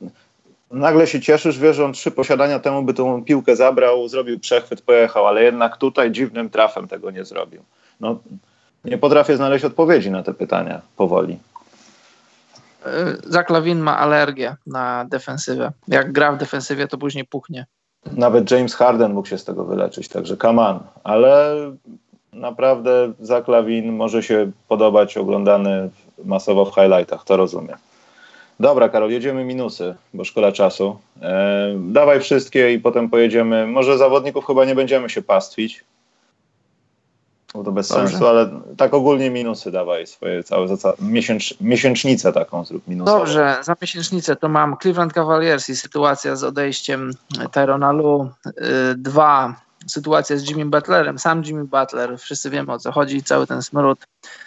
nagle 0.71 1.07
się 1.07 1.21
cieszysz, 1.21 1.59
wiesz, 1.59 1.77
że 1.77 1.85
on 1.85 1.93
trzy 1.93 2.11
posiadania 2.11 2.59
temu 2.59 2.83
by 2.83 2.95
tą 2.95 3.25
piłkę 3.25 3.57
zabrał, 3.57 4.09
zrobił 4.09 4.41
przechwyt, 4.41 4.83
pojechał, 4.83 5.27
ale 5.27 5.43
jednak 5.43 5.77
tutaj 5.77 6.11
dziwnym 6.11 6.51
trafem 6.51 6.89
tego 6.89 7.11
nie 7.11 7.25
zrobił. 7.25 7.63
No, 8.01 8.19
nie 8.85 8.99
potrafię 8.99 9.37
znaleźć 9.37 9.65
odpowiedzi 9.65 10.11
na 10.11 10.23
te 10.23 10.35
pytania 10.35 10.81
powoli. 10.97 11.39
Zach 13.25 13.51
Lawin 13.51 13.81
ma 13.81 13.99
alergię 13.99 14.57
na 14.67 15.05
defensywę. 15.05 15.73
Jak 15.89 16.13
gra 16.13 16.33
w 16.33 16.39
defensywie, 16.39 16.89
to 16.89 16.99
później 16.99 17.25
puchnie. 17.25 17.67
Nawet 18.13 18.51
James 18.51 18.75
Harden 18.75 19.13
mógł 19.13 19.29
się 19.29 19.39
z 19.39 19.45
tego 19.45 19.65
wyleczyć, 19.65 20.09
także 20.09 20.37
on. 20.43 20.81
Ale 21.05 21.57
naprawdę 22.33 23.13
Zach 23.21 23.49
Lawin 23.49 23.93
może 23.93 24.23
się 24.23 24.51
podobać 24.69 25.17
oglądany 25.17 25.91
masowo 26.25 26.65
w 26.65 26.75
highlightach, 26.75 27.25
to 27.25 27.37
rozumiem. 27.37 27.77
Dobra, 28.61 28.89
Karol, 28.89 29.11
jedziemy 29.11 29.45
minusy, 29.45 29.95
bo 30.15 30.25
szkoda 30.25 30.53
czasu. 30.53 30.99
E, 31.23 31.75
dawaj 31.79 32.21
wszystkie 32.21 32.73
i 32.73 32.79
potem 32.79 33.11
pojedziemy. 33.11 33.67
Może 33.67 33.99
zawodników 33.99 34.47
chyba 34.47 34.65
nie 34.65 34.75
będziemy 34.75 35.11
się 35.11 35.23
pastwić, 35.23 35.85
bo 37.59 37.65
to 37.65 37.73
bez 37.73 37.89
Dobrze. 37.89 38.09
sensu, 38.09 38.27
ale 38.27 38.51
tak 38.77 38.95
ogólnie 38.95 39.31
minusy 39.31 39.71
dawaj 39.71 40.07
swoje 40.07 40.43
całe, 40.45 40.77
za, 40.77 40.93
miesięcz, 41.01 41.55
miesięcznicę 41.61 42.33
taką 42.33 42.65
zrób 42.65 42.89
minusową. 42.89 43.19
Dobrze, 43.19 43.57
za 43.63 43.75
miesięcznicę 43.83 44.37
to 44.37 44.49
mam 44.49 44.77
Cleveland 44.83 45.13
Cavaliers 45.13 45.69
i 45.69 45.77
sytuacja 45.77 46.37
z 46.37 46.45
odejściem 46.45 47.11
Tyrona 47.53 47.93
Lu. 47.93 48.31
Y, 48.47 48.53
Dwa, 48.97 49.55
sytuacja 49.87 50.37
z 50.37 50.49
Jimmy 50.51 50.65
Butlerem. 50.67 51.19
Sam 51.19 51.43
Jimmy 51.45 51.65
Butler, 51.65 52.19
wszyscy 52.19 52.51
wiemy 52.51 52.73
o 52.73 52.79
co 52.79 52.93
chodzi, 52.93 53.23
cały 53.23 53.47
ten 53.47 53.63
smród. 53.63 53.99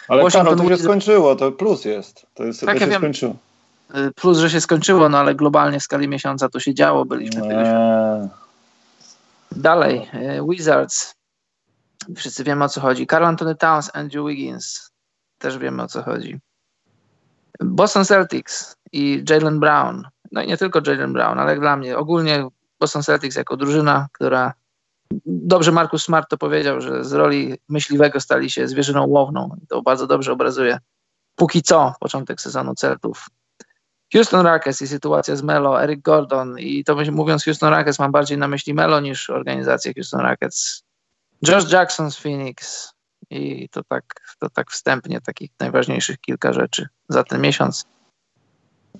Ale 0.08 0.22
Washington 0.22 0.44
Karol, 0.56 0.56
to 0.58 0.62
się 0.68 0.76
Wizards- 0.76 0.84
skończyło, 0.84 1.36
to 1.36 1.52
plus 1.52 1.84
jest. 1.84 2.26
To, 2.34 2.44
jest, 2.44 2.60
Tak, 2.60 2.68
to 2.68 2.74
ja 2.74 2.80
się 2.80 2.86
wiem. 2.90 3.00
skończyło. 3.00 3.34
Y, 3.96 4.10
Plus, 4.16 4.38
że 4.38 4.50
się 4.50 4.60
skończyło, 4.60 5.08
no 5.08 5.18
ale 5.18 5.34
globalnie 5.34 5.80
w 5.80 5.82
skali 5.82 6.08
miesiąca 6.08 6.48
to 6.48 6.60
się 6.60 6.74
działo, 6.74 7.04
byliśmy 7.04 7.42
tego 7.42 7.54
Eee, 7.60 8.28
Dalej, 9.56 10.08
y, 10.14 10.40
Wizards. 10.48 11.14
Wszyscy 12.16 12.44
wiemy 12.44 12.64
o 12.64 12.68
co 12.68 12.80
chodzi. 12.80 13.06
Carl 13.06 13.24
Anthony 13.24 13.54
Towns, 13.54 13.90
Andrew 13.94 14.26
Wiggins. 14.26 14.90
Też 15.38 15.58
wiemy 15.58 15.82
o 15.82 15.86
co 15.86 16.02
chodzi. 16.02 16.40
Boston 17.60 18.04
Celtics 18.04 18.76
i 18.92 19.24
Jalen 19.30 19.60
Brown. 19.60 20.02
No 20.32 20.42
i 20.42 20.46
nie 20.46 20.56
tylko 20.56 20.80
Jalen 20.86 21.12
Brown, 21.12 21.38
ale 21.38 21.56
dla 21.56 21.76
mnie 21.76 21.98
ogólnie 21.98 22.48
Boston 22.80 23.02
Celtics 23.02 23.36
jako 23.36 23.56
drużyna, 23.56 24.08
która 24.12 24.52
dobrze 25.26 25.72
Markus 25.72 26.02
Smart 26.02 26.30
to 26.30 26.38
powiedział, 26.38 26.80
że 26.80 27.04
z 27.04 27.12
roli 27.12 27.58
myśliwego 27.68 28.20
stali 28.20 28.50
się 28.50 28.68
zwierzyną 28.68 29.06
łowną. 29.06 29.56
To 29.68 29.82
bardzo 29.82 30.06
dobrze 30.06 30.32
obrazuje. 30.32 30.78
Póki 31.36 31.62
co 31.62 31.94
początek 32.00 32.40
sezonu 32.40 32.74
Celtów. 32.74 33.26
Houston 34.12 34.46
Rockets 34.46 34.82
i 34.82 34.88
sytuacja 34.88 35.36
z 35.36 35.42
Melo, 35.42 35.82
Eric 35.82 36.02
Gordon 36.02 36.58
i 36.58 36.84
to 36.84 36.96
mówiąc 37.12 37.44
Houston 37.44 37.74
Rockets 37.74 37.98
mam 37.98 38.12
bardziej 38.12 38.38
na 38.38 38.48
myśli 38.48 38.74
Melo 38.74 39.00
niż 39.00 39.30
organizację 39.30 39.94
Houston 39.94 40.20
Rockets. 40.20 40.84
Josh 41.48 41.72
Jackson 41.72 42.10
z 42.10 42.16
Phoenix 42.16 42.88
i 43.30 43.68
to 43.68 43.84
tak, 43.84 44.04
to 44.38 44.50
tak 44.50 44.70
wstępnie 44.70 45.20
takich 45.20 45.50
najważniejszych 45.60 46.20
kilka 46.20 46.52
rzeczy 46.52 46.88
za 47.08 47.24
ten 47.24 47.40
miesiąc. 47.40 47.84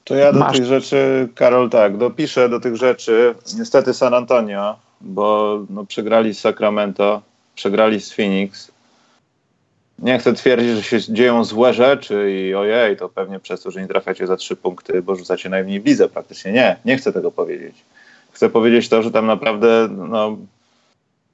To 0.05 0.15
ja 0.15 0.33
do 0.33 0.39
Masz. 0.39 0.57
tych 0.57 0.67
rzeczy, 0.67 1.29
Karol, 1.35 1.71
tak, 1.71 1.97
dopiszę 1.97 2.49
do 2.49 2.61
tych 2.61 2.77
rzeczy. 2.77 3.35
Niestety 3.59 3.95
San 3.95 4.15
Antonio, 4.15 4.79
bo 5.01 5.59
no, 5.71 5.85
przegrali 5.87 6.35
z 6.35 6.41
Sacramento, 6.41 7.23
przegrali 7.55 8.01
z 8.01 8.13
Phoenix. 8.13 8.73
Nie 9.99 10.19
chcę 10.19 10.33
twierdzić, 10.33 10.71
że 10.77 10.83
się 10.83 11.15
dzieją 11.15 11.45
złe 11.45 11.75
rzeczy 11.75 12.33
i 12.33 12.55
ojej, 12.55 12.97
to 12.97 13.09
pewnie 13.09 13.41
przez 13.41 13.63
to, 13.63 13.71
że 13.71 13.81
nie 13.81 13.89
trafiacie 13.89 14.27
za 14.27 14.37
trzy 14.37 14.57
punkty, 14.57 15.03
bo 15.03 15.17
rzucacie 15.17 15.49
najmniej 15.49 15.81
w 15.81 15.87
lidze 15.87 16.09
praktycznie. 16.09 16.53
Nie, 16.53 16.77
nie 16.85 16.97
chcę 16.97 17.13
tego 17.13 17.31
powiedzieć. 17.31 17.75
Chcę 18.33 18.51
powiedzieć 18.51 18.89
to, 18.89 19.03
że 19.03 19.11
tam 19.11 19.27
naprawdę 19.27 19.89
no, 19.91 20.37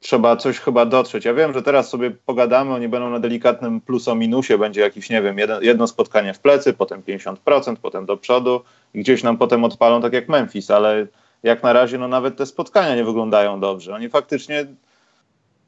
trzeba 0.01 0.37
coś 0.37 0.59
chyba 0.59 0.87
dotrzeć. 0.87 1.25
Ja 1.25 1.35
wiem, 1.35 1.53
że 1.53 1.63
teraz 1.63 1.89
sobie 1.89 2.11
pogadamy, 2.11 2.75
oni 2.75 2.89
będą 2.89 3.11
na 3.11 3.21
delikatnym 3.21 3.81
plus 3.81 4.09
o 4.09 4.15
minusie, 4.15 4.59
będzie 4.59 4.81
jakieś, 4.81 5.11
nie 5.11 5.23
wiem, 5.23 5.39
jeden, 5.39 5.63
jedno 5.63 5.87
spotkanie 5.87 6.35
w 6.35 6.39
plecy, 6.39 6.73
potem 6.73 7.03
50%, 7.03 7.77
potem 7.83 8.07
do 8.07 8.17
przodu 8.17 8.61
i 8.95 9.01
gdzieś 9.01 9.23
nam 9.23 9.39
potem 9.39 9.65
odpalą 9.65 10.03
tak 10.03 10.13
jak 10.13 10.29
Memphis, 10.29 10.71
ale 10.71 11.07
jak 11.43 11.63
na 11.63 11.73
razie 11.73 11.99
no 11.99 12.09
nawet 12.09 12.37
te 12.37 12.47
spotkania 12.47 12.97
nie 12.97 13.05
wyglądają 13.05 13.61
dobrze. 13.61 13.95
Oni 13.95 14.09
faktycznie 14.09 14.67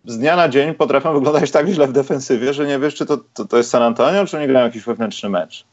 z 0.04 0.18
dnia 0.18 0.36
na 0.36 0.48
dzień 0.48 0.74
potrafią 0.74 1.12
wyglądać 1.12 1.50
tak 1.50 1.68
źle 1.68 1.86
w 1.86 1.92
defensywie, 1.92 2.54
że 2.54 2.66
nie 2.66 2.78
wiesz, 2.78 2.94
czy 2.94 3.06
to, 3.06 3.18
to, 3.34 3.44
to 3.44 3.56
jest 3.56 3.70
San 3.70 3.82
Antonio, 3.82 4.26
czy 4.26 4.38
oni 4.38 4.46
grają 4.46 4.66
jakiś 4.66 4.82
wewnętrzny 4.84 5.28
mecz. 5.28 5.64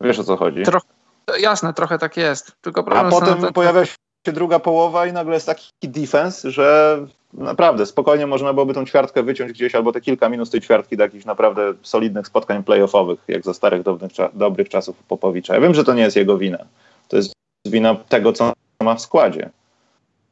Wiesz 0.00 0.18
o 0.18 0.24
co 0.24 0.36
chodzi? 0.36 0.62
Trochę, 0.62 0.86
jasne, 1.40 1.74
trochę 1.74 1.98
tak 1.98 2.16
jest. 2.16 2.52
Tylko 2.60 2.80
A 2.80 3.10
potem 3.10 3.34
Antonio- 3.34 3.52
pojawia 3.52 3.86
się 3.86 3.96
druga 4.32 4.58
połowa 4.58 5.06
i 5.06 5.12
nagle 5.12 5.34
jest 5.34 5.46
taki 5.46 5.68
defense, 5.82 6.50
że 6.50 6.98
naprawdę 7.34 7.86
spokojnie 7.86 8.26
można 8.26 8.52
byłoby 8.52 8.74
tą 8.74 8.86
ćwiartkę 8.86 9.22
wyciąć 9.22 9.52
gdzieś, 9.52 9.74
albo 9.74 9.92
te 9.92 10.00
kilka 10.00 10.28
minut 10.28 10.48
z 10.48 10.50
tej 10.50 10.60
ćwiartki 10.60 10.96
do 10.96 11.02
jakichś 11.02 11.24
naprawdę 11.24 11.74
solidnych 11.82 12.26
spotkań 12.26 12.64
playoffowych, 12.64 13.18
jak 13.28 13.44
za 13.44 13.54
starych 13.54 13.82
dobrych, 13.82 14.12
dobrych 14.34 14.68
czasów 14.68 14.96
Popowicza. 15.08 15.54
Ja 15.54 15.60
wiem, 15.60 15.74
że 15.74 15.84
to 15.84 15.94
nie 15.94 16.02
jest 16.02 16.16
jego 16.16 16.38
wina. 16.38 16.58
To 17.08 17.16
jest 17.16 17.32
wina 17.66 17.96
tego, 18.08 18.32
co 18.32 18.52
ma 18.82 18.94
w 18.94 19.00
składzie. 19.00 19.50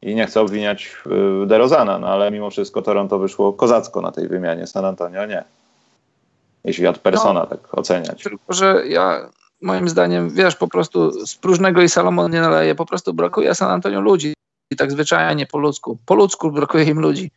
I 0.03 0.14
nie 0.14 0.26
chcę 0.26 0.40
obwiniać 0.40 0.97
y, 1.43 1.47
DeRozana, 1.47 1.99
no 1.99 2.07
ale 2.07 2.30
mimo 2.30 2.51
wszystko 2.51 2.82
Toronto 2.82 3.18
wyszło 3.18 3.53
kozacko 3.53 4.01
na 4.01 4.12
tej 4.12 4.28
wymianie, 4.28 4.66
San 4.66 4.84
Antonio 4.84 5.26
nie. 5.26 5.45
Jeśli 6.64 6.86
od 6.86 6.99
persona 6.99 7.47
tak 7.47 7.79
oceniać. 7.79 8.22
Tylko, 8.22 8.53
że 8.53 8.83
ja 8.87 9.29
moim 9.63 9.89
zdaniem, 9.89 10.30
wiesz, 10.30 10.57
po 10.57 10.68
prostu 10.68 11.26
z 11.26 11.34
próżnego 11.34 11.83
i 11.83 11.89
Salomon 11.89 12.33
nie 12.33 12.41
naleje, 12.41 12.75
po 12.75 12.87
prostu 12.87 13.14
brakuje 13.14 13.55
San 13.55 13.71
Antonio 13.71 14.01
ludzi. 14.01 14.34
I 14.71 14.76
tak 14.76 14.93
zwyczajnie 14.93 15.47
po 15.47 15.59
ludzku. 15.59 15.99
Po 16.07 16.14
ludzku 16.14 16.51
brakuje 16.51 16.84
im 16.84 17.01
ludzi. 17.01 17.30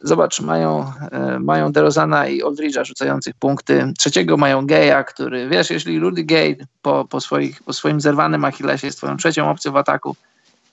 Zobacz, 0.00 0.40
mają, 0.40 0.92
e, 1.10 1.38
mają 1.38 1.72
DeRozana 1.72 2.28
i 2.28 2.42
Aldridge'a 2.42 2.84
rzucających 2.84 3.34
punkty. 3.34 3.92
Trzeciego 3.98 4.36
mają 4.36 4.66
Geja, 4.66 5.04
który, 5.04 5.48
wiesz, 5.48 5.70
jeśli 5.70 6.00
Rudy 6.00 6.24
Gay 6.24 6.56
po, 6.82 7.04
po, 7.04 7.20
swoich, 7.20 7.62
po 7.62 7.72
swoim 7.72 8.00
zerwanym 8.00 8.44
Achillesie 8.44 8.86
jest 8.86 8.98
twoją 8.98 9.16
trzecią 9.16 9.50
opcją 9.50 9.72
w 9.72 9.76
ataku, 9.76 10.16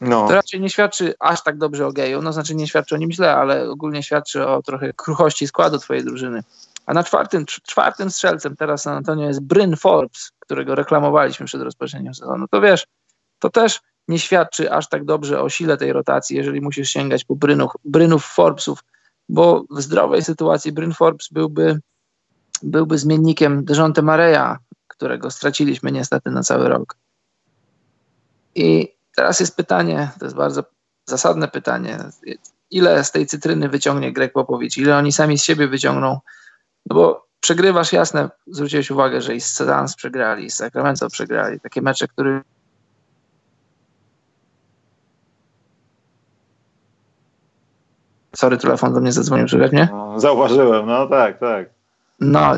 No. 0.02 0.28
to 0.28 0.34
raczej 0.34 0.62
nie 0.62 0.70
świadczy 0.70 1.14
aż 1.20 1.44
tak 1.44 1.58
dobrze 1.58 1.88
o 1.88 1.92
geju. 1.92 2.22
No 2.22 2.34
znaczy 2.34 2.56
nie 2.56 2.68
świadczy 2.68 2.96
o 2.96 2.98
nim 2.98 3.12
źle, 3.12 3.36
ale 3.36 3.70
ogólnie 3.70 4.04
świadczy 4.04 4.48
o 4.48 4.62
trochę 4.62 4.94
kruchości 4.94 5.48
składu 5.48 5.78
twojej 5.78 6.04
drużyny. 6.04 6.44
A 6.86 6.94
na 6.94 7.04
czwartym, 7.04 7.46
cz- 7.46 7.62
czwartym 7.62 8.12
strzelcem 8.12 8.56
teraz 8.56 8.82
San 8.82 8.98
Antonio 8.98 9.28
jest 9.28 9.42
Bryn 9.44 9.76
Forbes, 9.76 10.32
którego 10.40 10.76
reklamowaliśmy 10.76 11.46
przed 11.46 11.62
rozpoczęciem 11.62 12.14
sezonu. 12.14 12.48
To 12.48 12.62
wiesz, 12.62 12.88
to 13.40 13.50
też 13.50 13.82
nie 14.08 14.20
świadczy 14.20 14.72
aż 14.72 14.90
tak 14.90 15.06
dobrze 15.06 15.42
o 15.42 15.50
sile 15.50 15.78
tej 15.78 15.94
rotacji, 15.94 16.38
jeżeli 16.38 16.62
musisz 16.62 16.90
sięgać 16.90 17.24
po 17.24 17.36
Brynów, 17.36 17.72
Brynów 17.86 18.26
Forbesów, 18.26 18.84
bo 19.30 19.66
w 19.70 19.82
zdrowej 19.82 20.24
sytuacji 20.24 20.72
Bryn 20.72 20.94
Forbes 20.94 21.28
byłby, 21.32 21.80
byłby 22.64 22.98
zmiennikiem 22.98 23.66
Dejonte 23.66 24.02
Mareya, 24.02 24.58
którego 24.88 25.32
straciliśmy 25.32 25.92
niestety 25.92 26.32
na 26.32 26.44
cały 26.44 26.70
rok. 26.70 26.98
I 28.56 28.96
teraz 29.16 29.40
jest 29.40 29.56
pytanie, 29.56 30.12
to 30.20 30.26
jest 30.26 30.36
bardzo 30.36 30.64
zasadne 31.06 31.48
pytanie. 31.48 31.98
ile 32.72 33.04
z 33.04 33.12
tej 33.12 33.28
cytryny 33.28 33.70
wyciągnie 33.70 34.14
Greg 34.14 34.34
Popowicz, 34.34 34.78
ile 34.78 34.98
oni 34.98 35.12
sami 35.12 35.38
z 35.38 35.44
siebie 35.44 35.68
wyciągną, 35.68 36.20
no 36.86 36.96
bo 36.96 37.26
przegrywasz, 37.40 37.94
jasne, 37.94 38.30
zwróciłeś 38.48 38.92
uwagę, 38.92 39.22
że 39.22 39.36
i 39.36 39.42
Suns 39.42 39.96
przegrali, 39.96 40.46
i 40.46 40.52
Sacramento 40.52 41.10
przegrali, 41.10 41.60
takie 41.60 41.82
mecze, 41.82 42.08
które 42.08 42.42
Sorry, 48.36 48.58
telefon 48.58 48.94
do 48.94 49.02
mnie 49.02 49.12
zadzwonił, 49.12 49.48
słychać 49.48 49.72
mnie? 49.72 49.90
No, 49.92 50.20
zauważyłem, 50.20 50.86
no 50.86 51.08
tak, 51.08 51.40
tak. 51.40 51.70
No, 52.20 52.54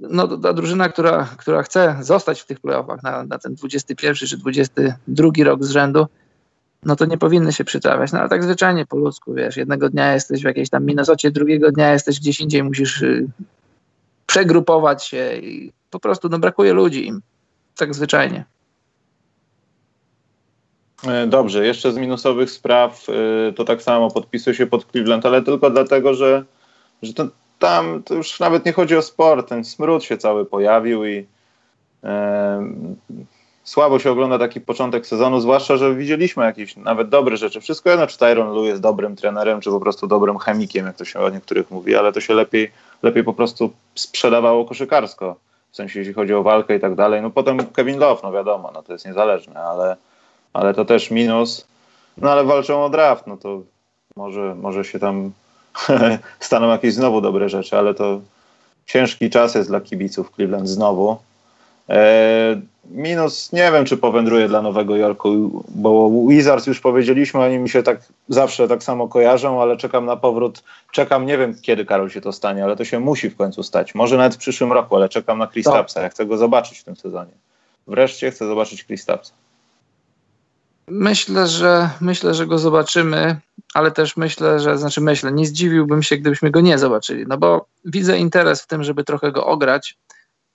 no 0.00 0.38
ta 0.38 0.52
drużyna, 0.52 0.88
która, 0.88 1.28
która 1.36 1.62
chce 1.62 1.96
zostać 2.00 2.40
w 2.40 2.46
tych 2.46 2.60
playoffach 2.60 3.02
na, 3.02 3.24
na 3.24 3.38
ten 3.38 3.54
21 3.54 4.14
czy 4.14 4.38
22 4.38 5.28
rok 5.44 5.64
z 5.64 5.70
rzędu, 5.70 6.06
no 6.84 6.96
to 6.96 7.04
nie 7.04 7.18
powinny 7.18 7.52
się 7.52 7.64
przytrafiać. 7.64 8.12
No 8.12 8.20
ale 8.20 8.28
tak 8.28 8.44
zwyczajnie 8.44 8.86
po 8.86 8.96
ludzku, 8.96 9.34
wiesz, 9.34 9.56
jednego 9.56 9.88
dnia 9.88 10.14
jesteś 10.14 10.42
w 10.42 10.44
jakiejś 10.44 10.70
tam 10.70 10.84
Minnesocie, 10.84 11.30
drugiego 11.30 11.72
dnia 11.72 11.92
jesteś 11.92 12.20
gdzieś 12.20 12.40
indziej, 12.40 12.62
musisz 12.62 13.02
y, 13.02 13.26
przegrupować 14.26 15.06
się 15.06 15.36
i 15.36 15.72
po 15.90 16.00
prostu 16.00 16.28
no, 16.28 16.38
brakuje 16.38 16.72
ludzi 16.72 17.06
im. 17.06 17.22
Tak 17.76 17.94
zwyczajnie. 17.94 18.44
E, 21.06 21.26
dobrze, 21.26 21.66
jeszcze 21.66 21.92
z 21.92 21.96
minusowych 21.96 22.50
spraw 22.50 23.08
y, 23.08 23.52
to 23.52 23.64
tak 23.64 23.82
samo 23.82 24.10
podpisuję 24.10 24.56
się 24.56 24.66
pod 24.66 24.84
Cleveland, 24.84 25.26
ale 25.26 25.42
tylko 25.42 25.70
dlatego, 25.70 26.14
że, 26.14 26.44
że 27.02 27.14
to, 27.14 27.28
tam 27.58 28.02
to 28.02 28.14
już 28.14 28.40
nawet 28.40 28.66
nie 28.66 28.72
chodzi 28.72 28.96
o 28.96 29.02
sport, 29.02 29.48
ten 29.48 29.64
smród 29.64 30.04
się 30.04 30.18
cały 30.18 30.46
pojawił 30.46 31.04
i 31.04 31.26
e, 32.04 32.66
słabo 33.64 33.98
się 33.98 34.10
ogląda 34.10 34.38
taki 34.38 34.60
początek 34.60 35.06
sezonu, 35.06 35.40
zwłaszcza, 35.40 35.76
że 35.76 35.94
widzieliśmy 35.94 36.44
jakieś 36.44 36.76
nawet 36.76 37.08
dobre 37.08 37.36
rzeczy. 37.36 37.60
Wszystko 37.60 37.90
jedno, 37.90 38.06
czy 38.06 38.18
Tyron 38.18 38.54
Lu 38.54 38.64
jest 38.64 38.82
dobrym 38.82 39.16
trenerem, 39.16 39.60
czy 39.60 39.70
po 39.70 39.80
prostu 39.80 40.06
dobrym 40.06 40.38
chemikiem, 40.38 40.86
jak 40.86 40.96
to 40.96 41.04
się 41.04 41.20
o 41.20 41.30
niektórych 41.30 41.70
mówi, 41.70 41.96
ale 41.96 42.12
to 42.12 42.20
się 42.20 42.34
lepiej, 42.34 42.70
lepiej 43.02 43.24
po 43.24 43.32
prostu 43.32 43.72
sprzedawało 43.94 44.64
koszykarsko. 44.64 45.36
W 45.70 45.76
sensie, 45.76 45.98
jeśli 45.98 46.14
chodzi 46.14 46.34
o 46.34 46.42
walkę 46.42 46.76
i 46.76 46.80
tak 46.80 46.94
dalej. 46.94 47.22
No 47.22 47.30
potem 47.30 47.66
Kevin 47.66 47.98
Love, 47.98 48.20
no 48.22 48.32
wiadomo, 48.32 48.70
no 48.74 48.82
to 48.82 48.92
jest 48.92 49.06
niezależne, 49.06 49.60
ale, 49.60 49.96
ale 50.52 50.74
to 50.74 50.84
też 50.84 51.10
minus. 51.10 51.66
No 52.16 52.30
ale 52.30 52.44
walczą 52.44 52.84
o 52.84 52.90
draft, 52.90 53.26
no 53.26 53.36
to 53.36 53.62
może, 54.16 54.54
może 54.54 54.84
się 54.84 54.98
tam 54.98 55.32
staną 56.40 56.68
jakieś 56.68 56.94
znowu 56.94 57.20
dobre 57.20 57.48
rzeczy, 57.48 57.78
ale 57.78 57.94
to 57.94 58.20
ciężki 58.86 59.30
czas 59.30 59.54
jest 59.54 59.68
dla 59.70 59.80
kibiców 59.80 60.30
Cleveland 60.30 60.68
znowu. 60.68 61.16
E, 61.88 62.60
minus 62.84 63.52
nie 63.52 63.72
wiem, 63.72 63.84
czy 63.84 63.96
powędruje 63.96 64.48
dla 64.48 64.62
Nowego 64.62 64.96
Jorku, 64.96 65.64
bo 65.68 66.10
Wizards 66.28 66.66
już 66.66 66.80
powiedzieliśmy, 66.80 67.40
oni 67.40 67.58
mi 67.58 67.68
się 67.68 67.82
tak 67.82 68.00
zawsze 68.28 68.68
tak 68.68 68.82
samo 68.82 69.08
kojarzą, 69.08 69.62
ale 69.62 69.76
czekam 69.76 70.06
na 70.06 70.16
powrót. 70.16 70.62
Czekam, 70.92 71.26
nie 71.26 71.38
wiem 71.38 71.54
kiedy 71.62 71.84
Karol 71.84 72.10
się 72.10 72.20
to 72.20 72.32
stanie, 72.32 72.64
ale 72.64 72.76
to 72.76 72.84
się 72.84 73.00
musi 73.00 73.30
w 73.30 73.36
końcu 73.36 73.62
stać. 73.62 73.94
Może 73.94 74.16
nawet 74.16 74.34
w 74.34 74.38
przyszłym 74.38 74.72
roku, 74.72 74.96
ale 74.96 75.08
czekam 75.08 75.38
na 75.38 75.46
Chris 75.46 75.64
Tapsa. 75.64 76.02
Ja 76.02 76.08
chcę 76.08 76.26
go 76.26 76.36
zobaczyć 76.36 76.78
w 76.78 76.84
tym 76.84 76.96
sezonie. 76.96 77.32
Wreszcie 77.86 78.30
chcę 78.30 78.46
zobaczyć 78.46 78.84
Chris 78.84 79.04
Tapsa. 79.04 79.32
Myślę, 80.88 81.48
że 81.48 81.90
myślę, 82.00 82.34
że 82.34 82.46
go 82.46 82.58
zobaczymy, 82.58 83.36
ale 83.74 83.90
też 83.90 84.16
myślę, 84.16 84.60
że 84.60 84.78
znaczy 84.78 85.00
myślę, 85.00 85.32
nie 85.32 85.46
zdziwiłbym 85.46 86.02
się, 86.02 86.16
gdybyśmy 86.16 86.50
go 86.50 86.60
nie 86.60 86.78
zobaczyli, 86.78 87.24
no 87.28 87.38
bo 87.38 87.66
widzę 87.84 88.18
interes 88.18 88.62
w 88.62 88.66
tym, 88.66 88.82
żeby 88.82 89.04
trochę 89.04 89.32
go 89.32 89.46
ograć, 89.46 89.98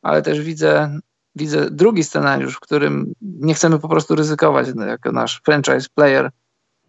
ale 0.01 0.21
też 0.21 0.41
widzę 0.41 0.99
widzę 1.37 1.71
drugi 1.71 2.03
scenariusz, 2.03 2.55
w 2.55 2.59
którym 2.59 3.13
nie 3.21 3.53
chcemy 3.53 3.79
po 3.79 3.89
prostu 3.89 4.15
ryzykować 4.15 4.67
no, 4.75 4.85
jako 4.85 5.11
nasz 5.11 5.41
franchise 5.45 5.87
player, 5.95 6.31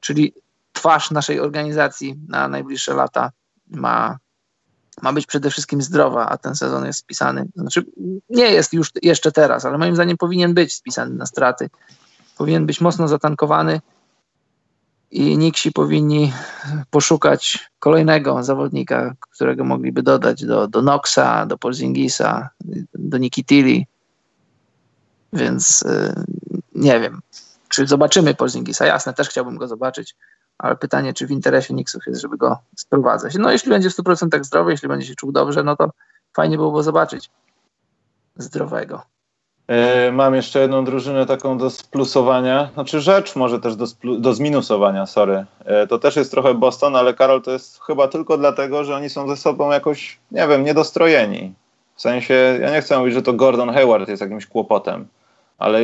czyli 0.01 0.35
twarz 0.73 1.11
naszej 1.11 1.41
organizacji 1.41 2.17
na 2.29 2.49
najbliższe 2.49 2.95
lata 2.95 3.31
ma, 3.71 4.19
ma 5.03 5.13
być 5.13 5.27
przede 5.27 5.51
wszystkim 5.51 5.83
zdrowa, 5.83 6.29
a 6.29 6.37
ten 6.37 6.55
sezon 6.55 6.87
jest 6.87 6.99
spisany. 6.99 7.49
Znaczy, 7.57 7.85
nie 8.31 8.53
jest 8.53 8.73
już 8.73 8.91
jeszcze 9.03 9.33
teraz, 9.33 9.65
ale 9.65 9.79
moim 9.79 9.95
zdaniem 9.95 10.17
powinien 10.17 10.55
być 10.55 10.75
spisany 10.75 11.15
na 11.15 11.27
straty. 11.27 11.71
Powinien 12.39 12.67
być 12.67 12.81
mocno 12.81 13.09
zatankowany 13.09 13.81
i 15.11 15.39
Nixi 15.39 15.73
powinni 15.73 16.33
poszukać 16.91 17.71
kolejnego 17.79 18.43
zawodnika, 18.43 19.15
którego 19.21 19.65
mogliby 19.65 20.03
dodać 20.03 20.45
do, 20.45 20.69
do 20.69 20.81
Knoxa, 20.81 21.47
do 21.47 21.59
Porzingisa, 21.59 22.49
do 22.95 23.19
Nikitili, 23.19 23.87
więc 25.33 25.83
y, 25.83 26.25
nie 26.75 27.01
wiem, 27.01 27.21
czy 27.69 27.87
zobaczymy 27.87 28.35
Porzingisa. 28.35 28.87
Jasne, 28.87 29.15
też 29.15 29.29
chciałbym 29.29 29.57
go 29.57 29.69
zobaczyć, 29.69 30.17
ale 30.59 30.77
pytanie, 30.77 31.15
czy 31.15 31.27
w 31.27 31.31
interesie 31.31 31.75
Knicksów 31.75 32.07
jest, 32.07 32.21
żeby 32.21 32.37
go 32.37 32.59
sprowadzać. 32.77 33.35
No 33.35 33.51
jeśli 33.51 33.71
będzie 33.71 33.91
w 33.91 33.97
100% 33.97 34.45
zdrowy, 34.45 34.71
jeśli 34.71 34.89
będzie 34.89 35.07
się 35.07 35.15
czuł 35.15 35.33
dobrze, 35.33 35.63
no 35.63 35.77
to 35.77 35.91
fajnie 36.37 36.57
byłoby 36.57 36.83
zobaczyć 36.83 37.31
zdrowego. 38.37 39.03
E, 39.69 40.13
mam 40.13 40.35
jeszcze 40.35 40.61
jedną 40.61 40.85
drużynę 40.85 41.27
taką 41.27 41.59
do 41.59 41.71
splusowania, 41.71 42.71
znaczy 42.75 43.01
rzecz 43.01 43.37
może 43.37 43.61
też 43.61 43.77
do, 43.77 43.87
do 44.19 44.35
zminusowania, 44.35 45.07
sorry. 45.07 45.45
E, 45.65 45.87
to 45.87 45.99
też 45.99 46.17
jest 46.17 46.31
trochę 46.31 46.55
Boston, 46.55 46.97
ale 46.97 47.15
Karol 47.15 47.43
to 47.43 47.51
jest 47.51 47.81
chyba 47.81 48.09
tylko 48.09 48.39
dlatego, 48.39 48.85
że 48.85 48.97
oni 48.97 49.11
są 49.11 49.29
ze 49.29 49.37
sobą 49.37 49.71
jakoś, 49.71 50.19
nie 50.31 50.49
wiem, 50.49 50.65
niedostrojeni. 50.65 51.55
W 51.95 52.01
sensie, 52.03 52.59
ja 52.61 52.71
nie 52.71 52.81
chcę 52.81 52.99
mówić, 52.99 53.15
że 53.15 53.23
to 53.23 53.33
Gordon 53.33 53.75
Hayward 53.75 54.09
jest 54.09 54.23
jakimś 54.23 54.47
kłopotem, 54.47 55.07
ale 55.59 55.81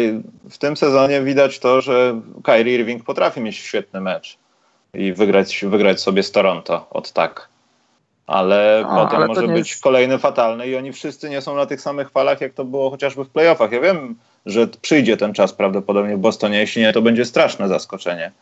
w 0.51 0.59
tym 0.59 0.76
sezonie 0.76 1.22
widać 1.22 1.59
to, 1.59 1.80
że 1.80 2.20
Kyrie 2.42 2.74
Irving 2.74 3.05
potrafi 3.05 3.40
mieć 3.40 3.56
świetny 3.56 4.01
mecz 4.01 4.38
i 4.94 5.12
wygrać, 5.12 5.64
wygrać 5.68 6.01
sobie 6.01 6.22
z 6.22 6.32
Toronto 6.32 6.86
od 6.90 7.12
tak. 7.12 7.48
Ale 8.26 8.84
A, 8.88 9.05
potem 9.05 9.16
ale 9.16 9.26
może 9.26 9.48
być 9.48 9.70
jest... 9.70 9.82
kolejny 9.82 10.18
fatalny 10.18 10.66
i 10.66 10.76
oni 10.76 10.92
wszyscy 10.92 11.30
nie 11.30 11.40
są 11.40 11.56
na 11.56 11.66
tych 11.66 11.80
samych 11.80 12.10
falach, 12.10 12.40
jak 12.40 12.52
to 12.52 12.64
było 12.64 12.90
chociażby 12.90 13.24
w 13.24 13.28
playoffach. 13.28 13.72
Ja 13.72 13.80
wiem, 13.80 14.16
że 14.46 14.66
przyjdzie 14.66 15.16
ten 15.16 15.34
czas 15.34 15.52
prawdopodobnie 15.52 16.16
w 16.16 16.20
Bostonie, 16.20 16.59
jeśli 16.59 16.82
nie, 16.82 16.92
to 16.92 17.02
będzie 17.02 17.24
straszne 17.24 17.68
zaskoczenie. 17.68 18.32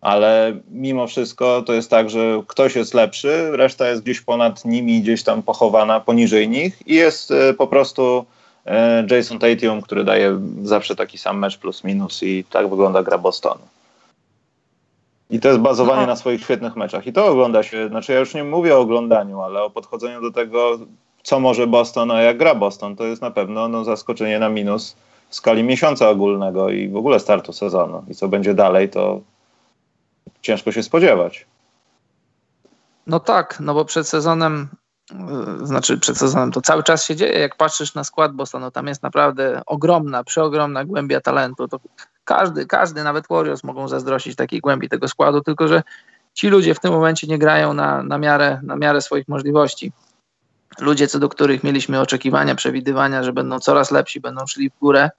Ale 0.00 0.52
mimo 0.70 1.06
wszystko 1.06 1.62
to 1.62 1.72
jest 1.72 1.90
tak, 1.90 2.10
że 2.10 2.42
ktoś 2.46 2.76
jest 2.76 2.94
lepszy, 2.94 3.50
reszta 3.56 3.88
jest 3.88 4.02
gdzieś 4.02 4.20
ponad 4.20 4.64
nimi, 4.64 5.00
gdzieś 5.00 5.22
tam 5.22 5.42
pochowana 5.42 6.00
poniżej 6.00 6.48
nich 6.48 6.78
i 6.86 6.94
jest 6.94 7.30
y, 7.30 7.54
po 7.54 7.66
prostu 7.66 8.26
E, 8.30 8.39
Jason 9.10 9.38
Tatum, 9.38 9.82
który 9.82 10.04
daje 10.04 10.40
zawsze 10.62 10.96
taki 10.96 11.18
sam 11.18 11.38
mecz 11.38 11.58
plus 11.58 11.84
minus 11.84 12.22
i 12.22 12.44
tak 12.44 12.70
wygląda 12.70 13.02
gra 13.02 13.18
Bostonu. 13.18 13.60
I 15.30 15.40
to 15.40 15.48
jest 15.48 15.60
bazowanie 15.60 16.00
no. 16.00 16.06
na 16.06 16.16
swoich 16.16 16.42
świetnych 16.42 16.76
meczach. 16.76 17.06
I 17.06 17.12
to 17.12 17.26
ogląda 17.26 17.62
się, 17.62 17.88
znaczy 17.88 18.12
ja 18.12 18.18
już 18.18 18.34
nie 18.34 18.44
mówię 18.44 18.76
o 18.76 18.80
oglądaniu, 18.80 19.40
ale 19.40 19.62
o 19.62 19.70
podchodzeniu 19.70 20.20
do 20.20 20.30
tego, 20.30 20.78
co 21.22 21.40
może 21.40 21.66
Boston, 21.66 22.10
a 22.10 22.22
jak 22.22 22.38
gra 22.38 22.54
Boston, 22.54 22.96
to 22.96 23.04
jest 23.04 23.22
na 23.22 23.30
pewno 23.30 23.68
no, 23.68 23.84
zaskoczenie 23.84 24.38
na 24.38 24.48
minus 24.48 24.96
w 25.28 25.34
skali 25.34 25.62
miesiąca 25.62 26.08
ogólnego 26.08 26.70
i 26.70 26.88
w 26.88 26.96
ogóle 26.96 27.20
startu 27.20 27.52
sezonu. 27.52 28.04
I 28.08 28.14
co 28.14 28.28
będzie 28.28 28.54
dalej, 28.54 28.88
to 28.88 29.20
ciężko 30.42 30.72
się 30.72 30.82
spodziewać. 30.82 31.46
No 33.06 33.20
tak, 33.20 33.58
no 33.60 33.74
bo 33.74 33.84
przed 33.84 34.08
sezonem 34.08 34.68
znaczy 35.62 35.98
przed 35.98 36.18
sezonem, 36.18 36.52
to 36.52 36.60
cały 36.60 36.82
czas 36.82 37.04
się 37.04 37.16
dzieje. 37.16 37.38
Jak 37.38 37.56
patrzysz 37.56 37.94
na 37.94 38.04
skład 38.04 38.32
Bostonu, 38.32 38.70
tam 38.70 38.86
jest 38.86 39.02
naprawdę 39.02 39.62
ogromna, 39.66 40.24
przeogromna 40.24 40.84
głębia 40.84 41.20
talentu. 41.20 41.68
To 41.68 41.80
każdy, 42.24 42.66
każdy, 42.66 43.04
nawet 43.04 43.28
Warriors 43.30 43.64
mogą 43.64 43.88
zazdrościć 43.88 44.36
takiej 44.36 44.60
głębi 44.60 44.88
tego 44.88 45.08
składu, 45.08 45.40
tylko 45.40 45.68
że 45.68 45.82
ci 46.34 46.48
ludzie 46.48 46.74
w 46.74 46.80
tym 46.80 46.92
momencie 46.92 47.26
nie 47.26 47.38
grają 47.38 47.74
na, 47.74 48.02
na, 48.02 48.18
miarę, 48.18 48.60
na 48.62 48.76
miarę 48.76 49.00
swoich 49.00 49.28
możliwości. 49.28 49.92
Ludzie, 50.80 51.08
co 51.08 51.18
do 51.18 51.28
których 51.28 51.64
mieliśmy 51.64 52.00
oczekiwania, 52.00 52.54
przewidywania, 52.54 53.22
że 53.22 53.32
będą 53.32 53.58
coraz 53.58 53.90
lepsi, 53.90 54.20
będą 54.20 54.46
szli 54.46 54.70
w 54.70 54.78
górę, 54.78 55.10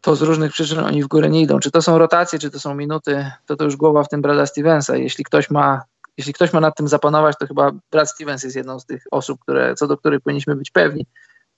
to 0.00 0.16
z 0.16 0.22
różnych 0.22 0.52
przyczyn 0.52 0.78
oni 0.78 1.02
w 1.02 1.08
górę 1.08 1.28
nie 1.28 1.40
idą. 1.40 1.58
Czy 1.58 1.70
to 1.70 1.82
są 1.82 1.98
rotacje, 1.98 2.38
czy 2.38 2.50
to 2.50 2.60
są 2.60 2.74
minuty, 2.74 3.30
to 3.46 3.56
to 3.56 3.64
już 3.64 3.76
głowa 3.76 4.04
w 4.04 4.08
tym 4.08 4.22
Brada 4.22 4.46
Stevensa. 4.46 4.96
Jeśli 4.96 5.24
ktoś 5.24 5.50
ma 5.50 5.82
jeśli 6.18 6.32
ktoś 6.32 6.52
ma 6.52 6.60
nad 6.60 6.76
tym 6.76 6.88
zapanować, 6.88 7.36
to 7.40 7.46
chyba 7.46 7.70
Brad 7.90 8.10
Stevens 8.10 8.42
jest 8.42 8.56
jedną 8.56 8.80
z 8.80 8.86
tych 8.86 9.04
osób, 9.10 9.40
które, 9.40 9.74
co 9.74 9.86
do 9.86 9.96
których 9.96 10.20
powinniśmy 10.20 10.56
być 10.56 10.70
pewni. 10.70 11.06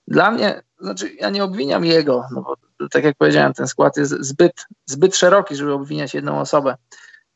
Dla 0.07 0.31
mnie, 0.31 0.61
znaczy 0.79 1.09
ja 1.09 1.29
nie 1.29 1.43
obwiniam 1.43 1.85
jego, 1.85 2.23
no 2.31 2.41
bo 2.41 2.55
tak 2.89 3.03
jak 3.03 3.15
powiedziałem, 3.17 3.53
ten 3.53 3.67
skład 3.67 3.97
jest 3.97 4.11
zbyt, 4.11 4.65
zbyt 4.85 5.15
szeroki, 5.15 5.55
żeby 5.55 5.73
obwiniać 5.73 6.13
jedną 6.13 6.39
osobę. 6.39 6.75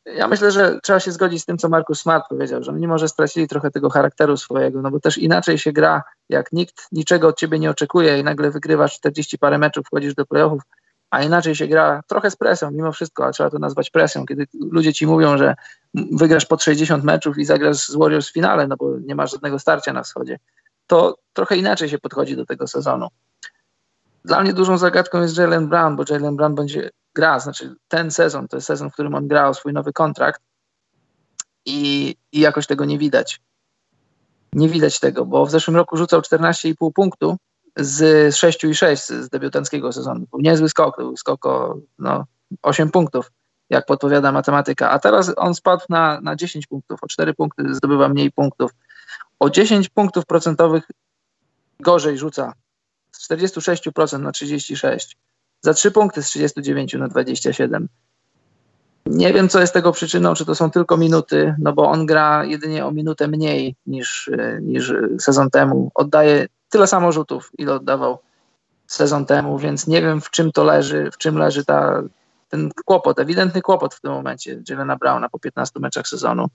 Ja 0.06 0.28
myślę, 0.28 0.50
że 0.50 0.78
trzeba 0.82 1.00
się 1.00 1.12
zgodzić 1.12 1.42
z 1.42 1.44
tym, 1.44 1.58
co 1.58 1.68
Markus 1.68 2.00
Smart 2.00 2.24
powiedział, 2.28 2.62
że 2.62 2.72
oni 2.72 2.88
może 2.88 3.08
stracili 3.08 3.48
trochę 3.48 3.70
tego 3.70 3.90
charakteru 3.90 4.36
swojego, 4.36 4.82
no 4.82 4.90
bo 4.90 5.00
też 5.00 5.18
inaczej 5.18 5.58
się 5.58 5.72
gra, 5.72 6.02
jak 6.28 6.52
nikt 6.52 6.86
niczego 6.92 7.28
od 7.28 7.38
ciebie 7.38 7.58
nie 7.58 7.70
oczekuje 7.70 8.18
i 8.18 8.24
nagle 8.24 8.50
wygrywasz 8.50 8.94
40 8.94 9.38
parę 9.38 9.58
meczów, 9.58 9.86
wchodzisz 9.86 10.14
do 10.14 10.26
playoffów, 10.26 10.62
a 11.10 11.22
inaczej 11.22 11.54
się 11.54 11.66
gra 11.66 12.02
trochę 12.06 12.30
z 12.30 12.36
presją, 12.36 12.70
mimo 12.70 12.92
wszystko, 12.92 13.24
ale 13.24 13.32
trzeba 13.32 13.50
to 13.50 13.58
nazwać 13.58 13.90
presją, 13.90 14.26
kiedy 14.26 14.46
ludzie 14.70 14.92
ci 14.92 15.06
mówią, 15.06 15.38
że 15.38 15.54
wygrasz 15.94 16.46
pod 16.46 16.62
60 16.62 17.04
meczów 17.04 17.38
i 17.38 17.44
zagrasz 17.44 17.76
z 17.76 17.96
Warriors 17.96 18.28
w 18.28 18.32
finale, 18.32 18.66
no 18.66 18.76
bo 18.76 18.98
nie 18.98 19.14
masz 19.14 19.32
żadnego 19.32 19.58
starcia 19.58 19.92
na 19.92 20.02
wschodzie, 20.02 20.38
to 20.86 21.18
trochę 21.32 21.56
inaczej 21.56 21.88
się 21.88 21.98
podchodzi 21.98 22.36
do 22.36 22.46
tego 22.46 22.66
sezonu. 22.66 23.08
Dla 24.24 24.42
mnie 24.42 24.52
dużą 24.52 24.78
zagadką 24.78 25.22
jest 25.22 25.38
Jalen 25.38 25.68
Brown, 25.68 25.96
bo 25.96 26.04
Jalen 26.10 26.36
Brown 26.36 26.54
będzie 26.54 26.90
gra, 27.14 27.40
znaczy 27.40 27.74
ten 27.88 28.10
sezon 28.10 28.48
to 28.48 28.56
jest 28.56 28.66
sezon, 28.66 28.90
w 28.90 28.92
którym 28.92 29.14
on 29.14 29.28
grał 29.28 29.54
swój 29.54 29.72
nowy 29.72 29.92
kontrakt 29.92 30.42
i, 31.66 32.14
i 32.32 32.40
jakoś 32.40 32.66
tego 32.66 32.84
nie 32.84 32.98
widać. 32.98 33.40
Nie 34.52 34.68
widać 34.68 35.00
tego, 35.00 35.26
bo 35.26 35.46
w 35.46 35.50
zeszłym 35.50 35.76
roku 35.76 35.96
rzucał 35.96 36.20
14,5 36.20 36.92
punktu 36.94 37.36
z 37.76 38.34
6,6 38.34 39.22
z 39.22 39.28
debiutanckiego 39.28 39.92
sezonu. 39.92 40.26
Był 40.30 40.40
niezły 40.40 40.68
skok, 40.68 40.96
był 40.96 41.16
skok 41.16 41.46
o 41.46 41.78
no, 41.98 42.24
8 42.62 42.90
punktów, 42.90 43.32
jak 43.70 43.86
podpowiada 43.86 44.32
matematyka. 44.32 44.90
A 44.90 44.98
teraz 44.98 45.32
on 45.36 45.54
spadł 45.54 45.84
na, 45.88 46.20
na 46.20 46.36
10 46.36 46.66
punktów, 46.66 46.98
o 47.02 47.06
4 47.06 47.34
punkty 47.34 47.74
zdobywa 47.74 48.08
mniej 48.08 48.32
punktów. 48.32 48.70
O 49.38 49.50
10 49.50 49.88
punktów 49.88 50.26
procentowych 50.26 50.84
gorzej 51.80 52.18
rzuca. 52.18 52.52
Z 53.12 53.30
46% 53.30 54.20
na 54.20 54.32
36. 54.32 55.16
Za 55.60 55.74
3 55.74 55.90
punkty 55.90 56.22
z 56.22 56.26
39 56.26 56.94
na 56.94 57.08
27. 57.08 57.88
Nie 59.06 59.32
wiem, 59.32 59.48
co 59.48 59.60
jest 59.60 59.72
tego 59.72 59.92
przyczyną, 59.92 60.34
czy 60.34 60.44
to 60.44 60.54
są 60.54 60.70
tylko 60.70 60.96
minuty, 60.96 61.54
no 61.58 61.72
bo 61.72 61.90
on 61.90 62.06
gra 62.06 62.44
jedynie 62.44 62.86
o 62.86 62.90
minutę 62.90 63.28
mniej 63.28 63.76
niż, 63.86 64.30
niż 64.60 64.92
sezon 65.20 65.50
temu. 65.50 65.90
Oddaje 65.94 66.46
tyle 66.68 66.86
samo 66.86 67.12
rzutów, 67.12 67.50
ile 67.58 67.74
oddawał 67.74 68.18
sezon 68.86 69.26
temu, 69.26 69.58
więc 69.58 69.86
nie 69.86 70.02
wiem, 70.02 70.20
w 70.20 70.30
czym 70.30 70.52
to 70.52 70.64
leży, 70.64 71.10
w 71.10 71.18
czym 71.18 71.38
leży 71.38 71.64
ta, 71.64 72.02
ten 72.48 72.70
kłopot, 72.84 73.18
ewidentny 73.18 73.62
kłopot 73.62 73.94
w 73.94 74.00
tym 74.00 74.12
momencie 74.12 74.62
Jelena 74.68 74.96
Browna 74.96 75.28
po 75.28 75.38
15 75.38 75.80
meczach 75.80 76.08
sezonu. 76.08 76.46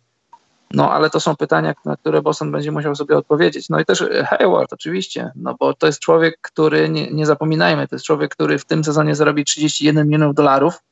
No, 0.74 0.92
ale 0.92 1.10
to 1.10 1.20
są 1.20 1.36
pytania, 1.36 1.74
na 1.86 1.98
które 1.98 2.22
Boston 2.22 2.52
będzie 2.52 2.72
musiał 2.72 2.96
sobie 2.96 3.18
odpowiedzieć. 3.18 3.70
No 3.70 3.80
i 3.80 3.86
też 3.86 4.04
Hayward 4.26 4.74
oczywiście, 4.74 5.32
no 5.36 5.56
bo 5.60 5.74
to 5.74 5.88
jest 5.88 6.00
człowiek, 6.00 6.38
który, 6.42 6.90
nie, 6.90 7.12
nie 7.12 7.26
zapominajmy, 7.26 7.88
to 7.88 7.96
jest 7.96 8.06
człowiek, 8.06 8.32
który 8.32 8.60
w 8.60 8.66
tym 8.66 8.84
sezonie 8.84 9.16
zarobi 9.16 9.46
31 9.46 10.08
milionów 10.08 10.36
dolarów, 10.36 10.84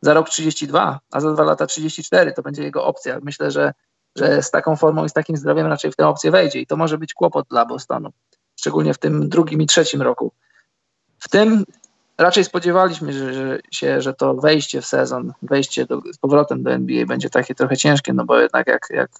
za 0.00 0.14
rok 0.14 0.28
32, 0.28 1.00
a 1.12 1.20
za 1.20 1.32
dwa 1.32 1.44
lata 1.44 1.66
34, 1.66 2.32
to 2.32 2.42
będzie 2.42 2.62
jego 2.62 2.84
opcja. 2.84 3.18
Myślę, 3.22 3.50
że, 3.50 3.72
że 4.16 4.42
z 4.42 4.50
taką 4.50 4.76
formą 4.76 5.04
i 5.04 5.08
z 5.08 5.12
takim 5.12 5.36
zdrowiem 5.36 5.66
raczej 5.66 5.92
w 5.92 5.96
tę 5.96 6.08
opcję 6.08 6.30
wejdzie 6.30 6.60
i 6.60 6.66
to 6.66 6.76
może 6.76 6.98
być 6.98 7.14
kłopot 7.14 7.46
dla 7.48 7.66
Bostonu, 7.66 8.10
szczególnie 8.58 8.94
w 8.94 8.98
tym 8.98 9.28
drugim 9.28 9.62
i 9.62 9.66
trzecim 9.66 10.02
roku. 10.02 10.32
W 11.18 11.28
tym 11.28 11.64
raczej 12.18 12.44
spodziewaliśmy 12.44 13.12
że, 13.12 13.34
że 13.34 13.58
się, 13.70 14.00
że 14.00 14.14
to 14.14 14.34
wejście 14.34 14.80
w 14.80 14.86
sezon, 14.86 15.32
wejście 15.42 15.86
do, 15.86 16.00
z 16.12 16.18
powrotem 16.18 16.62
do 16.62 16.70
NBA 16.70 17.06
będzie 17.06 17.30
takie 17.30 17.54
trochę 17.54 17.76
ciężkie, 17.76 18.12
no 18.12 18.24
bo 18.24 18.40
jednak 18.40 18.66
jak, 18.66 18.86
jak 18.90 19.10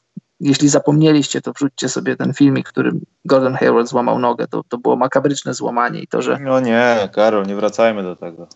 jeśli 0.40 0.68
zapomnieliście, 0.68 1.40
to 1.40 1.52
wrzućcie 1.52 1.88
sobie 1.88 2.16
ten 2.16 2.34
filmik, 2.34 2.68
w 2.68 2.72
którym 2.72 3.00
Gordon 3.24 3.54
Hayward 3.54 3.88
złamał 3.88 4.18
nogę. 4.18 4.46
To, 4.46 4.62
to 4.68 4.78
było 4.78 4.96
makabryczne 4.96 5.54
złamanie 5.54 6.00
i 6.00 6.06
to, 6.06 6.22
że. 6.22 6.38
No 6.40 6.60
nie, 6.60 7.08
Karol, 7.14 7.46
nie 7.46 7.56
wracajmy 7.56 8.02
do 8.02 8.16
tego 8.16 8.48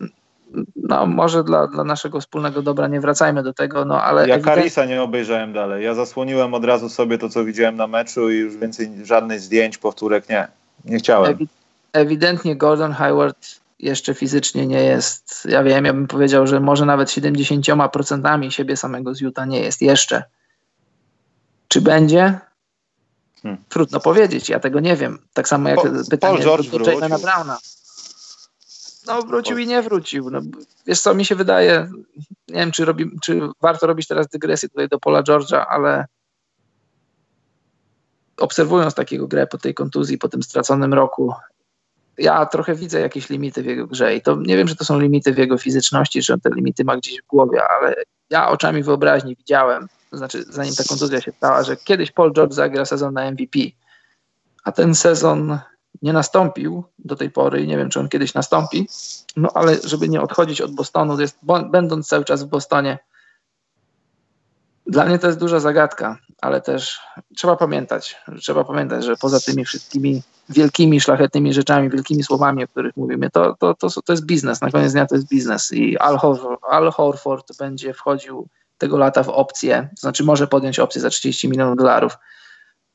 no 0.77 1.07
może 1.07 1.45
dla, 1.45 1.67
dla 1.67 1.85
naszego 1.85 2.21
wspólnego 2.21 2.63
dobra 2.63 2.89
nie 2.89 3.01
wracajmy 3.01 3.43
do 3.43 3.55
tego, 3.55 3.85
no 3.85 4.03
ale... 4.03 4.29
Ja 4.29 4.39
Karisa 4.39 4.85
nie 4.85 5.03
obejrzałem 5.03 5.53
dalej. 5.53 5.85
Ja 5.85 5.95
zasłoniłem 5.95 6.55
od 6.55 6.65
razu 6.65 6.89
sobie 6.89 7.19
to, 7.19 7.29
co 7.29 7.45
widziałem 7.45 7.77
na 7.77 7.87
meczu 7.87 8.31
i 8.31 8.37
już 8.37 8.57
więcej 8.57 8.91
żadnych 9.03 9.41
zdjęć, 9.41 9.79
powtórek 9.79 10.29
nie. 10.29 10.49
Nie 10.85 10.99
chciałem. 10.99 11.33
Ewi 11.33 11.49
ewidentnie 11.93 12.57
Gordon 12.57 12.93
Hayward 12.93 13.63
jeszcze 13.79 14.15
fizycznie 14.15 14.67
nie 14.67 14.83
jest, 14.83 15.47
ja 15.49 15.63
wiem, 15.63 15.85
ja 15.85 15.93
bym 15.93 16.07
powiedział, 16.07 16.47
że 16.47 16.61
może 16.61 16.87
nawet 16.87 17.09
70% 17.09 18.51
siebie 18.51 18.77
samego 18.77 19.15
z 19.15 19.21
Utah 19.21 19.47
nie 19.47 19.61
jest 19.61 19.83
jeszcze. 19.83 20.25
Czy 21.69 21.81
będzie? 21.81 22.41
Hmm. 23.43 23.65
Trudno 23.69 24.01
powiedzieć, 24.01 24.49
ja 24.49 24.61
tego 24.61 24.81
nie 24.81 24.97
wiem. 24.97 25.19
Tak 25.33 25.49
samo 25.49 25.69
jak 25.69 25.79
pytanie 26.11 26.39
Paul 26.39 26.43
George 26.43 26.71
do 26.71 26.79
Browna. 27.19 27.59
No 29.07 29.23
wrócił 29.23 29.59
i 29.59 29.67
nie 29.67 29.83
wrócił. 29.83 30.31
No, 30.31 30.41
wiesz 30.87 31.01
co, 31.01 31.15
mi 31.15 31.25
się 31.25 31.35
wydaje, 31.35 31.91
nie 32.49 32.61
wiem 32.61 32.73
czy, 32.73 32.85
robi, 32.85 33.11
czy 33.23 33.41
warto 33.61 33.87
robić 33.87 34.07
teraz 34.07 34.29
dygresję 34.29 34.69
tutaj 34.69 34.89
do 34.89 34.99
Pola 34.99 35.23
George'a, 35.23 35.65
ale 35.69 36.07
obserwując 38.37 38.95
takiego 38.95 39.29
grę 39.29 39.47
po 39.47 39.59
tej 39.59 39.75
kontuzji, 39.75 40.19
po 40.19 40.29
tym 40.29 40.43
straconym 40.43 40.95
roku, 40.95 41.33
ja 42.19 42.47
trochę 42.47 42.75
widzę 42.75 43.01
jakieś 43.01 43.31
limity 43.31 43.63
w 43.63 43.67
jego 43.67 43.87
grze 43.87 44.17
i 44.17 44.23
to 44.23 44.37
nie 44.37 44.57
wiem, 44.57 44.67
czy 44.67 44.77
to 44.77 44.85
są 44.85 45.01
limity 45.01 45.35
w 45.35 45.39
jego 45.39 45.59
fizyczności, 45.59 46.23
czy 46.23 46.33
on 46.33 46.41
te 46.41 46.51
limity 46.51 46.85
ma 46.85 46.97
gdzieś 46.97 47.23
w 47.23 47.27
głowie, 47.27 47.63
ale 47.69 47.95
ja 48.31 48.49
oczami 48.49 48.83
wyobraźni 48.83 49.37
widziałem, 49.37 49.89
to 50.11 50.17
znaczy 50.17 50.45
zanim 50.49 50.75
ta 50.75 50.85
kontuzja 50.85 51.21
się 51.21 51.33
stała, 51.33 51.63
że 51.63 51.77
kiedyś 51.77 52.11
Paul 52.11 52.33
George 52.33 52.53
zagra 52.53 52.85
sezon 52.85 53.15
na 53.15 53.31
MVP, 53.31 53.59
a 54.65 54.73
ten 54.73 54.95
sezon 54.95 55.59
nie 56.03 56.13
nastąpił 56.13 56.85
do 56.99 57.17
tej 57.17 57.31
pory 57.31 57.63
i 57.63 57.69
nie 57.69 57.77
wiem, 57.77 57.91
czy 57.91 58.01
on 58.01 58.09
kiedyś 58.09 58.35
nastąpi, 58.35 58.89
no 59.37 59.49
ale 59.55 59.77
żeby 59.85 60.09
nie 60.09 60.21
odchodzić 60.21 60.61
od 60.61 60.75
Bostonu, 60.75 61.21
jest, 61.21 61.39
będąc 61.71 62.09
cały 62.09 62.25
czas 62.25 62.43
w 62.43 62.47
Bostonie, 62.47 62.99
dla 64.87 65.05
mnie 65.05 65.19
to 65.19 65.27
jest 65.27 65.39
duża 65.39 65.61
zagadka, 65.61 66.19
ale 66.41 66.61
też 66.61 67.01
trzeba 67.37 67.57
pamiętać, 67.57 68.17
trzeba 68.41 68.65
pamiętać, 68.65 69.05
że 69.05 69.17
poza 69.17 69.41
tymi 69.41 69.65
wszystkimi 69.65 70.23
wielkimi, 70.49 71.01
szlachetnymi 71.01 71.53
rzeczami, 71.53 71.91
wielkimi 71.91 72.23
słowami, 72.23 72.65
o 72.65 72.69
których 72.69 72.97
mówimy, 72.97 73.31
to, 73.31 73.57
to, 73.59 73.75
to, 73.75 73.89
to 74.05 74.13
jest 74.13 74.27
biznes, 74.27 74.61
na 74.61 74.71
koniec 74.71 74.93
dnia 74.93 75.07
to 75.07 75.15
jest 75.15 75.29
biznes 75.29 75.73
i 75.73 75.99
Al, 75.99 76.17
Hor 76.19 76.59
Al 76.71 76.91
Horford 76.91 77.59
będzie 77.59 77.95
wchodził 77.95 78.49
tego 78.79 78.99
lata 78.99 79.23
w 79.23 79.29
opcję, 79.29 79.89
to 79.97 80.01
znaczy 80.01 80.25
może 80.25 80.47
podjąć 80.47 80.79
opcję 80.79 81.01
za 81.01 81.11
30 81.11 81.49
milionów 81.49 81.77
dolarów, 81.77 82.17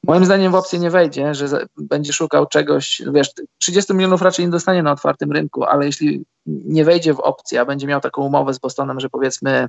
Moim 0.03 0.25
zdaniem 0.25 0.51
w 0.51 0.55
opcję 0.55 0.79
nie 0.79 0.89
wejdzie, 0.89 1.33
że 1.33 1.65
będzie 1.77 2.13
szukał 2.13 2.45
czegoś, 2.45 3.01
wiesz, 3.13 3.33
30 3.57 3.93
milionów 3.93 4.21
raczej 4.21 4.45
nie 4.45 4.51
dostanie 4.51 4.83
na 4.83 4.91
otwartym 4.91 5.31
rynku, 5.31 5.63
ale 5.63 5.85
jeśli 5.85 6.25
nie 6.45 6.85
wejdzie 6.85 7.13
w 7.13 7.19
opcję, 7.19 7.61
a 7.61 7.65
będzie 7.65 7.87
miał 7.87 8.01
taką 8.01 8.21
umowę 8.21 8.53
z 8.53 8.59
Bostonem, 8.59 8.99
że 8.99 9.09
powiedzmy, 9.09 9.67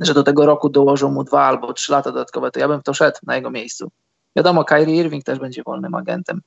że 0.00 0.14
do 0.14 0.22
tego 0.22 0.46
roku 0.46 0.68
dołożą 0.68 1.10
mu 1.10 1.24
dwa 1.24 1.42
albo 1.42 1.72
trzy 1.72 1.92
lata 1.92 2.12
dodatkowe, 2.12 2.50
to 2.50 2.60
ja 2.60 2.68
bym 2.68 2.80
w 2.80 2.84
to 2.84 2.94
szedł 2.94 3.18
na 3.22 3.36
jego 3.36 3.50
miejscu. 3.50 3.90
Wiadomo, 4.36 4.64
Kyrie 4.64 4.96
Irving 4.96 5.24
też 5.24 5.38
będzie 5.38 5.62
wolnym 5.62 5.94
agentem. 5.94 6.40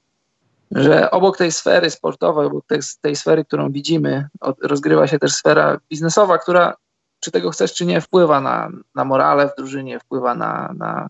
Że 0.71 1.11
obok 1.11 1.37
tej 1.37 1.51
sfery 1.51 1.89
sportowej, 1.89 2.47
obok 2.47 2.65
tej, 2.65 2.79
tej 3.01 3.15
sfery, 3.15 3.45
którą 3.45 3.71
widzimy, 3.71 4.27
rozgrywa 4.61 5.07
się 5.07 5.19
też 5.19 5.33
sfera 5.33 5.79
biznesowa, 5.89 6.37
która, 6.37 6.75
czy 7.19 7.31
tego 7.31 7.51
chcesz, 7.51 7.73
czy 7.73 7.85
nie, 7.85 8.01
wpływa 8.01 8.41
na, 8.41 8.69
na 8.95 9.05
morale 9.05 9.49
w 9.49 9.55
drużynie, 9.57 9.99
wpływa 9.99 10.35
na, 10.35 10.73
na 10.77 11.09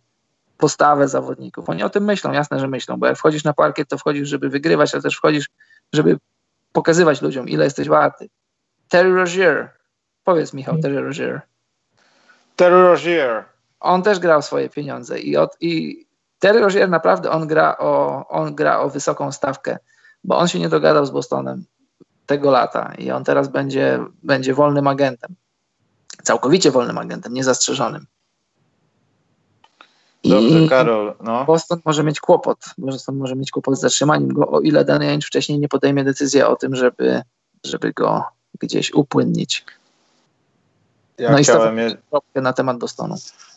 postawę 0.57 1.07
zawodników. 1.07 1.70
Oni 1.70 1.84
o 1.84 1.90
tym 1.90 2.03
myślą, 2.03 2.32
jasne, 2.32 2.60
że 2.60 2.68
myślą, 2.68 2.98
bo 2.98 3.07
jak 3.07 3.18
wchodzisz 3.18 3.44
na 3.44 3.53
parkiet, 3.53 3.90
to 3.90 3.98
wchodzisz, 3.98 4.30
żeby 4.30 4.49
wygrywać, 4.49 4.94
ale 4.94 5.03
też 5.03 5.15
wchodzisz, 5.15 5.49
żeby 5.94 6.18
pokazywać 6.74 7.22
ludziom, 7.22 7.49
ile 7.49 7.64
jesteś 7.64 7.88
warty. 7.88 8.30
Terry 8.90 9.15
Rozier. 9.15 9.70
Powiedz, 10.24 10.53
Michał, 10.53 10.78
Terry 10.78 11.02
Rozier. 11.02 11.41
Terry 12.55 12.81
Rozier. 12.81 13.45
On 13.80 14.03
też 14.03 14.19
grał 14.19 14.41
swoje 14.41 14.69
pieniądze 14.69 15.19
i, 15.19 15.38
od, 15.38 15.57
i 15.61 16.03
Terry 16.39 16.59
Rozier 16.59 16.89
naprawdę 16.89 17.31
on 17.31 17.47
gra, 17.47 17.77
o, 17.77 18.23
on 18.27 18.55
gra 18.55 18.80
o 18.80 18.89
wysoką 18.89 19.31
stawkę, 19.31 19.77
bo 20.23 20.38
on 20.38 20.47
się 20.47 20.59
nie 20.59 20.69
dogadał 20.69 21.05
z 21.05 21.11
Bostonem 21.11 21.65
tego 22.25 22.51
lata 22.51 22.93
i 22.97 23.11
on 23.11 23.23
teraz 23.23 23.47
będzie, 23.47 23.99
będzie 24.23 24.53
wolnym 24.53 24.88
agentem. 24.88 25.35
Całkowicie 26.23 26.71
wolnym 26.71 26.97
agentem, 26.97 27.34
niezastrzeżonym. 27.34 28.05
Dobrze, 30.23 30.59
I 30.59 30.69
Karol. 30.69 31.13
No. 31.23 31.45
Boston 31.45 31.80
może 31.85 32.03
mieć 32.03 32.19
kłopot. 32.19 32.57
Boston 32.77 33.15
może 33.15 33.35
mieć 33.35 33.51
kłopot 33.51 33.77
z 33.77 33.81
zatrzymaniem 33.81 34.34
go, 34.34 34.47
o 34.47 34.61
ile 34.61 34.85
Danny 34.85 35.09
Ainge 35.09 35.25
wcześniej 35.25 35.59
nie 35.59 35.67
podejmie 35.67 36.03
decyzji 36.03 36.41
o 36.41 36.55
tym, 36.55 36.75
żeby, 36.75 37.21
żeby 37.63 37.93
go 37.93 38.23
gdzieś 38.59 38.93
upłynnić. 38.93 39.65
Ja 41.18 41.31
no 41.31 41.38
chciałem 41.38 41.80
i 41.80 41.81
je... 42.35 42.41
na 42.41 42.53
temat 42.53 42.77
Bostonu. 42.77 43.15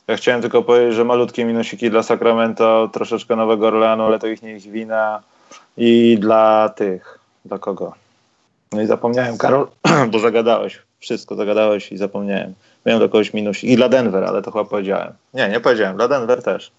Ja 0.08 0.16
chciałem 0.16 0.42
tylko 0.42 0.62
powiedzieć, 0.62 0.94
że 0.94 1.04
malutkie 1.04 1.44
minusiki 1.44 1.90
dla 1.90 2.02
Sacramento, 2.02 2.90
troszeczkę 2.92 3.36
Nowego 3.36 3.66
Orleanu, 3.66 4.04
ale 4.04 4.18
to 4.18 4.26
ich 4.26 4.42
nie 4.42 4.56
ich 4.56 4.62
wina. 4.62 5.22
I 5.76 6.18
dla 6.20 6.68
tych, 6.68 7.18
dla 7.44 7.58
kogo? 7.58 7.92
No 8.72 8.82
i 8.82 8.86
zapomniałem, 8.86 9.38
Karol, 9.38 9.68
bo 10.12 10.18
zagadałeś. 10.18 10.82
Wszystko 10.98 11.34
zagadałeś 11.34 11.92
i 11.92 11.96
zapomniałem. 11.96 12.54
Miałem 12.86 13.00
do 13.00 13.08
kogoś 13.08 13.34
minusik. 13.34 13.70
I 13.70 13.76
dla 13.76 13.88
Denver, 13.88 14.24
ale 14.24 14.42
to 14.42 14.50
chyba 14.50 14.64
powiedziałem. 14.64 15.12
Nie, 15.34 15.48
nie 15.48 15.60
powiedziałem. 15.60 15.96
Dla 15.96 16.08
Denver 16.08 16.42
też. 16.42 16.70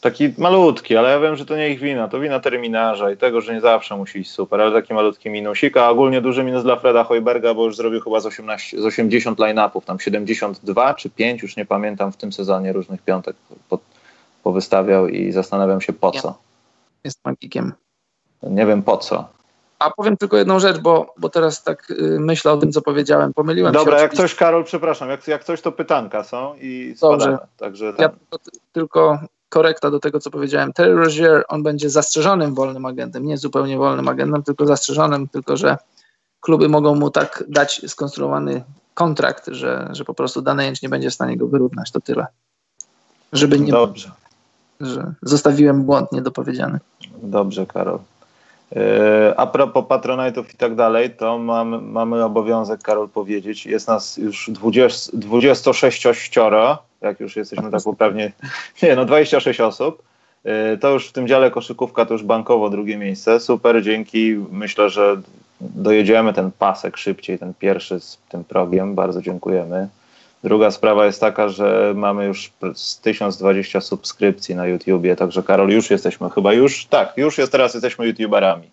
Taki 0.00 0.34
malutki, 0.38 0.96
ale 0.96 1.10
ja 1.10 1.20
wiem, 1.20 1.36
że 1.36 1.46
to 1.46 1.56
nie 1.56 1.70
ich 1.70 1.80
wina. 1.80 2.08
To 2.08 2.20
wina 2.20 2.40
terminarza 2.40 3.10
i 3.10 3.16
tego, 3.16 3.40
że 3.40 3.54
nie 3.54 3.60
zawsze 3.60 3.96
musi 3.96 4.18
iść 4.18 4.30
super, 4.30 4.60
ale 4.60 4.82
taki 4.82 4.94
malutki 4.94 5.30
minusik. 5.30 5.76
A 5.76 5.90
ogólnie 5.90 6.20
duży 6.20 6.44
minus 6.44 6.62
dla 6.62 6.76
Freda 6.76 7.04
Hoiberga, 7.04 7.54
bo 7.54 7.64
już 7.64 7.76
zrobił 7.76 8.00
chyba 8.00 8.20
z, 8.20 8.26
18, 8.26 8.80
z 8.80 8.84
80 8.84 9.38
line-upów, 9.38 9.84
tam 9.84 10.00
72 10.00 10.94
czy 10.94 11.10
5, 11.10 11.42
już 11.42 11.56
nie 11.56 11.66
pamiętam 11.66 12.12
w 12.12 12.16
tym 12.16 12.32
sezonie 12.32 12.72
różnych 12.72 13.02
piątek 13.02 13.36
po, 13.68 13.78
powystawiał 14.42 15.08
i 15.08 15.32
zastanawiam 15.32 15.80
się 15.80 15.92
po 15.92 16.10
co. 16.10 16.38
Jest 17.04 17.24
magikiem. 17.24 17.72
Nie 18.42 18.66
wiem 18.66 18.82
po 18.82 18.96
co. 18.96 19.28
A 19.78 19.90
powiem 19.90 20.16
tylko 20.16 20.36
jedną 20.36 20.60
rzecz, 20.60 20.78
bo, 20.78 21.14
bo 21.18 21.28
teraz 21.28 21.62
tak 21.62 21.90
y, 21.90 22.16
myślę 22.20 22.52
o 22.52 22.56
tym, 22.56 22.72
co 22.72 22.82
powiedziałem. 22.82 23.32
Pomyliłem 23.32 23.72
Dobra, 23.72 23.96
się. 23.96 24.02
jak 24.02 24.14
coś, 24.14 24.34
Karol, 24.34 24.64
przepraszam, 24.64 25.08
jak, 25.08 25.28
jak 25.28 25.44
coś, 25.44 25.60
to 25.60 25.72
pytanka 25.72 26.24
są 26.24 26.54
i 26.60 26.94
spadamy. 26.96 27.38
Także 27.56 27.92
ja 27.98 28.08
tylko, 28.08 28.38
tylko 28.72 29.18
korekta 29.50 29.90
do 29.90 30.00
tego, 30.00 30.20
co 30.20 30.30
powiedziałem. 30.30 30.72
Terry 30.72 30.94
Rozier, 30.94 31.44
on 31.48 31.62
będzie 31.62 31.90
zastrzeżonym 31.90 32.54
wolnym 32.54 32.86
agentem, 32.86 33.26
nie 33.26 33.38
zupełnie 33.38 33.78
wolnym 33.78 34.08
agentem, 34.08 34.42
tylko 34.42 34.66
zastrzeżonym, 34.66 35.28
tylko 35.28 35.56
że 35.56 35.78
kluby 36.40 36.68
mogą 36.68 36.94
mu 36.94 37.10
tak 37.10 37.44
dać 37.48 37.82
skonstruowany 37.86 38.62
kontrakt, 38.94 39.46
że, 39.46 39.88
że 39.92 40.04
po 40.04 40.14
prostu 40.14 40.42
dany 40.42 40.64
jęcz 40.64 40.82
nie 40.82 40.88
będzie 40.88 41.10
w 41.10 41.14
stanie 41.14 41.36
go 41.36 41.46
wyrównać. 41.46 41.90
To 41.90 42.00
tyle. 42.00 42.26
Żeby 43.32 43.60
nie 43.60 43.72
Dobrze. 43.72 44.10
że 44.80 45.12
zostawiłem 45.22 45.82
błąd 45.82 46.12
niedopowiedziany. 46.12 46.78
Dobrze, 47.22 47.66
Karol. 47.66 47.98
Yy, 48.72 49.36
A 49.36 49.46
propos 49.46 49.84
Patronite'ów 49.84 50.44
i 50.54 50.56
tak 50.56 50.74
dalej, 50.74 51.10
to 51.10 51.38
mamy, 51.38 51.80
mamy 51.80 52.24
obowiązek, 52.24 52.82
Karol, 52.82 53.08
powiedzieć, 53.08 53.66
jest 53.66 53.88
nas 53.88 54.16
już 54.16 54.50
20, 54.50 55.10
26 55.14 56.38
jak 57.00 57.20
już 57.20 57.36
jesteśmy 57.36 57.70
tak 57.70 57.82
poprawnie, 57.82 58.32
nie 58.82 58.96
no 58.96 59.04
26 59.04 59.60
osób, 59.60 60.02
Yy, 60.44 60.78
to 60.78 60.90
już 60.90 61.08
w 61.08 61.12
tym 61.12 61.28
dziale 61.28 61.50
koszykówka 61.50 62.06
to 62.06 62.14
już 62.14 62.22
bankowo 62.22 62.70
drugie 62.70 62.96
miejsce, 62.96 63.40
super, 63.40 63.82
dzięki, 63.82 64.36
myślę, 64.50 64.90
że 64.90 65.16
dojedziemy 65.60 66.32
ten 66.32 66.50
pasek 66.58 66.96
szybciej, 66.96 67.38
ten 67.38 67.54
pierwszy 67.54 68.00
z 68.00 68.18
tym 68.28 68.44
progiem, 68.44 68.94
bardzo 68.94 69.22
dziękujemy. 69.22 69.88
Druga 70.44 70.70
sprawa 70.70 71.06
jest 71.06 71.20
taka, 71.20 71.48
że 71.48 71.92
mamy 71.96 72.24
już 72.24 72.52
z 72.74 73.00
1020 73.00 73.80
subskrypcji 73.80 74.54
na 74.54 74.66
YouTubie, 74.66 75.16
także 75.16 75.42
Karol, 75.42 75.68
już 75.70 75.90
jesteśmy 75.90 76.30
chyba 76.30 76.52
już, 76.52 76.86
tak, 76.86 77.12
już 77.16 77.38
jest 77.38 77.52
teraz 77.52 77.74
jesteśmy 77.74 78.06
YouTuberami. 78.06 78.70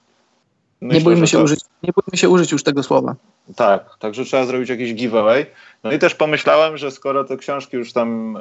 Nie, 0.81 0.87
Myślę, 0.87 1.03
bójmy 1.03 1.19
że 1.19 1.27
się 1.27 1.37
to- 1.37 1.43
użyć, 1.43 1.59
nie 1.83 1.91
bójmy 1.93 2.17
się 2.17 2.29
użyć 2.29 2.51
już 2.51 2.63
tego 2.63 2.83
słowa. 2.83 3.15
Tak, 3.55 3.97
także 3.99 4.25
trzeba 4.25 4.45
zrobić 4.45 4.69
jakiś 4.69 4.93
giveaway. 4.93 5.45
No 5.83 5.91
i 5.91 5.99
też 5.99 6.15
pomyślałem, 6.15 6.77
że 6.77 6.91
skoro 6.91 7.23
te 7.23 7.37
książki 7.37 7.77
już 7.77 7.93
tam, 7.93 8.37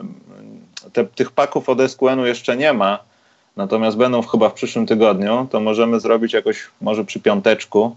te, 0.92 1.04
tych 1.04 1.30
paków 1.30 1.68
od 1.68 1.78
SQN-u 1.90 2.26
jeszcze 2.26 2.56
nie 2.56 2.72
ma, 2.72 2.98
natomiast 3.56 3.96
będą 3.96 4.22
chyba 4.22 4.48
w 4.48 4.54
przyszłym 4.54 4.86
tygodniu, 4.86 5.48
to 5.50 5.60
możemy 5.60 6.00
zrobić 6.00 6.32
jakoś, 6.32 6.66
może 6.80 7.04
przy 7.04 7.20
piąteczku, 7.20 7.96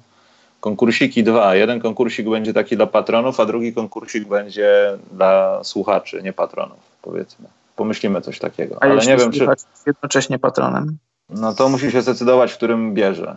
konkursiki 0.59 1.23
dwa. 1.23 1.55
Jeden 1.55 1.79
konkursik 1.79 2.29
będzie 2.29 2.53
taki 2.53 2.75
dla 2.75 2.87
patronów, 2.87 3.39
a 3.39 3.45
drugi 3.45 3.73
konkursik 3.73 4.27
będzie 4.27 4.97
dla 5.11 5.63
słuchaczy, 5.63 6.21
nie 6.23 6.33
patronów, 6.33 6.79
powiedzmy. 7.01 7.45
Pomyślimy 7.75 8.21
coś 8.21 8.39
takiego. 8.39 8.75
A 8.81 8.85
Ale 8.85 9.05
nie 9.05 9.17
wiem, 9.17 9.31
czy. 9.31 9.47
jednocześnie 9.87 10.39
patronem. 10.39 10.97
No 11.29 11.53
to 11.53 11.69
musi 11.69 11.91
się 11.91 12.01
zdecydować, 12.01 12.51
w 12.51 12.57
którym 12.57 12.93
bierze 12.93 13.35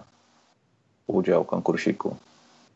udział 1.15 1.45
w 1.45 1.47
konkursiku. 1.47 2.17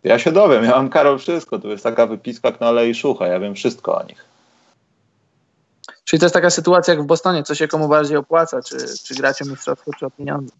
Ja 0.04 0.18
się 0.18 0.32
dowiem, 0.32 0.64
ja 0.64 0.70
mam 0.70 0.88
Karol 0.88 1.18
wszystko. 1.18 1.58
Tu 1.58 1.68
jest 1.68 1.84
taka 1.84 2.06
wypiska 2.06 2.52
na 2.60 2.66
Alei 2.66 2.94
Szucha, 2.94 3.26
ja 3.26 3.40
wiem 3.40 3.54
wszystko 3.54 3.98
o 3.98 4.02
nich. 4.02 4.24
Czyli 6.04 6.20
to 6.20 6.26
jest 6.26 6.34
taka 6.34 6.50
sytuacja 6.50 6.94
jak 6.94 7.02
w 7.02 7.06
Bostonie, 7.06 7.42
co 7.42 7.54
się 7.54 7.68
komu 7.68 7.88
bardziej 7.88 8.16
opłaca, 8.16 8.62
czy, 8.62 8.76
czy 9.04 9.14
grać 9.14 9.42
o 9.42 9.44
mistrzostwo, 9.44 9.90
czy 9.98 10.06
o 10.06 10.10
pieniądze. 10.10 10.54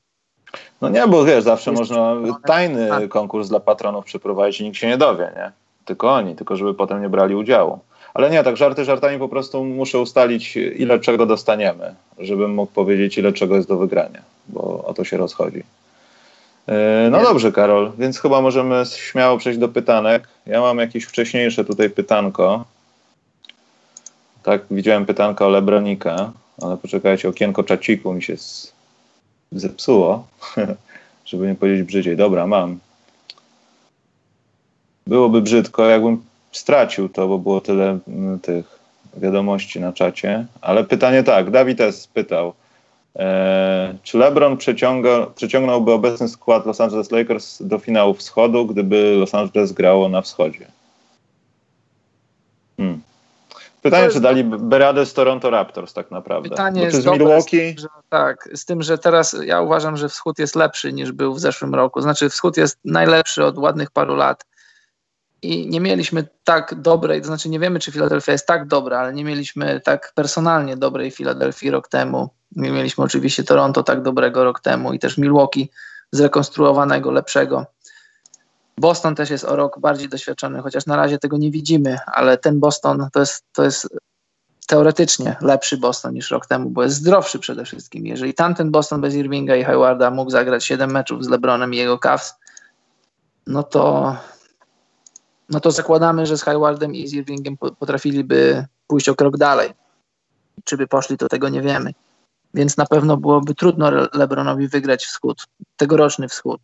No 0.80 0.88
nie, 0.88 1.06
bo 1.06 1.24
wiesz, 1.24 1.44
zawsze 1.44 1.70
Jest 1.70 1.80
można 1.80 2.14
tajny 2.46 2.88
Tak. 2.88 3.08
konkurs 3.08 3.48
dla 3.48 3.60
patronów 3.60 4.04
przeprowadzić 4.04 4.60
i 4.60 4.64
nikt 4.64 4.76
się 4.76 4.86
nie 4.86 4.98
dowie, 4.98 5.32
nie? 5.36 5.52
Tylko 5.84 6.14
oni, 6.14 6.36
tylko 6.36 6.56
żeby 6.56 6.74
potem 6.74 7.02
nie 7.02 7.08
brali 7.08 7.34
udziału. 7.34 7.78
Ale 8.14 8.30
nie, 8.30 8.44
tak 8.44 8.56
żarty 8.56 8.84
żartami 8.84 9.18
po 9.18 9.28
prostu 9.28 9.64
muszę 9.64 9.98
ustalić, 9.98 10.56
ile 10.56 11.00
czego 11.00 11.26
dostaniemy, 11.26 11.94
żebym 12.18 12.54
mógł 12.54 12.72
powiedzieć, 12.72 13.18
ile 13.18 13.32
czego 13.32 13.56
jest 13.56 13.68
do 13.68 13.76
wygrania, 13.76 14.22
bo 14.48 14.84
o 14.84 14.94
to 14.94 15.04
się 15.04 15.16
rozchodzi. 15.16 15.62
Yy, 16.68 17.10
No 17.10 17.18
Nie. 17.18 17.24
dobrze, 17.24 17.52
Karol, 17.52 17.92
więc 17.98 18.20
chyba 18.20 18.40
możemy 18.40 18.82
śmiało 18.96 19.38
przejść 19.38 19.58
do 19.58 19.68
pytanek. 19.68 20.28
Ja 20.46 20.60
mam 20.60 20.78
jakieś 20.78 21.04
wcześniejsze 21.04 21.64
tutaj 21.64 21.90
pytanko. 21.90 22.64
Tak, 24.42 24.62
widziałem 24.70 25.06
pytanka 25.06 25.46
o 25.46 25.48
Lebronika, 25.48 26.32
ale 26.62 26.76
poczekajcie, 26.76 27.28
okienko 27.28 27.64
czaciku 27.64 28.12
mi 28.14 28.22
się 28.22 28.36
z... 28.36 28.72
zepsuło, 29.52 30.26
żeby 31.26 31.46
nie 31.46 31.54
powiedzieć 31.54 31.82
brzydziej. 31.82 32.16
Dobra, 32.16 32.46
mam. 32.46 32.78
Byłoby 35.06 35.42
brzydko, 35.42 35.84
jakbym 35.86 36.24
stracił 36.52 37.08
to, 37.08 37.28
bo 37.28 37.38
było 37.38 37.60
tyle 37.60 37.98
mm, 38.08 38.40
tych 38.40 38.78
wiadomości 39.16 39.80
na 39.80 39.92
czacie. 39.92 40.46
Ale 40.60 40.84
pytanie 40.84 41.22
tak, 41.22 41.50
Dawid 41.50 41.80
S. 41.80 42.06
pytał, 42.06 42.48
e, 42.48 42.52
czy 44.02 44.18
LeBron 44.18 44.56
przeciąga, 44.56 45.26
przeciągnąłby 45.34 45.92
obecny 45.92 46.28
skład 46.28 46.66
Los 46.66 46.80
Angeles 46.80 47.10
Lakers 47.10 47.62
do 47.62 47.78
finału 47.78 48.14
wschodu, 48.14 48.66
gdyby 48.66 49.16
Los 49.20 49.34
Angeles 49.34 49.72
grało 49.72 50.08
na 50.08 50.22
wschodzie? 50.22 50.66
Hmm. 52.76 53.00
Pytanie, 53.82 54.04
jest- 54.04 54.16
czy 54.16 54.22
daliby 54.22 54.78
radę 54.78 55.06
z 55.06 55.14
Toronto 55.14 55.50
Raptors 55.50 55.92
tak 55.92 56.10
naprawdę? 56.10 56.48
Pytanie 56.48 56.84
Bo 56.84 56.90
czy 56.90 57.02
z 57.02 57.06
Milwaukee? 57.06 57.70
Z 57.70 57.74
tym, 57.74 57.78
że, 57.78 57.88
tak, 58.08 58.48
z 58.54 58.64
tym, 58.64 58.82
że 58.82 58.98
teraz 58.98 59.36
ja 59.44 59.60
uważam, 59.60 59.96
że 59.96 60.08
wschód 60.08 60.38
jest 60.38 60.56
lepszy 60.56 60.92
niż 60.92 61.12
był 61.12 61.34
w 61.34 61.40
zeszłym 61.40 61.74
roku. 61.74 62.00
Znaczy 62.00 62.28
wschód 62.28 62.56
jest 62.56 62.78
najlepszy 62.84 63.44
od 63.44 63.58
ładnych 63.58 63.90
paru 63.90 64.14
lat 64.14 64.44
i 65.46 65.68
nie 65.68 65.80
mieliśmy 65.80 66.28
tak 66.44 66.74
dobrej, 66.74 67.20
to 67.20 67.26
znaczy 67.26 67.48
nie 67.48 67.60
wiemy, 67.60 67.78
czy 67.78 67.92
Filadelfia 67.92 68.32
jest 68.32 68.46
tak 68.46 68.66
dobra, 68.66 68.98
ale 68.98 69.12
nie 69.12 69.24
mieliśmy 69.24 69.80
tak 69.80 70.12
personalnie 70.14 70.76
dobrej 70.76 71.10
Filadelfii 71.10 71.70
rok 71.70 71.88
temu. 71.88 72.28
Nie 72.56 72.70
mieliśmy 72.70 73.04
oczywiście 73.04 73.44
Toronto 73.44 73.82
tak 73.82 74.02
dobrego 74.02 74.44
rok 74.44 74.60
temu 74.60 74.92
i 74.92 74.98
też 74.98 75.18
Milwaukee 75.18 75.70
zrekonstruowanego, 76.12 77.10
lepszego. 77.10 77.66
Boston 78.78 79.14
też 79.14 79.30
jest 79.30 79.44
o 79.44 79.56
rok 79.56 79.78
bardziej 79.78 80.08
doświadczony, 80.08 80.62
chociaż 80.62 80.86
na 80.86 80.96
razie 80.96 81.18
tego 81.18 81.38
nie 81.38 81.50
widzimy, 81.50 81.98
ale 82.06 82.38
ten 82.38 82.60
Boston 82.60 83.08
to 83.12 83.20
jest, 83.20 83.44
to 83.52 83.64
jest 83.64 83.88
teoretycznie 84.66 85.36
lepszy 85.40 85.76
Boston 85.76 86.14
niż 86.14 86.30
rok 86.30 86.46
temu, 86.46 86.70
bo 86.70 86.82
jest 86.82 86.96
zdrowszy 86.96 87.38
przede 87.38 87.64
wszystkim. 87.64 88.06
Jeżeli 88.06 88.34
tamten 88.34 88.70
Boston 88.70 89.00
bez 89.00 89.14
Irvinga 89.14 89.56
i 89.56 89.64
Haywarda 89.64 90.10
mógł 90.10 90.30
zagrać 90.30 90.64
7 90.64 90.90
meczów 90.90 91.24
z 91.24 91.28
LeBronem 91.28 91.74
i 91.74 91.76
jego 91.76 91.98
Cavs, 91.98 92.34
no 93.46 93.62
to 93.62 94.16
no 95.50 95.60
to 95.60 95.70
zakładamy, 95.70 96.26
że 96.26 96.38
z 96.38 96.42
Haywardem 96.42 96.94
i 96.94 97.06
z 97.08 97.12
Irvingiem 97.12 97.56
po- 97.56 97.70
potrafiliby 97.74 98.66
pójść 98.86 99.08
o 99.08 99.14
krok 99.14 99.36
dalej. 99.36 99.70
Czy 100.64 100.76
by 100.76 100.86
poszli, 100.86 101.16
to 101.16 101.28
tego 101.28 101.48
nie 101.48 101.62
wiemy. 101.62 101.94
Więc 102.54 102.76
na 102.76 102.86
pewno 102.86 103.16
byłoby 103.16 103.54
trudno 103.54 103.90
Le- 103.90 104.08
LeBronowi 104.14 104.68
wygrać 104.68 105.04
wschód, 105.06 105.44
tegoroczny 105.76 106.28
wschód. 106.28 106.60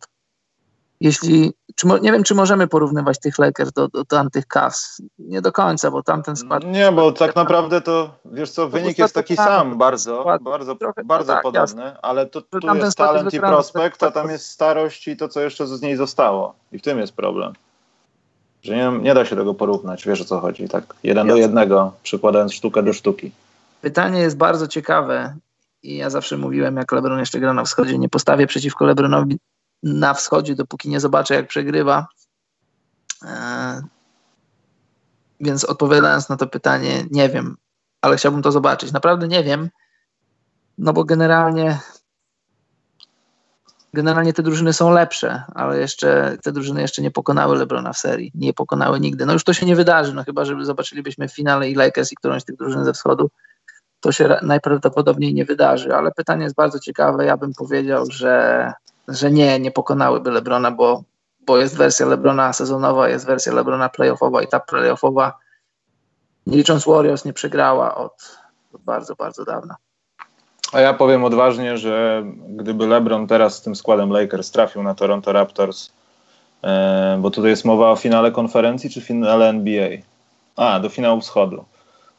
Jeśli, 1.01 1.53
czy, 1.75 1.87
nie 2.01 2.11
wiem, 2.11 2.23
czy 2.23 2.35
możemy 2.35 2.67
porównywać 2.67 3.19
tych 3.19 3.39
Lakers 3.39 3.71
do, 3.71 3.87
do 3.87 4.05
tamtych 4.05 4.47
Cavs. 4.47 5.01
Nie 5.19 5.41
do 5.41 5.51
końca, 5.51 5.91
bo 5.91 6.03
tamten 6.03 6.35
skład 6.35 6.63
Nie, 6.63 6.91
bo 6.91 7.11
tak 7.11 7.35
naprawdę 7.35 7.81
to, 7.81 8.15
wiesz 8.25 8.51
co, 8.51 8.69
wynik 8.69 8.97
jest 8.97 9.15
taki 9.15 9.35
sam, 9.35 9.77
bardzo, 9.77 10.21
Skład- 10.23 10.43
bardzo, 10.43 10.75
trochę- 10.75 11.03
bardzo 11.03 11.27
no 11.31 11.33
tak, 11.35 11.43
podobny, 11.43 11.97
ale 12.01 12.25
tu, 12.25 12.41
tu 12.41 12.75
jest 12.75 12.97
talent 12.97 13.33
i 13.33 13.39
prospekt, 13.39 13.99
ten 13.99 14.09
a 14.09 14.11
tam 14.11 14.23
skład- 14.23 14.31
jest 14.31 14.45
starość 14.47 15.07
i 15.07 15.17
to, 15.17 15.27
co 15.27 15.41
jeszcze 15.41 15.67
z 15.67 15.81
niej 15.81 15.97
zostało. 15.97 16.55
I 16.71 16.79
w 16.79 16.81
tym 16.81 16.99
jest 16.99 17.13
problem. 17.13 17.53
Że 18.63 18.75
nie, 18.75 18.99
nie 18.99 19.13
da 19.13 19.25
się 19.25 19.35
tego 19.35 19.53
porównać, 19.53 20.05
wiesz 20.05 20.21
o 20.21 20.25
co 20.25 20.39
chodzi, 20.39 20.69
tak 20.69 20.95
jeden 21.03 21.27
do 21.27 21.35
jednego, 21.35 21.93
przykładając 22.03 22.53
sztukę 22.53 22.83
do 22.83 22.93
sztuki. 22.93 23.31
Pytanie 23.81 24.19
jest 24.19 24.37
bardzo 24.37 24.67
ciekawe 24.67 25.35
i 25.83 25.95
ja 25.95 26.09
zawsze 26.09 26.37
mówiłem, 26.37 26.77
jak 26.77 26.91
LeBron 26.91 27.19
jeszcze 27.19 27.39
gra 27.39 27.53
na 27.53 27.63
wschodzie, 27.63 27.97
nie 27.97 28.09
postawię 28.09 28.47
przeciwko 28.47 28.85
LeBronowi 28.85 29.39
na 29.83 30.13
wschodzie, 30.13 30.55
dopóki 30.55 30.89
nie 30.89 30.99
zobaczę, 30.99 31.35
jak 31.35 31.47
przegrywa. 31.47 32.07
Eee, 33.25 33.81
Więc 35.39 35.63
odpowiadając 35.63 36.29
na 36.29 36.37
to 36.37 36.47
pytanie, 36.47 37.05
nie 37.11 37.29
wiem, 37.29 37.57
ale 38.01 38.17
chciałbym 38.17 38.41
to 38.41 38.51
zobaczyć. 38.51 38.91
Naprawdę 38.91 39.27
nie 39.27 39.43
wiem, 39.43 39.69
no 40.77 40.93
bo 40.93 41.03
generalnie 41.03 41.79
generalnie 43.93 44.33
te 44.33 44.43
drużyny 44.43 44.73
są 44.73 44.91
lepsze, 44.91 45.43
ale 45.55 45.79
jeszcze 45.79 46.37
te 46.43 46.51
drużyny 46.51 46.81
jeszcze 46.81 47.01
nie 47.01 47.11
pokonały 47.11 47.57
LeBrona 47.57 47.93
w 47.93 47.97
serii. 47.97 48.31
Nie 48.35 48.53
pokonały 48.53 48.99
nigdy. 48.99 49.25
No 49.25 49.33
już 49.33 49.43
to 49.43 49.53
się 49.53 49.65
nie 49.65 49.75
wydarzy, 49.75 50.13
no 50.13 50.23
chyba, 50.23 50.45
żeby 50.45 50.65
zobaczylibyśmy 50.65 51.27
w 51.27 51.33
finale 51.33 51.69
i 51.69 51.75
Lakers 51.75 52.11
i 52.11 52.15
którąś 52.15 52.41
z 52.41 52.45
tych 52.45 52.55
drużyn 52.55 52.85
ze 52.85 52.93
wschodu, 52.93 53.29
to 53.99 54.11
się 54.11 54.27
ra- 54.27 54.39
najprawdopodobniej 54.41 55.33
nie 55.33 55.45
wydarzy, 55.45 55.95
ale 55.95 56.11
pytanie 56.11 56.43
jest 56.43 56.55
bardzo 56.55 56.79
ciekawe. 56.79 57.25
Ja 57.25 57.37
bym 57.37 57.53
powiedział, 57.53 58.05
że, 58.09 58.73
że 59.07 59.31
nie, 59.31 59.59
nie 59.59 59.71
pokonałyby 59.71 60.31
LeBrona, 60.31 60.71
bo, 60.71 61.03
bo 61.45 61.57
jest 61.57 61.77
wersja 61.77 62.05
LeBrona 62.05 62.53
sezonowa, 62.53 63.09
jest 63.09 63.25
wersja 63.25 63.53
LeBrona 63.53 63.89
playoffowa 63.89 64.41
i 64.41 64.47
ta 64.47 64.59
playoffowa, 64.59 65.39
nie 66.47 66.57
licząc 66.57 66.85
Warriors, 66.85 67.25
nie 67.25 67.33
przegrała 67.33 67.95
od 67.95 68.37
bardzo, 68.85 69.15
bardzo 69.15 69.45
dawna. 69.45 69.75
A 70.73 70.81
ja 70.81 70.93
powiem 70.93 71.23
odważnie, 71.23 71.77
że 71.77 72.23
gdyby 72.49 72.87
LeBron 72.87 73.27
teraz 73.27 73.55
z 73.57 73.61
tym 73.61 73.75
składem 73.75 74.09
Lakers 74.09 74.51
trafił 74.51 74.83
na 74.83 74.95
Toronto 74.95 75.33
Raptors, 75.33 75.91
e, 76.63 77.17
bo 77.21 77.31
tutaj 77.31 77.49
jest 77.49 77.65
mowa 77.65 77.91
o 77.91 77.95
finale 77.95 78.31
konferencji 78.31 78.89
czy 78.89 79.01
finale 79.01 79.49
NBA? 79.49 79.89
A, 80.55 80.79
do 80.79 80.89
finału 80.89 81.21
wschodu. 81.21 81.63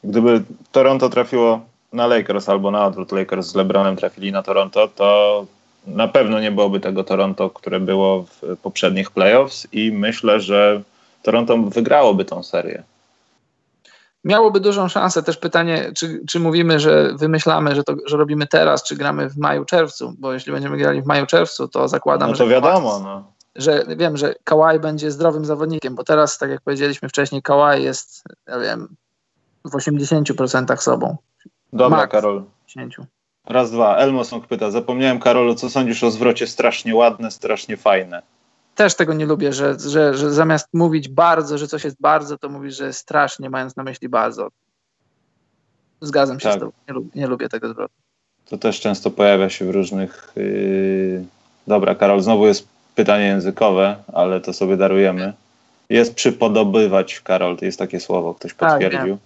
Gdyby 0.04 0.42
Toronto 0.72 1.08
trafiło 1.08 1.60
na 1.92 2.06
Lakers 2.06 2.48
albo 2.48 2.70
na 2.70 2.86
odwrót 2.86 3.12
Lakers 3.12 3.46
z 3.46 3.54
LeBronem 3.54 3.96
trafili 3.96 4.32
na 4.32 4.42
Toronto, 4.42 4.88
to 4.88 5.46
na 5.86 6.08
pewno 6.08 6.40
nie 6.40 6.50
byłoby 6.50 6.80
tego 6.80 7.04
Toronto, 7.04 7.50
które 7.50 7.80
było 7.80 8.22
w 8.22 8.56
poprzednich 8.62 9.10
playoffs 9.10 9.66
i 9.72 9.92
myślę, 9.92 10.40
że 10.40 10.82
Toronto 11.22 11.56
wygrałoby 11.58 12.24
tą 12.24 12.42
serię. 12.42 12.82
Miałoby 14.24 14.60
dużą 14.60 14.88
szansę. 14.88 15.22
Też 15.22 15.36
pytanie, 15.36 15.92
czy, 15.96 16.20
czy 16.28 16.40
mówimy, 16.40 16.80
że 16.80 17.12
wymyślamy, 17.14 17.74
że 17.74 17.84
to 17.84 17.94
że 18.06 18.16
robimy 18.16 18.46
teraz, 18.46 18.82
czy 18.82 18.96
gramy 18.96 19.28
w 19.30 19.36
maju, 19.36 19.64
czerwcu, 19.64 20.14
bo 20.18 20.32
jeśli 20.32 20.52
będziemy 20.52 20.76
grali 20.76 21.02
w 21.02 21.06
maju, 21.06 21.26
czerwcu, 21.26 21.68
to 21.68 21.88
zakładam, 21.88 22.30
No 22.30 22.36
to 22.36 22.44
że 22.44 22.50
wiadomo, 22.50 23.00
no. 23.04 23.32
że 23.56 23.84
wiem, 23.96 24.16
że 24.16 24.34
Kawhi 24.44 24.80
będzie 24.80 25.10
zdrowym 25.10 25.44
zawodnikiem, 25.44 25.94
bo 25.94 26.04
teraz, 26.04 26.38
tak 26.38 26.50
jak 26.50 26.60
powiedzieliśmy 26.60 27.08
wcześniej, 27.08 27.42
Kawhi 27.42 27.82
jest, 27.82 28.24
ja 28.48 28.58
wiem, 28.58 28.88
w 29.64 29.70
80% 29.70 30.76
sobą. 30.76 31.16
Dobra, 31.72 31.98
Max. 31.98 32.12
Karol. 32.12 32.44
10. 32.66 32.96
Raz, 33.46 33.70
dwa. 33.70 33.96
Elmosong 33.96 34.46
pyta, 34.46 34.70
zapomniałem 34.70 35.20
Karolu, 35.20 35.54
co 35.54 35.70
sądzisz 35.70 36.04
o 36.04 36.10
zwrocie 36.10 36.46
strasznie 36.46 36.94
ładne, 36.94 37.30
strasznie 37.30 37.76
fajne? 37.76 38.22
Też 38.74 38.94
tego 38.94 39.14
nie 39.14 39.26
lubię, 39.26 39.52
że, 39.52 39.76
że, 39.78 40.14
że 40.14 40.30
zamiast 40.30 40.68
mówić 40.72 41.08
bardzo, 41.08 41.58
że 41.58 41.68
coś 41.68 41.84
jest 41.84 41.96
bardzo, 42.00 42.38
to 42.38 42.48
mówisz, 42.48 42.76
że 42.76 42.86
jest 42.86 42.98
strasznie, 42.98 43.50
mając 43.50 43.76
na 43.76 43.82
myśli 43.82 44.08
bardzo. 44.08 44.48
Zgadzam 46.00 46.40
się 46.40 46.48
tak. 46.48 46.56
z 46.56 46.60
tobą, 46.60 46.72
nie 46.88 46.94
lubię, 46.94 47.10
nie 47.14 47.26
lubię 47.26 47.48
tego 47.48 47.68
zwrotu. 47.68 47.94
To 48.48 48.58
też 48.58 48.80
często 48.80 49.10
pojawia 49.10 49.50
się 49.50 49.64
w 49.64 49.70
różnych... 49.70 50.32
Yy... 50.36 51.24
Dobra, 51.66 51.94
Karol, 51.94 52.20
znowu 52.20 52.46
jest 52.46 52.68
pytanie 52.94 53.24
językowe, 53.24 53.96
ale 54.12 54.40
to 54.40 54.52
sobie 54.52 54.76
darujemy. 54.76 55.32
Jest 55.88 56.14
przypodobywać, 56.14 57.20
Karol, 57.20 57.56
to 57.56 57.64
jest 57.64 57.78
takie 57.78 58.00
słowo, 58.00 58.34
ktoś 58.34 58.54
tak, 58.54 58.70
potwierdził. 58.70 59.18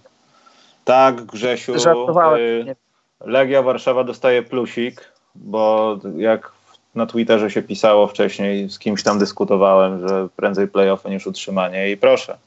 Tak, 0.83 1.15
tak 1.15 1.25
Grzesiu. 1.25 1.79
Żartowałem. 1.79 2.39
Y, 2.41 2.75
Legia 3.19 3.61
Warszawa 3.61 4.03
dostaje 4.03 4.43
plusik, 4.43 5.11
bo 5.35 5.97
jak 6.17 6.51
na 6.99 7.05
Twitterze 7.05 7.51
się 7.51 7.61
pisało 7.61 8.07
wcześniej, 8.07 8.69
z 8.69 8.79
kimś 8.79 9.03
tam 9.03 9.19
dyskutowałem, 9.19 10.07
że 10.07 10.27
prędzej 10.35 10.67
playoffy 10.67 11.09
niż 11.09 11.27
utrzymanie 11.27 11.91
i 11.91 11.97
proszę. 11.97 12.37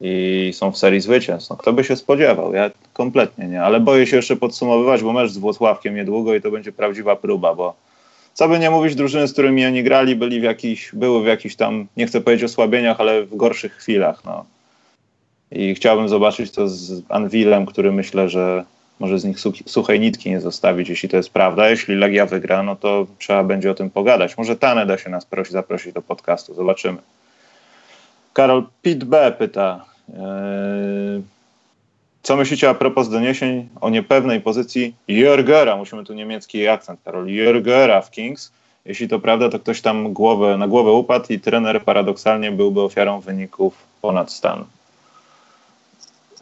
I 0.00 0.50
są 0.54 0.72
w 0.72 0.78
serii 0.78 1.00
zwycięstw. 1.00 1.50
No, 1.50 1.56
kto 1.56 1.72
by 1.72 1.84
się 1.84 1.96
spodziewał? 1.96 2.54
Ja 2.54 2.70
kompletnie 2.92 3.46
nie, 3.46 3.62
ale 3.62 3.80
boję 3.80 4.06
się 4.06 4.16
jeszcze 4.16 4.36
podsumowywać, 4.36 5.02
bo 5.02 5.12
mecz 5.12 5.30
z 5.30 5.38
Włocławkiem 5.38 5.94
niedługo 5.94 6.34
i 6.34 6.40
to 6.40 6.50
będzie 6.50 6.72
prawdziwa 6.72 7.16
próba, 7.16 7.54
bo 7.54 7.74
co 8.34 8.48
by 8.48 8.58
nie 8.58 8.70
mówić, 8.70 8.94
drużyny, 8.94 9.28
z 9.28 9.32
którymi 9.32 9.66
oni 9.66 9.82
grali, 9.82 10.16
byli 10.16 10.40
w 10.40 10.42
jakiś, 10.42 10.90
były 10.92 11.22
w 11.22 11.26
jakichś 11.26 11.56
tam, 11.56 11.86
nie 11.96 12.06
chcę 12.06 12.20
powiedzieć 12.20 12.44
osłabieniach, 12.44 13.00
ale 13.00 13.22
w 13.22 13.36
gorszych 13.36 13.72
chwilach. 13.72 14.24
No. 14.24 14.44
I 15.50 15.74
chciałbym 15.74 16.08
zobaczyć 16.08 16.50
to 16.50 16.68
z 16.68 17.02
Anvilem, 17.08 17.66
który 17.66 17.92
myślę, 17.92 18.28
że 18.28 18.64
może 18.98 19.18
z 19.18 19.24
nich 19.24 19.36
suchej 19.66 20.00
nitki 20.00 20.30
nie 20.30 20.40
zostawić, 20.40 20.88
jeśli 20.88 21.08
to 21.08 21.16
jest 21.16 21.30
prawda. 21.30 21.70
Jeśli 21.70 21.94
Legia 21.94 22.26
wygra, 22.26 22.62
no 22.62 22.76
to 22.76 23.06
trzeba 23.18 23.44
będzie 23.44 23.70
o 23.70 23.74
tym 23.74 23.90
pogadać. 23.90 24.38
Może 24.38 24.56
Tane 24.56 24.86
da 24.86 24.98
się 24.98 25.10
nas 25.10 25.24
prosić, 25.24 25.52
zaprosić 25.52 25.92
do 25.92 26.02
podcastu, 26.02 26.54
zobaczymy. 26.54 26.98
Karol 28.32 28.66
Pit 28.82 29.04
B 29.04 29.32
pyta, 29.38 29.84
yy, 30.08 30.16
co 32.22 32.36
myślicie 32.36 32.70
a 32.70 32.74
propos 32.74 33.08
doniesień 33.08 33.68
o 33.80 33.90
niepewnej 33.90 34.40
pozycji 34.40 34.94
Jörgera? 35.08 35.76
Musimy 35.76 36.04
tu 36.04 36.14
niemiecki 36.14 36.68
akcent, 36.68 37.00
Karol. 37.04 37.26
Jörgera 37.26 38.02
w 38.02 38.10
Kings. 38.10 38.52
Jeśli 38.84 39.08
to 39.08 39.18
prawda, 39.18 39.48
to 39.48 39.58
ktoś 39.58 39.80
tam 39.80 40.12
głowę, 40.12 40.58
na 40.58 40.68
głowę 40.68 40.92
upadł 40.92 41.32
i 41.32 41.40
trener 41.40 41.84
paradoksalnie 41.84 42.52
byłby 42.52 42.80
ofiarą 42.80 43.20
wyników 43.20 43.74
ponad 44.02 44.32
stan. 44.32 44.64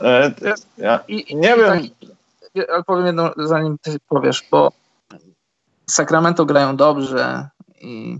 E, 0.00 0.32
ja, 0.78 1.00
I, 1.08 1.36
nie 1.36 1.54
i, 1.54 1.58
wiem. 1.58 1.88
Tak, 1.98 2.08
ale 2.08 2.14
powiem 2.86 3.06
jedno, 3.06 3.32
zanim 3.36 3.78
ty 3.78 3.96
powiesz, 4.08 4.48
bo 4.50 4.72
Sacramento 5.90 6.46
grają 6.46 6.76
dobrze 6.76 7.48
i, 7.80 8.18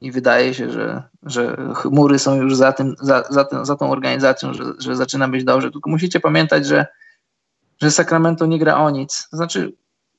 i 0.00 0.12
wydaje 0.12 0.54
się, 0.54 0.70
że, 0.70 1.02
że 1.22 1.56
chmury 1.74 2.18
są 2.18 2.34
już 2.34 2.56
za, 2.56 2.72
tym, 2.72 2.94
za, 3.00 3.22
za, 3.30 3.44
tym, 3.44 3.64
za 3.64 3.76
tą 3.76 3.90
organizacją, 3.90 4.54
że, 4.54 4.64
że 4.78 4.96
zaczyna 4.96 5.28
być 5.28 5.44
dobrze. 5.44 5.70
Tylko 5.70 5.90
musicie 5.90 6.20
pamiętać, 6.20 6.66
że, 6.66 6.86
że 7.82 7.90
Sacramento 7.90 8.46
nie 8.46 8.58
gra 8.58 8.76
o 8.76 8.90
nic. 8.90 9.28
Znaczy, 9.32 9.72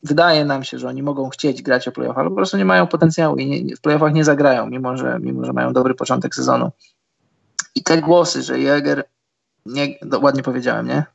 wydaje 0.04 0.46
nam 0.46 0.64
się, 0.64 0.80
że 0.80 0.88
oni 0.88 1.04
mogą 1.04 1.30
chcieć 1.30 1.62
grać 1.62 1.88
o 1.88 1.92
playoff, 1.92 2.18
ale 2.18 2.30
po 2.30 2.36
prostu 2.36 2.58
nie 2.58 2.66
mają 2.66 2.88
potencjału 2.88 3.36
i 3.36 3.64
nie, 3.64 3.76
w 3.76 3.82
playoffach 3.82 4.14
nie 4.14 4.24
zagrają, 4.24 4.68
mimo 4.68 4.98
że, 4.98 5.18
mimo 5.22 5.46
że 5.46 5.54
mają 5.54 5.74
dobry 5.74 5.94
początek 5.94 6.36
sezonu. 6.36 6.72
I 7.76 7.84
te 7.84 8.02
głosy, 8.02 8.44
że 8.44 8.60
Jäger, 8.60 9.04
nie, 9.66 9.88
no, 10.02 10.20
ładnie 10.20 10.44
powiedziałem, 10.44 10.88
nie? 10.88 11.06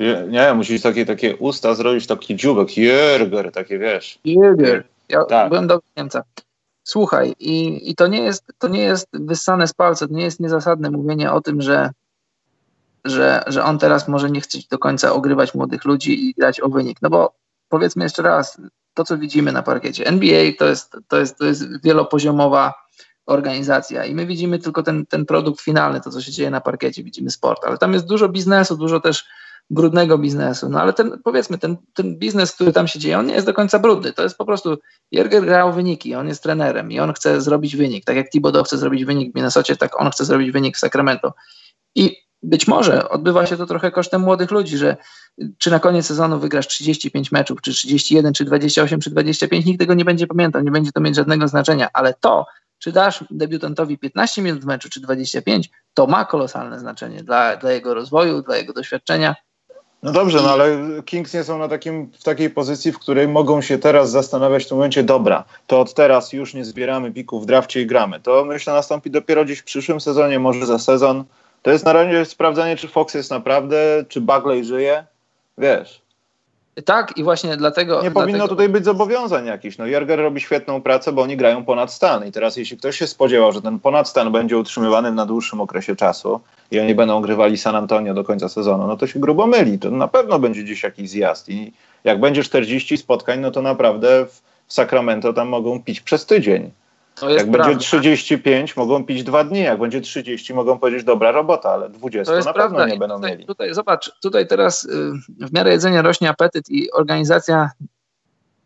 Nie, 0.00 0.24
nie, 0.28 0.54
musisz 0.54 0.82
takie, 0.82 1.06
takie 1.06 1.36
usta 1.36 1.74
zrobić, 1.74 2.06
taki 2.06 2.36
dziubek, 2.36 2.68
Jäger, 2.68 3.52
takie 3.52 3.78
wiesz. 3.78 4.18
Jäger. 4.24 4.84
Ja 5.08 5.24
tak. 5.24 5.48
byłem 5.48 5.66
do 5.66 5.80
Niemca. 5.96 6.22
Słuchaj, 6.84 7.34
i, 7.38 7.90
i 7.90 7.94
to, 7.94 8.06
nie 8.06 8.20
jest, 8.20 8.44
to 8.58 8.68
nie 8.68 8.82
jest 8.82 9.08
wyssane 9.12 9.66
z 9.66 9.72
palca, 9.72 10.08
to 10.08 10.14
nie 10.14 10.24
jest 10.24 10.40
niezasadne 10.40 10.90
mówienie 10.90 11.32
o 11.32 11.40
tym, 11.40 11.62
że, 11.62 11.90
że, 13.04 13.44
że 13.46 13.64
on 13.64 13.78
teraz 13.78 14.08
może 14.08 14.30
nie 14.30 14.40
chce 14.40 14.58
do 14.70 14.78
końca 14.78 15.12
ogrywać 15.12 15.54
młodych 15.54 15.84
ludzi 15.84 16.28
i 16.28 16.34
grać 16.34 16.60
o 16.60 16.68
wynik. 16.68 16.98
No 17.02 17.10
bo 17.10 17.32
powiedzmy 17.68 18.04
jeszcze 18.04 18.22
raz, 18.22 18.60
to 18.94 19.04
co 19.04 19.18
widzimy 19.18 19.52
na 19.52 19.62
parkiecie. 19.62 20.06
NBA 20.06 20.52
to 20.58 20.66
jest, 20.66 20.96
to 21.08 21.18
jest, 21.18 21.38
to 21.38 21.44
jest 21.44 21.82
wielopoziomowa 21.82 22.74
organizacja 23.26 24.04
i 24.04 24.14
my 24.14 24.26
widzimy 24.26 24.58
tylko 24.58 24.82
ten, 24.82 25.06
ten 25.06 25.26
produkt 25.26 25.60
finalny, 25.60 26.00
to 26.00 26.10
co 26.10 26.20
się 26.20 26.32
dzieje 26.32 26.50
na 26.50 26.60
parkiecie, 26.60 27.04
widzimy 27.04 27.30
sport, 27.30 27.64
ale 27.64 27.78
tam 27.78 27.92
jest 27.92 28.06
dużo 28.06 28.28
biznesu, 28.28 28.76
dużo 28.76 29.00
też 29.00 29.24
brudnego 29.70 30.18
biznesu. 30.18 30.68
No 30.68 30.80
ale 30.80 30.92
ten, 30.92 31.20
powiedzmy, 31.24 31.58
ten, 31.58 31.76
ten 31.94 32.18
biznes, 32.18 32.52
który 32.52 32.72
tam 32.72 32.88
się 32.88 32.98
dzieje, 32.98 33.18
on 33.18 33.26
nie 33.26 33.34
jest 33.34 33.46
do 33.46 33.54
końca 33.54 33.78
brudny. 33.78 34.12
To 34.12 34.22
jest 34.22 34.36
po 34.36 34.44
prostu, 34.44 34.78
Jerger 35.10 35.44
grał 35.44 35.72
wyniki, 35.72 36.14
on 36.14 36.28
jest 36.28 36.42
trenerem 36.42 36.92
i 36.92 37.00
on 37.00 37.12
chce 37.12 37.40
zrobić 37.40 37.76
wynik. 37.76 38.04
Tak 38.04 38.16
jak 38.16 38.30
Thibodeau 38.30 38.64
chce 38.64 38.78
zrobić 38.78 39.04
wynik 39.04 39.32
w 39.32 39.34
Minnesocie, 39.34 39.76
tak 39.76 40.00
on 40.00 40.10
chce 40.10 40.24
zrobić 40.24 40.50
wynik 40.50 40.76
w 40.76 40.80
Sacramento. 40.80 41.34
I 41.94 42.16
być 42.42 42.68
może 42.68 43.08
odbywa 43.08 43.46
się 43.46 43.56
to 43.56 43.66
trochę 43.66 43.90
kosztem 43.90 44.20
młodych 44.20 44.50
ludzi, 44.50 44.78
że 44.78 44.96
czy 45.58 45.70
na 45.70 45.80
koniec 45.80 46.06
sezonu 46.06 46.38
wygrasz 46.38 46.66
35 46.66 47.32
meczów, 47.32 47.60
czy 47.60 47.72
31, 47.72 48.34
czy 48.34 48.44
28, 48.44 49.00
czy 49.00 49.10
25, 49.10 49.66
nikt 49.66 49.80
tego 49.80 49.94
nie 49.94 50.04
będzie 50.04 50.26
pamiętał, 50.26 50.62
nie 50.62 50.70
będzie 50.70 50.92
to 50.92 51.00
mieć 51.00 51.16
żadnego 51.16 51.48
znaczenia, 51.48 51.88
ale 51.92 52.14
to, 52.20 52.46
czy 52.78 52.92
dasz 52.92 53.24
debiutantowi 53.30 53.98
15 53.98 54.42
minut 54.42 54.60
w 54.60 54.66
meczu, 54.66 54.90
czy 54.90 55.00
25, 55.00 55.70
to 55.94 56.06
ma 56.06 56.24
kolosalne 56.24 56.80
znaczenie 56.80 57.22
dla, 57.22 57.56
dla 57.56 57.72
jego 57.72 57.94
rozwoju, 57.94 58.42
dla 58.42 58.56
jego 58.56 58.72
doświadczenia 58.72 59.34
no 60.04 60.12
dobrze, 60.12 60.38
no 60.42 60.50
ale 60.50 60.78
Kings 61.04 61.34
nie 61.34 61.44
są 61.44 61.58
na 61.58 61.68
takim, 61.68 62.10
w 62.18 62.24
takiej 62.24 62.50
pozycji, 62.50 62.92
w 62.92 62.98
której 62.98 63.28
mogą 63.28 63.60
się 63.60 63.78
teraz 63.78 64.10
zastanawiać 64.10 64.64
w 64.64 64.68
tym 64.68 64.76
momencie, 64.76 65.02
dobra, 65.02 65.44
to 65.66 65.80
od 65.80 65.94
teraz 65.94 66.32
już 66.32 66.54
nie 66.54 66.64
zbieramy 66.64 67.12
pików 67.12 67.42
w 67.42 67.46
drafcie 67.46 67.82
i 67.82 67.86
gramy. 67.86 68.20
To 68.20 68.44
myślę 68.44 68.72
nastąpi 68.72 69.10
dopiero 69.10 69.44
gdzieś 69.44 69.58
w 69.58 69.64
przyszłym 69.64 70.00
sezonie, 70.00 70.38
może 70.38 70.66
za 70.66 70.78
sezon. 70.78 71.24
To 71.62 71.70
jest 71.70 71.84
na 71.84 71.92
razie 71.92 72.24
sprawdzanie, 72.24 72.76
czy 72.76 72.88
Fox 72.88 73.14
jest 73.14 73.30
naprawdę, 73.30 74.04
czy 74.08 74.20
Bagley 74.20 74.64
żyje. 74.64 75.04
Wiesz. 75.58 76.04
Tak, 76.84 77.16
i 77.16 77.24
właśnie 77.24 77.56
dlatego. 77.56 77.94
Nie 77.94 78.00
dlatego... 78.00 78.20
powinno 78.20 78.48
tutaj 78.48 78.68
być 78.68 78.84
zobowiązań 78.84 79.46
jakichś. 79.46 79.78
No, 79.78 79.86
Jerger 79.86 80.18
robi 80.18 80.40
świetną 80.40 80.82
pracę, 80.82 81.12
bo 81.12 81.22
oni 81.22 81.36
grają 81.36 81.64
ponad 81.64 81.92
stan. 81.92 82.26
I 82.26 82.32
teraz, 82.32 82.56
jeśli 82.56 82.76
ktoś 82.76 82.98
się 82.98 83.06
spodziewał, 83.06 83.52
że 83.52 83.62
ten 83.62 83.80
ponad 83.80 84.08
stan 84.08 84.32
będzie 84.32 84.58
utrzymywany 84.58 85.12
na 85.12 85.26
dłuższym 85.26 85.60
okresie 85.60 85.96
czasu 85.96 86.40
i 86.74 86.80
oni 86.80 86.94
będą 86.94 87.20
grywali 87.20 87.56
San 87.56 87.76
Antonio 87.76 88.14
do 88.14 88.24
końca 88.24 88.48
sezonu, 88.48 88.86
no 88.86 88.96
to 88.96 89.06
się 89.06 89.20
grubo 89.20 89.46
myli. 89.46 89.78
To 89.78 89.90
na 89.90 90.08
pewno 90.08 90.38
będzie 90.38 90.62
gdzieś 90.62 90.82
jakiś 90.82 91.10
zjazd. 91.10 91.48
I 91.48 91.72
jak 92.04 92.20
będzie 92.20 92.42
40 92.42 92.96
spotkań, 92.96 93.40
no 93.40 93.50
to 93.50 93.62
naprawdę 93.62 94.26
w 94.26 94.42
Sacramento 94.68 95.32
tam 95.32 95.48
mogą 95.48 95.82
pić 95.82 96.00
przez 96.00 96.26
tydzień 96.26 96.70
jak 97.22 97.50
prawda. 97.50 97.58
będzie 97.58 97.84
35, 97.84 98.76
mogą 98.76 99.04
pić 99.04 99.24
dwa 99.24 99.44
dni. 99.44 99.60
Jak 99.60 99.78
będzie 99.78 100.00
30, 100.00 100.54
mogą 100.54 100.78
powiedzieć 100.78 101.04
dobra 101.04 101.32
robota, 101.32 101.70
ale 101.70 101.88
20 101.88 102.32
to 102.32 102.38
na 102.38 102.52
prawda. 102.52 102.62
pewno 102.62 102.86
nie 102.86 102.98
będą 102.98 103.14
tutaj, 103.14 103.30
mieli. 103.30 103.46
Tutaj, 103.46 103.74
zobacz, 103.74 104.12
tutaj 104.22 104.46
teraz 104.46 104.84
y, 104.84 105.12
w 105.28 105.52
miarę 105.52 105.70
jedzenia 105.70 106.02
rośnie 106.02 106.30
apetyt 106.30 106.70
i 106.70 106.92
organizacja 106.92 107.70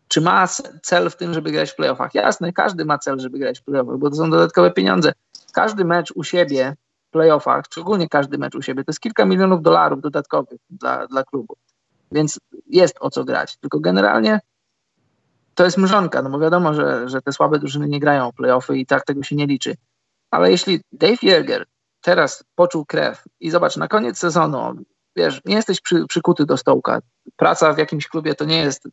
czy 0.09 0.21
ma 0.21 0.49
cel 0.83 1.11
w 1.11 1.17
tym, 1.17 1.35
żeby 1.35 1.51
grać 1.51 1.71
w 1.71 1.77
playoffach? 1.77 2.15
Jasne, 2.15 2.53
każdy 2.53 2.85
ma 2.85 2.99
cel, 2.99 3.21
żeby 3.21 3.39
grać 3.39 3.59
w 3.59 3.63
playoffach, 3.63 3.99
bo 3.99 4.11
to 4.11 4.17
są 4.17 4.31
dodatkowe 4.31 4.71
pieniądze. 4.71 5.13
Każdy 5.53 5.85
mecz 5.85 6.13
u 6.15 6.25
siebie 6.25 6.77
playoffach, 7.11 7.65
szczególnie 7.65 8.09
każdy 8.09 8.39
mecz 8.39 8.55
u 8.55 8.63
siebie, 8.63 8.85
to 8.85 8.91
jest 8.91 9.01
kilka 9.01 9.25
milionów 9.25 9.63
dolarów 9.63 10.01
dodatkowych 10.01 10.61
dla, 10.71 11.07
dla 11.07 11.25
klubu. 11.25 11.57
Więc 12.13 12.41
jest 12.67 12.97
o 13.01 13.11
co 13.11 13.25
grać. 13.25 13.57
Tylko 13.57 13.81
generalnie 13.81 14.41
to 15.55 15.65
jest 15.65 15.79
mrzonka, 15.79 16.23
no 16.23 16.31
bo 16.31 16.39
wiadomo, 16.39 16.75
że, 16.75 17.09
że 17.09 17.23
te 17.23 17.33
słabe 17.33 17.59
drużyny 17.59 17.89
nie 17.89 18.01
grają 18.01 18.33
playoffy 18.33 18.79
i 18.79 18.87
tak 18.87 19.05
tego 19.05 19.23
się 19.23 19.37
nie 19.37 19.47
liczy. 19.47 19.77
Ale 20.31 20.51
jeśli 20.51 20.81
Dave 20.93 21.23
Jäger 21.23 21.65
teraz 22.01 22.45
poczuł 22.55 22.87
krew 22.87 23.25
i 23.41 23.51
zobacz, 23.51 23.77
na 23.77 23.89
koniec 23.89 24.19
sezonu, 24.19 24.75
wiesz, 25.17 25.41
nie 25.45 25.55
jesteś 25.55 25.81
przy, 25.81 26.07
przykuty 26.09 26.47
do 26.47 26.57
stołka. 26.57 27.01
Praca 27.37 27.73
w 27.73 27.79
jakimś 27.79 28.09
klubie 28.09 28.35
to 28.35 28.45
nie 28.45 28.59
jest 28.59 28.89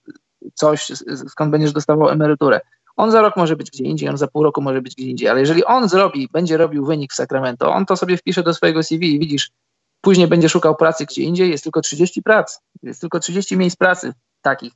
coś, 0.54 0.92
skąd 1.28 1.52
będziesz 1.52 1.74
dostawał 1.74 2.10
emeryturę. 2.10 2.62
On 2.96 3.12
za 3.12 3.22
rok 3.22 3.38
może 3.38 3.56
być 3.56 3.72
gdzie 3.72 3.84
indziej, 3.84 4.10
on 4.10 4.18
za 4.18 4.28
pół 4.28 4.44
roku 4.44 4.62
może 4.62 4.82
być 4.82 4.96
gdzie 4.96 5.06
indziej, 5.06 5.30
ale 5.30 5.40
jeżeli 5.40 5.66
on 5.66 5.90
zrobi, 5.90 6.30
będzie 6.32 6.58
robił 6.58 6.86
wynik 6.86 7.12
w 7.12 7.16
Sacramento, 7.16 7.74
on 7.74 7.86
to 7.86 7.98
sobie 7.98 8.18
wpisze 8.18 8.44
do 8.44 8.54
swojego 8.54 8.84
CV 8.84 9.16
i 9.16 9.20
widzisz, 9.20 9.52
później 10.02 10.28
będzie 10.28 10.50
szukał 10.50 10.76
pracy 10.76 11.06
gdzie 11.06 11.22
indziej, 11.22 11.50
jest 11.52 11.64
tylko 11.64 11.82
30 11.82 12.24
prac, 12.24 12.60
jest 12.84 13.02
tylko 13.02 13.20
30 13.20 13.58
miejsc 13.58 13.76
pracy 13.76 14.14
takich 14.42 14.74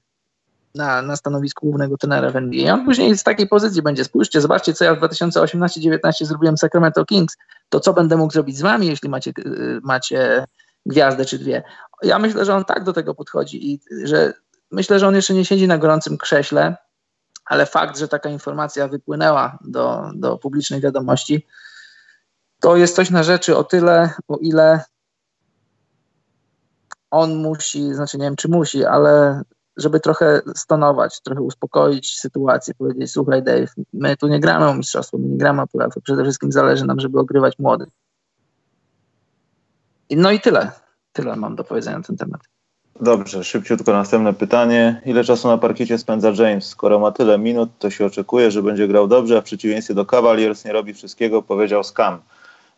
na, 0.76 1.02
na 1.02 1.16
stanowisku 1.16 1.66
głównego 1.66 1.98
trenera 1.98 2.32
w 2.32 2.36
NBA. 2.36 2.62
I 2.62 2.70
on 2.70 2.86
później 2.86 3.18
z 3.18 3.24
takiej 3.24 3.48
pozycji 3.48 3.82
będzie, 3.82 4.04
spójrzcie, 4.04 4.41
zobaczcie, 4.41 4.74
co 4.74 4.86
ja 4.86 4.96
w 4.96 5.00
2018-19 5.00 6.26
zrobiłem 6.26 6.58
w 6.58 6.60
Sacramento 6.60 7.06
Kings, 7.06 7.38
to 7.70 7.80
co 7.80 7.94
będę 7.94 8.18
mógł 8.18 8.34
zrobić 8.34 8.58
z 8.58 8.62
wami, 8.62 8.88
jeśli 8.88 9.10
macie, 9.10 9.32
y, 9.40 9.80
macie 9.84 10.46
gwiazdę 10.86 11.26
czy 11.26 11.40
dwie. 11.40 11.64
Ja 12.04 12.20
myślę, 12.20 12.46
że 12.46 12.56
on 12.56 12.66
tak 12.66 12.84
do 12.84 12.94
tego 12.94 13.16
podchodzi 13.16 13.72
i 13.72 13.80
że 14.04 14.34
myślę, 14.72 15.00
że 15.00 15.08
on 15.08 15.16
jeszcze 15.16 15.34
nie 15.34 15.46
siedzi 15.46 15.68
na 15.68 15.78
gorącym 15.78 16.18
krześle, 16.18 16.76
ale 17.50 17.66
fakt, 17.66 17.98
że 17.98 18.08
taka 18.08 18.30
informacja 18.30 18.88
wypłynęła 18.88 19.58
do, 19.62 20.12
do 20.16 20.38
publicznej 20.38 20.82
wiadomości, 20.82 21.48
to 22.60 22.76
jest 22.78 22.96
coś 22.96 23.10
na 23.10 23.24
rzeczy 23.24 23.58
o 23.58 23.64
tyle, 23.64 24.14
o 24.28 24.38
ile 24.38 24.84
on 27.12 27.36
musi, 27.36 27.94
znaczy 27.94 28.18
nie 28.18 28.24
wiem 28.24 28.36
czy 28.36 28.50
musi, 28.50 28.86
ale 28.86 29.42
żeby 29.78 30.00
trochę 30.00 30.42
stonować, 30.56 31.22
trochę 31.22 31.42
uspokoić 31.42 32.20
sytuację, 32.20 32.74
powiedzieć, 32.74 33.12
słuchaj 33.12 33.44
Dave, 33.44 33.74
my 33.94 34.18
tu 34.18 34.28
nie 34.28 34.40
gramy 34.40 34.68
o 34.68 34.74
mistrzostwo, 34.74 35.18
my 35.18 35.28
nie 35.28 35.38
gramy 35.38 35.62
o 35.62 35.68
playoff, 35.68 35.94
przede 36.04 36.24
wszystkim 36.24 36.52
zależy 36.52 36.86
nam, 36.86 37.00
żeby 37.00 37.20
ogrywać 37.20 37.60
młodych. 37.60 37.90
No 40.10 40.32
i 40.32 40.40
tyle. 40.40 40.72
Tyle 41.14 41.36
mam 41.36 41.56
do 41.56 41.64
powiedzenia 41.64 41.98
na 41.98 42.04
ten 42.04 42.18
temat. 42.18 42.42
Dobrze, 43.02 43.44
szybciutko 43.44 43.92
następne 43.92 44.34
pytanie. 44.34 45.02
Ile 45.06 45.24
czasu 45.24 45.48
na 45.48 45.58
parkiecie 45.58 45.98
spędza 45.98 46.32
James? 46.38 46.68
Skoro 46.68 47.00
ma 47.00 47.12
tyle 47.12 47.38
minut, 47.38 47.70
to 47.80 47.90
się 47.90 48.06
oczekuje, 48.06 48.52
że 48.52 48.64
będzie 48.64 48.88
grał 48.88 49.08
dobrze, 49.08 49.38
a 49.38 49.42
w 49.42 49.44
przeciwieństwie 49.44 49.94
do 49.94 50.06
Cavaliers 50.06 50.66
nie 50.66 50.74
robi 50.74 50.94
wszystkiego, 50.94 51.42
powiedział 51.42 51.84
Scam. 51.84 52.20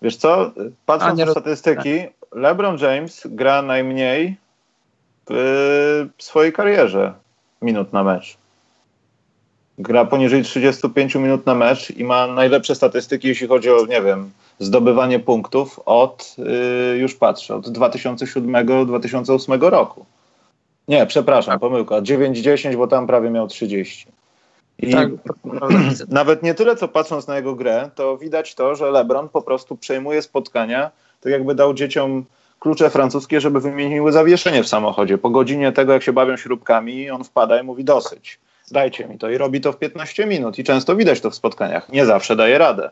Wiesz 0.02 0.16
co, 0.16 0.52
patrząc 0.86 1.20
na 1.20 1.32
statystyki, 1.32 2.00
LeBron 2.32 2.78
James 2.78 3.22
gra 3.26 3.62
najmniej 3.62 4.38
w 5.28 6.24
swojej 6.24 6.54
karierze 6.54 7.14
minut 7.62 7.94
na 7.94 8.04
mecz. 8.04 8.38
Gra 9.78 10.06
poniżej 10.06 10.44
35 10.44 11.16
minut 11.16 11.46
na 11.46 11.56
mecz 11.56 11.92
i 11.92 12.04
ma 12.04 12.28
najlepsze 12.28 12.76
statystyki, 12.76 13.28
jeśli 13.28 13.48
chodzi 13.48 13.72
o, 13.72 13.86
nie 13.86 14.02
wiem, 14.02 14.32
zdobywanie 14.60 15.20
punktów 15.20 15.80
od, 15.86 16.36
yy, 16.38 16.98
już 16.98 17.16
patrzę, 17.16 17.56
od 17.56 17.68
2007-2008 17.68 19.70
roku. 19.70 20.06
Nie, 20.88 21.06
przepraszam, 21.06 21.60
pomyłka, 21.60 21.96
9-10, 21.96 22.76
bo 22.76 22.88
tam 22.88 23.08
prawie 23.08 23.30
miał 23.30 23.48
30. 23.48 24.08
I 24.80 24.92
tak, 24.92 25.10
nawet 26.08 26.44
nie 26.44 26.54
tyle, 26.54 26.76
co 26.76 26.88
patrząc 26.88 27.28
na 27.28 27.36
jego 27.36 27.56
grę, 27.56 27.90
to 27.96 28.18
widać 28.18 28.56
to, 28.56 28.76
że 28.76 28.92
LeBron 28.92 29.30
po 29.30 29.42
prostu 29.42 29.78
przejmuje 29.78 30.22
spotkania, 30.22 30.92
tak 31.22 31.32
jakby 31.32 31.56
dał 31.56 31.74
dzieciom 31.74 32.26
klucze 32.60 32.90
francuskie, 32.90 33.42
żeby 33.42 33.60
wymieniły 33.60 34.12
zawieszenie 34.12 34.64
w 34.64 34.68
samochodzie. 34.68 35.18
Po 35.18 35.30
godzinie 35.30 35.72
tego, 35.72 35.94
jak 35.94 36.04
się 36.04 36.14
bawią 36.14 36.38
śrubkami, 36.38 37.10
on 37.10 37.24
wpada 37.24 37.62
i 37.62 37.64
mówi 37.64 37.84
dosyć. 37.84 38.40
Dajcie 38.72 39.08
mi 39.08 39.18
to. 39.18 39.30
I 39.30 39.38
robi 39.38 39.62
to 39.62 39.72
w 39.72 39.78
15 39.78 40.26
minut. 40.26 40.60
I 40.60 40.64
często 40.64 40.96
widać 40.96 41.22
to 41.22 41.30
w 41.30 41.36
spotkaniach. 41.36 41.90
Nie 41.90 42.06
zawsze 42.06 42.36
daje 42.36 42.58
radę. 42.58 42.92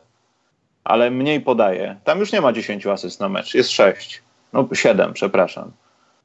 Ale 0.83 1.11
mniej 1.11 1.41
podaje. 1.41 1.95
Tam 2.03 2.19
już 2.19 2.31
nie 2.31 2.41
ma 2.41 2.53
10 2.53 2.87
asyst 2.87 3.19
na 3.19 3.29
mecz. 3.29 3.53
Jest 3.53 3.71
6. 3.71 4.23
No 4.53 4.67
7, 4.73 5.13
przepraszam. 5.13 5.71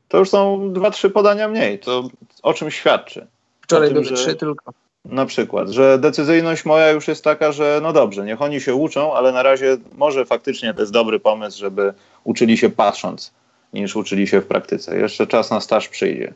To 0.08 0.18
już 0.18 0.30
są 0.30 0.72
2-3 0.72 1.10
podania 1.10 1.48
mniej. 1.48 1.78
To 1.78 2.08
o 2.42 2.54
czym 2.54 2.70
świadczy? 2.70 3.26
Wczoraj 3.60 3.90
były 3.90 4.04
3 4.04 4.34
tylko. 4.34 4.72
Na 5.04 5.26
przykład, 5.26 5.68
że 5.68 5.98
decyzyjność 5.98 6.64
moja 6.64 6.90
już 6.90 7.08
jest 7.08 7.24
taka, 7.24 7.52
że 7.52 7.80
no 7.82 7.92
dobrze, 7.92 8.24
niech 8.24 8.42
oni 8.42 8.60
się 8.60 8.74
uczą, 8.74 9.14
ale 9.14 9.32
na 9.32 9.42
razie 9.42 9.76
może 9.92 10.24
faktycznie 10.24 10.74
to 10.74 10.80
jest 10.80 10.92
dobry 10.92 11.20
pomysł, 11.20 11.58
żeby 11.58 11.94
uczyli 12.24 12.58
się 12.58 12.70
patrząc, 12.70 13.32
niż 13.72 13.96
uczyli 13.96 14.26
się 14.26 14.40
w 14.40 14.46
praktyce. 14.46 14.98
Jeszcze 14.98 15.26
czas 15.26 15.50
na 15.50 15.60
staż 15.60 15.88
przyjdzie. 15.88 16.34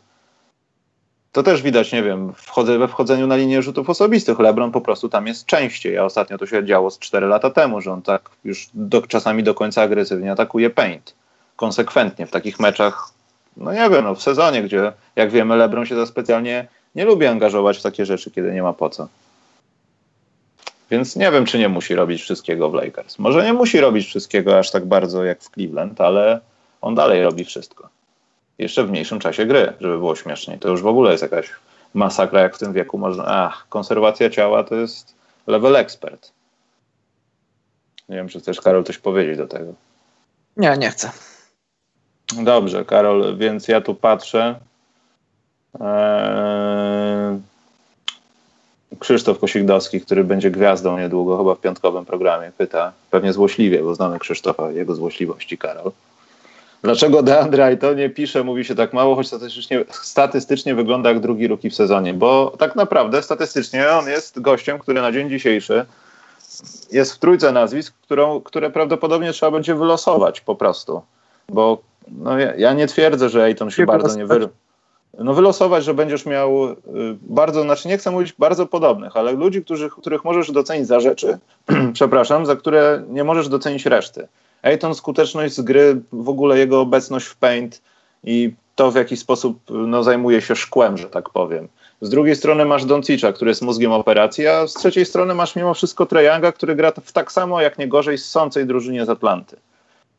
To 1.32 1.42
też 1.42 1.62
widać, 1.62 1.92
nie 1.92 2.02
wiem, 2.02 2.32
wchodzę 2.36 2.78
we 2.78 2.88
wchodzeniu 2.88 3.26
na 3.26 3.36
linię 3.36 3.62
rzutów 3.62 3.90
osobistych. 3.90 4.38
LeBron 4.38 4.72
po 4.72 4.80
prostu 4.80 5.08
tam 5.08 5.26
jest 5.26 5.46
częściej, 5.46 5.98
a 5.98 6.04
ostatnio 6.04 6.38
to 6.38 6.46
się 6.46 6.64
działo 6.64 6.90
z 6.90 6.98
4 6.98 7.26
lata 7.26 7.50
temu, 7.50 7.80
że 7.80 7.92
on 7.92 8.02
tak 8.02 8.30
już 8.44 8.68
do, 8.74 9.02
czasami 9.02 9.42
do 9.42 9.54
końca 9.54 9.82
agresywnie 9.82 10.32
atakuje 10.32 10.70
paint. 10.70 11.14
Konsekwentnie 11.56 12.26
w 12.26 12.30
takich 12.30 12.60
meczach, 12.60 13.10
no 13.56 13.72
nie 13.72 13.90
wiem, 13.90 14.04
no 14.04 14.14
w 14.14 14.22
sezonie, 14.22 14.62
gdzie 14.62 14.92
jak 15.16 15.30
wiemy 15.30 15.56
LeBron 15.56 15.86
się 15.86 15.96
za 15.96 16.06
specjalnie 16.06 16.68
nie 16.94 17.04
lubi 17.04 17.26
angażować 17.26 17.78
w 17.78 17.82
takie 17.82 18.06
rzeczy, 18.06 18.30
kiedy 18.30 18.52
nie 18.52 18.62
ma 18.62 18.72
po 18.72 18.90
co. 18.90 19.08
Więc 20.90 21.16
nie 21.16 21.30
wiem, 21.30 21.44
czy 21.44 21.58
nie 21.58 21.68
musi 21.68 21.94
robić 21.94 22.22
wszystkiego 22.22 22.70
w 22.70 22.74
Lakers. 22.74 23.18
Może 23.18 23.44
nie 23.44 23.52
musi 23.52 23.80
robić 23.80 24.06
wszystkiego 24.06 24.58
aż 24.58 24.70
tak 24.70 24.86
bardzo 24.86 25.24
jak 25.24 25.42
w 25.42 25.50
Cleveland, 25.50 26.00
ale 26.00 26.40
on 26.80 26.94
dalej 26.94 27.22
robi 27.22 27.44
wszystko. 27.44 27.88
Jeszcze 28.58 28.84
w 28.84 28.90
mniejszym 28.90 29.20
czasie 29.20 29.46
gry, 29.46 29.72
żeby 29.80 29.98
było 29.98 30.16
śmieszniej. 30.16 30.58
To 30.58 30.68
już 30.68 30.82
w 30.82 30.86
ogóle 30.86 31.10
jest 31.10 31.22
jakaś 31.22 31.50
masakra, 31.94 32.40
jak 32.40 32.56
w 32.56 32.58
tym 32.58 32.72
wieku 32.72 32.98
można. 32.98 33.24
Ach, 33.26 33.66
konserwacja 33.68 34.30
ciała 34.30 34.64
to 34.64 34.74
jest 34.74 35.14
level 35.46 35.76
expert. 35.76 36.32
Nie 38.08 38.16
wiem, 38.16 38.28
czy 38.28 38.40
chcesz, 38.40 38.60
Karol, 38.60 38.84
coś 38.84 38.98
powiedzieć 38.98 39.36
do 39.36 39.46
tego. 39.46 39.72
Nie, 40.56 40.76
nie 40.78 40.90
chcę. 40.90 41.10
Dobrze, 42.42 42.84
Karol, 42.84 43.36
więc 43.36 43.68
ja 43.68 43.80
tu 43.80 43.94
patrzę. 43.94 44.60
Eee, 45.80 47.40
Krzysztof 48.98 49.38
Kosikdowski, 49.38 50.00
który 50.00 50.24
będzie 50.24 50.50
gwiazdą 50.50 50.98
niedługo, 50.98 51.38
chyba 51.38 51.54
w 51.54 51.60
piątkowym 51.60 52.04
programie, 52.04 52.52
pyta, 52.58 52.92
pewnie 53.10 53.32
złośliwie, 53.32 53.82
bo 53.82 53.94
znamy 53.94 54.18
Krzysztofa, 54.18 54.70
jego 54.70 54.94
złośliwości, 54.94 55.58
Karol. 55.58 55.92
Dlaczego 56.82 57.22
DeAndre 57.22 57.76
nie 57.96 58.10
pisze, 58.10 58.44
mówi 58.44 58.64
się 58.64 58.74
tak 58.74 58.92
mało, 58.92 59.14
choć 59.14 59.26
statystycznie, 59.26 59.84
statystycznie 59.90 60.74
wygląda 60.74 61.08
jak 61.08 61.20
drugi 61.20 61.48
ruki 61.48 61.70
w 61.70 61.74
sezonie? 61.74 62.14
Bo 62.14 62.56
tak 62.58 62.76
naprawdę 62.76 63.22
statystycznie 63.22 63.90
on 63.90 64.08
jest 64.08 64.40
gościem, 64.40 64.78
który 64.78 65.02
na 65.02 65.12
dzień 65.12 65.30
dzisiejszy 65.30 65.86
jest 66.92 67.12
w 67.12 67.18
trójce 67.18 67.52
nazwisk, 67.52 67.94
którą, 68.02 68.40
które 68.40 68.70
prawdopodobnie 68.70 69.32
trzeba 69.32 69.52
będzie 69.52 69.74
wylosować 69.74 70.40
po 70.40 70.54
prostu. 70.54 71.02
Bo 71.48 71.78
no, 72.08 72.38
ja, 72.38 72.54
ja 72.54 72.72
nie 72.72 72.86
twierdzę, 72.86 73.28
że 73.28 73.44
Ayton 73.44 73.70
się 73.70 73.86
bardzo 73.86 74.16
nie 74.16 74.26
wyrósł 74.26 74.52
no 75.18 75.34
wylosować, 75.34 75.84
że 75.84 75.94
będziesz 75.94 76.26
miał 76.26 76.64
y, 76.70 76.76
bardzo, 77.22 77.62
znaczy 77.62 77.88
nie 77.88 77.98
chcę 77.98 78.10
mówić 78.10 78.34
bardzo 78.38 78.66
podobnych, 78.66 79.16
ale 79.16 79.32
ludzi, 79.32 79.64
którzy, 79.64 79.90
których 79.90 80.24
możesz 80.24 80.52
docenić 80.52 80.86
za 80.86 81.00
rzeczy, 81.00 81.38
przepraszam, 81.92 82.46
za 82.46 82.56
które 82.56 83.02
nie 83.08 83.24
możesz 83.24 83.48
docenić 83.48 83.86
reszty. 83.86 84.28
Ejton 84.62 84.94
skuteczność 84.94 85.54
z 85.54 85.60
gry, 85.60 86.00
w 86.12 86.28
ogóle 86.28 86.58
jego 86.58 86.80
obecność 86.80 87.26
w 87.26 87.36
paint 87.36 87.82
i 88.24 88.52
to 88.74 88.90
w 88.90 88.94
jaki 88.94 89.16
sposób 89.16 89.58
no, 89.70 90.02
zajmuje 90.02 90.40
się 90.40 90.56
szkłem, 90.56 90.98
że 90.98 91.10
tak 91.10 91.30
powiem. 91.30 91.68
Z 92.00 92.10
drugiej 92.10 92.36
strony 92.36 92.64
masz 92.64 92.84
Doncicza, 92.84 93.32
który 93.32 93.50
jest 93.50 93.62
mózgiem 93.62 93.92
operacji, 93.92 94.46
a 94.46 94.66
z 94.66 94.74
trzeciej 94.74 95.06
strony 95.06 95.34
masz 95.34 95.56
mimo 95.56 95.74
wszystko 95.74 96.06
Trejanga, 96.06 96.52
który 96.52 96.74
gra 96.74 96.92
w 97.04 97.12
tak 97.12 97.32
samo, 97.32 97.60
jak 97.60 97.78
nie 97.78 97.88
gorzej, 97.88 98.18
sącej 98.18 98.66
drużynie 98.66 99.06
z 99.06 99.08
Atlanty. 99.08 99.56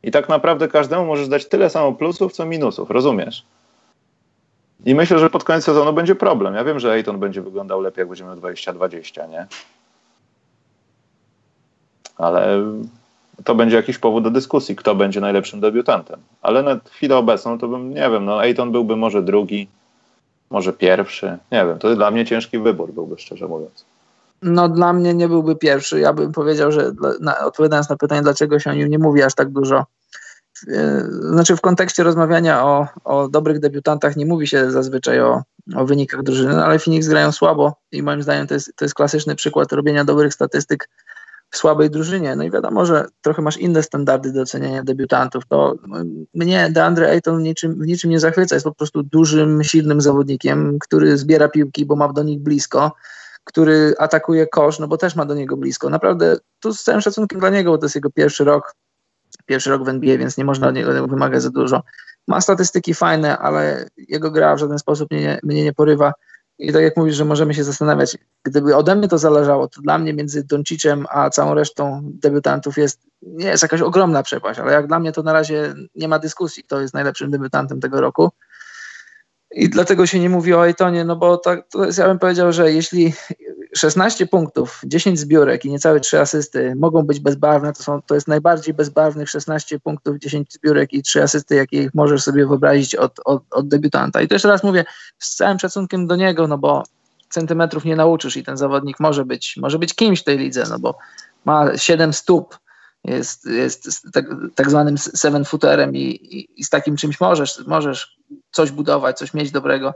I 0.02 0.10
tak 0.10 0.28
naprawdę 0.28 0.68
każdemu 0.68 1.06
możesz 1.06 1.28
dać 1.28 1.46
tyle 1.46 1.70
samo 1.70 1.92
plusów, 1.92 2.32
co 2.32 2.46
minusów, 2.46 2.90
rozumiesz? 2.90 3.44
I 4.84 4.94
myślę, 4.94 5.18
że 5.18 5.30
pod 5.30 5.44
koniec 5.44 5.64
sezonu 5.64 5.92
będzie 5.92 6.14
problem. 6.14 6.54
Ja 6.54 6.64
wiem, 6.64 6.80
że 6.80 6.92
Ayton 6.92 7.18
będzie 7.18 7.42
wyglądał 7.42 7.80
lepiej, 7.80 8.02
jak 8.02 8.08
będzie 8.08 8.24
miał 8.24 8.36
20-20, 8.36 9.30
nie? 9.30 9.46
Ale 12.16 12.62
to 13.44 13.54
będzie 13.54 13.76
jakiś 13.76 13.98
powód 13.98 14.24
do 14.24 14.30
dyskusji, 14.30 14.76
kto 14.76 14.94
będzie 14.94 15.20
najlepszym 15.20 15.60
debiutantem. 15.60 16.20
Ale 16.42 16.62
na 16.62 16.80
chwilę 16.90 17.16
obecną 17.16 17.58
to 17.58 17.68
bym, 17.68 17.90
nie 17.90 18.10
wiem, 18.10 18.24
no 18.24 18.40
Ayton 18.40 18.72
byłby 18.72 18.96
może 18.96 19.22
drugi, 19.22 19.68
może 20.50 20.72
pierwszy. 20.72 21.38
Nie 21.52 21.66
wiem, 21.66 21.78
to 21.78 21.96
dla 21.96 22.10
mnie 22.10 22.26
ciężki 22.26 22.58
wybór 22.58 22.92
byłby, 22.92 23.18
szczerze 23.18 23.48
mówiąc. 23.48 23.84
No 24.42 24.68
dla 24.68 24.92
mnie 24.92 25.14
nie 25.14 25.28
byłby 25.28 25.56
pierwszy. 25.56 26.00
Ja 26.00 26.12
bym 26.12 26.32
powiedział, 26.32 26.72
że 26.72 26.92
na, 27.20 27.38
odpowiadając 27.38 27.88
na 27.88 27.96
pytanie, 27.96 28.22
dlaczego 28.22 28.58
się 28.58 28.70
o 28.70 28.74
nim 28.74 28.88
nie 28.88 28.98
mówi 28.98 29.22
aż 29.22 29.34
tak 29.34 29.50
dużo, 29.50 29.84
E, 30.68 31.06
znaczy 31.20 31.56
w 31.56 31.60
kontekście 31.60 32.02
rozmawiania 32.02 32.64
o, 32.64 32.86
o 33.04 33.28
dobrych 33.28 33.60
debiutantach 33.60 34.16
nie 34.16 34.26
mówi 34.26 34.46
się 34.46 34.70
zazwyczaj 34.70 35.20
o, 35.20 35.42
o 35.76 35.84
wynikach 35.84 36.22
drużyny, 36.22 36.64
ale 36.64 36.78
Phoenix 36.78 37.08
grają 37.08 37.32
słabo 37.32 37.76
i 37.92 38.02
moim 38.02 38.22
zdaniem 38.22 38.46
to 38.46 38.54
jest, 38.54 38.72
to 38.76 38.84
jest 38.84 38.94
klasyczny 38.94 39.36
przykład 39.36 39.72
robienia 39.72 40.04
dobrych 40.04 40.34
statystyk 40.34 40.88
słabej 41.56 41.90
drużynie. 41.90 42.36
No 42.36 42.44
i 42.44 42.50
wiadomo, 42.50 42.86
że 42.86 43.06
trochę 43.20 43.42
masz 43.42 43.56
inne 43.56 43.82
standardy 43.82 44.32
do 44.32 44.42
oceniania 44.42 44.82
debiutantów. 44.82 45.46
To 45.48 45.74
no, 45.86 45.96
mnie 46.34 46.70
DeAndre 46.72 47.10
Ayton 47.10 47.42
niczym, 47.42 47.84
niczym 47.84 48.10
nie 48.10 48.20
zachwyca. 48.20 48.56
Jest 48.56 48.64
po 48.64 48.74
prostu 48.74 49.02
dużym, 49.02 49.64
silnym 49.64 50.00
zawodnikiem, 50.00 50.78
który 50.78 51.18
zbiera 51.18 51.48
piłki, 51.48 51.86
bo 51.86 51.96
ma 51.96 52.12
do 52.12 52.22
nich 52.22 52.40
blisko, 52.40 52.92
który 53.44 53.94
atakuje 53.98 54.46
kosz, 54.46 54.78
no 54.78 54.88
bo 54.88 54.96
też 54.96 55.16
ma 55.16 55.24
do 55.24 55.34
niego 55.34 55.56
blisko. 55.56 55.90
Naprawdę, 55.90 56.36
tu 56.60 56.74
z 56.74 56.82
całym 56.82 57.00
szacunkiem 57.00 57.40
dla 57.40 57.50
niego, 57.50 57.70
bo 57.70 57.78
to 57.78 57.84
jest 57.84 57.94
jego 57.94 58.10
pierwszy 58.10 58.44
rok 58.44 58.74
pierwszy 59.46 59.70
rok 59.70 59.84
w 59.84 59.88
NBA, 59.88 60.18
więc 60.18 60.36
nie 60.36 60.44
można 60.44 60.68
od 60.68 60.74
niego 60.74 61.06
wymagać 61.06 61.42
za 61.42 61.50
dużo. 61.50 61.82
Ma 62.28 62.40
statystyki 62.40 62.94
fajne, 62.94 63.38
ale 63.38 63.86
jego 63.96 64.30
gra 64.30 64.56
w 64.56 64.58
żaden 64.58 64.78
sposób 64.78 65.10
mnie, 65.10 65.40
mnie 65.42 65.64
nie 65.64 65.72
porywa. 65.72 66.12
I 66.60 66.72
tak 66.72 66.82
jak 66.82 66.96
mówisz, 66.96 67.16
że 67.16 67.24
możemy 67.24 67.54
się 67.54 67.64
zastanawiać, 67.64 68.18
gdyby 68.42 68.76
ode 68.76 68.96
mnie 68.96 69.08
to 69.08 69.18
zależało, 69.18 69.68
to 69.68 69.80
dla 69.80 69.98
mnie 69.98 70.14
między 70.14 70.44
Doncicem 70.44 71.06
a 71.10 71.30
całą 71.30 71.54
resztą 71.54 72.00
debiutantów 72.04 72.78
jest, 72.78 73.00
nie 73.22 73.46
jest 73.46 73.62
jakaś 73.62 73.80
ogromna 73.80 74.22
przepaść, 74.22 74.60
ale 74.60 74.72
jak 74.72 74.86
dla 74.86 74.98
mnie 74.98 75.12
to 75.12 75.22
na 75.22 75.32
razie 75.32 75.74
nie 75.94 76.08
ma 76.08 76.18
dyskusji, 76.18 76.64
kto 76.64 76.80
jest 76.80 76.94
najlepszym 76.94 77.30
debiutantem 77.30 77.80
tego 77.80 78.00
roku. 78.00 78.30
I 79.50 79.70
dlatego 79.70 80.06
się 80.06 80.20
nie 80.20 80.30
mówi 80.30 80.54
o 80.54 80.66
Ejtonie, 80.66 81.04
no 81.04 81.16
bo 81.16 81.36
tak, 81.36 81.68
to 81.68 81.84
jest, 81.84 81.98
ja 81.98 82.06
bym 82.06 82.18
powiedział, 82.18 82.52
że 82.52 82.72
jeśli 82.72 83.12
16 83.76 84.26
punktów, 84.26 84.80
10 84.84 85.18
zbiórek 85.18 85.64
i 85.64 85.70
niecałe 85.70 86.00
3 86.00 86.20
asysty 86.20 86.74
mogą 86.76 87.02
być 87.02 87.20
bezbarwne, 87.20 87.72
to, 87.72 87.82
są, 87.82 88.02
to 88.02 88.14
jest 88.14 88.28
najbardziej 88.28 88.74
bezbarwnych 88.74 89.30
16 89.30 89.80
punktów, 89.80 90.18
10 90.18 90.52
zbiórek 90.52 90.92
i 90.92 91.02
3 91.02 91.22
asysty, 91.22 91.54
jakie 91.54 91.90
możesz 91.94 92.22
sobie 92.22 92.46
wyobrazić 92.46 92.94
od, 92.94 93.20
od, 93.24 93.42
od 93.50 93.68
debiutanta. 93.68 94.20
I 94.20 94.28
to 94.28 94.34
jeszcze 94.34 94.48
raz 94.48 94.62
mówię, 94.62 94.84
z 95.18 95.36
całym 95.36 95.58
szacunkiem 95.58 96.06
do 96.06 96.16
niego, 96.16 96.48
no 96.48 96.58
bo 96.58 96.82
centymetrów 97.28 97.84
nie 97.84 97.96
nauczysz 97.96 98.36
i 98.36 98.44
ten 98.44 98.56
zawodnik 98.56 99.00
może 99.00 99.24
być, 99.24 99.56
może 99.56 99.78
być 99.78 99.94
kimś 99.94 100.20
w 100.20 100.24
tej 100.24 100.38
lidze, 100.38 100.64
no 100.70 100.78
bo 100.78 100.98
ma 101.44 101.76
7 101.76 102.12
stóp, 102.12 102.58
jest, 103.04 103.46
jest 103.46 104.12
tak, 104.12 104.26
tak 104.54 104.70
zwanym 104.70 104.98
seven 104.98 105.44
footerem 105.44 105.96
i, 105.96 106.02
i, 106.02 106.60
i, 106.60 106.64
z 106.64 106.70
takim 106.70 106.96
czymś 106.96 107.20
możesz, 107.20 107.66
możesz 107.66 108.16
coś 108.50 108.70
budować, 108.70 109.18
coś 109.18 109.34
mieć 109.34 109.50
dobrego. 109.50 109.94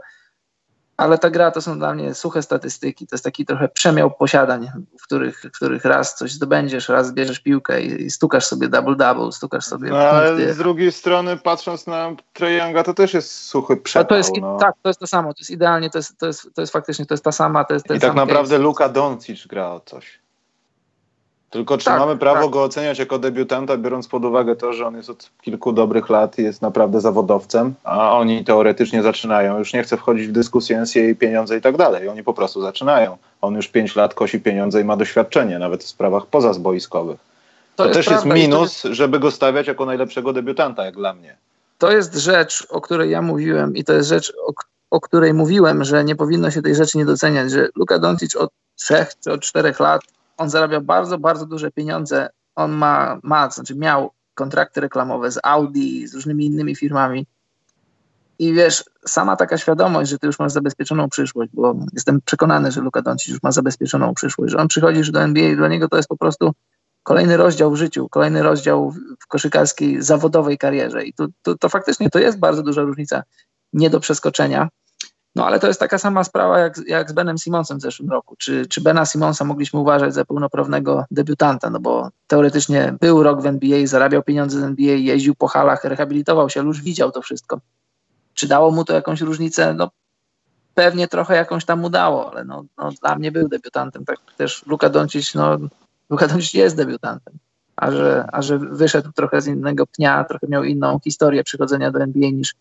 Ale 0.96 1.18
ta 1.18 1.30
gra 1.30 1.50
to 1.50 1.62
są 1.62 1.78
dla 1.78 1.94
mnie 1.94 2.14
suche 2.14 2.42
statystyki, 2.42 3.06
to 3.06 3.14
jest 3.16 3.24
taki 3.24 3.46
trochę 3.46 3.68
przemiał 3.68 4.10
posiadań, 4.10 4.70
w 5.00 5.02
których, 5.02 5.42
w 5.42 5.56
których 5.56 5.84
raz 5.84 6.14
coś 6.14 6.32
zdobędziesz, 6.32 6.88
raz 6.88 7.12
bierzesz 7.12 7.40
piłkę 7.40 7.82
i, 7.82 8.02
i 8.02 8.10
stukasz 8.10 8.46
sobie 8.46 8.68
double-double, 8.68 9.32
stukasz 9.32 9.64
sobie 9.64 9.90
no, 9.90 9.98
ale 9.98 10.52
z 10.54 10.58
drugiej 10.58 10.92
strony 10.92 11.36
patrząc 11.36 11.86
na 11.86 12.16
Treyanga 12.32 12.82
to 12.82 12.94
też 12.94 13.14
jest 13.14 13.34
suchy 13.34 13.76
przepał. 13.76 14.08
To 14.08 14.16
jest, 14.16 14.32
no. 14.40 14.58
Tak, 14.58 14.74
to 14.82 14.88
jest 14.88 15.00
to 15.00 15.06
samo, 15.06 15.34
to 15.34 15.40
jest 15.40 15.50
idealnie, 15.50 15.90
to 15.90 15.98
jest, 15.98 16.18
to 16.18 16.26
jest, 16.26 16.54
to 16.54 16.60
jest 16.60 16.72
faktycznie, 16.72 17.06
to 17.06 17.14
jest 17.14 17.24
ta 17.24 17.32
sama, 17.32 17.64
to 17.64 17.74
jest 17.74 17.86
I 17.86 18.00
tak 18.00 18.14
naprawdę 18.14 18.54
case. 18.54 18.62
Luka 18.62 18.88
Doncic 18.88 19.46
gra 19.46 19.68
o 19.68 19.80
coś. 19.80 20.23
Tylko 21.54 21.78
czy 21.78 21.84
tak, 21.84 21.98
mamy 21.98 22.16
prawo 22.16 22.42
tak. 22.42 22.50
go 22.50 22.62
oceniać 22.62 22.98
jako 22.98 23.18
debiutanta, 23.18 23.76
biorąc 23.76 24.08
pod 24.08 24.24
uwagę 24.24 24.56
to, 24.56 24.72
że 24.72 24.86
on 24.86 24.96
jest 24.96 25.10
od 25.10 25.30
kilku 25.42 25.72
dobrych 25.72 26.08
lat 26.10 26.38
i 26.38 26.42
jest 26.42 26.62
naprawdę 26.62 27.00
zawodowcem, 27.00 27.74
a 27.84 28.18
oni 28.18 28.44
teoretycznie 28.44 29.02
zaczynają. 29.02 29.58
Już 29.58 29.72
nie 29.72 29.82
chcę 29.82 29.96
wchodzić 29.96 30.26
w 30.26 30.32
dyskusję 30.32 30.80
NCAA, 30.80 31.14
pieniądze 31.18 31.56
i 31.56 31.60
tak 31.60 31.76
dalej. 31.76 32.08
Oni 32.08 32.22
po 32.22 32.34
prostu 32.34 32.60
zaczynają. 32.60 33.16
On 33.40 33.54
już 33.54 33.68
pięć 33.68 33.96
lat 33.96 34.14
kosi 34.14 34.40
pieniądze 34.40 34.80
i 34.80 34.84
ma 34.84 34.96
doświadczenie, 34.96 35.58
nawet 35.58 35.84
w 35.84 35.86
sprawach 35.86 36.26
pozazboiskowych. 36.26 37.20
To, 37.76 37.82
to 37.82 37.88
jest 37.88 37.98
też 37.98 38.06
jest 38.06 38.24
minus, 38.24 38.84
jest... 38.84 38.96
żeby 38.96 39.18
go 39.18 39.30
stawiać 39.30 39.66
jako 39.66 39.86
najlepszego 39.86 40.32
debiutanta, 40.32 40.84
jak 40.84 40.94
dla 40.94 41.14
mnie. 41.14 41.36
To 41.78 41.92
jest 41.92 42.14
rzecz, 42.14 42.66
o 42.70 42.80
której 42.80 43.10
ja 43.10 43.22
mówiłem 43.22 43.76
i 43.76 43.84
to 43.84 43.92
jest 43.92 44.08
rzecz, 44.08 44.32
o, 44.46 44.52
o 44.90 45.00
której 45.00 45.34
mówiłem, 45.34 45.84
że 45.84 46.04
nie 46.04 46.16
powinno 46.16 46.50
się 46.50 46.62
tej 46.62 46.74
rzeczy 46.74 46.98
nie 46.98 47.04
doceniać, 47.04 47.50
że 47.50 47.68
Luka 47.76 47.98
Doncic 47.98 48.36
od 48.36 48.50
trzech 48.76 49.12
czy 49.24 49.32
od 49.32 49.40
czterech 49.40 49.80
lat 49.80 50.00
on 50.36 50.50
zarabia 50.50 50.80
bardzo, 50.80 51.18
bardzo 51.18 51.46
duże 51.46 51.70
pieniądze. 51.70 52.28
On 52.54 52.72
ma, 52.72 53.18
ma, 53.22 53.50
znaczy 53.50 53.74
miał 53.74 54.10
kontrakty 54.34 54.80
reklamowe 54.80 55.30
z 55.30 55.38
Audi, 55.42 56.06
z 56.06 56.14
różnymi 56.14 56.46
innymi 56.46 56.76
firmami. 56.76 57.26
I 58.38 58.52
wiesz, 58.52 58.84
sama 59.06 59.36
taka 59.36 59.58
świadomość, 59.58 60.10
że 60.10 60.18
ty 60.18 60.26
już 60.26 60.38
masz 60.38 60.52
zabezpieczoną 60.52 61.08
przyszłość, 61.08 61.50
bo 61.54 61.74
jestem 61.92 62.20
przekonany, 62.24 62.72
że 62.72 62.80
Luka 62.80 63.02
Doncic 63.02 63.28
już 63.28 63.42
ma 63.42 63.52
zabezpieczoną 63.52 64.14
przyszłość, 64.14 64.52
że 64.52 64.58
on 64.58 64.68
przychodzi 64.68 65.12
do 65.12 65.22
NBA 65.22 65.48
i 65.48 65.56
dla 65.56 65.68
niego 65.68 65.88
to 65.88 65.96
jest 65.96 66.08
po 66.08 66.16
prostu 66.16 66.52
kolejny 67.02 67.36
rozdział 67.36 67.70
w 67.70 67.76
życiu, 67.76 68.08
kolejny 68.08 68.42
rozdział 68.42 68.90
w 69.20 69.26
koszykarskiej, 69.26 70.02
zawodowej 70.02 70.58
karierze. 70.58 71.04
I 71.04 71.12
to, 71.42 71.54
to 71.58 71.68
faktycznie 71.68 72.10
to 72.10 72.18
jest 72.18 72.38
bardzo 72.38 72.62
duża 72.62 72.82
różnica, 72.82 73.22
nie 73.72 73.90
do 73.90 74.00
przeskoczenia. 74.00 74.68
No 75.34 75.46
ale 75.46 75.60
to 75.60 75.66
jest 75.66 75.80
taka 75.80 75.98
sama 75.98 76.24
sprawa 76.24 76.58
jak, 76.58 76.80
jak 76.86 77.10
z 77.10 77.12
Benem 77.12 77.38
Simonsem 77.38 77.78
w 77.78 77.82
zeszłym 77.82 78.10
roku. 78.10 78.36
Czy, 78.38 78.66
czy 78.66 78.80
Bena 78.80 79.06
Simonsa 79.06 79.44
mogliśmy 79.44 79.80
uważać 79.80 80.14
za 80.14 80.24
pełnoprawnego 80.24 81.04
debiutanta? 81.10 81.70
No 81.70 81.80
bo 81.80 82.08
teoretycznie 82.26 82.94
był 83.00 83.22
rok 83.22 83.42
w 83.42 83.46
NBA, 83.46 83.86
zarabiał 83.86 84.22
pieniądze 84.22 84.60
z 84.60 84.62
NBA, 84.62 84.94
jeździł 84.94 85.34
po 85.34 85.48
halach, 85.48 85.84
rehabilitował 85.84 86.50
się, 86.50 86.60
ale 86.60 86.66
już 86.66 86.82
widział 86.82 87.10
to 87.10 87.22
wszystko. 87.22 87.60
Czy 88.34 88.48
dało 88.48 88.70
mu 88.70 88.84
to 88.84 88.94
jakąś 88.94 89.20
różnicę? 89.20 89.74
No 89.74 89.90
pewnie 90.74 91.08
trochę 91.08 91.36
jakąś 91.36 91.64
tam 91.64 91.80
mu 91.80 91.90
dało, 91.90 92.30
ale 92.30 92.44
no, 92.44 92.64
no 92.78 92.90
dla 93.02 93.16
mnie 93.16 93.32
był 93.32 93.48
debiutantem. 93.48 94.04
Tak 94.04 94.18
też 94.36 94.66
Luka 94.66 94.88
Doncic, 94.88 95.34
no 95.34 95.58
Luka 96.10 96.28
Doncic 96.28 96.54
jest 96.54 96.76
debiutantem. 96.76 97.34
A 97.76 97.90
że, 97.90 98.28
a 98.32 98.42
że 98.42 98.58
wyszedł 98.58 99.12
trochę 99.12 99.40
z 99.40 99.46
innego 99.46 99.86
pnia, 99.86 100.24
trochę 100.24 100.46
miał 100.48 100.64
inną 100.64 100.98
historię 101.04 101.44
przychodzenia 101.44 101.90
do 101.90 101.98
NBA 101.98 102.30
niż, 102.30 102.54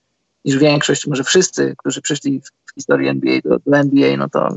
niż 0.45 0.58
większość, 0.58 1.08
może 1.08 1.24
wszyscy, 1.24 1.76
którzy 1.78 2.02
przyszli 2.02 2.41
w, 2.41 2.52
w 2.74 2.76
historii 2.76 3.08
NBA 3.08 3.40
do, 3.44 3.58
do, 3.66 3.78
NBA, 3.78 4.18
no 4.18 4.30
to 4.30 4.50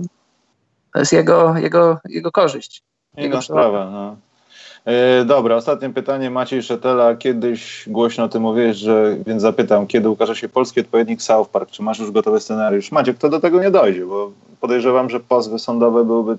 to 0.92 1.00
jest 1.00 1.12
jego, 1.12 1.56
jego, 1.56 1.98
jego 2.08 2.32
korzyść. 2.32 2.82
Jego, 3.16 3.22
jego 3.24 3.42
sprawa. 3.42 3.90
No. 3.90 4.16
Yy, 4.86 5.24
dobra, 5.24 5.56
ostatnie 5.56 5.90
pytanie. 5.90 6.30
Maciej 6.30 6.62
Szetela, 6.62 7.16
kiedyś 7.16 7.84
głośno 7.86 8.24
o 8.24 8.28
tym 8.28 8.42
mówiłeś, 8.42 8.76
że, 8.76 9.16
więc 9.26 9.42
zapytam, 9.42 9.86
kiedy 9.86 10.08
ukaże 10.08 10.36
się 10.36 10.48
polski 10.48 10.80
odpowiednik 10.80 11.22
South 11.22 11.50
Park? 11.50 11.70
Czy 11.70 11.82
masz 11.82 11.98
już 11.98 12.10
gotowy 12.10 12.40
scenariusz? 12.40 12.92
Maciek, 12.92 13.18
to 13.18 13.28
do 13.28 13.40
tego 13.40 13.62
nie 13.62 13.70
dojdzie, 13.70 14.06
bo 14.06 14.32
podejrzewam, 14.60 15.10
że 15.10 15.20
pozwy 15.20 15.58
sądowe 15.58 16.04
byłyby 16.04 16.36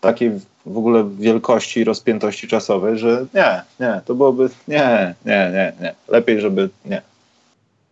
takiej 0.00 0.30
w 0.66 0.78
ogóle 0.78 1.04
wielkości 1.18 1.80
i 1.80 1.84
rozpiętości 1.84 2.48
czasowej, 2.48 2.98
że 2.98 3.26
nie, 3.34 3.62
nie, 3.80 4.00
to 4.04 4.14
byłoby 4.14 4.48
nie, 4.68 5.14
nie, 5.24 5.50
nie, 5.52 5.72
nie. 5.80 5.94
Lepiej, 6.08 6.40
żeby 6.40 6.68
nie. 6.84 7.02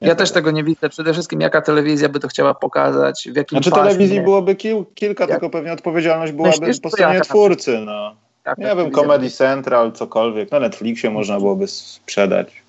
Ja 0.01 0.15
też 0.15 0.33
tego 0.33 0.51
nie 0.51 0.65
widzę. 0.65 0.89
Przede 0.89 1.13
wszystkim 1.13 1.41
jaka 1.41 1.63
telewizja 1.63 2.09
by 2.09 2.21
to 2.21 2.29
chciała 2.29 2.55
pokazać, 2.55 3.29
w 3.33 3.37
jakim 3.37 3.59
Znaczy 3.59 3.71
paśmie. 3.71 3.85
telewizji 3.87 4.21
byłoby 4.21 4.55
kil, 4.55 4.85
kilka, 4.95 5.25
Jak? 5.25 5.31
tylko 5.31 5.51
pewnie 5.51 5.73
odpowiedzialność 5.73 6.33
byłaby 6.33 6.59
Myślisz, 6.61 6.81
po 6.81 6.91
stronie 6.91 7.21
twórcy. 7.21 7.79
No. 7.87 8.15
Jak 8.47 8.59
nie 8.59 8.77
wiem, 8.77 8.91
Comedy 8.91 9.31
Central, 9.31 9.93
cokolwiek. 9.93 10.51
Na 10.51 10.61
Netflixie 10.61 11.11
można 11.11 11.39
byłoby 11.39 11.67
sprzedać. 11.67 12.63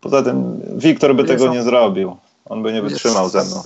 Poza 0.00 0.22
tym 0.22 0.60
Wiktor 0.76 1.14
by 1.14 1.24
tego 1.24 1.48
nie 1.48 1.62
zrobił. 1.62 2.16
On 2.44 2.62
by 2.62 2.72
nie 2.72 2.82
wytrzymał 2.82 3.28
ze 3.28 3.44
mną. 3.44 3.62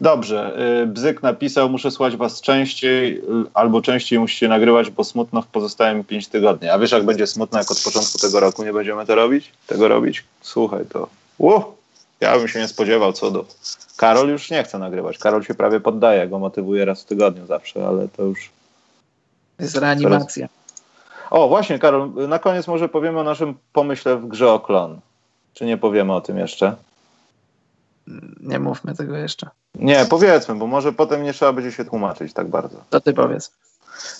Dobrze. 0.00 0.56
Y, 0.82 0.86
Bzyk 0.86 1.22
napisał, 1.22 1.70
muszę 1.70 1.90
słuchać 1.90 2.16
was 2.16 2.40
częściej, 2.40 3.18
y, 3.18 3.22
albo 3.54 3.82
częściej 3.82 4.18
musicie 4.18 4.48
nagrywać, 4.48 4.90
bo 4.90 5.04
smutno 5.04 5.42
w 5.42 5.46
pozostałym 5.46 6.04
5 6.04 6.28
tygodni. 6.28 6.68
A 6.68 6.78
wiesz, 6.78 6.92
jak 6.92 7.04
będzie 7.04 7.26
smutno, 7.26 7.58
jak 7.58 7.70
od 7.70 7.82
początku 7.82 8.18
tego 8.18 8.40
roku 8.40 8.64
nie 8.64 8.72
będziemy 8.72 9.06
to 9.06 9.14
robić? 9.14 9.52
Tego 9.66 9.88
robić? 9.88 10.24
Słuchaj, 10.40 10.84
to... 10.86 11.08
Uh, 11.38 11.64
ja 12.20 12.38
bym 12.38 12.48
się 12.48 12.58
nie 12.58 12.68
spodziewał, 12.68 13.12
co 13.12 13.30
do... 13.30 13.44
Karol 13.96 14.28
już 14.28 14.50
nie 14.50 14.64
chce 14.64 14.78
nagrywać. 14.78 15.18
Karol 15.18 15.42
się 15.42 15.54
prawie 15.54 15.80
poddaje, 15.80 16.28
go 16.28 16.38
motywuje 16.38 16.84
raz 16.84 17.02
w 17.02 17.06
tygodniu 17.06 17.46
zawsze, 17.46 17.86
ale 17.88 18.08
to 18.08 18.22
już... 18.22 18.50
Jest 19.58 19.76
reanimacja. 19.76 20.48
O, 21.30 21.48
właśnie, 21.48 21.78
Karol, 21.78 22.10
na 22.28 22.38
koniec 22.38 22.66
może 22.66 22.88
powiemy 22.88 23.20
o 23.20 23.24
naszym 23.24 23.54
pomyśle 23.72 24.16
w 24.16 24.26
grze 24.26 24.52
o 24.52 24.60
klon. 24.60 25.00
Czy 25.54 25.64
nie 25.64 25.76
powiemy 25.76 26.14
o 26.14 26.20
tym 26.20 26.38
jeszcze? 26.38 26.76
Nie 28.40 28.58
mówmy 28.58 28.94
tego 28.94 29.16
jeszcze. 29.16 29.48
Nie, 29.74 30.06
powiedzmy, 30.10 30.54
bo 30.54 30.66
może 30.66 30.92
potem 30.92 31.22
nie 31.22 31.32
trzeba 31.32 31.52
będzie 31.52 31.72
się 31.72 31.84
tłumaczyć 31.84 32.32
tak 32.32 32.48
bardzo. 32.48 32.76
To 32.90 33.00
ty 33.00 33.12
powiedz. 33.12 33.52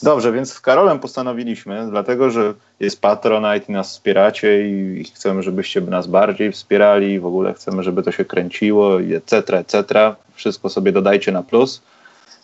Dobrze, 0.03 0.33
więc 0.33 0.53
z 0.53 0.61
Karolem 0.61 0.99
postanowiliśmy, 0.99 1.87
dlatego 1.91 2.31
że 2.31 2.55
jest 2.81 3.01
Patronite 3.01 3.67
i 3.69 3.73
nas 3.73 3.91
wspieracie 3.91 4.69
i 4.69 5.05
chcemy, 5.05 5.43
żebyście 5.43 5.81
nas 5.81 6.07
bardziej 6.07 6.53
wspierali, 6.53 7.21
w 7.21 7.27
ogóle 7.27 7.55
chcemy, 7.55 7.83
żeby 7.83 8.03
to 8.03 8.13
się 8.13 8.25
kręciło, 8.25 9.01
etc., 9.01 9.59
etc. 9.59 10.15
Wszystko 10.35 10.69
sobie 10.69 10.93
dodajcie 10.93 11.33
na 11.33 11.43
plus. 11.43 11.83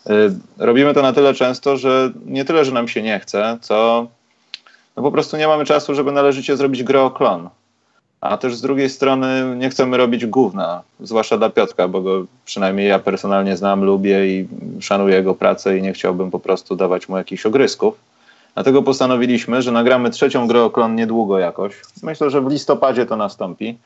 Y, 0.09 0.11
robimy 0.57 0.93
to 0.93 1.01
na 1.01 1.13
tyle 1.13 1.33
często, 1.33 1.77
że 1.77 2.11
nie 2.25 2.45
tyle, 2.45 2.65
że 2.65 2.71
nam 2.71 2.87
się 2.87 3.01
nie 3.01 3.19
chce, 3.19 3.57
co 3.61 4.07
no 4.97 5.03
po 5.03 5.11
prostu 5.11 5.37
nie 5.37 5.47
mamy 5.47 5.65
czasu, 5.65 5.95
żeby 5.95 6.11
należycie 6.11 6.57
zrobić 6.57 6.83
grę 6.83 7.01
o 7.01 7.11
klon 7.11 7.49
a 8.21 8.37
też 8.37 8.55
z 8.55 8.61
drugiej 8.61 8.89
strony 8.89 9.55
nie 9.57 9.69
chcemy 9.69 9.97
robić 9.97 10.25
gówna, 10.25 10.81
zwłaszcza 10.99 11.37
dla 11.37 11.49
Piotka, 11.49 11.87
bo 11.87 12.01
go 12.01 12.25
przynajmniej 12.45 12.89
ja 12.89 12.99
personalnie 12.99 13.57
znam, 13.57 13.83
lubię 13.83 14.27
i 14.27 14.47
szanuję 14.79 15.15
jego 15.15 15.35
pracę 15.35 15.77
i 15.77 15.81
nie 15.81 15.93
chciałbym 15.93 16.31
po 16.31 16.39
prostu 16.39 16.75
dawać 16.75 17.09
mu 17.09 17.17
jakichś 17.17 17.45
ogrysków. 17.45 17.95
Dlatego 18.53 18.83
postanowiliśmy, 18.83 19.61
że 19.61 19.71
nagramy 19.71 20.09
trzecią 20.09 20.47
grę 20.47 20.63
o 20.63 20.69
klon 20.69 20.95
niedługo 20.95 21.39
jakoś. 21.39 21.73
Myślę, 22.03 22.29
że 22.29 22.41
w 22.41 22.49
listopadzie 22.49 23.05
to 23.05 23.15
nastąpi. 23.15 23.77